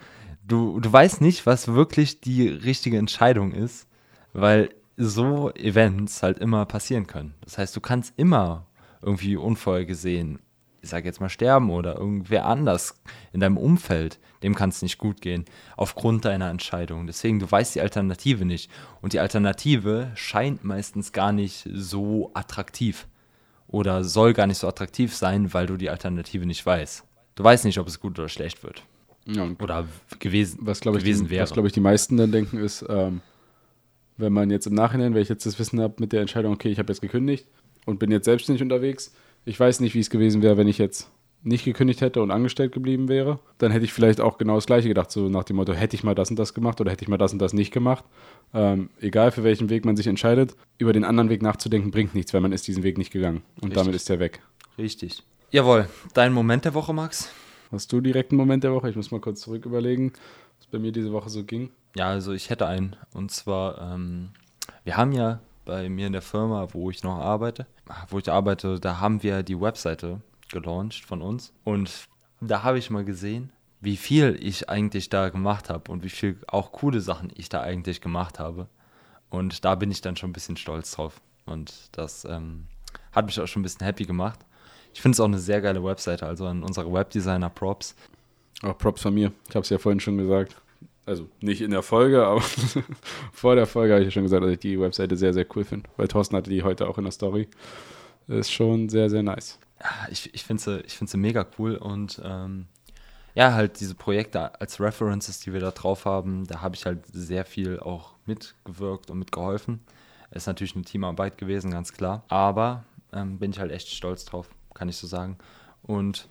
Du, 0.46 0.80
du 0.80 0.92
weißt 0.92 1.20
nicht, 1.20 1.46
was 1.46 1.68
wirklich 1.68 2.20
die 2.20 2.48
richtige 2.48 2.98
Entscheidung 2.98 3.52
ist, 3.52 3.86
weil 4.32 4.70
so 4.96 5.52
Events 5.54 6.22
halt 6.22 6.38
immer 6.38 6.64
passieren 6.64 7.06
können. 7.06 7.34
Das 7.42 7.58
heißt, 7.58 7.76
du 7.76 7.80
kannst 7.80 8.14
immer 8.16 8.66
irgendwie 9.02 9.36
unvorhergesehen 9.36 10.40
ich 10.82 10.90
sage 10.90 11.06
jetzt 11.06 11.20
mal, 11.20 11.28
sterben 11.28 11.70
oder 11.70 11.96
irgendwer 11.96 12.46
anders 12.46 12.94
in 13.32 13.40
deinem 13.40 13.56
Umfeld, 13.56 14.18
dem 14.42 14.54
kann 14.54 14.70
es 14.70 14.82
nicht 14.82 14.98
gut 14.98 15.20
gehen, 15.20 15.44
aufgrund 15.76 16.24
deiner 16.24 16.50
Entscheidung. 16.50 17.06
Deswegen, 17.06 17.38
du 17.38 17.50
weißt 17.50 17.74
die 17.74 17.80
Alternative 17.80 18.44
nicht. 18.44 18.70
Und 19.00 19.12
die 19.12 19.20
Alternative 19.20 20.10
scheint 20.14 20.64
meistens 20.64 21.12
gar 21.12 21.32
nicht 21.32 21.68
so 21.72 22.30
attraktiv 22.34 23.06
oder 23.68 24.02
soll 24.02 24.32
gar 24.32 24.46
nicht 24.46 24.58
so 24.58 24.66
attraktiv 24.66 25.14
sein, 25.14 25.52
weil 25.54 25.66
du 25.66 25.76
die 25.76 25.90
Alternative 25.90 26.46
nicht 26.46 26.64
weißt. 26.64 27.04
Du 27.36 27.44
weißt 27.44 27.64
nicht, 27.64 27.78
ob 27.78 27.86
es 27.86 28.00
gut 28.00 28.18
oder 28.18 28.28
schlecht 28.28 28.64
wird. 28.64 28.82
Ja, 29.26 29.46
oder 29.60 29.86
gewesen, 30.18 30.58
was, 30.62 30.80
gewesen 30.80 31.26
ich, 31.26 31.30
wäre. 31.30 31.42
Was, 31.42 31.52
glaube 31.52 31.68
ich, 31.68 31.74
die 31.74 31.80
meisten 31.80 32.16
dann 32.16 32.32
denken, 32.32 32.58
ist, 32.58 32.84
ähm, 32.88 33.20
wenn 34.16 34.32
man 34.32 34.50
jetzt 34.50 34.66
im 34.66 34.74
Nachhinein, 34.74 35.14
wenn 35.14 35.22
ich 35.22 35.28
jetzt 35.28 35.44
das 35.44 35.58
Wissen 35.58 35.80
habe 35.80 35.94
mit 35.98 36.12
der 36.12 36.22
Entscheidung, 36.22 36.54
okay, 36.54 36.70
ich 36.70 36.78
habe 36.78 36.90
jetzt 36.90 37.02
gekündigt 37.02 37.46
und 37.84 37.98
bin 37.98 38.10
jetzt 38.10 38.24
selbstständig 38.24 38.62
unterwegs, 38.62 39.14
ich 39.44 39.60
weiß 39.60 39.80
nicht, 39.80 39.94
wie 39.94 40.00
es 40.00 40.10
gewesen 40.10 40.42
wäre, 40.42 40.56
wenn 40.56 40.66
ich 40.66 40.78
jetzt 40.78 41.10
nicht 41.42 41.64
gekündigt 41.64 42.00
hätte 42.00 42.20
und 42.22 42.30
angestellt 42.30 42.72
geblieben 42.72 43.08
wäre. 43.08 43.38
Dann 43.58 43.70
hätte 43.70 43.84
ich 43.84 43.92
vielleicht 43.92 44.20
auch 44.20 44.38
genau 44.38 44.56
das 44.56 44.66
Gleiche 44.66 44.88
gedacht, 44.88 45.10
so 45.10 45.28
nach 45.28 45.44
dem 45.44 45.56
Motto, 45.56 45.72
hätte 45.72 45.94
ich 45.94 46.02
mal 46.02 46.14
das 46.14 46.30
und 46.30 46.38
das 46.38 46.54
gemacht 46.54 46.80
oder 46.80 46.90
hätte 46.90 47.04
ich 47.04 47.08
mal 47.08 47.18
das 47.18 47.32
und 47.32 47.38
das 47.38 47.52
nicht 47.52 47.72
gemacht. 47.72 48.04
Ähm, 48.52 48.90
egal 49.00 49.30
für 49.30 49.44
welchen 49.44 49.70
Weg 49.70 49.84
man 49.84 49.96
sich 49.96 50.06
entscheidet, 50.06 50.56
über 50.78 50.92
den 50.92 51.04
anderen 51.04 51.30
Weg 51.30 51.42
nachzudenken 51.42 51.90
bringt 51.90 52.14
nichts, 52.14 52.34
weil 52.34 52.40
man 52.40 52.52
ist 52.52 52.66
diesen 52.66 52.82
Weg 52.82 52.98
nicht 52.98 53.12
gegangen. 53.12 53.42
Und 53.56 53.68
Richtig. 53.68 53.76
damit 53.76 53.94
ist 53.94 54.10
er 54.10 54.18
weg. 54.18 54.40
Richtig. 54.76 55.22
Jawohl. 55.50 55.88
Dein 56.14 56.32
Moment 56.32 56.64
der 56.64 56.74
Woche, 56.74 56.92
Max? 56.92 57.30
Hast 57.70 57.92
du 57.92 58.00
direkt 58.00 58.32
einen 58.32 58.38
Moment 58.38 58.64
der 58.64 58.72
Woche? 58.72 58.90
Ich 58.90 58.96
muss 58.96 59.10
mal 59.10 59.20
kurz 59.20 59.40
zurück 59.40 59.64
überlegen, 59.64 60.12
was 60.58 60.66
bei 60.66 60.78
mir 60.78 60.92
diese 60.92 61.12
Woche 61.12 61.30
so 61.30 61.44
ging. 61.44 61.70
Ja, 61.96 62.08
also 62.08 62.32
ich 62.32 62.50
hätte 62.50 62.66
einen. 62.66 62.96
Und 63.14 63.30
zwar, 63.30 63.92
ähm, 63.94 64.30
wir 64.84 64.96
haben 64.96 65.12
ja 65.12 65.40
bei 65.64 65.88
mir 65.88 66.06
in 66.06 66.12
der 66.14 66.22
Firma, 66.22 66.68
wo 66.72 66.90
ich 66.90 67.02
noch 67.02 67.18
arbeite, 67.18 67.66
wo 68.08 68.18
ich 68.18 68.30
arbeite, 68.30 68.80
da 68.80 69.00
haben 69.00 69.22
wir 69.22 69.42
die 69.42 69.60
Webseite 69.60 70.20
gelauncht 70.48 71.04
von 71.04 71.22
uns. 71.22 71.52
Und 71.64 72.08
da 72.40 72.62
habe 72.62 72.78
ich 72.78 72.90
mal 72.90 73.04
gesehen, 73.04 73.52
wie 73.80 73.96
viel 73.96 74.38
ich 74.40 74.68
eigentlich 74.68 75.08
da 75.08 75.28
gemacht 75.28 75.70
habe 75.70 75.90
und 75.92 76.02
wie 76.02 76.08
viel 76.08 76.38
auch 76.46 76.72
coole 76.72 77.00
Sachen 77.00 77.30
ich 77.34 77.48
da 77.48 77.60
eigentlich 77.60 78.00
gemacht 78.00 78.38
habe. 78.38 78.68
Und 79.30 79.64
da 79.64 79.74
bin 79.74 79.90
ich 79.90 80.00
dann 80.00 80.16
schon 80.16 80.30
ein 80.30 80.32
bisschen 80.32 80.56
stolz 80.56 80.92
drauf. 80.92 81.20
Und 81.46 81.90
das 81.92 82.24
ähm, 82.24 82.66
hat 83.12 83.26
mich 83.26 83.40
auch 83.40 83.46
schon 83.46 83.60
ein 83.60 83.64
bisschen 83.64 83.84
happy 83.84 84.04
gemacht. 84.04 84.40
Ich 84.92 85.02
finde 85.02 85.14
es 85.16 85.20
auch 85.20 85.26
eine 85.26 85.38
sehr 85.38 85.60
geile 85.60 85.84
Webseite, 85.84 86.26
also 86.26 86.46
an 86.46 86.62
unsere 86.62 86.92
Webdesigner 86.92 87.50
Props. 87.50 87.94
Auch 88.62 88.76
Props 88.76 89.02
von 89.02 89.14
mir. 89.14 89.32
Ich 89.48 89.54
habe 89.54 89.62
es 89.62 89.70
ja 89.70 89.78
vorhin 89.78 90.00
schon 90.00 90.16
gesagt 90.16 90.56
also 91.08 91.26
nicht 91.40 91.62
in 91.62 91.70
der 91.70 91.82
Folge, 91.82 92.24
aber 92.24 92.42
vor 93.32 93.56
der 93.56 93.66
Folge 93.66 93.94
habe 93.94 94.02
ich 94.02 94.08
ja 94.08 94.10
schon 94.10 94.24
gesagt, 94.24 94.44
dass 94.44 94.52
ich 94.52 94.58
die 94.58 94.78
Webseite 94.78 95.16
sehr, 95.16 95.32
sehr 95.32 95.46
cool 95.56 95.64
finde, 95.64 95.88
weil 95.96 96.06
Thorsten 96.06 96.36
hatte 96.36 96.50
die 96.50 96.62
heute 96.62 96.86
auch 96.86 96.98
in 96.98 97.04
der 97.04 97.12
Story. 97.12 97.48
Ist 98.28 98.52
schon 98.52 98.90
sehr, 98.90 99.08
sehr 99.08 99.22
nice. 99.22 99.58
Ich, 100.10 100.34
ich 100.34 100.44
finde 100.44 100.62
sie, 100.62 100.80
ich 100.80 100.96
find 100.96 101.08
sie 101.10 101.18
mega 101.18 101.46
cool 101.58 101.76
und 101.76 102.20
ähm, 102.24 102.66
ja, 103.34 103.52
halt 103.52 103.80
diese 103.80 103.94
Projekte 103.94 104.60
als 104.60 104.80
References, 104.80 105.40
die 105.40 105.52
wir 105.52 105.60
da 105.60 105.70
drauf 105.70 106.04
haben, 106.04 106.46
da 106.46 106.60
habe 106.62 106.74
ich 106.74 106.84
halt 106.84 107.04
sehr 107.12 107.44
viel 107.44 107.78
auch 107.78 108.14
mitgewirkt 108.26 109.10
und 109.10 109.18
mitgeholfen. 109.18 109.80
Ist 110.30 110.46
natürlich 110.46 110.74
eine 110.74 110.84
Teamarbeit 110.84 111.38
gewesen, 111.38 111.70
ganz 111.70 111.92
klar. 111.92 112.24
Aber 112.28 112.84
ähm, 113.12 113.38
bin 113.38 113.52
ich 113.52 113.60
halt 113.60 113.70
echt 113.70 113.88
stolz 113.88 114.24
drauf, 114.24 114.48
kann 114.74 114.88
ich 114.88 114.96
so 114.96 115.06
sagen. 115.06 115.38
Und 115.82 116.28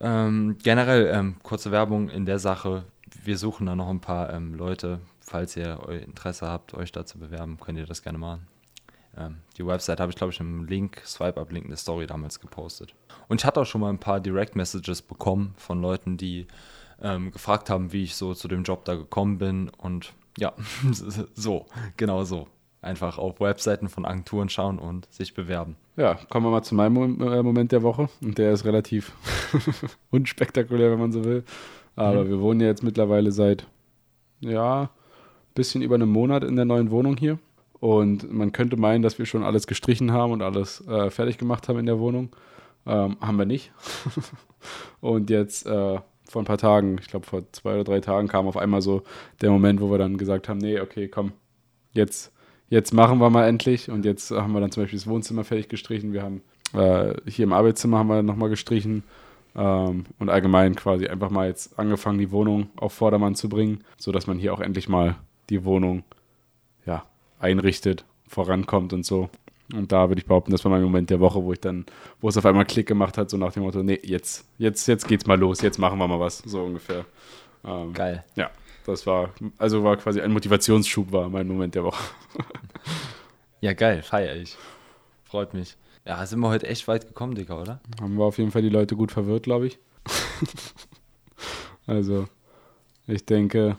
ähm, 0.00 0.58
generell 0.62 1.10
ähm, 1.12 1.36
kurze 1.42 1.70
Werbung 1.70 2.10
in 2.10 2.26
der 2.26 2.38
Sache 2.38 2.84
wir 3.24 3.38
suchen 3.38 3.66
da 3.66 3.74
noch 3.74 3.88
ein 3.88 4.00
paar 4.00 4.32
ähm, 4.32 4.54
Leute. 4.54 5.00
Falls 5.20 5.56
ihr 5.56 5.78
Interesse 5.88 6.46
habt, 6.46 6.74
euch 6.74 6.90
da 6.92 7.06
zu 7.06 7.18
bewerben, 7.18 7.58
könnt 7.60 7.78
ihr 7.78 7.86
das 7.86 8.02
gerne 8.02 8.18
machen. 8.18 8.46
Ähm, 9.20 9.36
die 9.56 9.66
Website 9.66 10.00
habe 10.00 10.10
ich, 10.10 10.16
glaube 10.16 10.32
ich, 10.32 10.40
im 10.40 10.64
Link, 10.64 11.02
Swipe-Up-Link 11.04 11.64
in 11.64 11.70
der 11.70 11.78
Story 11.78 12.06
damals 12.06 12.40
gepostet. 12.40 12.94
Und 13.28 13.40
ich 13.40 13.44
hatte 13.44 13.60
auch 13.60 13.66
schon 13.66 13.80
mal 13.80 13.90
ein 13.90 13.98
paar 13.98 14.20
Direct-Messages 14.20 15.02
bekommen 15.02 15.54
von 15.56 15.80
Leuten, 15.80 16.16
die 16.16 16.46
ähm, 17.02 17.30
gefragt 17.30 17.70
haben, 17.70 17.92
wie 17.92 18.04
ich 18.04 18.14
so 18.14 18.34
zu 18.34 18.48
dem 18.48 18.62
Job 18.62 18.84
da 18.84 18.94
gekommen 18.94 19.38
bin. 19.38 19.70
Und 19.76 20.12
ja, 20.38 20.52
so, 21.34 21.66
genau 21.96 22.24
so. 22.24 22.48
Einfach 22.82 23.18
auf 23.18 23.40
Webseiten 23.40 23.90
von 23.90 24.06
Agenturen 24.06 24.48
schauen 24.48 24.78
und 24.78 25.06
sich 25.12 25.34
bewerben. 25.34 25.76
Ja, 25.96 26.14
kommen 26.30 26.46
wir 26.46 26.50
mal 26.50 26.62
zu 26.62 26.74
meinem 26.74 27.20
äh, 27.20 27.42
Moment 27.42 27.72
der 27.72 27.82
Woche. 27.82 28.08
Und 28.22 28.38
der 28.38 28.52
ist 28.52 28.64
relativ 28.64 29.12
unspektakulär, 30.10 30.90
wenn 30.90 30.98
man 30.98 31.12
so 31.12 31.24
will. 31.24 31.44
Aber 31.94 32.24
mhm. 32.24 32.28
wir 32.30 32.40
wohnen 32.40 32.60
ja 32.60 32.68
jetzt 32.68 32.82
mittlerweile 32.82 33.32
seit, 33.32 33.66
ja, 34.40 34.88
bisschen 35.54 35.82
über 35.82 35.96
einem 35.96 36.08
Monat 36.08 36.42
in 36.42 36.56
der 36.56 36.64
neuen 36.64 36.90
Wohnung 36.90 37.18
hier. 37.18 37.38
Und 37.80 38.30
man 38.30 38.52
könnte 38.52 38.76
meinen, 38.76 39.02
dass 39.02 39.18
wir 39.18 39.26
schon 39.26 39.42
alles 39.42 39.66
gestrichen 39.66 40.12
haben 40.12 40.32
und 40.32 40.42
alles 40.42 40.86
äh, 40.86 41.10
fertig 41.10 41.38
gemacht 41.38 41.68
haben 41.68 41.78
in 41.78 41.86
der 41.86 41.98
Wohnung. 41.98 42.30
Ähm, 42.86 43.16
haben 43.20 43.38
wir 43.38 43.46
nicht. 43.46 43.72
und 45.00 45.30
jetzt 45.30 45.66
äh, 45.66 45.98
vor 46.28 46.42
ein 46.42 46.46
paar 46.46 46.58
Tagen, 46.58 46.98
ich 47.00 47.08
glaube 47.08 47.26
vor 47.26 47.42
zwei 47.52 47.74
oder 47.74 47.84
drei 47.84 48.00
Tagen, 48.00 48.28
kam 48.28 48.46
auf 48.46 48.56
einmal 48.56 48.82
so 48.82 49.02
der 49.40 49.50
Moment, 49.50 49.80
wo 49.80 49.90
wir 49.90 49.98
dann 49.98 50.18
gesagt 50.18 50.48
haben, 50.48 50.58
nee, 50.58 50.78
okay, 50.78 51.08
komm, 51.08 51.32
jetzt, 51.92 52.32
jetzt 52.68 52.92
machen 52.92 53.18
wir 53.18 53.30
mal 53.30 53.48
endlich. 53.48 53.90
Und 53.90 54.04
jetzt 54.04 54.30
haben 54.30 54.52
wir 54.52 54.60
dann 54.60 54.70
zum 54.70 54.82
Beispiel 54.82 54.98
das 54.98 55.08
Wohnzimmer 55.08 55.44
fertig 55.44 55.68
gestrichen. 55.68 56.12
Wir 56.12 56.22
haben 56.22 56.42
äh, 56.74 57.14
hier 57.26 57.44
im 57.44 57.52
Arbeitszimmer 57.54 57.98
haben 57.98 58.08
wir 58.08 58.22
nochmal 58.22 58.50
gestrichen. 58.50 59.04
Ähm, 59.56 60.04
und 60.18 60.28
allgemein 60.28 60.76
quasi 60.76 61.06
einfach 61.08 61.30
mal 61.30 61.48
jetzt 61.48 61.78
angefangen, 61.78 62.18
die 62.18 62.30
Wohnung 62.30 62.68
auf 62.76 62.92
Vordermann 62.92 63.34
zu 63.34 63.48
bringen, 63.48 63.84
sodass 63.96 64.26
man 64.26 64.38
hier 64.38 64.52
auch 64.52 64.60
endlich 64.60 64.88
mal 64.88 65.16
die 65.48 65.64
Wohnung 65.64 66.04
einrichtet, 67.40 68.04
vorankommt 68.28 68.92
und 68.92 69.04
so. 69.04 69.28
Und 69.72 69.92
da 69.92 70.08
würde 70.08 70.20
ich 70.20 70.26
behaupten, 70.26 70.50
das 70.50 70.64
war 70.64 70.70
mein 70.70 70.82
Moment 70.82 71.10
der 71.10 71.20
Woche, 71.20 71.42
wo 71.42 71.52
ich 71.52 71.60
dann, 71.60 71.86
wo 72.20 72.28
es 72.28 72.36
auf 72.36 72.46
einmal 72.46 72.64
Klick 72.64 72.86
gemacht 72.86 73.16
hat, 73.18 73.30
so 73.30 73.36
nach 73.36 73.52
dem 73.52 73.62
Motto, 73.62 73.82
nee, 73.82 74.00
jetzt, 74.02 74.44
jetzt, 74.58 74.86
jetzt 74.88 75.06
geht's 75.06 75.26
mal 75.26 75.38
los, 75.38 75.60
jetzt 75.60 75.78
machen 75.78 75.98
wir 75.98 76.08
mal 76.08 76.18
was, 76.18 76.38
so 76.38 76.64
ungefähr. 76.64 77.04
Ähm, 77.64 77.92
Geil. 77.92 78.24
Ja, 78.34 78.50
das 78.86 79.06
war, 79.06 79.30
also 79.58 79.84
war 79.84 79.96
quasi 79.96 80.20
ein 80.20 80.32
Motivationsschub, 80.32 81.12
war 81.12 81.28
mein 81.28 81.46
Moment 81.46 81.74
der 81.74 81.84
Woche. 81.84 82.02
ja, 83.60 83.72
geil, 83.72 84.02
feier 84.02 84.34
ich. 84.36 84.56
Freut 85.24 85.54
mich. 85.54 85.76
Ja, 86.04 86.24
sind 86.26 86.40
wir 86.40 86.48
heute 86.48 86.66
echt 86.66 86.88
weit 86.88 87.06
gekommen, 87.06 87.34
Digga, 87.34 87.60
oder? 87.60 87.80
Haben 88.00 88.16
wir 88.16 88.24
auf 88.24 88.38
jeden 88.38 88.50
Fall 88.50 88.62
die 88.62 88.68
Leute 88.70 88.96
gut 88.96 89.12
verwirrt, 89.12 89.44
glaube 89.44 89.68
ich. 89.68 89.78
also, 91.86 92.26
ich 93.06 93.24
denke, 93.24 93.76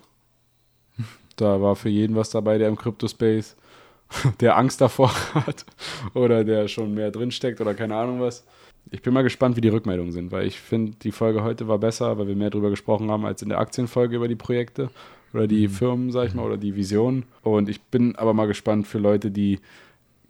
da 1.42 1.62
war 1.62 1.76
für 1.76 1.90
jeden 1.90 2.16
was 2.16 2.30
dabei, 2.30 2.58
der 2.58 2.70
im 2.70 2.78
Crypto-Space, 2.78 3.56
der 4.40 4.58
Angst 4.58 4.82
davor 4.82 5.12
hat 5.34 5.66
oder 6.14 6.44
der 6.44 6.68
schon 6.68 6.94
mehr 6.94 7.12
drinsteckt 7.12 7.62
oder 7.62 7.74
keine 7.74 7.96
Ahnung 7.96 8.22
was. 8.22 8.46
Ich 8.90 9.02
bin 9.02 9.14
mal 9.14 9.22
gespannt, 9.22 9.56
wie 9.56 9.62
die 9.62 9.70
Rückmeldungen 9.70 10.12
sind, 10.12 10.32
weil 10.32 10.48
ich 10.48 10.60
finde, 10.60 10.94
die 11.02 11.12
Folge 11.12 11.44
heute 11.44 11.68
war 11.68 11.78
besser, 11.78 12.18
weil 12.18 12.28
wir 12.28 12.36
mehr 12.36 12.50
darüber 12.50 12.70
gesprochen 12.70 13.12
haben 13.12 13.26
als 13.26 13.42
in 13.42 13.50
der 13.50 13.60
Aktienfolge 13.60 14.16
über 14.16 14.28
die 14.28 14.36
Projekte 14.36 14.90
oder 15.34 15.48
die 15.48 15.68
mhm. 15.68 15.72
Firmen, 15.72 16.12
sag 16.12 16.28
ich 16.28 16.34
mal, 16.34 16.46
oder 16.46 16.58
die 16.58 16.76
Visionen. 16.76 17.26
Und 17.44 17.70
ich 17.70 17.82
bin 17.82 18.16
aber 18.16 18.34
mal 18.34 18.48
gespannt 18.48 18.88
für 18.88 18.98
Leute, 18.98 19.32
die 19.32 19.60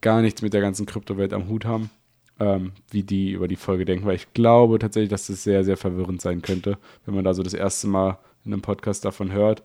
gar 0.02 0.22
nichts 0.22 0.42
mit 0.42 0.54
der 0.54 0.62
ganzen 0.62 0.86
Kryptowelt 0.86 1.34
am 1.34 1.48
Hut 1.48 1.66
haben, 1.66 1.90
ähm, 2.40 2.74
wie 2.90 3.04
die 3.04 3.32
über 3.32 3.48
die 3.48 3.56
Folge 3.56 3.86
denken, 3.86 4.06
weil 4.06 4.16
ich 4.16 4.34
glaube 4.34 4.80
tatsächlich, 4.80 5.10
dass 5.10 5.28
das 5.28 5.44
sehr, 5.44 5.64
sehr 5.64 5.78
verwirrend 5.78 6.22
sein 6.22 6.42
könnte, 6.42 6.78
wenn 7.06 7.16
man 7.16 7.24
da 7.24 7.34
so 7.34 7.44
das 7.44 7.54
erste 7.54 7.88
Mal 7.88 8.18
in 8.44 8.54
einem 8.54 8.62
Podcast 8.62 9.06
davon 9.06 9.32
hört, 9.32 9.64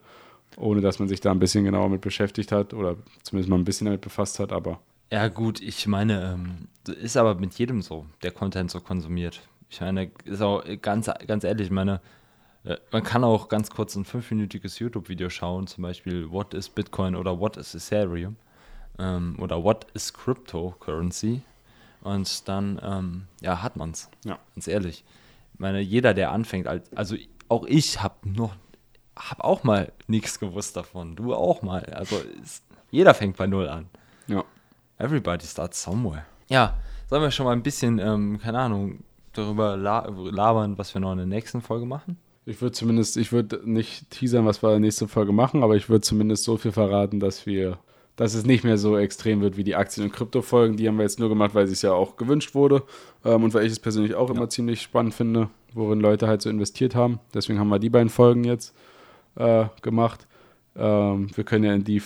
ohne 0.57 0.81
dass 0.81 0.99
man 0.99 1.09
sich 1.09 1.21
da 1.21 1.31
ein 1.31 1.39
bisschen 1.39 1.65
genauer 1.65 1.89
mit 1.89 2.01
beschäftigt 2.01 2.53
hat 2.53 2.75
oder 2.75 2.97
zumindest 3.23 3.51
mal 3.51 3.59
ein 3.59 3.65
bisschen 3.65 3.87
damit 3.87 4.01
befasst 4.01 4.39
hat, 4.39 4.53
aber. 4.53 4.81
Ja, 5.13 5.29
gut, 5.29 5.61
ich 5.61 5.87
meine, 5.87 6.35
ähm, 6.35 6.69
ist 7.01 7.17
aber 7.17 7.35
mit 7.37 7.55
jedem 7.55 7.83
so, 7.83 8.07
der 8.23 8.33
Content 8.33 8.71
so 8.71 8.81
konsumiert. 8.81 9.41
Ich 9.69 9.81
meine, 9.81 10.11
ist 10.25 10.43
auch 10.43 10.65
ganz, 10.81 11.11
ganz 11.27 11.45
ehrlich, 11.45 11.67
ich 11.67 11.73
meine, 11.73 12.01
äh, 12.65 12.77
man 12.91 13.03
kann 13.03 13.23
auch 13.23 13.49
ganz 13.49 13.71
kurz 13.71 13.95
ein 13.95 14.05
fünfminütiges 14.05 14.79
YouTube-Video 14.79 15.31
schauen, 15.31 15.67
zum 15.67 15.83
Beispiel 15.83 16.31
What 16.31 16.55
is 16.55 16.69
Bitcoin 16.69 17.15
oder 17.15 17.39
What 17.39 17.57
is 17.57 17.75
Ethereum 17.75 18.37
ähm, 18.99 19.37
oder 19.39 19.63
What 19.63 19.87
is 19.95 20.13
Cryptocurrency 20.13 21.43
und 22.01 22.49
dann 22.49 22.81
ähm, 22.83 23.25
ja, 23.41 23.63
hat 23.63 23.77
man 23.77 23.91
es. 23.91 24.09
Ja. 24.25 24.39
Ganz 24.55 24.69
ehrlich. 24.69 25.05
Ich 25.55 25.61
meine, 25.61 25.81
jeder, 25.81 26.15
der 26.15 26.33
anfängt, 26.33 26.67
also 26.95 27.17
auch 27.49 27.65
ich 27.67 28.03
habe 28.03 28.29
noch, 28.29 28.55
habe 29.17 29.45
auch 29.45 29.65
mal 29.65 29.93
nichts 30.07 30.39
gewusst 30.39 30.77
davon. 30.77 31.17
Du 31.17 31.35
auch 31.35 31.63
mal. 31.63 31.85
Also 31.87 32.17
ist, 32.43 32.63
jeder 32.91 33.15
fängt 33.15 33.37
bei 33.37 33.47
Null 33.47 33.69
an. 33.69 33.87
Ja. 34.27 34.45
Everybody 34.99 35.47
starts 35.47 35.83
somewhere. 35.83 36.25
Ja, 36.49 36.75
sollen 37.09 37.23
wir 37.23 37.31
schon 37.31 37.47
mal 37.47 37.53
ein 37.53 37.63
bisschen, 37.63 37.99
ähm, 37.99 38.39
keine 38.43 38.59
Ahnung, 38.59 39.01
darüber 39.33 39.77
la 39.77 40.07
labern, 40.09 40.79
was 40.79 40.95
wir 40.95 41.01
noch 41.01 41.13
in 41.13 41.19
der 41.19 41.27
nächsten 41.27 41.61
Folge 41.61 41.87
machen? 41.87 42.19
Ich 42.45 42.61
würde 42.61 42.73
zumindest, 42.73 43.17
ich 43.17 43.33
würde 43.33 43.61
nicht 43.65 44.11
teasern, 44.11 44.47
was 44.47 44.63
wir 44.63 44.69
in 44.69 44.75
der 44.75 44.81
nächsten 44.81 45.09
Folge 45.09 45.33
machen, 45.33 45.63
aber 45.63 45.75
ich 45.75 45.89
würde 45.89 46.03
zumindest 46.03 46.45
so 46.45 46.57
viel 46.57 46.71
verraten, 46.71 47.19
dass 47.19 47.45
wir, 47.45 47.79
dass 48.15 48.35
es 48.35 48.47
nicht 48.47 48.63
mehr 48.63 48.79
so 48.79 48.97
extrem 48.97 49.41
wird 49.41 49.57
wie 49.57 49.65
die 49.65 49.75
Aktien- 49.75 50.05
und 50.05 50.13
Krypto-Folgen. 50.13 50.77
Die 50.77 50.87
haben 50.87 50.97
wir 50.97 51.03
jetzt 51.03 51.19
nur 51.19 51.29
gemacht, 51.29 51.55
weil 51.55 51.65
es 51.65 51.83
ja 51.83 51.93
auch 51.93 52.17
gewünscht 52.17 52.55
wurde 52.55 52.85
ähm, 53.25 53.43
und 53.43 53.53
weil 53.53 53.67
ich 53.67 53.73
es 53.73 53.81
persönlich 53.81 54.15
auch 54.15 54.29
ja. 54.29 54.37
immer 54.37 54.49
ziemlich 54.49 54.81
spannend 54.81 55.15
finde, 55.15 55.49
worin 55.75 56.01
Leute 56.01 56.29
halt 56.29 56.41
so 56.41 56.49
investiert 56.49 56.95
haben. 56.95 57.19
Deswegen 57.35 57.59
haben 57.59 57.69
wir 57.69 57.81
die 57.81 57.91
beiden 57.91 58.11
Folgen 58.11 58.45
jetzt 58.45 58.75
äh, 59.37 59.67
gemacht. 59.83 60.27
Ähm, 60.77 61.29
wir 61.35 61.45
können 61.45 61.65
ja 61.65 61.75
in 61.75 61.85
die, 61.85 62.03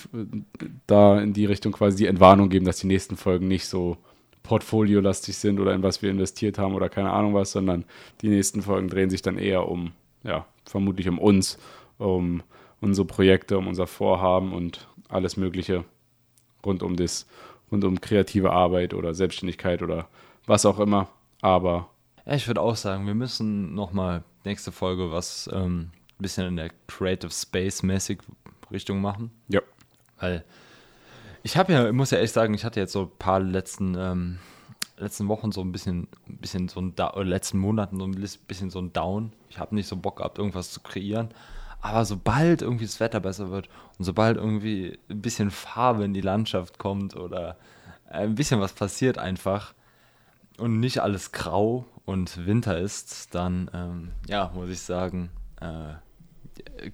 da 0.87 1.21
in 1.21 1.33
die 1.33 1.47
Richtung 1.47 1.73
quasi 1.73 1.99
die 1.99 2.07
Entwarnung 2.07 2.49
geben, 2.49 2.67
dass 2.67 2.79
die 2.79 2.87
nächsten 2.87 3.17
Folgen 3.17 3.49
nicht 3.49 3.67
so 3.67 3.97
portfoliolastig 4.43 5.37
sind 5.37 5.61
oder 5.61 5.75
in 5.75 5.83
was 5.83 6.03
wir 6.03 6.11
investiert 6.11 6.59
haben 6.59 6.75
oder 6.75 6.89
keine 6.89 7.13
Ahnung 7.13 7.35
was, 7.35 7.53
sondern 7.53 7.85
die 8.23 8.29
nächsten 8.29 8.63
Folgen 8.63 8.89
drehen 8.89 9.11
sich 9.11 9.23
dann 9.23 9.39
eher 9.39 9.69
um, 9.69 9.93
ja, 10.23 10.47
vermutlich 10.65 11.09
um 11.09 11.19
uns, 11.19 11.59
um 11.99 12.43
unsere 12.81 13.07
Projekte, 13.07 13.59
um 13.59 13.67
unser 13.67 13.87
Vorhaben 13.87 14.53
und 14.53 14.89
alles 15.09 15.37
Mögliche 15.37 15.85
rund 16.65 16.83
um 16.83 16.97
das, 16.97 17.27
rund 17.71 17.85
um 17.85 18.01
kreative 18.01 18.51
Arbeit 18.51 18.95
oder 18.95 19.15
Selbstständigkeit 19.15 19.83
oder 19.83 20.09
was 20.47 20.65
auch 20.65 20.79
immer. 20.79 21.09
Aber 21.43 21.91
ich 22.27 22.47
würde 22.47 22.61
auch 22.61 22.77
sagen, 22.77 23.07
wir 23.07 23.15
müssen 23.15 23.75
nochmal 23.75 24.25
nächste 24.45 24.73
Folge 24.73 25.11
was 25.11 25.51
ähm, 25.53 25.91
ein 26.21 26.23
bisschen 26.23 26.47
in 26.47 26.57
der 26.57 26.71
Creative 26.87 27.31
Space 27.31 27.83
mäßig 27.83 28.21
Richtung 28.71 29.01
machen. 29.01 29.31
Ja. 29.49 29.61
Weil 30.19 30.45
ich 31.43 31.57
habe 31.57 31.73
ja, 31.73 31.87
ich 31.87 31.93
muss 31.93 32.11
ja 32.11 32.19
echt 32.19 32.35
sagen, 32.35 32.53
ich 32.55 32.65
hatte 32.65 32.79
jetzt 32.79 32.93
so 32.93 33.03
ein 33.03 33.19
paar 33.19 33.41
letzten, 33.41 33.95
ähm, 33.97 34.39
letzten 34.99 35.29
Wochen 35.29 35.51
so 35.51 35.63
ein 35.63 35.73
bisschen, 35.73 36.09
ein 36.29 36.37
bisschen 36.37 36.69
so 36.69 36.81
ein, 36.81 36.93
oder 36.93 37.25
letzten 37.25 37.59
Monaten 37.59 37.99
so 37.99 38.05
ein 38.05 38.13
bisschen 38.47 38.71
so 38.71 38.81
ein 38.81 38.93
Down. 38.93 39.33
Ich 39.49 39.59
habe 39.59 39.75
nicht 39.75 39.89
so 39.89 39.97
Bock 39.97 40.19
gehabt, 40.19 40.39
irgendwas 40.39 40.71
zu 40.71 40.81
kreieren. 40.81 41.31
Aber 41.81 42.05
sobald 42.05 42.61
irgendwie 42.61 42.85
das 42.85 43.01
Wetter 43.01 43.21
besser 43.21 43.51
wird 43.51 43.71
und 43.99 44.05
sobald 44.05 44.37
irgendwie 44.37 44.99
ein 45.09 45.23
bisschen 45.23 45.51
Farbe 45.51 46.05
in 46.05 46.13
die 46.13 46.21
Landschaft 46.21 46.79
kommt 46.79 47.17
oder 47.17 47.57
ein 48.07 48.35
bisschen 48.35 48.61
was 48.61 48.75
passiert 48.75 49.17
einfach 49.17 49.73
und 50.59 50.79
nicht 50.79 51.01
alles 51.01 51.33
grau 51.33 51.87
und 52.05 52.45
Winter 52.45 52.79
ist, 52.79 53.35
dann, 53.35 53.71
ähm, 53.73 54.11
ja, 54.29 54.51
muss 54.55 54.69
ich 54.69 54.81
sagen, 54.81 55.31
äh, 55.63 55.95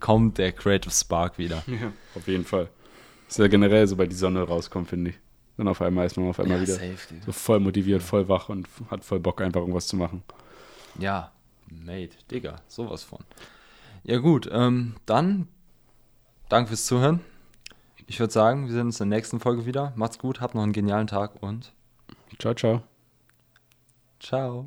kommt 0.01 0.39
der 0.39 0.53
Creative 0.53 0.93
Spark 0.93 1.39
wieder. 1.39 1.63
Ja, 1.67 1.93
auf 2.15 2.27
jeden 2.29 2.45
Fall. 2.45 2.69
Ist 3.29 3.39
ja 3.39 3.49
generell, 3.49 3.87
sobald 3.87 4.11
die 4.11 4.17
Sonne 4.17 4.43
rauskommt, 4.43 4.89
finde 4.89 5.11
ich. 5.11 5.17
Dann 5.57 5.69
auf 5.69 5.81
einmal 5.81 6.07
ist 6.07 6.17
man 6.17 6.29
auf 6.29 6.39
einmal 6.39 6.59
ja, 6.59 6.63
wieder 6.63 6.75
safe, 6.75 6.99
so 7.25 7.33
voll 7.33 7.61
motiviert, 7.61 8.03
voll 8.03 8.29
wach 8.29 8.49
und 8.49 8.69
hat 8.91 9.05
voll 9.05 9.21
Bock, 9.21 9.41
einfach 9.41 9.61
irgendwas 9.61 9.87
zu 9.87 9.97
machen. 9.97 10.23
Ja, 10.99 11.33
mate, 11.69 12.17
Digga, 12.31 12.57
sowas 12.69 13.03
von. 13.03 13.21
Ja, 14.05 14.19
gut, 14.19 14.49
ähm, 14.53 14.95
dann 15.07 15.49
danke 16.49 16.69
fürs 16.69 16.87
Zuhören. 16.87 17.21
Ich 18.07 18.21
würde 18.21 18.33
sagen, 18.33 18.67
wir 18.67 18.73
sehen 18.73 18.87
uns 18.87 19.01
in 19.01 19.11
der 19.11 19.19
nächsten 19.19 19.41
Folge 19.41 19.67
wieder. 19.67 19.93
Macht's 19.97 20.19
gut, 20.19 20.41
habt 20.41 20.55
noch 20.55 20.63
einen 20.63 20.73
genialen 20.73 21.09
Tag 21.09 21.43
und 21.43 21.73
ciao, 22.39 22.55
ciao. 22.55 22.83
Ciao. 24.21 24.65